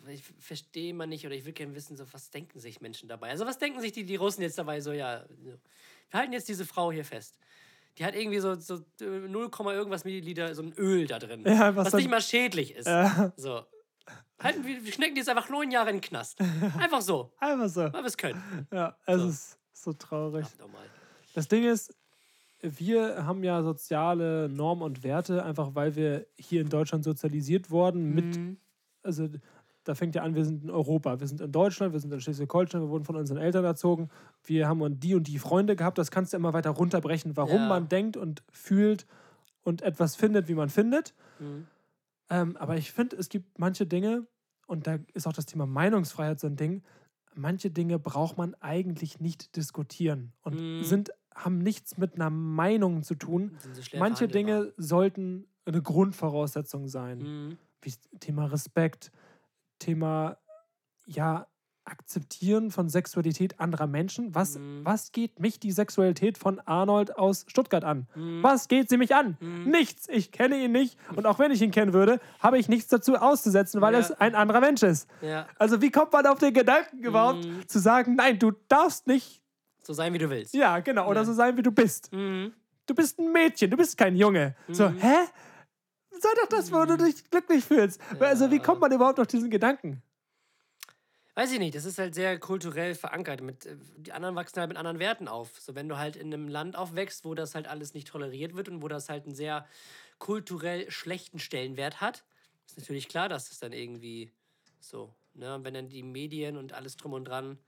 ich 0.07 0.23
verstehe 0.39 0.93
mal 0.93 1.07
nicht 1.07 1.25
oder 1.25 1.35
ich 1.35 1.45
will 1.45 1.53
gerne 1.53 1.73
wissen, 1.73 1.95
so, 1.95 2.05
was 2.11 2.29
denken 2.29 2.59
sich 2.59 2.81
Menschen 2.81 3.07
dabei? 3.07 3.29
Also, 3.29 3.45
was 3.45 3.57
denken 3.57 3.81
sich 3.81 3.91
die, 3.91 4.03
die 4.03 4.17
Russen 4.17 4.41
jetzt 4.41 4.57
dabei? 4.57 4.81
So, 4.81 4.91
ja, 4.91 5.25
wir 5.39 5.57
halten 6.13 6.33
jetzt 6.33 6.47
diese 6.49 6.65
Frau 6.65 6.91
hier 6.91 7.05
fest. 7.05 7.37
Die 7.97 8.05
hat 8.05 8.13
irgendwie 8.13 8.39
so, 8.39 8.55
so 8.55 8.75
äh, 9.01 9.05
0, 9.05 9.49
irgendwas 9.73 10.05
Milliliter, 10.05 10.53
so 10.53 10.61
ein 10.61 10.73
Öl 10.73 11.07
da 11.07 11.17
drin. 11.17 11.43
Ja, 11.45 11.75
was 11.75 11.87
was 11.87 11.93
nicht 11.95 12.09
mal 12.09 12.21
schädlich 12.21 12.75
ist. 12.75 12.87
Ja. 12.87 13.33
So. 13.35 13.65
Halten 14.41 14.65
wir, 14.65 14.91
schnecken 14.91 15.15
die 15.15 15.19
jetzt 15.21 15.29
einfach 15.29 15.49
neun 15.49 15.71
Jahre 15.71 15.89
in 15.89 15.95
den 15.97 16.01
Knast. 16.01 16.39
Einfach 16.79 17.01
so, 17.01 17.31
Einfach 17.39 17.69
so. 17.69 17.81
weil 17.81 17.93
wir 17.93 18.05
es 18.05 18.17
können. 18.17 18.67
Ja, 18.71 18.95
es 19.05 19.21
So. 19.21 19.27
ist 19.29 19.57
so 19.73 19.93
traurig. 19.93 20.45
Das 21.33 21.47
Ding 21.47 21.63
ist, 21.63 21.93
wir 22.61 23.25
haben 23.25 23.43
ja 23.43 23.63
soziale 23.63 24.47
Normen 24.49 24.81
und 24.83 25.03
Werte, 25.03 25.43
einfach 25.43 25.75
weil 25.75 25.95
wir 25.95 26.25
hier 26.37 26.61
in 26.61 26.69
Deutschland 26.69 27.03
sozialisiert 27.03 27.69
wurden 27.71 28.13
mit, 28.13 28.37
Mhm. 28.37 28.57
also 29.03 29.27
da 29.83 29.95
fängt 29.95 30.15
ja 30.15 30.23
an, 30.23 30.35
wir 30.35 30.43
sind 30.45 30.63
in 30.63 30.69
Europa, 30.69 31.19
wir 31.19 31.27
sind 31.27 31.39
in 31.41 31.51
Deutschland, 31.51 31.93
wir 31.93 31.99
sind 31.99 32.11
in 32.13 32.19
Schleswig-Holstein, 32.19 32.81
wir 32.81 32.89
wurden 32.89 33.05
von 33.05 33.15
unseren 33.15 33.37
Eltern 33.37 33.63
erzogen, 33.63 34.09
wir 34.43 34.67
haben 34.67 34.81
und 34.81 34.99
die 35.03 35.15
und 35.15 35.27
die 35.27 35.39
Freunde 35.39 35.75
gehabt, 35.75 35.97
das 35.97 36.11
kannst 36.11 36.33
du 36.33 36.37
immer 36.37 36.53
weiter 36.53 36.71
runterbrechen, 36.71 37.37
warum 37.37 37.61
Ja. 37.61 37.67
man 37.67 37.87
denkt 37.89 38.17
und 38.17 38.43
fühlt 38.51 39.05
und 39.63 39.81
etwas 39.83 40.15
findet, 40.15 40.47
wie 40.47 40.55
man 40.55 40.69
findet. 40.69 41.13
Mhm. 41.39 41.67
Ähm, 42.29 42.57
aber 42.57 42.77
ich 42.77 42.91
finde, 42.91 43.15
es 43.17 43.29
gibt 43.29 43.59
manche 43.59 43.85
Dinge, 43.85 44.27
und 44.67 44.85
da 44.87 44.99
ist 45.13 45.27
auch 45.27 45.33
das 45.33 45.45
Thema 45.45 45.65
Meinungsfreiheit 45.65 46.39
so 46.39 46.47
ein 46.47 46.55
Ding, 46.57 46.83
manche 47.35 47.71
Dinge 47.71 47.99
braucht 47.99 48.37
man 48.37 48.55
eigentlich 48.55 49.19
nicht 49.19 49.55
diskutieren 49.55 50.33
und 50.41 50.55
Mhm. 50.59 50.83
sind, 50.83 51.11
haben 51.33 51.59
nichts 51.59 51.97
mit 51.97 52.15
einer 52.15 52.29
Meinung 52.29 53.03
zu 53.03 53.15
tun. 53.15 53.51
Manche. 53.99 54.27
Dinge 54.27 54.73
sollten 54.77 55.47
eine 55.65 55.81
Grundvoraussetzung 55.81 56.87
sein. 56.87 57.19
Mhm. 57.19 57.57
Wie 57.81 57.93
Thema 58.19 58.45
Respekt, 58.45 59.11
Thema 59.79 60.37
ja, 61.05 61.47
Akzeptieren 61.87 62.69
von 62.71 62.89
Sexualität 62.89 63.59
anderer 63.59 63.87
Menschen. 63.87 64.35
Was, 64.35 64.57
Mhm. 64.57 64.81
was 64.83 65.11
geht 65.11 65.39
mich 65.39 65.59
die 65.59 65.71
Sexualität 65.71 66.37
von 66.37 66.59
Arnold 66.65 67.17
aus 67.17 67.45
Stuttgart 67.47 67.83
an? 67.83 68.07
Mhm. 68.15 68.43
Was 68.43 68.67
geht 68.67 68.89
sie 68.89 68.97
mich 68.97 69.15
an? 69.15 69.37
Mhm. 69.39 69.63
Nichts. 69.71 70.07
Ich 70.09 70.31
kenne 70.31 70.57
ihn 70.63 70.71
nicht. 70.73 70.97
Und 71.15 71.25
auch 71.25 71.39
wenn 71.39 71.51
ich 71.51 71.61
ihn 71.61 71.71
kennen 71.71 71.93
würde, 71.93 72.19
habe 72.39 72.57
ich 72.59 72.67
nichts 72.69 72.89
dazu 72.89 73.15
auszusetzen, 73.15 73.79
weil 73.81 73.93
Ja. 73.93 73.99
es 73.99 74.11
ein 74.11 74.35
anderer 74.35 74.59
Mensch 74.59 74.83
ist. 74.83 75.07
Ja, 75.21 75.47
Also 75.57 75.81
wie 75.81 75.89
kommt 75.91 76.11
man 76.13 76.25
auf 76.27 76.39
den 76.39 76.53
Gedanken 76.53 76.99
überhaupt 76.99 77.45
Mhm. 77.45 77.67
zu 77.67 77.79
sagen, 77.79 78.15
nein, 78.15 78.37
du 78.37 78.51
darfst 78.67 79.07
nicht, 79.07 79.41
so 79.81 79.93
sein, 79.93 80.13
wie 80.13 80.17
du 80.17 80.29
willst. 80.29 80.53
ja, 80.53 80.79
genau, 80.79 81.09
oder 81.09 81.21
Ja. 81.21 81.25
so 81.25 81.33
sein, 81.33 81.55
wie 81.57 81.61
du 81.63 81.71
bist. 81.71 82.11
Mhm. 82.11 82.51
Du 82.85 82.93
bist 82.95 83.17
ein 83.19 83.31
Mädchen, 83.31 83.69
du 83.71 83.77
bist 83.77 83.97
kein 83.97 84.15
Junge. 84.15 84.55
So, 84.69 84.89
Mhm. 84.89 84.97
hä? 84.99 85.15
Sei 86.19 86.29
doch 86.41 86.49
das, 86.49 86.71
wo 86.71 86.83
du 86.85 86.97
dich 86.97 87.29
glücklich 87.29 87.63
fühlst. 87.63 88.01
Also 88.19 88.49
wie 88.49 88.59
kommt 88.59 88.81
man 88.81 88.91
überhaupt 88.91 89.19
auf 89.19 89.27
diesen 89.27 89.49
Gedanken? 89.51 90.01
Weiß 91.37 91.51
ich 91.51 91.59
nicht, 91.59 91.75
das 91.75 91.85
ist 91.85 91.99
halt 91.99 92.15
sehr 92.15 92.39
kulturell 92.39 92.95
verankert. 92.95 93.41
Mit, 93.41 93.67
äh, 93.67 93.77
die 93.97 94.11
anderen 94.11 94.35
wachsen 94.35 94.59
halt 94.59 94.69
mit 94.69 94.77
anderen 94.77 94.97
Werten 94.97 95.27
auf. 95.27 95.59
So, 95.59 95.75
wenn 95.75 95.87
du 95.87 95.99
halt 95.99 96.15
in 96.15 96.33
einem 96.33 96.47
Land 96.47 96.75
aufwächst, 96.75 97.25
wo 97.25 97.35
das 97.35 97.53
halt 97.53 97.67
alles 97.67 97.93
nicht 97.93 98.07
toleriert 98.07 98.55
wird 98.55 98.69
und 98.69 98.81
wo 98.81 98.87
das 98.87 99.07
halt 99.07 99.25
einen 99.25 99.35
sehr 99.35 99.67
kulturell 100.17 100.89
schlechten 100.89 101.37
Stellenwert 101.37 102.01
hat, 102.01 102.25
ist 102.65 102.79
natürlich 102.79 103.07
klar, 103.07 103.29
dass 103.29 103.51
es 103.51 103.59
dann 103.59 103.71
irgendwie 103.71 104.31
so, 104.79 105.13
ne, 105.35 105.59
wenn 105.61 105.75
dann 105.75 105.89
die 105.89 106.01
Medien 106.01 106.57
und 106.57 106.73
alles 106.73 106.97
drum 106.97 107.13
und 107.13 107.25
dran 107.25 107.59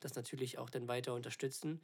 das 0.00 0.16
natürlich 0.16 0.58
auch 0.58 0.68
dann 0.68 0.88
weiter 0.88 1.14
unterstützen, 1.14 1.80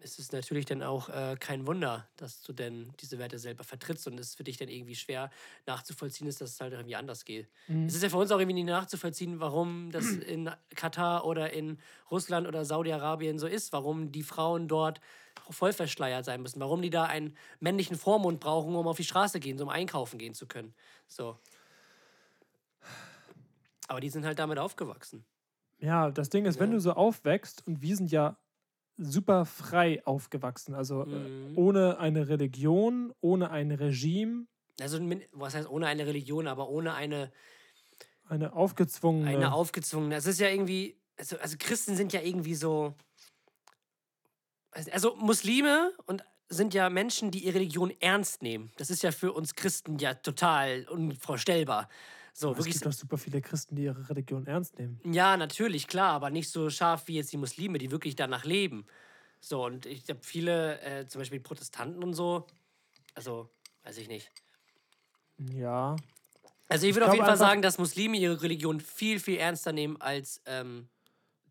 ist 0.00 0.18
es 0.18 0.32
natürlich 0.32 0.66
dann 0.66 0.82
auch 0.82 1.08
äh, 1.08 1.36
kein 1.40 1.66
Wunder, 1.66 2.08
dass 2.16 2.42
du 2.42 2.52
denn 2.52 2.92
diese 3.00 3.18
Werte 3.18 3.38
selber 3.38 3.64
vertrittst 3.64 4.06
und 4.06 4.18
es 4.20 4.34
für 4.34 4.44
dich 4.44 4.56
dann 4.58 4.68
irgendwie 4.68 4.94
schwer 4.94 5.30
nachzuvollziehen 5.66 6.26
ist, 6.28 6.40
dass 6.40 6.50
es 6.52 6.60
halt 6.60 6.72
irgendwie 6.72 6.96
anders 6.96 7.24
geht. 7.24 7.48
Es 7.86 7.94
ist 7.94 8.02
ja 8.02 8.08
für 8.10 8.16
uns 8.18 8.30
auch 8.30 8.38
irgendwie 8.38 8.54
nicht 8.54 8.66
nachzuvollziehen, 8.66 9.40
warum 9.40 9.90
das 9.90 10.16
in 10.16 10.50
Katar 10.74 11.24
oder 11.24 11.52
in 11.52 11.78
Russland 12.10 12.46
oder 12.46 12.64
Saudi-Arabien 12.64 13.38
so 13.38 13.46
ist, 13.46 13.72
warum 13.72 14.12
die 14.12 14.22
Frauen 14.22 14.68
dort 14.68 15.00
voll 15.50 15.72
verschleiert 15.72 16.24
sein 16.24 16.42
müssen, 16.42 16.60
warum 16.60 16.82
die 16.82 16.90
da 16.90 17.04
einen 17.04 17.36
männlichen 17.60 17.96
Vormund 17.96 18.40
brauchen, 18.40 18.74
um 18.74 18.86
auf 18.86 18.96
die 18.96 19.04
Straße 19.04 19.40
gehen, 19.40 19.58
so 19.58 19.64
um 19.64 19.70
einkaufen 19.70 20.18
gehen 20.18 20.34
zu 20.34 20.46
können. 20.46 20.74
So. 21.08 21.38
Aber 23.88 24.00
die 24.00 24.10
sind 24.10 24.24
halt 24.26 24.38
damit 24.38 24.58
aufgewachsen. 24.58 25.26
Ja, 25.80 26.10
das 26.10 26.30
Ding 26.30 26.46
ist, 26.46 26.58
wenn 26.60 26.70
Ja. 26.70 26.70
du 26.70 26.80
so 26.80 26.92
aufwächst, 26.92 27.66
und 27.66 27.82
wir 27.82 27.96
sind 27.96 28.10
ja 28.10 28.38
super 28.96 29.44
frei 29.44 30.04
aufgewachsen, 30.06 30.74
also 30.74 31.02
äh, 31.02 31.06
Mhm. 31.06 31.56
ohne 31.58 31.98
eine 31.98 32.28
Religion, 32.28 33.12
ohne 33.20 33.50
ein 33.50 33.70
Regime, 33.72 34.46
Also, 34.80 34.98
was 35.32 35.54
heißt 35.54 35.68
ohne 35.68 35.86
eine 35.86 36.06
Religion, 36.06 36.46
aber 36.48 36.68
ohne 36.68 36.94
eine, 36.94 37.32
eine 38.28 38.52
aufgezwungene. 38.54 39.28
eine 39.28 39.52
aufgezwungene. 39.52 40.16
Es 40.16 40.26
ist 40.26 40.40
ja 40.40 40.48
irgendwie, 40.48 41.00
also, 41.16 41.38
also 41.38 41.56
Christen 41.58 41.96
sind 41.96 42.12
ja 42.12 42.20
irgendwie 42.20 42.54
so. 42.54 42.94
Also 44.90 45.14
Muslime 45.16 45.92
und 46.06 46.24
sind 46.48 46.74
ja 46.74 46.90
Menschen, 46.90 47.30
die 47.30 47.44
ihre 47.44 47.54
Religion 47.56 47.92
ernst 48.00 48.42
nehmen. 48.42 48.72
Das 48.76 48.90
ist 48.90 49.02
ja 49.02 49.12
für 49.12 49.32
uns 49.32 49.54
Christen 49.54 49.98
ja 49.98 50.14
total 50.14 50.86
unvorstellbar. 50.88 51.88
So, 52.36 52.50
es 52.50 52.58
wirklich. 52.58 52.74
gibt 52.74 52.86
doch 52.86 52.92
super 52.92 53.16
viele 53.16 53.40
Christen, 53.40 53.76
die 53.76 53.84
ihre 53.84 54.08
Religion 54.08 54.44
ernst 54.46 54.76
nehmen. 54.76 55.00
Ja, 55.04 55.36
natürlich, 55.36 55.86
klar, 55.86 56.14
aber 56.14 56.30
nicht 56.30 56.50
so 56.50 56.68
scharf 56.68 57.06
wie 57.06 57.14
jetzt 57.14 57.32
die 57.32 57.36
Muslime, 57.36 57.78
die 57.78 57.92
wirklich 57.92 58.16
danach 58.16 58.44
leben. 58.44 58.86
So, 59.38 59.64
und 59.64 59.86
ich 59.86 60.08
habe 60.08 60.18
viele, 60.20 60.80
äh, 60.80 61.06
zum 61.06 61.20
Beispiel 61.20 61.38
Protestanten 61.38 62.02
und 62.02 62.14
so. 62.14 62.46
Also, 63.14 63.50
weiß 63.84 63.98
ich 63.98 64.08
nicht. 64.08 64.32
Ja. 65.38 65.94
Also 66.68 66.88
ich 66.88 66.94
würde 66.94 67.06
auf 67.06 67.14
jeden 67.14 67.24
Fall 67.24 67.36
sagen, 67.36 67.62
dass 67.62 67.78
Muslime 67.78 68.16
ihre 68.16 68.42
Religion 68.42 68.80
viel, 68.80 69.20
viel 69.20 69.36
ernster 69.36 69.72
nehmen 69.72 70.00
als 70.00 70.42
ähm, 70.46 70.88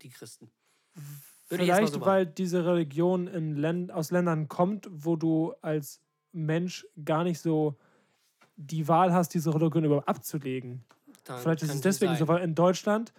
die 0.02 0.10
Christen. 0.10 0.50
Würde 1.48 1.64
Vielleicht, 1.64 1.94
so 1.94 2.00
weil 2.02 2.26
diese 2.26 2.66
Religion 2.66 3.26
in 3.26 3.56
Län 3.56 3.90
aus 3.90 4.10
Ländern 4.10 4.48
kommt, 4.48 4.86
wo 4.90 5.16
du 5.16 5.54
als 5.62 6.02
Mensch 6.32 6.86
gar 7.04 7.24
nicht 7.24 7.40
so 7.40 7.78
die 8.56 8.86
Wahl 8.88 9.12
hast, 9.12 9.30
diese 9.34 9.54
Religion 9.54 9.84
überhaupt 9.84 10.08
abzulegen. 10.08 10.84
Dann 11.24 11.38
Vielleicht 11.40 11.62
ist 11.62 11.74
es 11.74 11.80
deswegen 11.80 12.12
sein. 12.12 12.18
so, 12.20 12.28
weil 12.28 12.42
in 12.42 12.54
Deutschland 12.54 13.12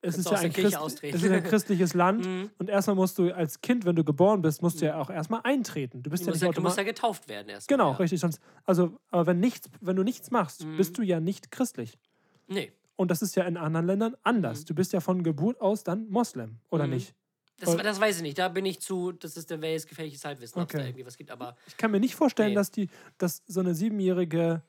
es 0.00 0.18
ist 0.18 0.30
ja 0.30 0.36
ein, 0.36 0.52
Christ, 0.52 0.76
es 1.02 1.22
ist 1.22 1.30
ein 1.30 1.42
christliches 1.42 1.94
Land 1.94 2.26
Mhm. 2.26 2.50
und 2.58 2.68
erstmal 2.68 2.94
musst 2.94 3.16
du 3.18 3.34
als 3.34 3.62
Kind, 3.62 3.86
wenn 3.86 3.96
du 3.96 4.04
geboren 4.04 4.42
bist, 4.42 4.60
musst 4.60 4.82
du 4.82 4.86
ja 4.86 5.00
auch 5.00 5.08
erstmal 5.08 5.40
eintreten. 5.44 6.02
Du 6.02 6.10
bist 6.10 6.22
Du 6.22 6.26
ja 6.26 6.32
musst 6.32 6.42
nicht 6.42 6.48
ja, 6.50 6.54
du 6.54 6.60
musst 6.60 6.76
ja 6.76 6.82
getauft 6.82 7.26
werden 7.28 7.48
erst. 7.48 7.68
Genau, 7.68 7.92
ja. 7.92 7.96
richtig. 7.96 8.20
Sonst, 8.20 8.38
also, 8.66 8.98
aber 9.10 9.26
wenn, 9.28 9.40
nichts, 9.40 9.70
wenn 9.80 9.96
du 9.96 10.02
nichts 10.02 10.30
machst, 10.30 10.64
Mhm. 10.64 10.76
bist 10.76 10.98
du 10.98 11.02
ja 11.02 11.20
nicht 11.20 11.50
christlich. 11.50 11.98
Nee, 12.48 12.72
Und 12.96 13.10
das 13.10 13.22
ist 13.22 13.34
ja 13.34 13.44
in 13.44 13.56
anderen 13.56 13.86
Ländern 13.86 14.14
anders. 14.22 14.60
Mhm. 14.60 14.64
Du 14.66 14.74
bist 14.74 14.92
ja 14.92 15.00
von 15.00 15.22
Geburt 15.22 15.58
aus 15.60 15.84
dann 15.84 16.08
Moslem, 16.10 16.58
oder 16.70 16.84
Mhm. 16.86 16.92
nicht? 16.94 17.14
Das, 17.60 17.76
das 17.76 18.00
weiß 18.00 18.16
ich 18.16 18.22
nicht. 18.22 18.38
Da 18.38 18.48
bin 18.48 18.66
ich 18.66 18.80
zu, 18.80 19.12
das 19.12 19.36
ist 19.36 19.50
der 19.50 19.58
jetzt 19.58 19.88
gefährliches 19.88 20.24
Halbwissen, 20.24 20.60
ob 20.60 20.68
es 20.72 20.78
da 20.78 20.84
irgendwie 20.84 21.06
was 21.06 21.16
gibt. 21.16 21.30
Aber 21.30 21.56
Ich 21.66 21.76
kann 21.76 21.90
mir 21.90 22.00
nicht 22.00 22.14
vorstellen, 22.16 22.50
Nee. 22.50 22.54
dass 22.56 22.70
die, 22.70 22.88
dass 23.18 23.42
so 23.46 23.60
eine 23.60 23.74
siebenjährige, 23.74 24.62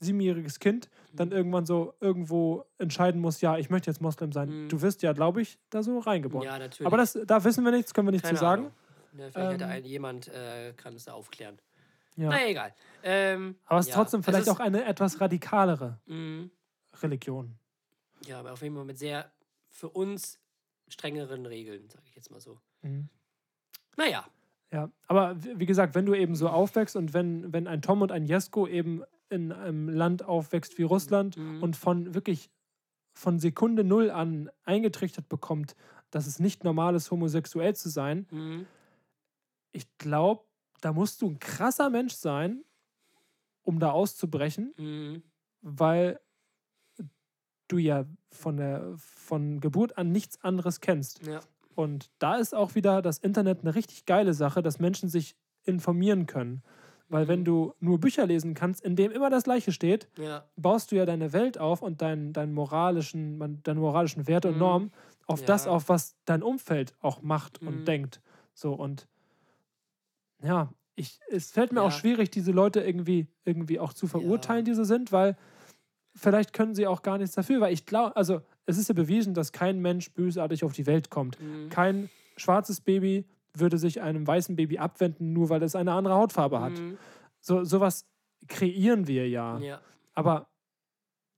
siebenjähriges 0.00 0.58
Kind 0.58 0.88
dann 1.12 1.28
Mhm. 1.28 1.34
irgendwann 1.34 1.66
so 1.66 1.94
irgendwo 2.00 2.64
entscheiden 2.78 3.20
muss, 3.20 3.40
ja, 3.40 3.58
ich 3.58 3.68
möchte 3.70 3.90
jetzt 3.90 4.00
Moslem 4.00 4.32
sein. 4.32 4.48
Mhm. 4.64 4.68
Du 4.68 4.80
wirst 4.80 5.02
ja, 5.02 5.12
glaube 5.12 5.42
ich, 5.42 5.58
da 5.68 5.82
so 5.82 5.98
reingeboren. 5.98 6.44
ja, 6.46 6.58
natürlich. 6.58 6.86
Aber 6.86 6.96
das, 6.96 7.18
da 7.26 7.44
wissen 7.44 7.64
wir 7.64 7.72
nichts, 7.72 7.92
können 7.92 8.06
wir 8.08 8.12
nichts 8.12 8.26
Keine 8.26 8.38
zu 8.38 8.44
sagen. 8.44 8.62
Ahnung. 8.62 8.72
Ja, 9.18 9.30
vielleicht 9.30 9.52
hätte 9.52 9.64
Ähm, 9.64 9.70
ein, 9.70 9.84
jemand, 9.84 10.28
äh, 10.28 10.72
kann 10.76 10.94
es 10.94 11.04
da 11.04 11.12
aufklären. 11.12 11.58
Ja. 12.16 12.30
Na 12.30 12.46
egal. 12.48 12.74
Ähm, 13.02 13.56
Aber 13.66 13.80
es 13.80 13.86
ist 13.86 13.90
ja, 13.90 13.96
trotzdem 13.96 14.22
vielleicht 14.22 14.42
ist, 14.42 14.48
auch 14.48 14.60
eine 14.60 14.84
etwas 14.84 15.20
radikalere 15.20 15.98
mh, 16.06 16.48
Religion. 17.02 17.54
Ja, 18.26 18.40
aber 18.40 18.52
auf 18.52 18.62
jeden 18.62 18.74
Fall 18.76 18.84
mit 18.84 18.98
sehr 18.98 19.30
für 19.68 19.88
uns 19.88 20.38
strengeren 20.90 21.46
Regeln, 21.46 21.88
sage 21.88 22.04
ich 22.08 22.14
jetzt 22.16 22.30
mal 22.30 22.40
so. 22.40 22.60
Mhm. 22.82 23.08
Naja, 23.96 24.26
Ja, 24.72 24.88
aber 25.08 25.36
wie 25.42 25.66
gesagt, 25.66 25.94
wenn 25.96 26.06
du 26.06 26.14
eben 26.14 26.36
so 26.36 26.48
aufwächst 26.48 26.94
und 26.94 27.12
wenn, 27.12 27.52
wenn 27.52 27.66
ein 27.66 27.82
Tom 27.82 28.02
und 28.02 28.12
ein 28.12 28.24
Jesko 28.24 28.68
eben 28.68 29.02
in 29.28 29.50
einem 29.52 29.88
Land 29.88 30.24
aufwächst 30.24 30.78
wie 30.78 30.84
Russland 30.84 31.36
Mhm. 31.36 31.62
und 31.62 31.76
von 31.76 32.14
wirklich 32.14 32.50
von 33.14 33.40
Sekunde 33.40 33.82
null 33.82 34.10
an 34.12 34.48
eingetrichtert 34.64 35.28
bekommt, 35.28 35.74
dass 36.10 36.26
es 36.28 36.38
nicht 36.38 36.62
normal 36.62 36.94
ist, 36.94 37.10
homosexuell 37.10 37.74
zu 37.74 37.88
sein, 37.88 38.26
mhm. 38.30 38.66
ich 39.72 39.86
glaube, 39.98 40.44
da 40.80 40.92
musst 40.92 41.20
du 41.22 41.28
ein 41.30 41.38
krasser 41.40 41.90
Mensch 41.90 42.14
sein, 42.14 42.62
um 43.62 43.78
da 43.80 43.90
auszubrechen, 43.90 44.72
Mhm. 44.78 45.22
weil 45.62 46.20
du 47.72 47.78
ja 47.78 48.04
von, 48.30 48.56
der, 48.56 48.92
von 48.96 49.60
Geburt 49.60 49.96
an 49.98 50.12
nichts 50.12 50.42
anderes 50.44 50.80
kennst. 50.80 51.26
ja. 51.26 51.40
Und 51.74 52.10
da 52.18 52.36
ist 52.36 52.54
auch 52.54 52.74
wieder 52.74 53.00
das 53.00 53.18
Internet 53.18 53.60
eine 53.62 53.74
richtig 53.74 54.04
geile 54.04 54.34
Sache, 54.34 54.60
dass 54.62 54.80
Menschen 54.80 55.08
sich 55.08 55.36
informieren 55.64 56.26
können. 56.26 56.62
Weil 57.08 57.26
wenn 57.26 57.40
Mhm. 57.40 57.44
du 57.44 57.74
nur 57.80 57.98
Bücher 57.98 58.26
lesen 58.26 58.54
kannst, 58.54 58.82
in 58.84 58.96
dem 58.96 59.10
immer 59.12 59.30
das 59.30 59.44
Gleiche 59.44 59.72
steht, 59.72 60.08
ja, 60.18 60.44
baust 60.56 60.92
du 60.92 60.96
ja 60.96 61.06
deine 61.06 61.32
Welt 61.32 61.58
auf 61.58 61.80
und 61.82 62.02
deinen 62.02 62.32
dein 62.32 62.52
moralischen, 62.52 63.62
deine 63.62 63.80
moralischen 63.80 64.26
Werte 64.28 64.48
und 64.48 64.54
Mhm. 64.54 64.60
Normen 64.60 64.92
auf 65.26 65.44
das 65.44 65.64
Ja. 65.64 65.72
auf, 65.72 65.88
was 65.88 66.16
dein 66.24 66.42
Umfeld 66.42 66.94
auch 67.00 67.22
macht 67.22 67.62
Mhm. 67.62 67.68
und 67.68 67.88
denkt. 67.88 68.20
So 68.52 68.74
und 68.74 69.08
ja, 70.42 70.72
ich, 70.96 71.18
es 71.30 71.50
fällt 71.50 71.72
mir 71.72 71.80
Ja. 71.80 71.86
auch 71.86 71.92
schwierig, 71.92 72.30
diese 72.30 72.52
Leute 72.52 72.80
irgendwie, 72.80 73.26
irgendwie 73.44 73.78
auch 73.80 73.92
zu 73.92 74.06
verurteilen, 74.06 74.64
die 74.64 74.74
so 74.74 74.84
sind, 74.84 75.12
weil 75.12 75.36
vielleicht 76.20 76.52
können 76.52 76.74
sie 76.74 76.86
auch 76.86 77.02
gar 77.02 77.18
nichts 77.18 77.34
dafür, 77.34 77.60
weil 77.60 77.72
ich 77.72 77.86
glaube, 77.86 78.14
also 78.16 78.40
es 78.66 78.78
ist 78.78 78.88
ja 78.88 78.94
bewiesen, 78.94 79.34
dass 79.34 79.52
kein 79.52 79.80
Mensch 79.80 80.12
bösartig 80.12 80.64
auf 80.64 80.72
die 80.72 80.86
Welt 80.86 81.10
kommt. 81.10 81.40
Mhm. 81.40 81.70
Kein 81.70 82.10
schwarzes 82.36 82.80
Baby 82.80 83.24
würde 83.54 83.78
sich 83.78 84.00
einem 84.00 84.26
weißen 84.26 84.54
Baby 84.54 84.78
abwenden, 84.78 85.32
nur 85.32 85.48
weil 85.48 85.62
es 85.62 85.74
eine 85.74 85.92
andere 85.92 86.14
Hautfarbe 86.14 86.60
hat. 86.60 86.72
Mhm. 86.72 86.98
So 87.40 87.64
sowas 87.64 88.06
kreieren 88.48 89.06
wir 89.06 89.28
ja. 89.28 89.58
Ja. 89.58 89.80
Aber 90.14 90.48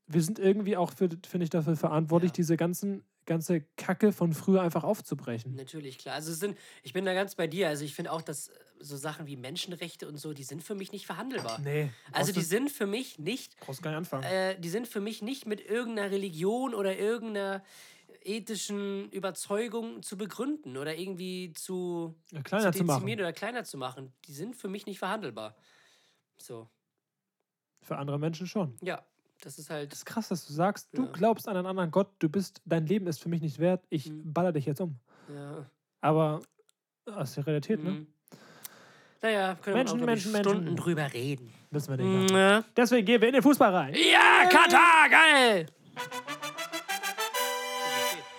wir 0.07 0.23
sind 0.23 0.39
irgendwie 0.39 0.77
auch, 0.77 0.93
für, 0.93 1.09
finde 1.27 1.45
ich, 1.45 1.51
dafür 1.51 1.77
verantwortlich, 1.77 2.31
Ja. 2.33 2.37
diese 2.37 2.57
ganzen, 2.57 3.03
ganze 3.25 3.63
Kacke 3.77 4.13
von 4.13 4.33
früher 4.35 4.61
einfach 4.61 4.85
aufzubrechen. 4.85 5.55
Natürlich, 5.55 5.99
klar. 5.99 6.17
Also 6.17 6.33
sind, 6.33 6.59
ich 6.83 6.93
bin 6.93 7.05
da 7.05 7.15
ganz 7.15 7.35
bei 7.35 7.47
dir. 7.47 7.69
Also 7.69 7.85
ich 7.85 7.95
finde 7.95 8.13
auch, 8.13 8.21
dass 8.21 8.51
so 8.83 8.97
Sachen 8.97 9.27
wie 9.27 9.37
Menschenrechte 9.37 10.09
und 10.09 10.17
so, 10.17 10.33
die 10.33 10.43
sind 10.45 10.63
für 10.63 10.75
mich 10.75 10.93
nicht 10.93 11.07
verhandelbar. 11.07 11.59
Nee. 11.61 11.91
Also 12.13 12.33
die 12.33 12.43
sind 12.43 12.71
für 12.71 12.87
mich 12.87 13.19
nicht, 13.19 13.57
brauchst 13.61 13.83
gar 13.83 13.91
nicht 13.91 13.99
anfangen. 13.99 14.25
äh, 14.25 14.59
die 14.61 14.69
sind 14.69 14.89
für 14.89 15.01
mich 15.01 15.23
nicht 15.23 15.47
mit 15.47 15.61
irgendeiner 15.61 16.11
Religion 16.11 16.75
oder 16.75 16.97
irgendeiner 16.99 17.63
ethischen 18.25 19.11
Überzeugung 19.11 20.03
zu 20.03 20.17
begründen 20.17 20.77
oder 20.77 20.97
irgendwie 20.97 21.53
zu, 21.55 22.15
Ja, 22.31 22.43
kleiner 22.43 22.73
zu 22.73 22.85
machen. 22.85 22.99
dezimieren 23.01 23.21
oder 23.21 23.33
kleiner 23.33 23.65
zu 23.65 23.79
machen. 23.79 24.13
Die 24.27 24.33
sind 24.33 24.55
für 24.57 24.69
mich 24.69 24.87
nicht 24.87 24.99
verhandelbar. 24.99 25.57
So, 26.37 26.69
Für 27.83 27.97
andere 27.99 28.19
Menschen 28.19 28.47
schon. 28.47 28.77
ja, 28.83 29.05
das 29.41 29.59
ist 29.59 29.71
halt. 29.71 29.91
Das 29.93 30.01
ist 30.01 30.05
krass, 30.05 30.29
dass 30.29 30.47
du 30.47 30.53
sagst, 30.53 30.89
du 30.97 31.03
Ja. 31.05 31.11
glaubst 31.13 31.49
an 31.49 31.57
einen 31.57 31.67
anderen 31.67 31.91
Gott, 31.91 32.11
du 32.21 32.29
bist, 32.29 32.61
dein 32.65 32.87
Leben 32.87 33.07
ist 33.09 33.21
für 33.21 33.29
mich 33.29 33.41
nicht 33.43 33.59
wert, 33.59 33.85
ich 33.91 34.09
Mhm. 34.09 34.33
baller 34.33 34.53
dich 34.53 34.67
jetzt 34.67 34.81
um. 34.81 34.99
Ja. 35.29 35.69
Aber 36.01 36.43
das 37.05 37.31
ist 37.31 37.37
die 37.39 37.41
Realität, 37.41 37.83
ne? 37.83 38.07
Mhm. 39.23 39.29
Naja, 39.29 39.55
können 39.63 39.77
Menschen, 39.77 39.99
wir 39.99 40.03
ich, 40.03 40.07
Menschen, 40.27 40.35
Stunden 40.43 40.65
Menschen. 40.65 40.77
drüber 40.77 41.13
reden. 41.13 41.53
Wissen 41.71 41.97
wir 41.99 42.05
nicht. 42.05 42.33
mehr. 42.33 42.51
Ja, 42.51 42.65
Deswegen 42.77 43.07
gehen 43.07 43.21
wir 43.21 43.29
in 43.29 43.35
den 43.35 43.43
Fußball 43.43 43.75
rein. 43.75 43.95
ja 43.95 44.47
Katar, 44.49 45.09
geil! 45.09 45.67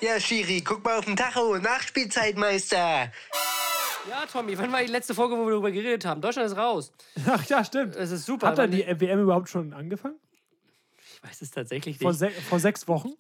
Ja, 0.02 0.20
Schiri, 0.20 0.62
guck 0.62 0.84
mal 0.84 0.98
auf 1.00 1.06
den 1.06 1.16
Tacho. 1.16 1.58
Nachspielzeit, 1.58 2.36
Meister. 2.38 2.78
Ja, 4.10 4.26
Tommy, 4.32 4.58
wann 4.58 4.70
war 4.74 4.82
die 4.82 4.92
letzte 4.92 5.16
Folge, 5.16 5.38
wo 5.38 5.46
wir 5.46 5.52
darüber 5.52 5.72
geredet 5.72 6.04
haben? 6.06 6.20
Deutschland 6.20 6.48
ist 6.52 6.58
raus. 6.58 6.92
Ach 7.26 7.44
ja, 7.46 7.64
stimmt. 7.64 7.96
Es 7.96 8.12
ist 8.12 8.26
super. 8.26 8.48
Hat 8.48 8.58
dann 8.58 8.72
die 8.72 8.86
WM 9.00 9.22
überhaupt 9.22 9.48
schon 9.50 9.74
angefangen? 9.74 10.16
ich 10.98 11.30
weiß 11.30 11.42
es 11.42 11.52
tatsächlich 11.52 11.98
Vor, 12.00 12.12
nicht. 12.12 12.20
se 12.20 12.30
vor 12.32 12.60
sechs 12.60 12.86
Wochen? 12.90 13.14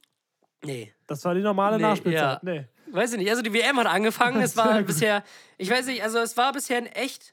Nee, 0.65 0.93
Das 1.07 1.23
war 1.23 1.33
die 1.35 1.41
normale 1.41 1.77
Nee, 1.77 1.83
Nachspielzeit. 1.83 2.21
ja. 2.21 2.39
Nee. 2.41 2.65
weiß 2.87 3.13
ich 3.13 3.19
nicht. 3.19 3.29
Also 3.29 3.41
die 3.41 3.53
WM 3.53 3.77
hat 3.79 3.87
angefangen. 3.87 4.41
Es 4.41 4.57
war 4.57 4.81
bisher, 4.81 5.23
ich 5.57 5.69
weiß 5.69 5.85
nicht, 5.85 6.03
also 6.03 6.19
es 6.19 6.35
war 6.35 6.51
bisher 6.51 6.77
ein 6.77 6.85
echt, 6.87 7.32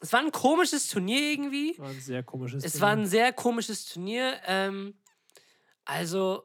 es 0.00 0.12
war 0.12 0.20
ein 0.20 0.32
komisches 0.32 0.88
Turnier 0.88 1.20
irgendwie. 1.32 1.78
War 1.78 1.88
ein 1.88 2.00
sehr 2.00 2.22
komisches 2.22 2.64
Es 2.64 2.72
Turnier. 2.72 2.82
war 2.82 2.90
ein 2.92 3.06
sehr 3.06 3.32
komisches 3.32 3.86
Turnier. 3.86 4.40
Ähm, 4.46 4.94
also, 5.84 6.44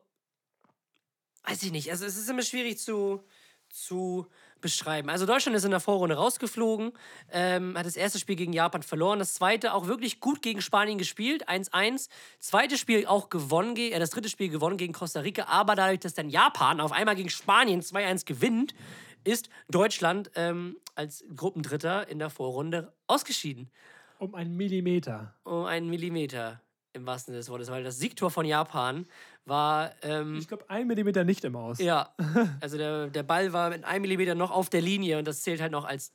weiß 1.43 1.63
ich 1.63 1.71
nicht. 1.71 1.89
Also, 1.91 2.05
es 2.05 2.17
ist 2.17 2.29
immer 2.29 2.43
schwierig 2.43 2.79
zu, 2.79 3.23
zu 3.69 4.27
beschreiben. 4.61 5.09
Also, 5.09 5.25
Deutschland 5.25 5.57
ist 5.57 5.63
in 5.65 5.71
der 5.71 5.79
Vorrunde 5.79 6.15
rausgeflogen, 6.15 6.91
ähm, 7.31 7.75
hat 7.77 7.85
das 7.85 7.95
erste 7.95 8.19
Spiel 8.19 8.35
gegen 8.35 8.53
Japan 8.53 8.83
verloren, 8.83 9.17
das 9.19 9.33
zweite 9.33 9.73
auch 9.73 9.87
wirklich 9.87 10.19
gut 10.19 10.41
gegen 10.43 10.61
Spanien 10.61 10.97
gespielt, 10.99 11.49
1-1. 11.49 12.09
Zweites 12.39 12.79
Spiel 12.79 13.07
auch 13.07 13.29
gewonnen, 13.29 13.73
ge- 13.73 13.91
äh, 13.91 13.99
das 13.99 14.11
dritte 14.11 14.29
Spiel 14.29 14.49
gewonnen 14.49 14.77
gegen 14.77 14.93
Costa 14.93 15.21
Rica, 15.21 15.45
aber 15.45 15.73
dadurch, 15.75 15.99
dass 15.99 16.13
dann 16.13 16.29
Japan 16.29 16.79
auf 16.79 16.91
einmal 16.91 17.15
gegen 17.15 17.29
Spanien 17.31 17.81
2-1 17.81 18.25
gewinnt, 18.25 18.75
ist 19.23 19.49
Deutschland 19.69 20.31
ähm, 20.35 20.77
als 20.95 21.23
Gruppendritter 21.35 22.07
in 22.07 22.19
der 22.19 22.29
Vorrunde 22.29 22.93
ausgeschieden 23.07 23.71
um 24.19 24.35
einen 24.35 24.55
Millimeter. 24.55 25.33
um 25.43 25.65
einen 25.65 25.89
Millimeter 25.89 26.61
im 26.93 27.05
wahrsten 27.05 27.31
Sinne 27.31 27.39
des 27.39 27.49
Wortes, 27.49 27.71
weil 27.71 27.83
das 27.83 27.97
Siegtor 27.97 28.29
von 28.29 28.45
Japan 28.45 29.07
war, 29.45 29.93
ähm, 30.03 30.37
Ich 30.37 30.47
glaube, 30.47 30.69
ein 30.69 30.87
Millimeter 30.87 31.23
nicht 31.23 31.43
im 31.43 31.55
Aus. 31.55 31.79
ja, 31.79 32.13
also 32.61 32.77
der, 32.77 33.07
der 33.07 33.23
Ball 33.23 33.53
war 33.53 33.69
mit 33.69 33.83
einem 33.83 34.01
Millimeter 34.03 34.35
noch 34.35 34.51
auf 34.51 34.69
der 34.69 34.81
Linie 34.81 35.17
und 35.17 35.25
das 35.25 35.41
zählt 35.41 35.61
halt 35.61 35.71
noch 35.71 35.85
als 35.85 36.13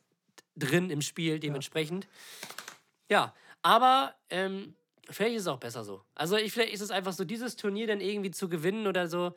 drin 0.55 0.91
im 0.91 1.03
Spiel 1.03 1.41
dementsprechend. 1.41 2.07
Ja, 3.11 3.35
aber 3.63 4.15
ähm, 4.31 4.75
vielleicht 5.11 5.35
ist 5.37 5.43
es 5.43 5.49
auch 5.49 5.59
besser 5.59 5.83
so. 5.83 6.03
Also 6.15 6.37
ich, 6.37 6.53
vielleicht 6.53 6.75
ist 6.75 6.81
es 6.83 6.91
einfach 6.91 7.13
so, 7.13 7.25
dieses 7.25 7.57
Turnier 7.57 7.87
dann 7.87 8.01
irgendwie 8.01 8.31
zu 8.31 8.49
gewinnen 8.49 8.87
oder 8.87 9.09
so. 9.09 9.35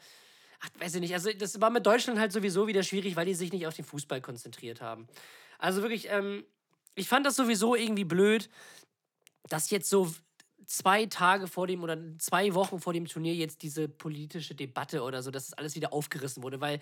Ach, 0.59 0.69
weiß 0.79 0.95
ich 0.95 1.01
nicht. 1.01 1.13
Also 1.13 1.31
das 1.31 1.61
war 1.61 1.69
mit 1.69 1.85
Deutschland 1.85 2.19
halt 2.19 2.31
sowieso 2.31 2.67
wieder 2.67 2.83
schwierig, 2.83 3.15
weil 3.15 3.25
die 3.25 3.33
sich 3.33 3.51
nicht 3.53 3.65
auf 3.67 3.75
den 3.75 3.85
Fußball 3.85 4.21
konzentriert 4.21 4.81
haben. 4.81 5.07
Also 5.57 5.81
wirklich, 5.81 6.09
ähm, 6.09 6.45
ich 6.95 7.07
fand 7.07 7.25
das 7.25 7.35
sowieso 7.35 7.75
irgendwie 7.75 8.03
blöd, 8.03 8.49
dass 9.47 9.69
jetzt 9.69 9.89
so 9.89 10.13
zwei 10.69 11.07
Tage 11.07 11.47
vor 11.47 11.65
dem 11.65 11.81
oder 11.81 11.97
zwei 12.19 12.53
Wochen 12.53 12.79
vor 12.79 12.93
dem 12.93 13.07
Turnier 13.07 13.33
jetzt 13.33 13.63
diese 13.63 13.89
politische 13.89 14.53
Debatte 14.53 15.01
oder 15.01 15.23
so, 15.23 15.31
dass 15.31 15.47
das 15.49 15.57
alles 15.57 15.75
wieder 15.75 15.91
aufgerissen 15.93 16.43
wurde, 16.43 16.61
weil 16.61 16.79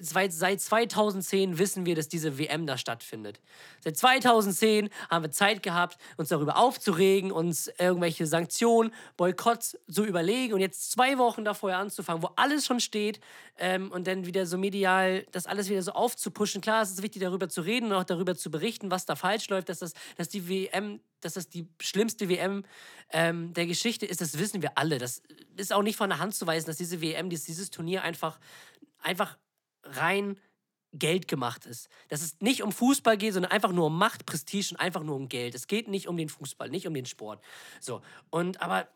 seit 0.00 0.32
2010 0.32 1.58
wissen 1.58 1.86
wir, 1.86 1.96
dass 1.96 2.06
diese 2.06 2.38
WM 2.38 2.66
da 2.66 2.78
stattfindet. 2.78 3.40
Seit 3.80 3.96
2010 3.96 4.90
haben 5.10 5.24
wir 5.24 5.32
Zeit 5.32 5.64
gehabt, 5.64 5.98
uns 6.18 6.28
darüber 6.28 6.56
aufzuregen, 6.56 7.32
uns 7.32 7.68
irgendwelche 7.78 8.28
Sanktionen, 8.28 8.92
Boykotts 9.16 9.76
zu 9.90 10.04
überlegen 10.04 10.54
und 10.54 10.60
jetzt 10.60 10.92
zwei 10.92 11.18
Wochen 11.18 11.44
davor 11.44 11.74
anzufangen, 11.74 12.22
wo 12.22 12.30
alles 12.36 12.64
schon 12.64 12.78
steht 12.78 13.18
ähm, 13.58 13.90
und 13.90 14.06
dann 14.06 14.24
wieder 14.24 14.46
so 14.46 14.56
medial 14.56 15.26
das 15.32 15.46
alles 15.46 15.68
wieder 15.68 15.82
so 15.82 15.92
aufzupuschen. 15.92 16.60
Klar, 16.60 16.82
es 16.82 16.90
ist 16.92 17.02
wichtig, 17.02 17.22
darüber 17.22 17.48
zu 17.48 17.62
reden 17.62 17.86
und 17.86 17.94
auch 17.94 18.04
darüber 18.04 18.36
zu 18.36 18.52
berichten, 18.52 18.92
was 18.92 19.04
da 19.04 19.16
falsch 19.16 19.48
läuft, 19.48 19.68
dass, 19.68 19.80
das, 19.80 19.94
dass 20.16 20.28
die 20.28 20.48
WM, 20.48 21.00
dass 21.20 21.34
das 21.34 21.48
die 21.48 21.66
schlimmste 21.80 22.28
WM 22.28 22.64
ähm, 23.10 23.52
der 23.52 23.66
Geschichte 23.66 24.06
ist, 24.06 24.20
das 24.20 24.38
wissen 24.38 24.62
wir 24.62 24.78
alle. 24.78 24.98
Das 24.98 25.22
ist 25.56 25.72
auch 25.72 25.82
nicht 25.82 25.96
von 25.96 26.10
der 26.10 26.18
Hand 26.18 26.34
zu 26.34 26.46
weisen, 26.46 26.66
dass 26.66 26.76
diese 26.76 27.00
WM, 27.00 27.30
dass 27.30 27.44
dieses 27.44 27.70
Turnier 27.70 28.02
einfach, 28.02 28.38
einfach 29.02 29.36
rein 29.84 30.38
Geld 30.92 31.28
gemacht 31.28 31.66
ist. 31.66 31.88
Dass 32.08 32.22
es 32.22 32.40
nicht 32.40 32.62
um 32.62 32.72
Fußball 32.72 33.16
geht, 33.16 33.34
sondern 33.34 33.52
einfach 33.52 33.72
nur 33.72 33.86
um 33.86 33.96
Macht, 33.96 34.26
Prestige 34.26 34.72
und 34.72 34.80
einfach 34.80 35.02
nur 35.02 35.16
um 35.16 35.28
Geld. 35.28 35.54
Es 35.54 35.66
geht 35.66 35.88
nicht 35.88 36.08
um 36.08 36.16
den 36.16 36.28
Fußball, 36.28 36.68
nicht 36.68 36.86
um 36.86 36.94
den 36.94 37.06
Sport. 37.06 37.42
So. 37.80 38.02
Und 38.30 38.60
aber 38.60 38.88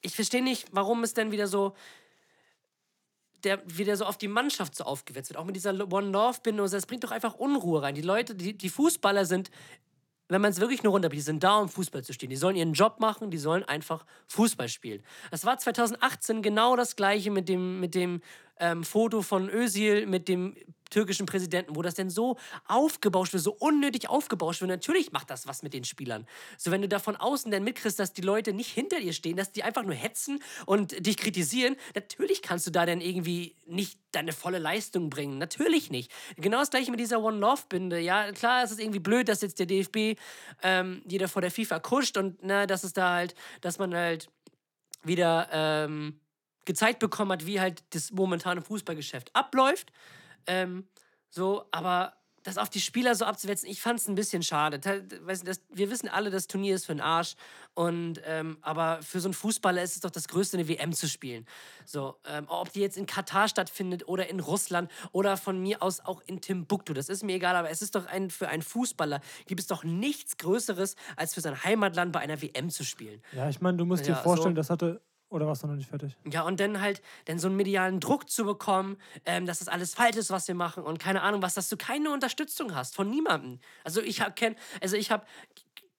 ich 0.00 0.14
verstehe 0.14 0.42
nicht, 0.42 0.68
warum 0.70 1.02
es 1.02 1.14
denn 1.14 1.32
wieder 1.32 1.48
so 1.48 1.74
der 3.44 3.60
wieder 3.66 3.96
so 3.96 4.06
auf 4.06 4.16
die 4.16 4.28
Mannschaft 4.28 4.74
so 4.74 4.84
aufgewetzt 4.84 5.30
wird. 5.30 5.38
Auch 5.38 5.44
mit 5.44 5.56
dieser 5.56 5.72
One-Love-Bindung. 5.74 6.68
Das 6.70 6.86
bringt 6.86 7.04
doch 7.04 7.10
einfach 7.10 7.34
Unruhe 7.34 7.82
rein. 7.82 7.94
Die 7.94 8.00
Leute, 8.00 8.34
die, 8.34 8.56
die 8.56 8.68
Fußballer 8.70 9.26
sind, 9.26 9.50
wenn 10.28 10.40
man 10.40 10.50
es 10.50 10.60
wirklich 10.60 10.82
nur 10.82 10.92
runterbricht, 10.92 11.20
die 11.20 11.24
sind 11.24 11.44
da, 11.44 11.58
um 11.58 11.68
Fußball 11.68 12.02
zu 12.02 12.12
spielen. 12.12 12.30
Die 12.30 12.36
sollen 12.36 12.56
ihren 12.56 12.72
Job 12.72 12.98
machen, 13.00 13.30
die 13.30 13.38
sollen 13.38 13.62
einfach 13.64 14.06
Fußball 14.28 14.68
spielen. 14.68 15.02
Das 15.30 15.44
war 15.44 15.58
2018 15.58 16.42
genau 16.42 16.76
das 16.76 16.96
gleiche 16.96 17.30
mit 17.30 17.48
dem, 17.48 17.80
mit 17.80 17.94
dem 17.94 18.20
ähm, 18.58 18.84
Foto 18.84 19.22
von 19.22 19.48
Özil 19.48 20.06
mit 20.06 20.28
dem 20.28 20.56
türkischen 20.90 21.26
Präsidenten, 21.26 21.76
wo 21.76 21.82
das 21.82 21.94
denn 21.94 22.10
so 22.10 22.36
aufgebauscht 22.66 23.32
wird, 23.32 23.42
so 23.42 23.52
unnötig 23.52 24.08
aufgebauscht 24.08 24.60
wird. 24.60 24.70
Natürlich 24.70 25.12
macht 25.12 25.30
das 25.30 25.46
was 25.46 25.62
mit 25.62 25.74
den 25.74 25.84
Spielern. 25.84 26.26
So, 26.58 26.70
wenn 26.70 26.82
du 26.82 26.88
da 26.88 26.98
von 26.98 27.16
außen 27.16 27.50
dann 27.50 27.64
mitkriegst, 27.64 27.98
dass 27.98 28.12
die 28.12 28.22
Leute 28.22 28.52
nicht 28.52 28.70
hinter 28.70 29.00
dir 29.00 29.12
stehen, 29.12 29.36
dass 29.36 29.52
die 29.52 29.62
einfach 29.62 29.82
nur 29.82 29.94
hetzen 29.94 30.40
und 30.66 31.06
dich 31.06 31.16
kritisieren, 31.16 31.76
natürlich 31.94 32.42
kannst 32.42 32.66
du 32.66 32.70
da 32.70 32.86
dann 32.86 33.00
irgendwie 33.00 33.56
nicht 33.66 33.98
deine 34.12 34.32
volle 34.32 34.58
Leistung 34.58 35.10
bringen. 35.10 35.38
Natürlich 35.38 35.90
nicht. 35.90 36.10
Genau 36.36 36.58
das 36.58 36.70
gleiche 36.70 36.90
mit 36.90 37.00
dieser 37.00 37.22
One-Love-Binde. 37.22 37.98
Ja, 38.00 38.30
klar, 38.32 38.62
es 38.64 38.70
ist 38.70 38.80
irgendwie 38.80 39.00
blöd, 39.00 39.28
dass 39.28 39.40
jetzt 39.40 39.58
der 39.58 39.66
DFB 39.66 40.18
ähm, 40.62 41.02
jeder 41.06 41.28
vor 41.28 41.42
der 41.42 41.50
FIFA 41.50 41.80
kuscht 41.80 42.16
und 42.16 42.38
na, 42.42 42.66
dass 42.66 42.84
es 42.84 42.92
da 42.92 43.14
halt, 43.14 43.34
dass 43.60 43.78
man 43.78 43.94
halt 43.94 44.28
wieder 45.02 45.48
ähm, 45.52 46.20
gezeigt 46.64 46.98
bekommen 46.98 47.32
hat, 47.32 47.46
wie 47.46 47.60
halt 47.60 47.82
das 47.90 48.12
momentane 48.12 48.62
Fußballgeschäft 48.62 49.34
abläuft. 49.34 49.92
Ähm, 50.46 50.88
so, 51.30 51.64
aber 51.70 52.14
das 52.44 52.58
auf 52.58 52.68
die 52.68 52.80
Spieler 52.80 53.14
so 53.14 53.24
abzuwetzen, 53.24 53.68
ich 53.70 53.80
fand 53.80 53.98
es 53.98 54.06
ein 54.06 54.14
bisschen 54.14 54.42
schade. 54.42 54.78
Weißt 55.22 55.48
das, 55.48 55.62
wir 55.70 55.90
wissen 55.90 56.08
alle, 56.08 56.30
das 56.30 56.46
Turnier 56.46 56.74
ist 56.74 56.84
für 56.84 56.94
den 56.94 57.00
Arsch. 57.00 57.36
Und, 57.72 58.20
ähm, 58.26 58.58
aber 58.60 59.00
für 59.02 59.18
so 59.18 59.28
einen 59.28 59.34
Fußballer 59.34 59.82
ist 59.82 59.94
es 59.94 60.00
doch 60.00 60.10
das 60.10 60.28
Größte, 60.28 60.58
eine 60.58 60.68
WM 60.68 60.92
zu 60.92 61.08
spielen. 61.08 61.46
So, 61.86 62.16
ähm, 62.26 62.44
ob 62.48 62.70
die 62.72 62.80
jetzt 62.80 62.98
in 62.98 63.06
Katar 63.06 63.48
stattfindet 63.48 64.06
oder 64.06 64.28
in 64.28 64.40
Russland 64.40 64.90
oder 65.12 65.38
von 65.38 65.58
mir 65.58 65.82
aus 65.82 66.00
auch 66.00 66.20
in 66.26 66.42
Timbuktu, 66.42 66.92
das 66.92 67.08
ist 67.08 67.24
mir 67.24 67.36
egal, 67.36 67.56
aber 67.56 67.70
es 67.70 67.80
ist 67.80 67.94
doch 67.94 68.04
ein, 68.06 68.28
für 68.28 68.48
einen 68.48 68.62
Fußballer 68.62 69.20
gibt 69.46 69.62
es 69.62 69.66
doch 69.66 69.82
nichts 69.82 70.36
Größeres, 70.36 70.96
als 71.16 71.32
für 71.32 71.40
sein 71.40 71.64
Heimatland 71.64 72.12
bei 72.12 72.20
einer 72.20 72.42
WM 72.42 72.68
zu 72.68 72.84
spielen. 72.84 73.22
Ja, 73.32 73.48
ich 73.48 73.62
meine, 73.62 73.78
du 73.78 73.86
musst 73.86 74.06
Ja, 74.06 74.14
dir 74.16 74.22
vorstellen, 74.22 74.54
so. 74.54 74.60
das 74.60 74.68
hatte. 74.68 75.00
Oder 75.34 75.48
warst 75.48 75.64
du 75.64 75.66
noch 75.66 75.74
nicht 75.74 75.88
fertig? 75.88 76.16
Ja, 76.30 76.42
und 76.42 76.60
dann 76.60 76.80
halt 76.80 77.02
dann 77.24 77.40
so 77.40 77.48
einen 77.48 77.56
medialen 77.56 77.98
Druck 77.98 78.30
zu 78.30 78.44
bekommen, 78.44 78.98
ähm, 79.26 79.46
dass 79.46 79.58
das 79.58 79.66
alles 79.66 79.92
falsch 79.92 80.16
ist, 80.16 80.30
was 80.30 80.46
wir 80.46 80.54
machen 80.54 80.84
und 80.84 81.00
keine 81.00 81.22
Ahnung 81.22 81.42
was, 81.42 81.54
dass 81.54 81.68
du 81.68 81.76
keine 81.76 82.10
Unterstützung 82.10 82.72
hast 82.72 82.94
von 82.94 83.10
niemandem. 83.10 83.58
Also 83.82 84.00
ich 84.00 84.20
habe 84.20 84.30
kenn, 84.34 84.54
also 84.80 84.96
ich 84.96 85.10
habe 85.10 85.26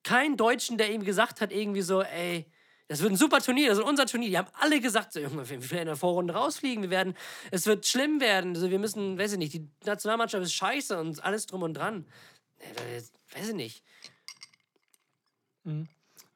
keinen 0.03 0.37
Deutschen, 0.37 0.77
der 0.77 0.89
ihm 0.93 1.03
gesagt 1.03 1.41
hat 1.41 1.51
irgendwie 1.51 1.81
so, 1.81 2.01
ey, 2.01 2.45
das 2.87 3.01
wird 3.01 3.11
ein 3.11 3.17
super 3.17 3.39
Turnier, 3.41 3.67
das 3.67 3.77
wird 3.77 3.89
unser 3.89 4.05
Turnier. 4.05 4.29
Die 4.29 4.37
haben 4.37 4.47
alle 4.53 4.79
gesagt, 4.79 5.11
so, 5.11 5.19
Junge, 5.19 5.49
wir 5.49 5.69
werden 5.69 5.81
in 5.81 5.87
der 5.87 5.95
Vorrunde 5.97 6.33
rausfliegen, 6.33 6.83
wir 6.83 6.89
werden, 6.89 7.13
es 7.51 7.65
wird 7.65 7.85
schlimm 7.85 8.21
werden. 8.21 8.55
Also 8.55 8.69
wir 8.69 8.79
müssen, 8.79 9.17
weiß 9.17 9.33
ich 9.33 9.37
nicht, 9.37 9.53
die 9.53 9.67
Nationalmannschaft 9.83 10.45
ist 10.45 10.53
scheiße 10.53 10.97
und 10.97 11.21
alles 11.25 11.45
drum 11.45 11.63
und 11.63 11.73
dran. 11.73 12.05
Äh, 12.59 13.01
Weiß 13.37 13.49
ich 13.49 13.55
nicht. 13.55 13.83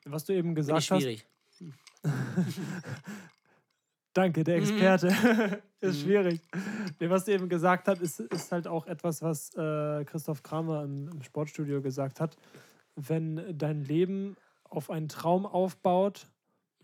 Was 0.03 0.25
du 0.25 0.33
eben 0.33 0.53
gesagt 0.53 0.91
hast. 0.91 1.29
Danke, 4.13 4.43
der 4.43 4.57
Experte. 4.57 5.07
ist 5.81 5.99
Mhm. 5.99 6.03
schwierig. 6.03 6.41
Nee, 6.99 7.09
was 7.09 7.25
du 7.25 7.31
eben 7.31 7.47
gesagt 7.47 7.87
hast, 7.87 8.01
ist, 8.01 8.19
ist 8.19 8.51
halt 8.51 8.67
auch 8.67 8.85
etwas, 8.87 9.21
was 9.21 9.53
äh, 9.55 10.03
Christoph 10.05 10.43
Kramer 10.43 10.83
im, 10.83 11.07
im 11.09 11.21
Sportstudio 11.21 11.81
gesagt 11.81 12.19
hat. 12.19 12.35
Wenn 12.95 13.57
dein 13.57 13.83
Leben 13.83 14.35
auf 14.63 14.89
einen 14.89 15.07
Traum 15.07 15.45
aufbaut 15.45 16.27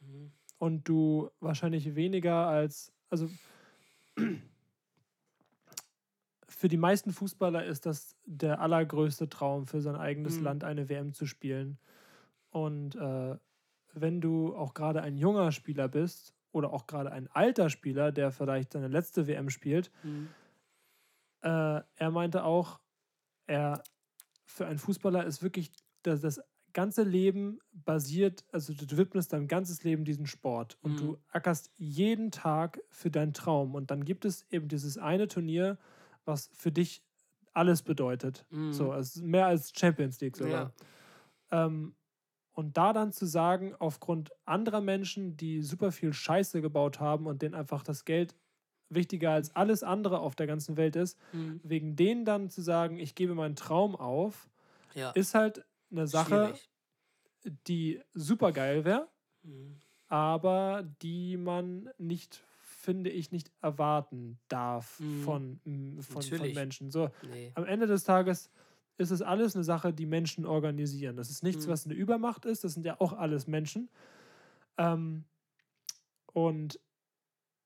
Mhm. 0.02 0.32
und 0.60 0.88
du 0.88 1.30
wahrscheinlich 1.40 1.96
weniger 1.96 2.48
als, 2.48 2.92
also 3.10 3.30
für 6.48 6.68
die 6.68 6.78
meisten 6.78 7.12
Fußballer 7.12 7.66
ist 7.66 7.86
das 7.86 8.16
der 8.26 8.62
allergrößte 8.62 9.30
Traum, 9.30 9.68
für 9.68 9.82
sein 9.82 9.96
eigenes 9.96 10.38
Mhm. 10.38 10.44
Land 10.44 10.64
eine 10.64 10.90
WM 10.90 11.14
zu 11.14 11.26
spielen. 11.26 11.80
Und 12.52 12.96
äh, 12.96 13.36
wenn 13.96 14.22
du 14.22 14.56
auch 14.56 14.74
gerade 14.74 15.02
ein 15.02 15.18
junger 15.18 15.52
Spieler 15.52 15.88
bist 15.88 16.34
oder 16.52 16.72
auch 16.74 16.88
gerade 16.88 17.12
ein 17.12 17.28
alter 17.32 17.70
Spieler, 17.70 18.12
der 18.12 18.32
vielleicht 18.32 18.74
seine 18.74 18.88
letzte 18.88 19.28
WM 19.28 19.50
spielt, 19.50 19.92
Mhm. 20.04 20.36
äh, 21.42 21.82
er 21.96 22.12
meinte 22.12 22.44
auch, 22.44 22.80
er 23.48 23.84
für 24.46 24.68
einen 24.68 24.80
Fußballer 24.80 25.26
ist 25.26 25.44
wirklich 25.44 25.74
das, 26.04 26.22
das 26.22 26.42
ganze 26.74 27.04
Leben 27.04 27.60
basiert, 27.74 28.46
also 28.52 28.74
du 28.74 28.98
widmest 28.98 29.34
dein 29.34 29.48
ganzes 29.48 29.84
Leben 29.84 30.06
diesem 30.06 30.26
Sport 30.26 30.78
und 30.82 31.00
Mhm. 31.02 31.02
du 31.02 31.18
ackerst 31.32 31.72
jeden 31.78 32.32
Tag 32.32 32.82
für 32.90 33.12
deinen 33.12 33.34
Traum. 33.34 33.76
Und 33.76 33.92
dann 33.92 34.06
gibt 34.06 34.26
es 34.26 34.46
eben 34.52 34.68
dieses 34.68 34.98
eine 34.98 35.28
Turnier, 35.28 35.78
was 36.26 36.50
für 36.54 36.72
dich 36.72 37.04
alles 37.54 37.84
bedeutet. 37.84 38.46
Mhm. 38.52 38.72
So, 38.74 38.94
ist 38.94 39.22
mehr 39.22 39.48
als 39.48 39.74
Champions 39.78 40.20
League 40.22 40.38
sogar. 40.38 40.74
Ähm, 41.52 41.96
und 42.56 42.78
da 42.78 42.94
dann 42.94 43.12
zu 43.12 43.26
sagen, 43.28 43.76
aufgrund 43.78 44.32
anderer 44.46 44.82
Menschen, 44.82 45.38
die 45.38 45.62
super 45.62 45.92
viel 45.92 46.14
Scheiße 46.14 46.62
gebaut 46.62 47.00
haben 47.00 47.28
und 47.28 47.42
denen 47.42 47.54
einfach 47.56 47.84
das 47.84 48.06
Geld 48.06 48.36
wichtiger 48.90 49.32
als 49.32 49.56
alles 49.56 49.84
andere 49.84 50.20
auf 50.20 50.36
der 50.36 50.48
ganzen 50.48 50.78
Welt 50.78 50.96
ist, 50.96 51.20
Mhm. 51.34 51.60
wegen 51.64 51.96
denen 51.96 52.26
dann 52.26 52.50
zu 52.50 52.62
sagen, 52.62 52.98
ich 53.00 53.16
gebe 53.16 53.36
meinen 53.36 53.56
Traum 53.56 53.96
auf, 53.96 54.50
Ja. 54.96 55.12
ist 55.12 55.36
halt 55.36 55.66
eine 55.92 56.08
Sache, 56.08 56.56
schwierig. 56.56 56.70
die 57.68 58.02
super 58.14 58.52
geil 58.52 58.86
wäre, 58.86 59.08
Mhm. 59.44 59.76
aber 60.08 60.84
die 61.02 61.38
man 61.38 61.90
nicht, 61.98 62.44
finde 62.62 63.10
ich, 63.10 63.32
nicht 63.32 63.52
erwarten 63.62 64.40
darf 64.48 65.00
Mhm. 65.00 65.24
von, 65.24 65.60
von, 66.02 66.22
von. 66.22 66.54
Menschen. 66.54 66.92
So, 66.92 67.10
Nee. 67.22 67.52
am 67.56 67.66
Ende 67.66 67.88
des 67.88 68.04
Tages 68.04 68.52
ist 68.98 69.12
es 69.12 69.22
alles 69.22 69.56
eine 69.56 69.64
Sache, 69.64 69.94
die 69.94 70.06
Menschen 70.06 70.46
organisieren. 70.46 71.18
Das 71.18 71.30
ist 71.30 71.44
nichts, 71.44 71.66
Mhm. 71.68 71.72
was 71.72 71.86
eine 71.86 71.96
Übermacht 71.96 72.46
ist. 72.46 72.64
Das 72.64 72.74
sind 72.74 72.86
ja 72.86 73.00
auch 73.00 73.14
alles 73.14 73.48
Menschen. 73.48 73.90
Ähm, 74.78 75.26
und 76.34 76.80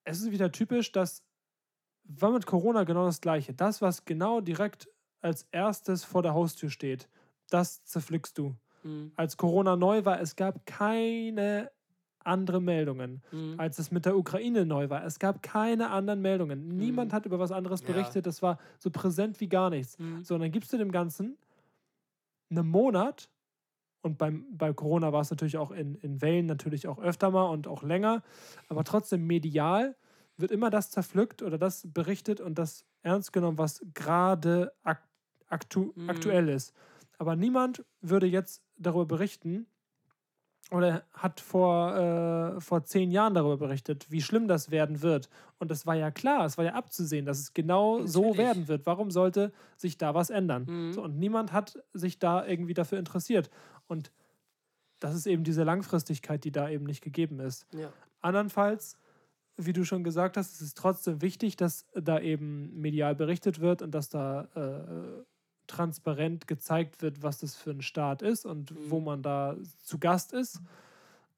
es 0.04 0.22
ist 0.22 0.32
wieder 0.32 0.52
typisch, 0.52 0.92
dass 0.92 1.24
war 2.12 2.32
mit 2.32 2.48
Corona 2.48 2.86
genau 2.86 3.06
das 3.06 3.22
Gleiche. 3.22 3.54
Das, 3.54 3.82
was 3.84 4.04
genau 4.06 4.42
direkt 4.42 4.90
als 5.22 5.48
erstes 5.52 6.04
vor 6.04 6.24
der 6.24 6.34
Haustür 6.34 6.72
steht, 6.72 7.08
das 7.50 7.84
zerpflückst 7.84 8.36
du. 8.38 8.56
Mhm. 8.84 9.12
Als 9.16 9.38
Corona 9.38 9.76
neu 9.76 10.06
war, 10.06 10.20
es 10.20 10.36
gab 10.36 10.66
keine 10.66 11.70
andere 12.24 12.62
Meldungen. 12.62 13.22
Mhm. 13.32 13.56
Als 13.60 13.80
es 13.80 13.92
mit 13.92 14.06
der 14.06 14.18
Ukraine 14.18 14.66
neu 14.66 14.90
war, 14.90 15.04
es 15.06 15.20
gab 15.20 15.42
keine 15.44 15.90
anderen 15.92 16.22
Meldungen. 16.22 16.68
Niemand 16.78 17.12
Mhm. 17.12 17.16
hat 17.16 17.26
über 17.26 17.40
was 17.40 17.52
anderes 17.52 17.82
Ja. 17.82 17.88
berichtet. 17.88 18.26
Das 18.26 18.42
war 18.42 18.60
so 18.78 18.90
präsent 18.92 19.40
wie 19.40 19.48
gar 19.50 19.70
nichts. 19.70 19.98
Mhm. 20.00 20.24
So, 20.24 20.36
und 20.36 20.42
dann 20.42 20.52
gibst 20.52 20.72
du 20.74 20.78
dem 20.78 20.92
Ganzen 20.92 21.38
einen 22.50 22.68
Monat. 22.68 23.30
Und 24.02 24.18
beim, 24.18 24.46
bei 24.58 24.72
Corona 24.74 25.12
war 25.12 25.22
es 25.22 25.30
natürlich 25.30 25.58
auch 25.58 25.72
in, 25.72 25.96
in 25.96 26.22
Wellen 26.22 26.46
natürlich 26.46 26.88
auch 26.88 27.00
öfter 27.00 27.32
mal 27.32 27.50
und 27.50 27.68
auch 27.68 27.84
länger. 27.84 28.24
Aber 28.70 28.84
trotzdem 28.86 29.28
medial 29.28 29.96
wird 30.38 30.52
immer 30.52 30.70
das 30.70 30.90
zerpflückt 30.90 31.42
oder 31.42 31.58
das 31.58 31.86
berichtet 31.94 32.40
und 32.40 32.58
das 32.58 32.86
ernst 33.02 33.34
genommen, 33.34 33.58
was 33.58 33.86
gerade 33.94 34.72
ak 34.84 35.04
aktu 35.48 35.92
Mhm. 35.96 36.10
aktuell 36.10 36.48
ist. 36.48 36.74
Aber 37.18 37.36
niemand 37.36 37.84
würde 38.02 38.28
jetzt 38.28 38.64
darüber 38.78 39.06
berichten 39.06 39.66
oder 40.72 41.04
hat 41.14 41.40
vor, 41.40 41.96
äh, 41.96 42.62
vor 42.62 42.84
zehn 42.84 43.12
Jahren 43.12 43.34
darüber 43.34 43.58
berichtet, 43.58 44.10
wie 44.12 44.22
schlimm 44.22 44.48
das 44.48 44.70
werden 44.70 45.02
wird. 45.02 45.30
Und 45.58 45.72
das 45.72 45.86
war 45.86 45.96
ja 45.96 46.12
klar, 46.12 46.46
es 46.46 46.58
war 46.58 46.66
ja 46.66 46.74
abzusehen, 46.74 47.26
dass 47.26 47.40
es 47.40 47.54
genau 47.54 48.06
so 48.06 48.22
Natürlich. 48.22 48.38
werden 48.38 48.68
wird. 48.68 48.86
Warum 48.86 49.10
sollte 49.10 49.52
sich 49.78 49.98
da 49.98 50.14
was 50.14 50.30
ändern? 50.30 50.66
Mhm. 50.68 50.94
So, 50.94 51.04
und 51.04 51.18
niemand 51.18 51.54
hat 51.54 51.82
sich 51.94 52.20
da 52.20 52.46
irgendwie 52.46 52.76
dafür 52.76 53.00
interessiert. 53.00 53.50
Und 53.88 54.12
das 55.00 55.16
ist 55.16 55.26
eben 55.26 55.44
diese 55.44 55.64
Langfristigkeit, 55.64 56.44
die 56.44 56.52
da 56.52 56.70
eben 56.70 56.86
nicht 56.86 57.02
gegeben 57.02 57.40
ist. 57.40 57.66
Ja. 57.74 57.92
Andernfalls, 58.22 58.98
wie 59.58 59.74
du 59.74 59.84
schon 59.84 60.04
gesagt 60.04 60.38
hast, 60.38 60.54
es 60.54 60.62
ist 60.62 60.78
trotzdem 60.78 61.22
wichtig, 61.22 61.56
dass 61.56 61.86
da 61.94 62.20
eben 62.20 62.80
medial 62.80 63.16
berichtet 63.16 63.60
wird 63.60 63.82
und 63.82 63.92
dass 63.92 64.10
da 64.10 64.48
äh, 64.56 65.24
transparent 65.70 66.48
gezeigt 66.48 67.02
wird, 67.02 67.24
was 67.24 67.40
das 67.40 67.56
für 67.56 67.72
ein 67.72 67.82
Staat 67.82 68.22
ist 68.22 68.46
und 68.46 68.76
Mhm. 68.76 68.90
wo 68.92 69.00
man 69.00 69.24
da 69.24 69.58
zu 69.84 70.00
Gast 70.00 70.34
ist. 70.34 70.62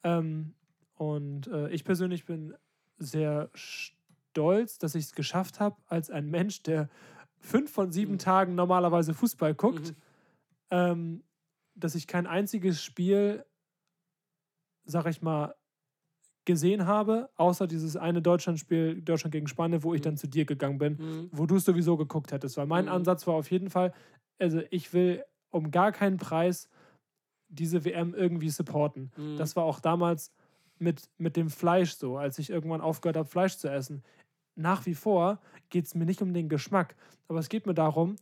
Ähm, 0.03 0.55
und 0.95 1.47
äh, 1.47 1.69
ich 1.69 1.83
persönlich 1.83 2.25
bin 2.25 2.55
sehr 2.97 3.49
stolz, 3.53 4.77
dass 4.79 4.95
ich 4.95 5.05
es 5.05 5.15
geschafft 5.15 5.59
habe, 5.59 5.77
als 5.87 6.09
ein 6.09 6.29
Mensch, 6.29 6.63
der 6.63 6.89
fünf 7.39 7.71
von 7.71 7.91
sieben 7.91 8.13
Mhm. 8.13 8.19
Tagen 8.19 8.55
normalerweise 8.55 9.13
Fußball 9.13 9.55
guckt, 9.55 9.93
Mhm. 9.93 10.01
ähm, 10.71 11.23
dass 11.75 11.95
ich 11.95 12.07
kein 12.07 12.27
einziges 12.27 12.83
Spiel, 12.83 13.45
sag 14.85 15.05
ich 15.07 15.21
mal, 15.21 15.55
gesehen 16.45 16.87
habe, 16.87 17.29
außer 17.35 17.67
dieses 17.67 17.97
eine 17.97 18.21
Deutschlandspiel, 18.21 19.01
Deutschland 19.01 19.31
gegen 19.33 19.47
Spanien, 19.47 19.83
wo 19.83 19.93
ich 19.93 20.01
Mhm. 20.01 20.03
dann 20.03 20.17
zu 20.17 20.27
dir 20.27 20.45
gegangen 20.45 20.79
bin, 20.79 20.99
Mhm. 20.99 21.31
wo 21.31 21.45
du 21.45 21.57
es 21.57 21.65
sowieso 21.65 21.97
geguckt 21.97 22.31
hättest. 22.31 22.57
Weil 22.57 22.67
mein 22.67 22.87
Mhm. 22.87 22.89
Ansatz 22.89 23.27
war 23.27 23.35
auf 23.35 23.51
jeden 23.51 23.69
Fall, 23.69 23.93
also 24.41 24.61
ich 24.69 24.93
will 24.93 25.23
um 25.51 25.71
gar 25.71 25.91
keinen 25.91 26.17
Preis 26.17 26.69
diese 27.49 27.85
WM 27.85 28.13
irgendwie 28.13 28.49
supporten. 28.49 29.11
Mhm. 29.17 29.37
Das 29.37 29.55
war 29.55 29.63
auch 29.65 29.79
damals 29.79 30.31
mit, 30.79 31.09
mit 31.17 31.35
dem 31.35 31.49
Fleisch 31.49 31.93
so, 31.93 32.17
als 32.17 32.39
ich 32.39 32.49
irgendwann 32.49 32.81
aufgehört 32.81 33.17
habe, 33.17 33.27
Fleisch 33.27 33.57
zu 33.57 33.69
essen. 33.69 34.03
Nach 34.55 34.85
wie 34.85 34.95
vor 34.95 35.39
geht 35.69 35.85
es 35.85 35.95
mir 35.95 36.05
nicht 36.05 36.21
um 36.21 36.33
den 36.33 36.49
Geschmack, 36.49 36.95
aber 37.27 37.39
es 37.39 37.49
geht 37.49 37.65
mir 37.65 37.73
darum, 37.73 38.15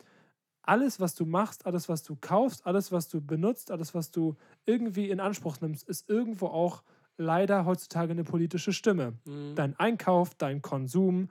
alles, 0.62 1.00
was 1.00 1.16
du 1.16 1.26
machst, 1.26 1.66
alles, 1.66 1.90
was 1.90 2.04
du 2.04 2.16
kaufst, 2.20 2.66
alles, 2.68 2.92
was 2.92 3.08
du 3.08 3.22
benutzt, 3.22 3.72
alles, 3.72 3.96
was 3.96 4.12
du 4.12 4.36
irgendwie 4.66 5.10
in 5.10 5.20
Anspruch 5.20 5.62
nimmst, 5.62 5.88
ist 5.88 6.10
irgendwo 6.10 6.48
auch 6.48 6.84
leider 7.18 7.66
heutzutage 7.66 8.12
eine 8.12 8.24
politische 8.24 8.74
Stimme. 8.74 9.14
Mhm. 9.26 9.56
Dein 9.56 9.80
Einkauf, 9.80 10.36
dein 10.36 10.62
Konsum, 10.62 11.30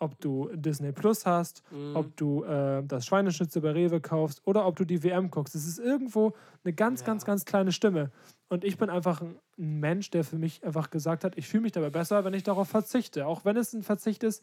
ob 0.00 0.18
du 0.20 0.48
Disney 0.54 0.92
Plus 0.92 1.24
hast, 1.26 1.62
Mhm. 1.70 1.94
ob 1.94 2.16
du 2.16 2.42
äh, 2.44 2.82
das 2.84 3.06
Schweineschnitzel 3.06 3.62
bei 3.62 3.70
Rewe 3.72 4.00
kaufst 4.00 4.40
oder 4.46 4.66
ob 4.66 4.76
du 4.76 4.84
die 4.84 5.02
WM 5.04 5.30
guckst. 5.30 5.54
Es 5.54 5.66
ist 5.66 5.78
irgendwo 5.78 6.32
eine 6.64 6.72
ganz, 6.72 7.00
Ja. 7.00 7.06
ganz, 7.06 7.24
ganz 7.24 7.44
kleine 7.44 7.70
Stimme. 7.70 8.10
Und 8.48 8.64
ich 8.64 8.76
bin 8.78 8.90
einfach 8.90 9.20
ein 9.22 9.36
Mensch, 9.56 10.10
der 10.10 10.24
für 10.24 10.38
mich 10.38 10.64
einfach 10.64 10.90
gesagt 10.90 11.22
hat, 11.22 11.36
ich 11.38 11.46
fühle 11.48 11.62
mich 11.62 11.72
dabei 11.72 11.90
besser, 11.90 12.24
wenn 12.24 12.34
ich 12.34 12.42
darauf 12.42 12.68
verzichte. 12.68 13.26
Auch 13.26 13.44
wenn 13.44 13.56
es 13.56 13.72
ein 13.74 13.82
Verzicht 13.82 14.22
ist, 14.24 14.42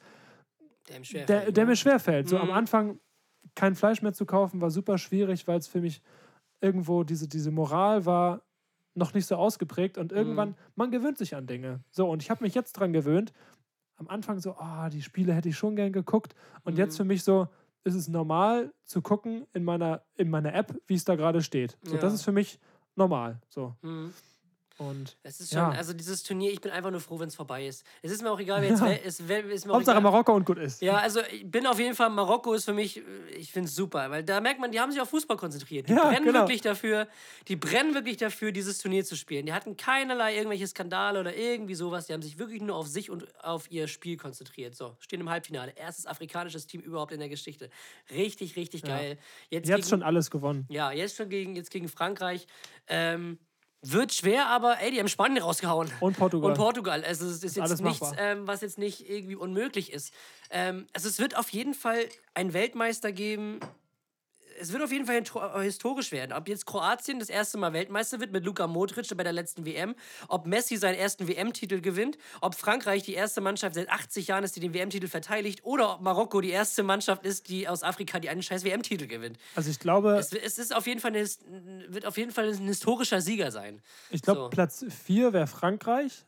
Der, 1.11 1.25
der, 1.25 1.51
der 1.51 1.63
ne? 1.65 1.71
mir 1.71 1.75
schwerfällt. 1.75 2.29
So 2.29 2.37
am 2.37 2.47
Mhm. 2.47 2.53
Anfang 2.53 2.99
kein 3.55 3.75
Fleisch 3.75 4.01
mehr 4.01 4.13
zu 4.13 4.25
kaufen, 4.25 4.61
war 4.61 4.69
super 4.71 4.97
schwierig, 4.97 5.47
weil 5.47 5.57
es 5.59 5.67
für 5.67 5.81
mich 5.81 6.01
irgendwo 6.61 7.03
diese, 7.03 7.27
diese 7.27 7.51
Moral 7.51 8.05
war 8.05 8.41
noch 8.95 9.13
nicht 9.13 9.25
so 9.27 9.35
ausgeprägt 9.35 9.97
und 9.97 10.11
irgendwann, 10.11 10.49
Mhm. 10.49 10.55
man 10.75 10.91
gewöhnt 10.91 11.17
sich 11.17 11.35
an 11.35 11.45
Dinge. 11.45 11.81
So, 11.91 12.09
und 12.09 12.23
ich 12.23 12.29
habe 12.31 12.43
mich 12.43 12.55
jetzt 12.55 12.73
dran 12.73 12.93
gewöhnt. 12.93 13.31
Am 13.97 14.07
Anfang 14.09 14.39
so, 14.39 14.55
ah, 14.57 14.89
die 14.89 15.01
Spiele 15.01 15.33
hätte 15.33 15.49
ich 15.49 15.57
schon 15.57 15.75
gern 15.75 15.91
geguckt. 15.91 16.35
Und 16.63 16.77
jetzt 16.77 16.93
Mhm. 16.93 16.97
für 16.97 17.03
mich 17.05 17.23
so, 17.23 17.47
ist 17.83 17.95
es 17.95 18.07
normal 18.07 18.73
zu 18.83 19.01
gucken 19.01 19.45
in 19.53 19.63
meiner, 19.63 20.01
in 20.15 20.29
meiner 20.29 20.53
App, 20.53 20.75
wie 20.87 20.95
es 20.95 21.03
da 21.05 21.15
gerade 21.15 21.41
steht. 21.41 21.77
So, 21.83 21.95
das 21.95 22.11
Ja. 22.11 22.15
ist 22.15 22.23
für 22.23 22.31
mich 22.31 22.59
normal. 22.95 23.39
So. 23.49 23.75
Mhm. 23.81 24.13
Und 24.79 25.17
Es 25.23 25.39
ist 25.39 25.49
schon, 25.49 25.57
Ja. 25.57 25.69
also 25.71 25.91
dieses 25.91 26.21
Turnier, 26.21 26.51
ich 26.51 26.61
bin 26.61 26.71
einfach 26.71 26.91
nur 26.91 26.99
froh, 26.99 27.17
wenn 27.19 27.29
es 27.29 27.35
vorbei 27.35 27.65
ist. 27.65 27.83
Es 28.03 28.11
ist 28.11 28.21
mir 28.21 28.29
auch 28.29 28.39
egal, 28.39 28.61
wer 28.61 28.69
jetzt, 28.69 28.81
wer- 28.81 29.03
es 29.05 29.27
wer- 29.27 29.43
ist 29.45 29.65
mir 29.65 29.73
Hauptsache 29.73 29.95
egal. 29.97 30.03
Marokko 30.11 30.35
und 30.35 30.45
gut 30.45 30.59
ist. 30.59 30.83
Ja, 30.83 30.97
also 30.97 31.21
ich 31.31 31.49
bin 31.49 31.65
auf 31.65 31.79
jeden 31.79 31.95
Fall, 31.95 32.11
Marokko 32.11 32.53
ist 32.53 32.65
für 32.65 32.73
mich, 32.73 32.97
äh, 32.97 33.01
ich 33.35 33.51
finde 33.51 33.69
es 33.69 33.75
super, 33.75 34.11
weil 34.11 34.23
da 34.23 34.39
merkt 34.39 34.59
man, 34.59 34.71
die 34.71 34.79
haben 34.79 34.91
sich 34.91 35.01
auf 35.01 35.09
Fußball 35.09 35.35
konzentriert. 35.35 35.89
Die 35.89 35.93
Ja, 35.93 36.03
brennen 36.09 36.25
genau. 36.25 36.41
wirklich 36.41 36.61
dafür, 36.61 37.07
die 37.47 37.55
brennen 37.55 37.95
wirklich 37.95 38.17
dafür, 38.17 38.51
dieses 38.51 38.77
Turnier 38.77 39.03
zu 39.03 39.15
spielen. 39.15 39.47
Die 39.47 39.53
hatten 39.53 39.77
keinerlei 39.77 40.35
irgendwelche 40.35 40.67
Skandale 40.67 41.19
oder 41.21 41.35
irgendwie 41.35 41.73
sowas. 41.73 42.05
Die 42.05 42.13
haben 42.13 42.21
sich 42.21 42.37
wirklich 42.37 42.61
nur 42.61 42.75
auf 42.75 42.85
sich 42.87 43.09
und 43.09 43.25
auf 43.43 43.71
ihr 43.71 43.87
Spiel 43.87 44.15
konzentriert. 44.17 44.75
So, 44.75 44.95
stehen 44.99 45.21
im 45.21 45.29
Halbfinale. 45.31 45.71
Erstes 45.75 46.05
afrikanisches 46.05 46.67
Team 46.67 46.81
überhaupt 46.81 47.11
in 47.11 47.19
der 47.19 47.29
Geschichte. 47.29 47.71
Richtig, 48.11 48.55
richtig 48.55 48.83
geil. 48.83 49.17
Jetzt, 49.49 49.67
Jetzt 49.67 49.75
gegen- 49.77 49.87
schon 49.89 50.03
alles 50.03 50.29
gewonnen. 50.29 50.65
ja, 50.69 50.91
jetzt 50.91 51.15
schon 51.15 51.29
gegen, 51.29 51.55
jetzt 51.55 51.71
gegen 51.71 51.89
Frankreich. 51.89 52.45
Ähm, 52.87 53.39
wird 53.81 54.13
schwer, 54.13 54.47
aber 54.47 54.79
ey, 54.81 54.91
die 54.91 54.99
haben 54.99 55.07
Spanien 55.07 55.41
rausgehauen. 55.41 55.91
Und 55.99 56.17
Portugal. 56.17 56.51
Und 56.51 56.57
Portugal. 56.57 57.03
Also 57.03 57.25
es 57.25 57.43
ist 57.43 57.43
jetzt 57.43 57.59
alles 57.59 57.81
nichts, 57.81 58.11
ähm, 58.17 58.47
was 58.47 58.61
jetzt 58.61 58.77
nicht 58.77 59.09
irgendwie 59.09 59.35
unmöglich 59.35 59.93
ist. 59.93 60.13
Ähm, 60.49 60.87
also 60.93 61.07
es 61.07 61.19
wird 61.19 61.37
auf 61.37 61.49
jeden 61.49 61.73
Fall 61.73 62.05
einen 62.33 62.53
Weltmeister 62.53 63.11
geben, 63.11 63.59
es 64.59 64.71
wird 64.73 64.83
auf 64.83 64.91
jeden 64.91 65.05
Fall 65.05 65.15
hinto- 65.21 65.59
historisch 65.61 66.11
werden. 66.11 66.33
Ob 66.33 66.47
jetzt 66.47 66.65
Kroatien 66.65 67.19
das 67.19 67.29
erste 67.29 67.57
Mal 67.57 67.73
Weltmeister 67.73 68.19
wird 68.19 68.31
mit 68.31 68.45
Luka 68.45 68.67
Modric 68.67 69.15
bei 69.15 69.23
der 69.23 69.33
letzten 69.33 69.65
WM, 69.65 69.95
ob 70.27 70.45
Messi 70.47 70.77
seinen 70.77 70.95
ersten 70.95 71.27
WM-Titel 71.27 71.81
gewinnt, 71.81 72.17
ob 72.41 72.55
Frankreich 72.55 73.03
die 73.03 73.13
erste 73.13 73.41
Mannschaft 73.41 73.75
seit 73.75 73.89
80 73.89 74.27
Jahren 74.27 74.43
ist, 74.43 74.55
die 74.55 74.59
den 74.59 74.73
WM-Titel 74.73 75.07
verteidigt, 75.07 75.63
oder 75.63 75.95
ob 75.95 76.01
Marokko 76.01 76.41
die 76.41 76.49
erste 76.49 76.83
Mannschaft 76.83 77.25
ist, 77.25 77.49
die 77.49 77.67
aus 77.67 77.83
Afrika 77.83 78.19
die 78.19 78.29
einen 78.29 78.41
scheiß 78.43 78.63
WM-Titel 78.63 79.07
gewinnt. 79.07 79.37
Also 79.55 79.69
ich 79.69 79.79
glaube, 79.79 80.17
Es, 80.17 80.33
es 80.33 80.57
ist 80.57 80.75
auf 80.75 80.87
jeden 80.87 80.99
Fall 80.99 81.11
eine, 81.15 81.25
wird 81.89 82.05
auf 82.05 82.17
jeden 82.17 82.31
Fall 82.31 82.49
ein 82.53 82.67
historischer 82.67 83.21
Sieger 83.21 83.51
sein. 83.51 83.81
ich 84.09 84.21
glaube 84.21 84.39
so. 84.39 84.43
Hm. 84.45 84.49
Platz 84.51 84.85
4 85.05 85.33
wäre 85.33 85.47
Frankreich. 85.47 86.25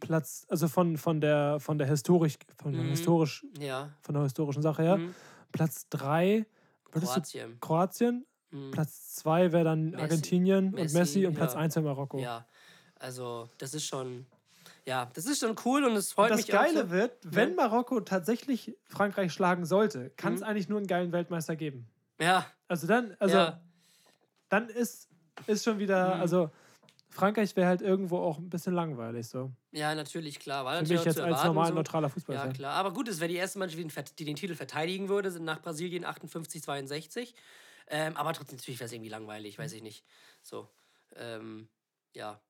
Platz, 0.00 0.44
also 0.48 0.66
von, 0.66 0.96
von 0.96 1.20
der 1.20 1.60
von 1.60 1.78
der 1.78 1.86
historisch, 1.86 2.34
von 2.60 2.72
Mhm. 2.74 2.88
historisch, 2.90 3.46
Ja, 3.60 3.90
von 4.02 4.12
der 4.14 4.24
historischen 4.24 4.60
Sache 4.60 4.82
her. 4.82 4.98
Platz 5.52 5.86
3 5.90 6.46
Kroatien. 6.92 7.58
Kroatien. 7.60 8.26
Mhm. 8.50 8.70
Platz 8.70 9.14
2 9.16 9.52
wäre 9.52 9.64
dann 9.64 9.90
Messi. 9.90 10.02
Argentinien 10.02 10.66
und 10.68 10.74
Messi, 10.74 10.96
Messi 10.98 11.26
und 11.26 11.34
Platz 11.34 11.52
ja. 11.54 11.60
1 11.60 11.76
wäre 11.76 11.84
Marokko. 11.84 12.18
Ja, 12.18 12.46
also 12.98 13.48
das 13.58 13.74
ist 13.74 13.84
schon, 13.86 14.26
ja, 14.86 15.10
das 15.14 15.26
ist 15.26 15.40
schon 15.40 15.54
cool 15.64 15.84
und 15.84 15.92
es 15.96 16.12
freut 16.12 16.30
Das 16.30 16.38
mich 16.38 16.46
Geile 16.48 16.80
auch. 16.80 16.84
so. 16.84 16.90
wird, 16.90 17.12
wenn 17.24 17.50
Ja. 17.50 17.54
Marokko 17.56 18.00
tatsächlich 18.00 18.74
Frankreich 18.86 19.32
schlagen 19.32 19.66
sollte, 19.66 20.10
kann 20.16 20.32
es 20.34 20.40
Mhm. 20.40 20.46
eigentlich 20.46 20.68
nur 20.70 20.78
einen 20.78 20.86
geilen 20.86 21.12
Weltmeister 21.12 21.56
geben. 21.56 21.86
Ja, 22.20 22.46
Also 22.68 22.86
dann, 22.86 23.14
also 23.18 23.36
ja, 23.36 23.60
dann 24.48 24.68
ist, 24.70 25.08
ist 25.46 25.64
schon 25.64 25.78
wieder, 25.78 26.14
Mhm. 26.16 26.20
also 26.22 26.50
Frankreich 27.10 27.56
wäre 27.56 27.66
halt 27.68 27.80
irgendwo 27.80 28.18
auch 28.18 28.38
ein 28.38 28.50
bisschen 28.50 28.74
langweilig 28.74 29.28
so. 29.28 29.50
ja, 29.72 29.94
natürlich, 29.94 30.38
klar. 30.38 30.64
War 30.64 30.74
Für 30.76 30.82
natürlich 30.82 31.00
mich 31.00 31.06
jetzt 31.06 31.16
zu 31.16 31.22
als 31.22 31.30
erwarten 31.32 31.46
normal 31.48 31.68
so. 31.68 31.74
neutraler 31.74 32.08
Fußball. 32.10 32.36
Ja, 32.36 32.48
klar. 32.48 32.74
Aber 32.74 32.92
gut, 32.92 33.08
es 33.08 33.18
wäre 33.20 33.28
die 33.28 33.36
erste 33.36 33.58
Mannschaft, 33.58 33.78
die 33.78 33.82
den, 33.84 33.90
Vert- 33.90 34.18
die 34.18 34.24
den 34.24 34.36
Titel 34.36 34.54
verteidigen 34.54 35.08
würde, 35.08 35.30
sind 35.30 35.44
nach 35.44 35.60
Brasilien 35.62 36.04
58, 36.04 36.62
62. 36.62 37.34
Ähm, 37.88 38.16
aber 38.16 38.34
trotzdem, 38.34 38.56
natürlich 38.56 38.78
wäre 38.78 38.86
es 38.86 38.92
irgendwie 38.92 39.08
langweilig, 39.10 39.58
weiß 39.58 39.72
ich 39.72 39.82
nicht. 39.82 40.04
So, 40.42 40.68
ähm, 41.16 41.68
ja. 42.14 42.40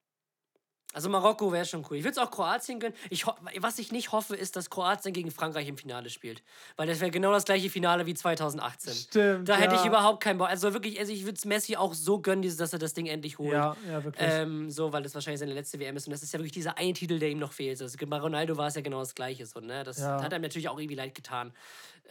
Also 0.93 1.07
Marokko 1.07 1.51
wäre 1.51 1.65
schon 1.65 1.85
cool. 1.89 1.97
Ich 1.97 2.03
würde 2.03 2.13
es 2.13 2.17
auch 2.17 2.31
Kroatien 2.31 2.79
gönnen. 2.79 2.95
Ich 3.11 3.25
was 3.57 3.77
ich 3.77 3.91
nicht 3.91 4.11
hoffe, 4.11 4.35
ist, 4.35 4.55
dass 4.55 4.71
Kroatien 4.71 5.13
gegen 5.13 5.29
Frankreich 5.29 5.67
im 5.67 5.77
Finale 5.77 6.09
spielt. 6.09 6.41
Weil 6.77 6.87
das 6.87 6.99
wäre 6.99 7.11
genau 7.11 7.31
das 7.31 7.45
gleiche 7.45 7.69
Finale 7.69 8.07
wie 8.07 8.15
2018. 8.15 8.93
Stimmt. 8.93 9.49
Da 9.49 9.55
hätte 9.57 9.75
ich 9.75 9.85
überhaupt 9.85 10.23
keinen 10.23 10.39
Bock. 10.39 10.49
Also 10.49 10.73
wirklich, 10.73 10.99
also 10.99 11.11
ich 11.13 11.25
würde 11.25 11.35
es 11.35 11.45
Messi 11.45 11.75
auch 11.75 11.93
so 11.93 12.19
gönnen, 12.19 12.41
dass 12.57 12.73
er 12.73 12.79
das 12.79 12.93
Ding 12.93 13.05
endlich 13.05 13.37
holt. 13.37 13.53
Ja, 13.53 13.77
ja, 13.87 14.03
wirklich. 14.03 14.27
Ähm, 14.27 14.71
so, 14.71 14.91
weil 14.91 15.03
das 15.03 15.13
wahrscheinlich 15.13 15.39
seine 15.39 15.53
letzte 15.53 15.79
WM 15.79 15.95
ist. 15.95 16.07
Und 16.07 16.11
das 16.11 16.23
ist 16.23 16.33
ja 16.33 16.39
wirklich 16.39 16.53
dieser 16.53 16.77
eine 16.79 16.93
Titel, 16.93 17.19
der 17.19 17.29
ihm 17.29 17.39
noch 17.39 17.53
fehlt. 17.53 17.79
Also, 17.81 17.95
bei 18.07 18.17
Ronaldo 18.17 18.57
war 18.57 18.67
es 18.67 18.75
ja 18.75 18.81
genau 18.81 18.99
das 18.99 19.13
Gleiche. 19.13 19.45
So, 19.45 19.59
ne? 19.59 19.83
Das 19.83 19.99
Ja. 19.99 20.23
hat 20.23 20.33
einem 20.33 20.41
natürlich 20.41 20.69
auch 20.69 20.79
irgendwie 20.79 20.95
leid 20.95 21.13
getan. 21.13 21.53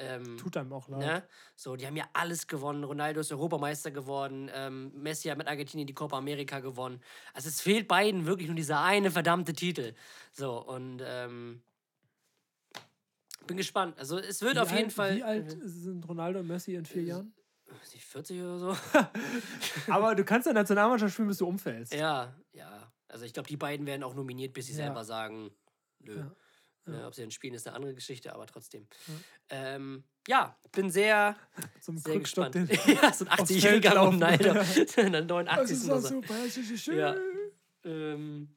Ähm, 0.01 0.39
Tut 0.39 0.57
einem 0.57 0.73
auch 0.73 0.89
leid. 0.89 1.01
ne? 1.01 1.29
So, 1.57 1.75
die 1.77 1.87
haben 1.87 1.97
ja 1.97 2.09
alles 2.13 2.47
gewonnen. 2.47 2.85
Ronaldo 2.85 3.21
ist 3.21 3.33
Europameister 3.33 3.91
geworden. 3.91 4.49
Ähm, 4.55 4.93
Messi 4.95 5.29
hat 5.29 5.39
mit 5.39 5.49
Argentinien 5.49 5.87
die 5.89 5.95
Copa 5.95 6.17
America 6.19 6.61
gewonnen. 6.61 7.03
Also 7.35 7.49
es 7.49 7.61
fehlt 7.61 7.89
beiden 7.89 8.25
wirklich 8.25 8.47
nur 8.49 8.55
dieser 8.57 8.81
eine 8.81 9.11
verdammte 9.11 9.53
Titel. 9.53 9.95
So, 10.33 10.65
und 10.65 11.03
ähm, 11.05 11.63
bin 13.47 13.57
gespannt. 13.57 13.99
Also 13.99 14.19
es 14.19 14.41
wird 14.43 14.55
Wie 14.57 14.61
auf 14.61 14.71
jeden 14.71 14.85
alt, 14.85 14.93
Fall. 14.93 15.17
Wie 15.17 15.23
alt 15.25 15.57
sind 15.63 16.07
Ronaldo 16.09 16.41
und 16.41 16.47
Messi 16.47 16.75
in 16.75 16.85
vier 16.87 17.03
Jahren? 17.03 17.35
Weiß 17.67 17.93
nicht, 17.95 18.05
40 18.05 18.41
oder 18.41 18.59
so? 18.59 18.77
Aber 19.93 20.15
du 20.15 20.25
kannst 20.25 20.47
ja 20.47 20.53
Nationalmannschaft 20.53 21.13
spielen, 21.13 21.29
bis 21.29 21.39
du 21.39 21.47
umfällst. 21.47 21.93
Ja, 21.93 22.35
ja. 22.53 22.93
Also 23.09 23.25
ich 23.25 23.33
glaube, 23.33 23.49
die 23.49 23.57
beiden 23.57 23.87
werden 23.87 24.03
auch 24.03 24.15
nominiert, 24.15 24.53
bis 24.53 24.67
sie 24.67 24.73
Ja. 24.73 24.85
selber 24.87 25.05
sagen, 25.05 25.51
nö. 26.01 26.19
Ja. 26.19 26.33
Ne, 26.89 27.07
ob 27.07 27.15
sie 27.15 27.23
dann 27.23 27.31
spielen, 27.31 27.55
ist 27.55 27.67
eine 27.67 27.77
andere 27.77 27.95
Geschichte, 27.95 28.33
aber 28.35 28.47
trotzdem. 28.47 28.87
Ähm, 29.51 30.05
ja, 30.27 30.57
bin 30.73 30.91
sehr, 30.91 31.37
Zum 31.81 31.99
sehr 31.99 32.15
Krückstock 32.15 32.53
gespannt. 32.53 32.87
ja, 33.03 33.13
so 33.13 33.25
ein 33.27 33.31
aufs 33.31 33.51
80-jähriger 33.51 33.83
Feld 33.83 33.85
laufen. 33.95 34.15
Ronaldo. 34.15 34.51
In 34.97 35.13
der 35.13 35.23
Das 35.23 35.29
89. 35.29 35.77
ist 35.77 35.85
so. 35.85 36.01
super, 36.01 36.35
das 36.45 36.57
ist 36.57 36.83
schön. 36.83 36.99
Ja. 36.99 37.17
Ähm, 37.85 38.49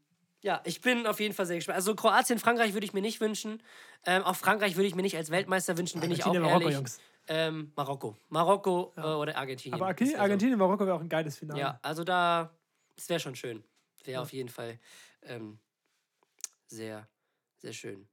ja, 0.41 0.61
ich 0.65 0.81
bin 0.81 1.05
auf 1.05 1.19
jeden 1.19 1.35
Fall 1.35 1.45
sehr 1.45 1.57
gespannt. 1.57 1.75
Also 1.75 1.95
Kroatien, 1.95 2.39
Frankreich 2.39 2.73
würde 2.73 2.85
ich 2.85 2.93
mir 2.93 3.01
nicht 3.01 3.21
wünschen. 3.21 3.61
Ähm, 4.05 4.23
auch 4.23 4.35
Frankreich 4.35 4.75
würde 4.75 4.87
ich 4.87 4.95
mir 4.95 5.03
nicht 5.03 5.15
als 5.15 5.29
Weltmeister 5.29 5.77
wünschen, 5.77 6.01
bin 6.01 6.11
ich 6.11 6.23
auch 6.23 6.27
Argentinien, 6.27 6.49
Marokko, 6.49 6.69
ehrlich. 6.69 6.77
Jungs. 6.77 6.99
Ähm, 7.27 7.71
Marokko. 7.75 8.17
Marokko 8.29 8.93
äh, 8.97 9.01
oder 9.01 9.37
Argentinien. 9.37 9.75
Aber 9.75 9.87
Argentinien, 9.87 10.17
so. 10.17 10.21
Argentinien 10.23 10.57
Marokko 10.57 10.85
wäre 10.85 10.95
auch 10.95 11.01
ein 11.01 11.09
geiles 11.09 11.37
Finale. 11.37 11.59
Ja, 11.59 11.79
also 11.83 12.03
da, 12.03 12.51
das 12.95 13.07
wäre 13.09 13.19
schon 13.19 13.35
schön. 13.35 13.63
Wäre 14.03 14.21
auf 14.21 14.33
jeden 14.33 14.49
Fall 14.49 14.79
ähm, 15.21 15.59
sehr, 16.67 17.07
sehr 17.57 17.73
schön. 17.73 18.07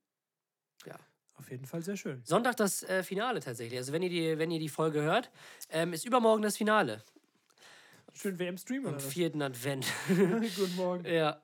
Auf 1.38 1.50
jeden 1.50 1.66
Fall 1.66 1.82
sehr 1.82 1.96
schön. 1.96 2.20
Sonntag 2.24 2.56
das 2.56 2.82
äh, 2.82 3.02
Finale 3.02 3.40
tatsächlich. 3.40 3.78
Also 3.78 3.92
wenn 3.92 4.02
ihr 4.02 4.10
die, 4.10 4.38
wenn 4.38 4.50
ihr 4.50 4.58
die 4.58 4.68
Folge 4.68 5.02
hört, 5.02 5.30
ähm, 5.70 5.92
ist 5.92 6.04
übermorgen 6.04 6.42
das 6.42 6.56
Finale. 6.56 7.02
Schön 8.12 8.38
WM-Stream 8.38 8.84
Am 8.86 8.94
oder 8.94 8.96
was? 8.96 9.12
vierten 9.12 9.40
Advent. 9.42 9.86
Guten 10.08 10.76
Morgen. 10.76 11.04
ja. 11.04 11.40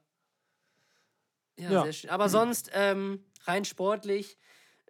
ja. 1.57 1.71
Ja. 1.71 1.83
sehr 1.85 1.93
schön. 1.93 2.11
Aber 2.11 2.29
sonst, 2.29 2.71
ähm, 2.75 3.25
rein 3.45 3.65
sportlich, 3.65 4.37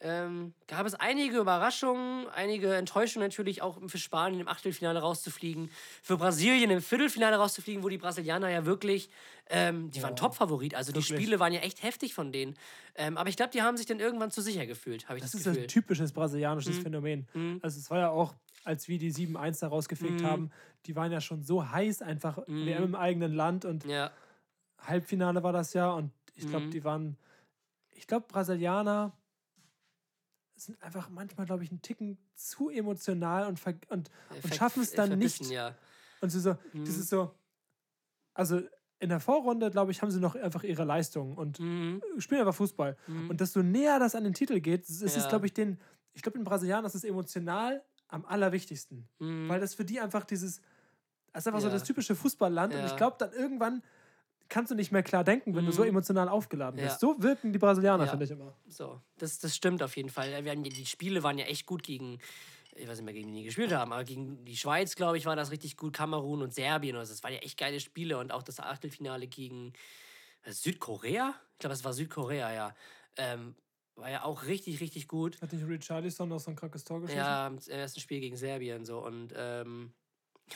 ähm, 0.00 0.54
gab 0.66 0.86
es 0.86 0.94
einige 0.94 1.38
Überraschungen, 1.38 2.28
einige 2.28 2.74
Enttäuschungen 2.74 3.26
natürlich 3.28 3.62
auch 3.62 3.78
für 3.86 3.98
Spanien 3.98 4.40
im 4.40 4.48
Achtelfinale 4.48 5.00
rauszufliegen, 5.00 5.70
für 6.02 6.16
Brasilien 6.16 6.70
im 6.70 6.82
Viertelfinale 6.82 7.36
rauszufliegen, 7.36 7.82
wo 7.82 7.88
die 7.88 7.98
Brasilianer 7.98 8.48
ja 8.50 8.66
wirklich, 8.66 9.08
ähm, 9.48 9.90
die 9.90 10.02
waren 10.02 10.16
Top-Favorit. 10.16 10.74
Also 10.74 10.92
die 10.92 10.96
Wirklich. 11.00 11.18
Spiele 11.20 11.40
waren 11.40 11.52
ja 11.52 11.60
echt 11.60 11.82
heftig 11.82 12.12
von 12.14 12.32
denen. 12.32 12.56
Ähm, 12.96 13.16
aber 13.16 13.28
ich 13.28 13.36
glaube, 13.36 13.52
die 13.52 13.62
haben 13.62 13.76
sich 13.76 13.86
dann 13.86 14.00
irgendwann 14.00 14.30
zu 14.30 14.42
sicher 14.42 14.66
gefühlt, 14.66 15.08
habe 15.08 15.18
ich 15.18 15.22
das, 15.22 15.32
Das 15.32 15.40
ist 15.40 15.46
Gefühl. 15.46 15.62
ein 15.62 15.68
typisches 15.68 16.12
brasilianisches 16.12 16.78
Mhm. 16.78 16.82
Phänomen. 16.82 17.28
Mhm. 17.34 17.60
Also 17.62 17.78
es 17.78 17.90
war 17.90 17.98
ja 17.98 18.10
auch, 18.10 18.34
als 18.64 18.88
wir 18.88 18.98
die 18.98 19.10
7-1 19.12 19.60
da 19.60 19.68
rausgefegt 19.68 20.22
Mhm. 20.22 20.26
haben, 20.26 20.50
die 20.86 20.96
waren 20.96 21.12
ja 21.12 21.20
schon 21.20 21.42
so 21.42 21.70
heiß 21.70 22.02
einfach 22.02 22.38
Mhm. 22.46 22.66
WM 22.66 22.84
im 22.84 22.94
eigenen 22.94 23.32
Land 23.32 23.64
und 23.64 23.84
ja. 23.84 24.10
Halbfinale 24.78 25.42
war 25.42 25.52
das 25.52 25.72
ja 25.72 25.90
und 25.92 26.10
ich 26.34 26.46
glaube, 26.48 26.66
Mhm. 26.66 26.70
die 26.70 26.84
waren, 26.84 27.16
ich 27.90 28.06
glaube, 28.06 28.26
Brasilianer 28.28 29.12
sind 30.66 30.82
einfach 30.82 31.08
manchmal, 31.10 31.46
glaube 31.46 31.64
ich, 31.64 31.70
einen 31.70 31.82
Ticken 31.82 32.18
zu 32.34 32.70
emotional 32.70 33.46
und, 33.46 33.60
und, 33.88 34.10
und 34.42 34.54
schaffen 34.54 34.82
es 34.82 34.92
dann 34.92 35.18
nicht. 35.18 35.46
Ja. 35.50 35.74
Und 36.20 36.30
sie 36.30 36.40
so, 36.40 36.56
Mhm. 36.72 36.84
das 36.84 36.96
ist 36.96 37.08
so, 37.08 37.34
also 38.34 38.60
in 39.00 39.08
der 39.10 39.20
Vorrunde, 39.20 39.70
glaube 39.70 39.90
ich, 39.90 40.00
haben 40.02 40.10
sie 40.10 40.20
noch 40.20 40.34
einfach 40.34 40.62
ihre 40.64 40.84
Leistung 40.84 41.36
und 41.36 41.60
Mhm. 41.60 42.00
spielen 42.18 42.40
einfach 42.40 42.54
Fußball. 42.54 42.96
Mhm. 43.06 43.30
Und 43.30 43.40
desto 43.40 43.62
näher 43.62 43.98
das 43.98 44.14
an 44.14 44.24
den 44.24 44.34
Titel 44.34 44.60
geht, 44.60 44.88
es 44.88 45.02
ist, 45.02 45.16
Ja. 45.16 45.28
glaube 45.28 45.46
ich, 45.46 45.52
den, 45.52 45.78
ich 46.14 46.22
glaube, 46.22 46.38
in 46.38 46.44
Brasilianern 46.44 46.86
ist 46.86 46.94
es 46.94 47.04
emotional 47.04 47.82
am 48.08 48.24
allerwichtigsten. 48.24 49.08
Mhm. 49.18 49.48
Weil 49.48 49.60
das 49.60 49.74
für 49.74 49.84
die 49.84 50.00
einfach 50.00 50.24
dieses, 50.24 50.60
das 51.32 51.42
ist 51.42 51.46
einfach 51.48 51.60
so 51.60 51.66
Ja. 51.66 51.72
das 51.74 51.84
typische 51.84 52.14
Fußballland. 52.14 52.74
Und 52.74 52.84
ich 52.86 52.96
glaube, 52.96 53.16
dann 53.18 53.32
irgendwann 53.32 53.82
kannst 54.48 54.70
du 54.70 54.74
nicht 54.74 54.92
mehr 54.92 55.02
klar 55.02 55.24
denken, 55.24 55.54
wenn 55.54 55.64
du 55.66 55.72
so 55.72 55.82
Mhm. 55.82 55.88
emotional 55.90 56.28
aufgeladen 56.28 56.78
Ja. 56.78 56.86
bist. 56.86 57.00
So 57.00 57.16
wirken 57.22 57.52
die 57.52 57.58
Brasilianer, 57.58 58.04
Ja. 58.04 58.10
finde 58.10 58.24
ich 58.26 58.30
immer. 58.30 58.54
So, 58.68 59.00
das, 59.18 59.38
das 59.38 59.54
stimmt 59.56 59.82
auf 59.82 59.96
jeden 59.96 60.10
Fall. 60.10 60.30
Wir 60.44 60.52
haben, 60.52 60.64
ja- 60.64 60.70
die 60.70 60.86
Spiele 60.86 61.22
waren 61.22 61.38
ja 61.38 61.46
echt 61.46 61.66
gut 61.66 61.82
gegen, 61.82 62.18
ich 62.76 62.88
weiß 62.88 62.98
nicht 62.98 63.04
mehr, 63.04 63.14
gegen 63.14 63.28
die 63.32 63.38
die 63.40 63.44
gespielt 63.44 63.72
haben, 63.72 63.92
aber 63.92 64.04
gegen 64.04 64.44
die 64.44 64.56
Schweiz, 64.56 64.96
glaube 64.96 65.16
ich, 65.18 65.26
war 65.26 65.36
das 65.36 65.50
richtig 65.50 65.76
gut. 65.76 65.92
Kamerun 65.94 66.42
und 66.42 66.52
Serbien. 66.54 66.96
Also, 66.96 67.12
das 67.12 67.22
waren 67.22 67.32
ja 67.32 67.38
echt 67.40 67.58
geile 67.58 67.78
Spiele. 67.80 68.18
Und 68.18 68.32
auch 68.32 68.42
das 68.42 68.60
Achtelfinale 68.60 69.26
gegen 69.26 69.72
äh, 70.42 70.52
Südkorea? 70.52 71.34
Ich 71.52 71.58
glaube, 71.60 71.72
das 71.72 71.84
war 71.84 71.92
Südkorea, 71.92 72.52
ja. 72.52 72.74
Ähm, 73.16 73.54
war 73.96 74.10
ja 74.10 74.24
auch 74.24 74.44
richtig, 74.46 74.80
richtig 74.80 75.06
gut. 75.08 75.40
Hat 75.40 75.52
nicht 75.52 75.66
Richarlison 75.66 76.28
noch 76.28 76.40
so 76.40 76.50
ein 76.50 76.56
krankes 76.56 76.82
Tor 76.84 77.00
geschossen? 77.00 77.18
Ja, 77.18 77.46
im 77.46 77.58
ersten 77.68 78.00
Spiel 78.00 78.20
gegen 78.20 78.36
Serbien 78.36 78.84
so. 78.84 78.98
Und, 78.98 79.32
ähm, 79.36 79.92
ja, 79.94 80.03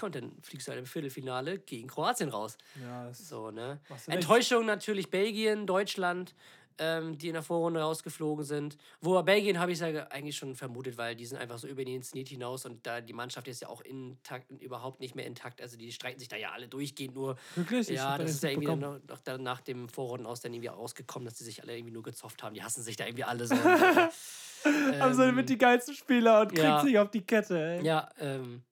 und 0.02 0.14
dann 0.14 0.32
fliegst 0.42 0.68
du 0.68 0.72
halt 0.72 0.80
im 0.80 0.86
Viertelfinale 0.86 1.58
gegen 1.58 1.88
Kroatien 1.88 2.28
raus. 2.28 2.56
Ja, 2.82 3.12
So, 3.12 3.50
ne? 3.50 3.80
du 3.88 3.94
recht. 3.94 4.08
Enttäuschung 4.08 4.66
natürlich 4.66 5.10
Belgien, 5.10 5.66
Deutschland, 5.66 6.34
ähm, 6.78 7.18
die 7.18 7.28
in 7.28 7.34
der 7.34 7.42
Vorrunde 7.42 7.80
rausgeflogen 7.80 8.44
sind. 8.44 8.76
Wo 9.00 9.14
bei 9.14 9.22
Belgien 9.22 9.58
habe 9.58 9.72
ich 9.72 9.80
es 9.80 9.92
ja 9.92 10.06
eigentlich 10.08 10.36
schon 10.36 10.54
vermutet, 10.54 10.96
weil 10.96 11.16
die 11.16 11.26
sind 11.26 11.38
einfach 11.38 11.58
so 11.58 11.66
über 11.66 11.84
den 11.84 12.02
Zenit 12.02 12.28
hinaus 12.28 12.64
und 12.64 12.86
da 12.86 13.00
die 13.00 13.12
Mannschaft 13.12 13.48
ist 13.48 13.60
ja 13.60 13.68
auch 13.68 13.80
intakt, 13.80 14.50
überhaupt 14.60 15.00
nicht 15.00 15.14
mehr 15.14 15.26
intakt. 15.26 15.60
Also 15.60 15.76
die 15.76 15.92
streiten 15.92 16.18
sich 16.18 16.28
da 16.28 16.36
ja 16.36 16.52
alle 16.52 16.68
durchgehend 16.68 17.14
nur. 17.14 17.36
Wirklich? 17.56 17.90
Ich 17.90 17.96
ja, 17.96 18.16
das 18.16 18.30
ist 18.30 18.42
ja 18.42 18.50
irgendwie 18.50 18.76
noch, 18.76 19.00
noch 19.08 19.20
dann 19.24 19.42
nach 19.42 19.60
dem 19.60 19.88
Vorrunden 19.88 20.26
aus 20.26 20.40
dann 20.40 20.52
irgendwie 20.52 20.68
rausgekommen, 20.68 21.26
dass 21.26 21.34
die 21.34 21.44
sich 21.44 21.62
alle 21.62 21.76
irgendwie 21.76 21.92
nur 21.92 22.02
gezofft 22.02 22.42
haben. 22.42 22.54
Die 22.54 22.62
hassen 22.62 22.82
sich 22.82 22.96
da 22.96 23.06
irgendwie 23.06 23.24
alle 23.24 23.46
so. 23.46 23.54
Und, 23.54 23.64
äh, 24.94 25.00
Aber 25.00 25.14
so 25.14 25.22
ähm, 25.22 25.34
mit 25.34 25.48
die 25.48 25.58
geilsten 25.58 25.94
Spieler 25.94 26.42
und 26.42 26.48
kriegt 26.48 26.62
ja. 26.62 26.82
sich 26.82 26.98
auf 26.98 27.10
die 27.10 27.22
Kette, 27.22 27.58
ey. 27.58 27.84
ja, 27.84 28.08
ähm, 28.20 28.62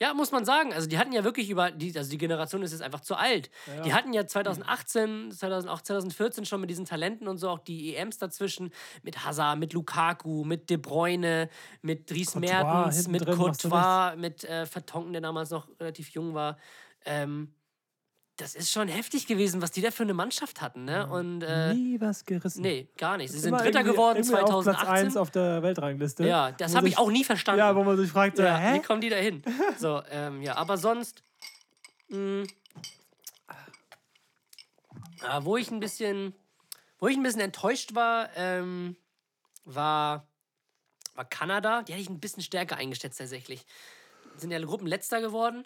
ja, 0.00 0.14
muss 0.14 0.32
man 0.32 0.44
sagen. 0.44 0.72
Also 0.72 0.88
die 0.88 0.98
hatten 0.98 1.12
ja 1.12 1.24
wirklich 1.24 1.50
über, 1.50 1.70
die, 1.70 1.96
also 1.96 2.10
die 2.10 2.18
Generation 2.18 2.62
ist 2.62 2.72
jetzt 2.72 2.80
einfach 2.80 3.00
zu 3.00 3.16
alt. 3.16 3.50
Ja. 3.66 3.82
Die 3.82 3.92
hatten 3.92 4.12
ja 4.14 4.26
2018, 4.26 5.30
2008, 5.30 5.86
2014 5.86 6.44
schon 6.46 6.60
mit 6.60 6.70
diesen 6.70 6.86
Talenten 6.86 7.28
und 7.28 7.36
so 7.36 7.50
auch 7.50 7.58
die 7.58 7.94
EMs 7.94 8.16
dazwischen 8.16 8.72
mit 9.02 9.24
Hazard, 9.24 9.58
mit 9.58 9.74
Lukaku, 9.74 10.44
mit 10.44 10.70
De 10.70 10.78
Bruyne, 10.78 11.50
mit 11.82 12.10
Dries 12.10 12.34
Mertens, 12.34 13.08
mit 13.08 13.26
drin, 13.26 13.36
Courtois, 13.36 14.16
mit 14.16 14.42
äh, 14.44 14.64
Vertonken, 14.64 15.12
der 15.12 15.20
damals 15.20 15.50
noch 15.50 15.68
relativ 15.78 16.08
jung 16.10 16.32
war. 16.32 16.56
Ähm, 17.04 17.52
das 18.40 18.54
ist 18.54 18.70
schon 18.70 18.88
heftig 18.88 19.26
gewesen, 19.26 19.60
was 19.62 19.70
die 19.70 19.80
da 19.82 19.90
für 19.90 20.02
eine 20.04 20.14
Mannschaft 20.14 20.60
hatten, 20.60 20.84
ne? 20.84 21.06
Und 21.08 21.42
äh, 21.42 21.74
Nie 21.74 22.00
was 22.00 22.24
gerissen. 22.24 22.62
nee, 22.62 22.88
gar 22.96 23.16
nicht. 23.16 23.30
Sie 23.32 23.38
sind 23.38 23.48
Immer 23.48 23.62
Dritter 23.62 23.82
geworden 23.84 24.18
irgendwie 24.18 24.36
Auf 24.36 24.64
Platz 24.64 24.78
1 24.78 24.86
2018. 25.14 25.16
auf 25.20 25.30
der 25.30 25.62
Weltrangliste. 25.62 26.26
Ja, 26.26 26.52
das 26.52 26.74
habe 26.74 26.88
ich 26.88 26.98
auch 26.98 27.10
nie 27.10 27.24
verstanden. 27.24 27.58
Ja, 27.58 27.74
wo 27.76 27.84
man 27.84 27.96
sich 27.96 28.10
fragt, 28.10 28.38
Ja, 28.38 28.56
hä? 28.56 28.74
wie 28.74 28.82
kommen 28.82 29.00
die 29.00 29.08
da 29.10 29.16
hin? 29.16 29.42
So, 29.78 30.02
ähm, 30.10 30.42
ja, 30.42 30.56
aber 30.56 30.76
sonst. 30.76 31.22
Mh, 32.08 32.44
äh, 35.22 35.40
wo 35.42 35.56
ich 35.56 35.70
ein 35.70 35.80
bisschen. 35.80 36.34
Wo 36.98 37.08
ich 37.08 37.16
ein 37.16 37.22
bisschen 37.22 37.40
enttäuscht 37.40 37.94
war, 37.94 38.28
ähm, 38.36 38.94
war, 39.64 40.26
war 41.14 41.24
Kanada. 41.24 41.82
Die 41.82 41.92
hätte 41.92 42.02
ich 42.02 42.10
ein 42.10 42.20
bisschen 42.20 42.42
stärker 42.42 42.76
eingeschätzt 42.76 43.18
tatsächlich. 43.18 43.64
Sind 44.36 44.50
ja 44.50 44.58
Gruppenletzter 44.60 45.20
geworden. 45.22 45.64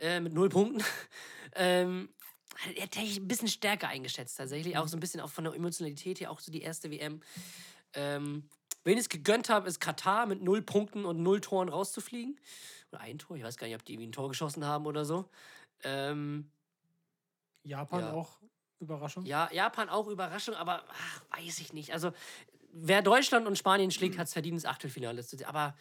Äh, 0.00 0.20
mit 0.20 0.32
null 0.32 0.48
Punkten. 0.48 0.82
ähm, 1.54 2.08
hätte 2.56 3.00
ich 3.00 3.18
ein 3.18 3.28
bisschen 3.28 3.48
stärker 3.48 3.88
eingeschätzt 3.88 4.36
tatsächlich. 4.36 4.76
Auch 4.76 4.88
so 4.88 4.96
ein 4.96 5.00
bisschen 5.00 5.20
auch 5.20 5.30
von 5.30 5.44
der 5.44 5.54
Emotionalität 5.54 6.20
her, 6.20 6.30
auch 6.30 6.40
so 6.40 6.52
die 6.52 6.62
erste 6.62 6.90
WM. 6.90 7.20
Ähm, 7.94 8.48
wen 8.84 8.94
ich 8.94 9.04
es 9.04 9.08
gegönnt 9.08 9.48
habe, 9.48 9.68
ist 9.68 9.80
Katar 9.80 10.26
mit 10.26 10.42
null 10.42 10.62
Punkten 10.62 11.04
und 11.04 11.22
null 11.22 11.40
Toren 11.40 11.68
rauszufliegen. 11.68 12.38
Oder 12.92 13.00
ein 13.02 13.18
Tor, 13.18 13.36
ich 13.36 13.42
weiß 13.42 13.56
gar 13.56 13.66
nicht, 13.66 13.76
ob 13.76 13.84
die 13.84 13.94
irgendwie 13.94 14.08
ein 14.08 14.12
Tor 14.12 14.28
geschossen 14.28 14.64
haben 14.64 14.86
oder 14.86 15.04
so. 15.04 15.28
Ähm, 15.82 16.50
Japan 17.64 18.00
Ja. 18.00 18.12
auch 18.12 18.38
Überraschung. 18.80 19.24
ja, 19.24 19.48
Japan 19.52 19.88
auch 19.88 20.08
Überraschung, 20.08 20.54
aber 20.54 20.84
ach, 20.88 21.22
weiß 21.38 21.60
ich 21.60 21.72
nicht. 21.72 21.92
Also, 21.92 22.12
wer 22.72 23.02
Deutschland 23.02 23.46
und 23.46 23.56
Spanien 23.56 23.90
schlägt, 23.90 24.18
hat 24.18 24.26
es 24.26 24.32
verdient, 24.32 24.54
ins 24.54 24.66
Achtelfinale 24.66 25.24
zu 25.24 25.36
Aber 25.46 25.76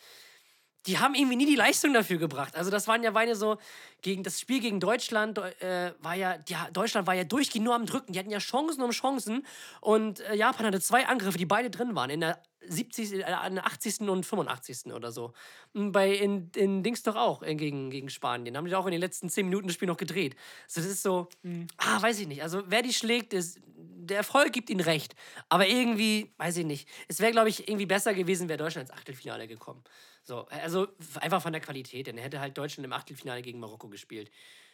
die 0.86 1.00
haben 1.00 1.16
irgendwie 1.16 1.36
nie 1.36 1.46
die 1.46 1.56
Leistung 1.56 1.94
dafür 1.94 2.18
gebracht. 2.18 2.56
Also, 2.56 2.70
das 2.70 2.88
waren 2.88 3.04
ja 3.04 3.14
Weine 3.14 3.36
so, 3.36 3.58
gegen 4.02 4.24
das 4.24 4.40
Spiel 4.40 4.60
gegen 4.60 4.80
Deutschland 4.80 5.38
Deu- 5.38 5.62
äh, 5.62 5.94
war 6.02 6.16
ja, 6.16 6.38
ja, 6.48 6.68
Deutschland 6.72 7.08
war 7.08 7.14
ja 7.14 7.24
durchgehend 7.24 7.66
nur 7.66 7.76
am 7.76 7.86
Drücken. 7.86 8.14
Die 8.14 8.20
hatten 8.20 8.32
ja 8.32 8.40
Chancen 8.40 8.82
um 8.84 8.92
Chancen 8.92 9.46
und 9.82 10.20
äh, 10.20 10.36
Japan 10.36 10.66
hatte 10.66 10.82
zwei 10.82 11.08
Angriffe, 11.08 11.38
die 11.38 11.46
beide 11.46 11.70
drin 11.70 11.96
waren. 11.96 12.10
In 12.10 12.20
der 12.22 12.42
70., 12.68 13.14
äh, 13.14 13.24
an 13.24 13.56
der 13.56 13.66
80. 13.66 14.02
und 14.02 14.26
85. 14.26 14.94
oder 14.94 15.12
so. 15.12 15.34
Und 15.74 15.92
Bei 15.92 16.14
in, 16.14 16.50
in 16.56 16.84
Dings 16.84 17.04
doch 17.04 17.16
auch 17.16 17.44
äh, 17.44 17.56
gegen, 17.56 17.90
gegen 17.90 18.10
Spanien. 18.10 18.56
Haben 18.58 18.66
die 18.66 18.76
auch 18.76 18.86
in 18.86 18.92
den 18.92 19.02
letzten 19.02 19.30
10 19.30 19.46
Minuten 19.46 19.68
das 19.68 19.76
Spiel 19.76 19.88
noch 19.88 19.98
gedreht. 19.98 20.36
Also 20.66 20.82
das 20.82 20.90
ist 20.90 21.04
so, 21.04 21.30
ah, 21.78 22.02
weiß 22.02 22.20
ich 22.20 22.28
nicht. 22.28 22.44
Also 22.44 22.64
wer 22.68 22.82
die 22.82 22.94
schlägt, 22.94 23.34
ist, 23.34 23.60
der 23.66 24.18
Erfolg 24.18 24.54
gibt 24.54 24.70
ihnen 24.70 24.82
recht. 24.82 25.16
Aber 25.50 25.68
irgendwie, 25.68 26.34
weiß 26.38 26.58
ich 26.58 26.66
nicht. 26.66 26.88
Es 27.08 27.20
wäre, 27.20 27.32
glaube 27.32 27.50
ich, 27.50 27.68
irgendwie 27.68 27.86
besser 27.86 28.14
gewesen, 28.14 28.50
wäre 28.50 28.58
Deutschland 28.58 28.90
ins 28.90 28.98
Achtelfinale 28.98 29.48
gekommen. 29.48 29.84
So, 30.24 30.46
also 30.48 30.88
einfach 31.20 31.42
von 31.42 31.54
der 31.54 31.62
Qualität. 31.62 32.08
Denn 32.08 32.18
hätte 32.18 32.40
halt 32.40 32.58
Deutschland 32.58 32.86
im 32.86 32.94
Achtelfinale 32.94 33.42
gegen 33.42 33.60
Marokko 33.60 33.90
gespielt. 33.90 34.32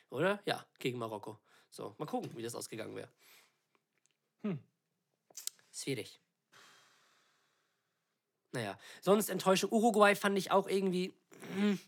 Oder? 0.09 0.41
Ja, 0.45 0.65
gegen 0.79 0.97
Marokko. 0.97 1.39
So, 1.69 1.95
mal 1.97 2.05
gucken, 2.05 2.31
wie 2.35 2.41
das 2.41 2.55
ausgegangen 2.55 2.95
wäre. 2.95 3.09
Hm. 4.43 4.59
Schwierig. 5.71 6.19
Naja, 8.51 8.77
sonst 9.01 9.29
Enttäuschung. 9.29 9.71
Uruguay 9.71 10.15
fand 10.15 10.37
ich 10.37 10.51
auch 10.51 10.67
irgendwie, 10.67 11.13
hm, 11.55 11.79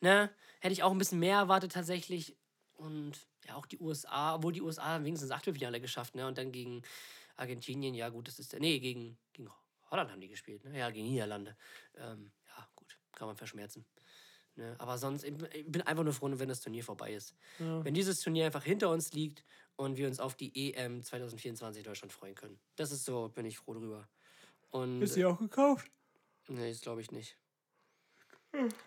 ne, 0.00 0.30
hätte 0.60 0.72
ich 0.72 0.82
auch 0.82 0.90
ein 0.92 0.98
bisschen 0.98 1.18
mehr 1.20 1.38
erwartet 1.38 1.72
tatsächlich. 1.72 2.36
Und 2.74 3.14
ja, 3.46 3.54
auch 3.56 3.66
die 3.66 3.78
USA, 3.78 4.34
obwohl 4.36 4.52
die 4.52 4.62
USA 4.62 4.84
haben 4.84 5.04
wenigstens 5.04 5.28
das 5.30 5.36
Achtelfinale 5.38 5.80
geschafft, 5.80 6.14
ne, 6.14 6.26
und 6.26 6.38
dann 6.38 6.52
gegen 6.52 6.82
Argentinien, 7.36 7.94
ja 7.94 8.08
gut, 8.08 8.28
das 8.28 8.38
ist, 8.38 8.58
nee, 8.58 8.78
gegen, 8.80 9.18
gegen 9.32 9.48
Holland 9.90 10.10
haben 10.10 10.20
die 10.20 10.28
gespielt, 10.28 10.64
ne, 10.64 10.78
ja, 10.78 10.90
gegen 10.90 11.06
Niederlande. 11.08 11.56
Ähm, 11.96 12.32
ja, 12.48 12.68
gut, 12.76 12.98
kann 13.12 13.28
man 13.28 13.36
verschmerzen. 13.36 13.86
Ne, 14.54 14.76
aber 14.78 14.98
sonst, 14.98 15.24
ich 15.24 15.32
bin- 15.66 15.82
einfach 15.82 16.04
nur 16.04 16.12
froh, 16.12 16.28
wenn 16.30 16.48
das 16.48 16.60
Turnier 16.60 16.84
vorbei 16.84 17.14
ist. 17.14 17.34
Wenn 17.84 17.94
dieses 17.94 18.20
Turnier 18.20 18.44
einfach 18.46 18.64
hinter 18.64 18.90
uns 18.90 19.12
liegt 19.12 19.44
und 19.76 19.96
wir 19.96 20.06
uns 20.06 20.20
auf 20.20 20.34
die 20.36 20.52
EM 20.54 21.02
2024 21.02 21.80
in 21.80 21.84
Deutschland 21.84 22.12
freuen 22.12 22.34
können. 22.34 22.60
Das 22.76 22.92
ist 22.92 23.04
so, 23.04 23.28
bin 23.30 23.46
ich 23.46 23.56
froh 23.58 23.74
drüber. 23.74 24.08
Und, 24.72 25.02
Ist 25.02 25.14
sie 25.14 25.24
auch 25.24 25.38
gekauft? 25.38 25.86
Nee, 26.48 26.70
das 26.70 26.80
glaube 26.80 27.00
ich 27.00 27.12
nicht. 27.12 27.36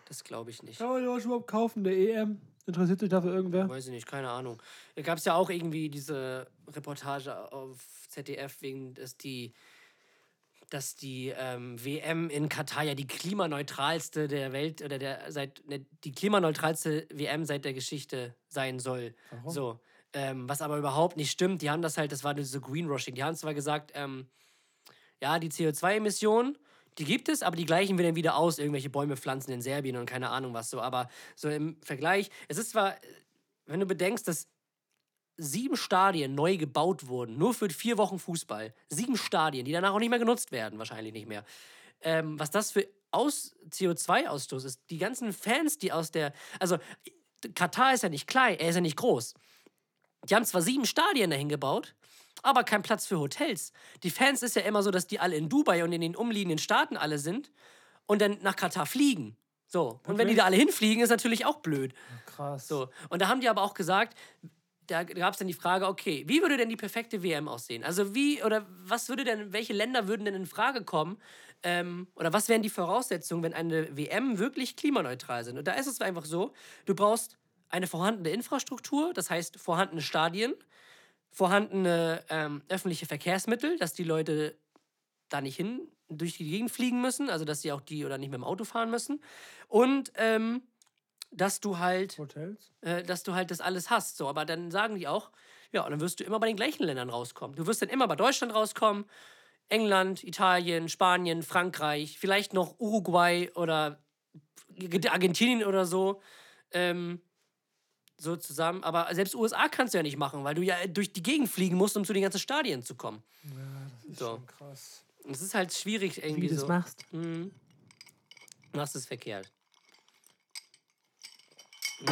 Das 0.06 0.22
glaube 0.22 0.50
ich 0.50 0.62
nicht. 0.62 0.78
Kann 0.78 0.88
man 0.88 1.00
die 1.00 1.24
überhaupt 1.24 1.48
kaufen, 1.48 1.82
der 1.82 1.96
EM? 1.96 2.40
Interessiert 2.66 3.00
sich 3.00 3.08
dafür 3.08 3.32
irgendwer? 3.32 3.68
Weiß 3.68 3.86
ich 3.86 3.92
nicht, 3.92 4.06
keine 4.06 4.30
Ahnung. 4.30 4.60
Da 4.96 5.02
gab 5.02 5.18
es 5.18 5.24
ja 5.24 5.34
auch 5.34 5.50
irgendwie 5.50 5.88
diese 5.88 6.48
Reportage 6.68 7.52
auf 7.52 7.78
ZDF, 8.08 8.60
wegen, 8.60 8.94
dass 8.94 9.16
die, 9.16 9.54
dass 10.70 10.96
die 10.96 11.32
ähm, 11.36 11.82
WM 11.84 12.28
in 12.28 12.48
Katar 12.48 12.82
ja 12.82 12.94
die 12.94 13.06
klimaneutralste 13.06 14.26
der 14.26 14.52
Welt 14.52 14.82
oder 14.82 14.98
der 14.98 15.30
seit 15.30 15.62
ne, 15.68 15.86
die 16.02 16.12
klimaneutralste 16.12 17.06
WM 17.12 17.44
seit 17.44 17.64
der 17.64 17.72
Geschichte 17.72 18.34
sein 18.48 18.80
soll. 18.80 19.14
Warum? 19.30 19.50
So. 19.50 19.80
Ähm, 20.12 20.48
was 20.48 20.62
aber 20.62 20.78
überhaupt 20.78 21.16
nicht 21.16 21.30
stimmt. 21.30 21.62
Die 21.62 21.70
haben 21.70 21.82
das 21.82 21.98
halt, 21.98 22.10
das 22.10 22.24
war 22.24 22.36
so 22.42 22.60
Greenwashing. 22.60 23.14
Die 23.14 23.22
haben 23.22 23.36
zwar 23.36 23.54
gesagt, 23.54 23.92
ähm, 23.94 24.28
ja, 25.22 25.38
die 25.38 25.50
CO2-Emissionen, 25.50 26.58
die 26.98 27.04
gibt 27.04 27.28
es, 27.28 27.42
aber 27.42 27.56
die 27.56 27.66
gleichen 27.66 27.98
wir 27.98 28.06
dann 28.06 28.16
wieder 28.16 28.36
aus, 28.36 28.58
irgendwelche 28.58 28.90
Bäume 28.90 29.16
pflanzen 29.16 29.52
in 29.52 29.60
Serbien 29.60 29.96
und 29.96 30.06
keine 30.06 30.30
Ahnung 30.30 30.54
was 30.54 30.70
so. 30.70 30.80
Aber 30.80 31.08
so 31.34 31.48
im 31.48 31.76
Vergleich, 31.82 32.30
es 32.48 32.58
ist 32.58 32.70
zwar, 32.70 32.96
wenn 33.66 33.80
du 33.80 33.86
bedenkst, 33.86 34.26
dass 34.26 34.48
sieben 35.36 35.76
Stadien 35.76 36.34
neu 36.34 36.56
gebaut 36.56 37.08
wurden, 37.08 37.36
nur 37.36 37.52
für 37.52 37.68
vier 37.68 37.98
Wochen 37.98 38.18
Fußball, 38.18 38.74
sieben 38.88 39.18
Stadien, 39.18 39.66
die 39.66 39.72
danach 39.72 39.92
auch 39.92 39.98
nicht 39.98 40.08
mehr 40.08 40.18
genutzt 40.18 40.52
werden, 40.52 40.78
wahrscheinlich 40.78 41.12
nicht 41.12 41.28
mehr. 41.28 41.44
Ähm, 42.00 42.38
was 42.38 42.50
das 42.50 42.70
für 42.70 42.88
aus 43.10 43.54
CO2-Ausstoß 43.70 44.64
ist, 44.64 44.80
die 44.90 44.98
ganzen 44.98 45.32
Fans, 45.32 45.78
die 45.78 45.92
aus 45.92 46.10
der, 46.10 46.32
also 46.58 46.78
Katar 47.54 47.94
ist 47.94 48.02
ja 48.02 48.08
nicht 48.08 48.26
klein, 48.26 48.58
er 48.58 48.70
ist 48.70 48.74
ja 48.74 48.80
nicht 48.80 48.96
groß. 48.96 49.34
Die 50.28 50.34
haben 50.34 50.44
zwar 50.44 50.62
sieben 50.62 50.86
Stadien 50.86 51.30
dahin 51.30 51.48
gebaut, 51.48 51.94
aber 52.42 52.64
kein 52.64 52.82
Platz 52.82 53.06
für 53.06 53.18
Hotels. 53.18 53.72
Die 54.02 54.10
Fans 54.10 54.42
ist 54.42 54.56
ja 54.56 54.62
immer 54.62 54.82
so, 54.82 54.90
dass 54.90 55.06
die 55.06 55.18
alle 55.18 55.36
in 55.36 55.48
Dubai 55.48 55.84
und 55.84 55.92
in 55.92 56.00
den 56.00 56.16
umliegenden 56.16 56.58
Staaten 56.58 56.96
alle 56.96 57.18
sind 57.18 57.50
und 58.06 58.20
dann 58.20 58.38
nach 58.42 58.56
Katar 58.56 58.86
fliegen. 58.86 59.36
So. 59.66 60.00
Und 60.06 60.18
wenn 60.18 60.28
die 60.28 60.34
da 60.34 60.44
alle 60.44 60.56
hinfliegen, 60.56 61.02
ist 61.02 61.10
natürlich 61.10 61.44
auch 61.44 61.56
blöd. 61.56 61.92
Krass. 62.26 62.68
So. 62.68 62.88
Und 63.08 63.20
da 63.20 63.28
haben 63.28 63.40
die 63.40 63.48
aber 63.48 63.62
auch 63.62 63.74
gesagt, 63.74 64.16
da 64.86 65.02
gab 65.02 65.32
es 65.32 65.38
dann 65.38 65.48
die 65.48 65.54
Frage, 65.54 65.86
okay, 65.88 66.24
wie 66.28 66.40
würde 66.40 66.56
denn 66.56 66.68
die 66.68 66.76
perfekte 66.76 67.22
WM 67.22 67.48
aussehen? 67.48 67.82
Also 67.82 68.14
wie 68.14 68.42
oder 68.42 68.66
was 68.68 69.08
würde 69.08 69.24
denn, 69.24 69.52
welche 69.52 69.72
Länder 69.72 70.06
würden 70.06 70.24
denn 70.24 70.34
in 70.34 70.46
Frage 70.46 70.84
kommen? 70.84 71.18
Ähm, 71.62 72.06
oder 72.14 72.32
was 72.32 72.48
wären 72.48 72.62
die 72.62 72.70
Voraussetzungen, 72.70 73.42
wenn 73.42 73.54
eine 73.54 73.96
WM 73.96 74.38
wirklich 74.38 74.76
klimaneutral 74.76 75.44
sind? 75.44 75.58
Und 75.58 75.66
da 75.66 75.72
ist 75.72 75.86
es 75.86 76.00
einfach 76.00 76.24
so, 76.24 76.52
du 76.84 76.94
brauchst 76.94 77.36
eine 77.68 77.88
vorhandene 77.88 78.30
Infrastruktur, 78.30 79.12
das 79.12 79.30
heißt 79.30 79.58
vorhandene 79.58 80.02
Stadien, 80.02 80.54
vorhandene 81.36 82.24
ähm, 82.30 82.62
öffentliche 82.70 83.04
Verkehrsmittel, 83.04 83.76
dass 83.76 83.92
die 83.92 84.04
Leute 84.04 84.58
da 85.28 85.42
nicht 85.42 85.56
hin 85.56 85.86
durch 86.08 86.38
die 86.38 86.48
Gegend 86.48 86.70
fliegen 86.70 87.02
müssen, 87.02 87.28
also 87.28 87.44
dass 87.44 87.60
sie 87.60 87.72
auch 87.72 87.82
die 87.82 88.06
oder 88.06 88.16
nicht 88.16 88.30
mit 88.30 88.38
dem 88.38 88.44
Auto 88.44 88.64
fahren 88.64 88.90
müssen. 88.90 89.22
Und 89.68 90.12
ähm, 90.14 90.62
dass 91.30 91.60
du 91.60 91.76
halt 91.76 92.16
Hotels? 92.16 92.72
äh, 92.80 93.02
dass 93.02 93.22
du 93.22 93.34
halt 93.34 93.50
das 93.50 93.60
alles 93.60 93.90
hast. 93.90 94.16
So, 94.16 94.30
aber 94.30 94.46
dann 94.46 94.70
sagen 94.70 94.94
die 94.94 95.06
auch, 95.08 95.30
ja, 95.72 95.84
und 95.84 95.90
dann 95.90 96.00
wirst 96.00 96.20
du 96.20 96.24
immer 96.24 96.40
bei 96.40 96.46
den 96.46 96.56
gleichen 96.56 96.84
Ländern 96.84 97.10
rauskommen. 97.10 97.54
Du 97.54 97.66
wirst 97.66 97.82
dann 97.82 97.90
immer 97.90 98.08
bei 98.08 98.16
Deutschland 98.16 98.54
rauskommen, 98.54 99.04
England, 99.68 100.24
Italien, 100.24 100.88
Spanien, 100.88 101.42
Frankreich, 101.42 102.18
vielleicht 102.18 102.54
noch 102.54 102.80
Uruguay 102.80 103.50
oder 103.54 104.02
Argentinien 105.10 105.68
oder 105.68 105.84
so. 105.84 106.22
Ähm, 106.70 107.20
so 108.18 108.36
zusammen. 108.36 108.82
Aber 108.84 109.12
selbst 109.14 109.34
USA 109.34 109.68
kannst 109.68 109.94
du 109.94 109.98
ja 109.98 110.02
nicht 110.02 110.16
machen, 110.16 110.44
weil 110.44 110.54
du 110.54 110.62
ja 110.62 110.86
durch 110.86 111.12
die 111.12 111.22
Gegend 111.22 111.48
fliegen 111.50 111.76
musst, 111.76 111.96
um 111.96 112.04
zu 112.04 112.12
den 112.12 112.22
ganzen 112.22 112.38
Stadien 112.40 112.82
zu 112.82 112.94
kommen. 112.94 113.22
Ja, 113.44 113.50
das 114.02 114.04
ist 114.12 114.18
So. 114.18 114.26
schon 114.26 114.46
krass. 114.46 115.02
Es 115.28 115.42
ist 115.42 115.54
halt 115.54 115.72
schwierig 115.72 116.16
Wie 116.16 116.20
irgendwie 116.20 116.48
du 116.48 116.54
das 116.54 116.60
so. 116.62 116.68
machst. 116.68 117.04
Mhm. 117.12 117.50
Du 118.72 118.78
machst 118.78 118.94
es 118.96 119.06
verkehrt. 119.06 119.50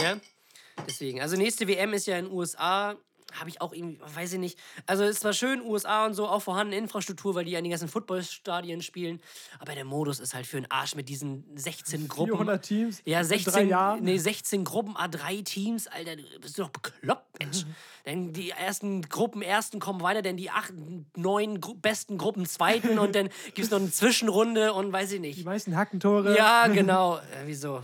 Ja, 0.00 0.18
deswegen. 0.86 1.20
Also 1.20 1.36
nächste 1.36 1.68
WM 1.68 1.92
ist 1.92 2.06
ja 2.06 2.18
in 2.18 2.26
den 2.26 2.34
USA. 2.34 2.96
Habe 3.38 3.50
ich 3.50 3.60
auch 3.60 3.72
irgendwie, 3.72 3.98
weiß 4.14 4.32
ich 4.34 4.38
nicht. 4.38 4.58
Also 4.86 5.04
es 5.04 5.10
ist 5.16 5.20
zwar 5.20 5.32
schön, 5.32 5.60
USA 5.62 6.06
und 6.06 6.14
so, 6.14 6.26
auch 6.28 6.40
vorhandene 6.40 6.76
Infrastruktur, 6.80 7.34
weil 7.34 7.44
die 7.44 7.50
ja 7.52 7.58
in 7.58 7.64
den 7.64 7.70
ganzen 7.70 7.88
Footballstadien 7.88 8.80
spielen. 8.82 9.20
Aber 9.58 9.74
der 9.74 9.84
Modus 9.84 10.20
ist 10.20 10.34
halt 10.34 10.46
für 10.46 10.56
den 10.60 10.70
Arsch 10.70 10.94
mit 10.94 11.08
diesen 11.08 11.44
16 11.56 12.08
Gruppen. 12.08 12.32
400 12.32 12.62
Teams 12.64 13.02
Ja, 13.04 13.20
in 13.20 13.28
drei 13.28 13.36
16, 13.38 13.68
Jahren. 13.68 14.02
nee, 14.02 14.18
16 14.18 14.64
Gruppen, 14.64 14.96
A3 14.96 15.44
Teams, 15.44 15.86
Alter, 15.88 16.16
bist 16.40 16.58
du 16.58 16.62
doch 16.62 16.70
bekloppt, 16.70 17.38
Mensch. 17.40 17.64
Denn 18.06 18.32
die 18.34 18.50
ersten 18.50 19.00
Gruppen 19.02 19.40
ersten 19.40 19.80
kommen 19.80 20.02
weiter, 20.02 20.20
denn 20.20 20.36
die 20.36 20.50
acht, 20.50 20.74
neun 21.16 21.60
Gru 21.62 21.72
besten 21.74 22.18
Gruppen 22.18 22.44
zweiten 22.44 22.98
und 22.98 23.14
dann 23.14 23.30
gibt 23.54 23.60
es 23.60 23.70
noch 23.70 23.78
eine 23.80 23.90
Zwischenrunde 23.90 24.74
und 24.74 24.92
weiß 24.92 25.12
ich 25.12 25.20
Die 25.22 25.28
nicht. 25.28 25.44
meisten 25.46 25.74
Hackentore. 25.74 26.36
Ja, 26.36 26.66
genau. 26.66 27.16
Äh, 27.16 27.20
wieso? 27.46 27.82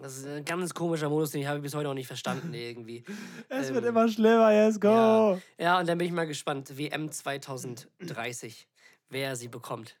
Das 0.00 0.16
ist 0.16 0.26
ein 0.26 0.44
ganz 0.44 0.72
komischer 0.72 1.10
Modus, 1.10 1.32
den 1.32 1.46
habe 1.46 1.58
ich 1.58 1.62
bis 1.62 1.74
heute 1.74 1.88
auch 1.88 1.94
nicht 1.94 2.06
verstanden 2.06 2.54
irgendwie. 2.54 3.04
Es 3.48 3.72
wird 3.72 3.84
immer 3.84 4.08
schlimmer, 4.08 4.52
jetzt 4.52 4.80
go. 4.80 4.88
Ja. 4.88 5.40
ja, 5.58 5.80
und 5.80 5.88
dann 5.88 5.98
bin 5.98 6.06
ich 6.06 6.12
mal 6.12 6.26
gespannt. 6.26 6.78
WM 6.78 7.12
2030, 7.12 8.66
wer 9.10 9.36
sie 9.36 9.48
bekommt. 9.48 9.96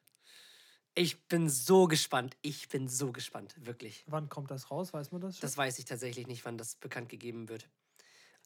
Ich 0.94 1.28
bin 1.28 1.48
so 1.48 1.86
gespannt. 1.86 2.36
Ich 2.40 2.68
bin 2.68 2.88
so 2.88 3.12
gespannt, 3.12 3.54
wirklich. 3.58 4.04
Wann 4.06 4.28
kommt 4.28 4.50
das 4.50 4.70
raus? 4.70 4.92
Weiß 4.92 5.12
man 5.12 5.20
das 5.20 5.36
schon? 5.36 5.42
Das 5.42 5.56
weiß 5.56 5.78
ich 5.78 5.84
tatsächlich 5.84 6.26
nicht, 6.26 6.44
wann 6.44 6.56
das 6.56 6.76
bekannt 6.76 7.08
gegeben 7.08 7.48
wird. 7.48 7.68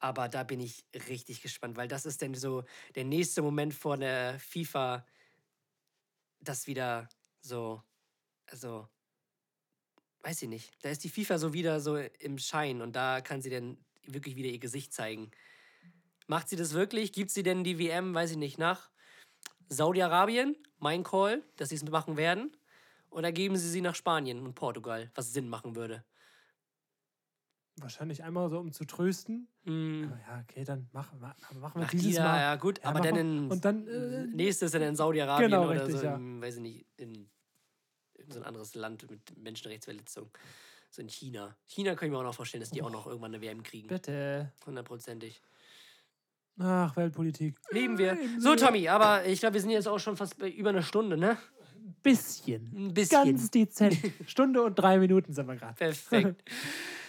Aber 0.00 0.28
da 0.28 0.42
bin 0.42 0.60
ich 0.60 0.84
richtig 1.08 1.40
gespannt, 1.40 1.76
weil 1.76 1.88
das 1.88 2.04
ist 2.04 2.20
dann 2.20 2.34
so 2.34 2.64
der 2.96 3.04
nächste 3.04 3.42
Moment 3.42 3.74
vor 3.74 3.96
der 3.96 4.38
FIFA, 4.40 5.06
das 6.40 6.66
wieder 6.66 7.08
so, 7.40 7.82
also, 8.46 8.88
weiß 10.24 10.42
ich 10.42 10.48
nicht. 10.48 10.72
Da 10.82 10.88
ist 10.90 11.04
die 11.04 11.08
FIFA 11.10 11.38
so 11.38 11.52
wieder 11.52 11.80
so 11.80 11.96
im 11.96 12.38
Schein 12.38 12.82
und 12.82 12.96
da 12.96 13.20
kann 13.20 13.42
sie 13.42 13.50
dann 13.50 13.78
wirklich 14.06 14.36
wieder 14.36 14.48
ihr 14.48 14.58
Gesicht 14.58 14.92
zeigen. 14.92 15.30
Macht 16.26 16.48
sie 16.48 16.56
das 16.56 16.72
wirklich? 16.72 17.12
Gibt 17.12 17.30
sie 17.30 17.42
denn 17.42 17.64
die 17.64 17.78
WM, 17.78 18.14
weiß 18.14 18.32
ich 18.32 18.36
nicht, 18.38 18.58
nach 18.58 18.90
Saudi-Arabien? 19.68 20.56
Mein 20.78 21.02
Call, 21.04 21.42
dass 21.56 21.68
sie 21.68 21.76
es 21.76 21.84
machen 21.84 22.16
werden. 22.16 22.56
Oder 23.10 23.30
geben 23.30 23.56
sie 23.56 23.68
sie 23.68 23.80
nach 23.80 23.94
Spanien 23.94 24.40
und 24.40 24.54
Portugal, 24.54 25.10
was 25.14 25.32
Sinn 25.32 25.48
machen 25.48 25.76
würde? 25.76 26.04
Wahrscheinlich 27.76 28.22
einmal 28.22 28.48
so, 28.50 28.58
um 28.60 28.72
zu 28.72 28.84
trösten. 28.84 29.48
Aber 29.66 30.18
ja, 30.20 30.42
okay, 30.42 30.64
dann 30.64 30.88
machen, 30.92 31.18
ma- 31.20 31.34
machen 31.60 31.80
wir 31.80 31.86
Ach, 31.86 31.90
dieses 31.90 32.06
die, 32.06 32.12
ja, 32.12 32.24
Mal. 32.24 32.40
ja, 32.40 32.56
gut, 32.56 32.78
Ja, 32.78 32.84
aber 32.90 33.00
mach 33.00 33.06
dann 33.06 33.16
in. 33.16 33.50
Und 33.50 33.64
dann, 33.64 33.86
äh, 33.88 34.26
nächstes 34.26 34.72
dann 34.72 34.82
in 34.82 34.96
Saudi-Arabien 34.96 35.50
Genau, 35.50 35.64
oder 35.64 35.82
richtig, 35.84 35.96
so, 36.00 36.06
ja. 36.06 36.16
in, 36.16 36.40
weiß 36.40 36.56
ich 36.56 36.60
nicht, 36.62 36.86
in 36.96 37.28
so 38.28 38.38
ein 38.40 38.44
anderes 38.44 38.74
Land 38.74 39.10
mit 39.10 39.36
Menschenrechtsverletzung. 39.38 40.30
So 40.90 41.02
in 41.02 41.08
China. 41.08 41.56
China 41.66 41.94
kann 41.94 42.06
ich 42.06 42.12
mir 42.12 42.18
auch 42.18 42.22
noch 42.24 42.34
vorstellen, 42.34 42.60
dass 42.60 42.70
die 42.70 42.82
auch 42.82 42.90
noch 42.90 43.06
irgendwann 43.06 43.34
eine 43.34 43.42
WM 43.42 43.62
kriegen. 43.62 43.88
Bitte. 43.88 44.52
Hundertprozentig. 44.64 45.42
Ach, 46.60 46.96
Weltpolitik. 46.96 47.56
Lieben 47.70 47.98
wir. 47.98 48.16
So, 48.38 48.54
Tommy, 48.54 48.88
aber 48.88 49.24
ich 49.26 49.40
glaube, 49.40 49.54
wir 49.54 49.60
sind 49.60 49.70
jetzt 49.70 49.88
auch 49.88 49.98
schon 49.98 50.16
fast 50.16 50.40
über 50.40 50.70
eine 50.70 50.84
Stunde, 50.84 51.16
ne? 51.16 51.36
Bisschen. 52.02 52.70
Ein 52.74 52.94
bisschen. 52.94 53.24
Ganz 53.24 53.50
dezent. 53.50 53.96
Stunde 54.26 54.62
und 54.62 54.76
drei 54.76 54.98
Minuten 54.98 55.32
sind 55.32 55.48
wir 55.48 55.56
gerade. 55.56 55.74
Perfekt. 55.74 56.48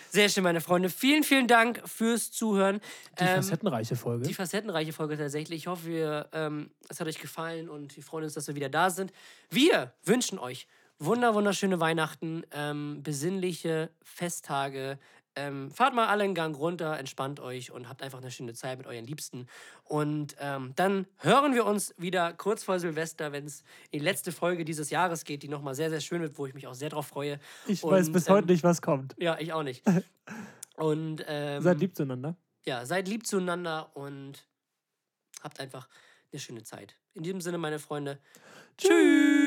Sehr 0.09 0.29
schön, 0.29 0.43
meine 0.43 0.61
Freunde. 0.61 0.89
Vielen, 0.89 1.23
vielen 1.23 1.47
Dank 1.47 1.81
fürs 1.87 2.31
Zuhören. 2.31 2.79
Die 3.19 3.23
Ähm, 3.23 3.35
facettenreiche 3.35 3.95
Folge. 3.97 4.25
Die 4.25 4.33
facettenreiche 4.33 4.93
Folge 4.93 5.17
tatsächlich. 5.17 5.59
Ich 5.63 5.67
hoffe, 5.67 5.87
wir, 5.87 6.29
ähm, 6.31 6.71
es 6.89 6.99
hat 6.99 7.07
euch 7.07 7.19
gefallen 7.19 7.69
und 7.69 7.95
wir 7.95 8.01
freuen 8.01 8.23
uns, 8.23 8.33
dass 8.33 8.47
wir 8.47 8.55
wieder 8.55 8.69
da 8.69 8.89
sind. 8.89 9.11
Wir 9.49 9.93
wünschen 10.05 10.39
euch 10.39 10.67
wunder, 10.99 11.33
wunderschöne 11.33 11.79
Weihnachten, 11.79 12.43
ähm, 12.51 13.01
besinnliche 13.03 13.89
Festtage. 14.03 14.97
Ähm, 15.37 15.69
fahrt 15.69 15.93
mal 15.93 16.07
alle 16.07 16.23
einen 16.23 16.33
Gang 16.33 16.57
runter, 16.57 16.97
entspannt 16.97 17.41
euch 17.41 17.69
und 17.69 17.89
habt 17.89 18.01
einfach 18.01 18.19
eine 18.19 18.31
schöne 18.31 18.53
Zeit 18.53 18.77
mit 18.77 18.87
euren 18.87 19.03
Liebsten. 19.05 19.47
Und 19.83 20.33
ähm, 20.39 20.71
dann 20.77 21.07
hören 21.17 21.53
wir 21.53 21.65
uns 21.65 21.93
wieder 21.97 22.31
kurz 22.31 22.63
vor 22.63 22.79
Silvester, 22.79 23.33
wenn 23.33 23.45
es 23.45 23.59
in 23.91 23.99
die 23.99 24.05
letzte 24.05 24.31
Folge 24.31 24.63
dieses 24.63 24.91
Jahres 24.91 25.25
geht, 25.25 25.43
die 25.43 25.49
nochmal 25.49 25.75
sehr, 25.75 25.89
sehr 25.89 25.99
schön 25.99 26.21
wird, 26.21 26.37
wo 26.37 26.45
ich 26.45 26.53
mich 26.53 26.67
auch 26.67 26.73
sehr 26.73 26.87
drauf 26.87 27.07
freue. 27.07 27.39
ich 27.67 27.83
und, 27.83 27.91
weiß 27.91 28.13
bis 28.13 28.27
ähm, 28.27 28.35
heute 28.35 28.47
nicht, 28.47 28.63
was 28.63 28.81
kommt. 28.81 29.13
Ja, 29.17 29.37
ich 29.37 29.51
auch 29.51 29.63
nicht. 29.63 29.83
Und 30.77 31.23
ähm, 31.27 31.61
Seid 31.61 31.79
lieb 31.79 31.95
zueinander. 31.95 32.35
ja, 32.65 32.85
seid 32.85 33.07
lieb 33.07 33.25
zueinander 33.25 33.91
und 33.93 34.45
habt 35.41 35.61
einfach 35.61 35.87
eine 36.33 36.39
schöne 36.41 36.63
Zeit. 36.63 36.97
In 37.13 37.23
diesem 37.23 37.39
Sinne, 37.39 37.57
meine 37.57 37.79
Freunde, 37.79 38.19
tschüss! 38.77 39.44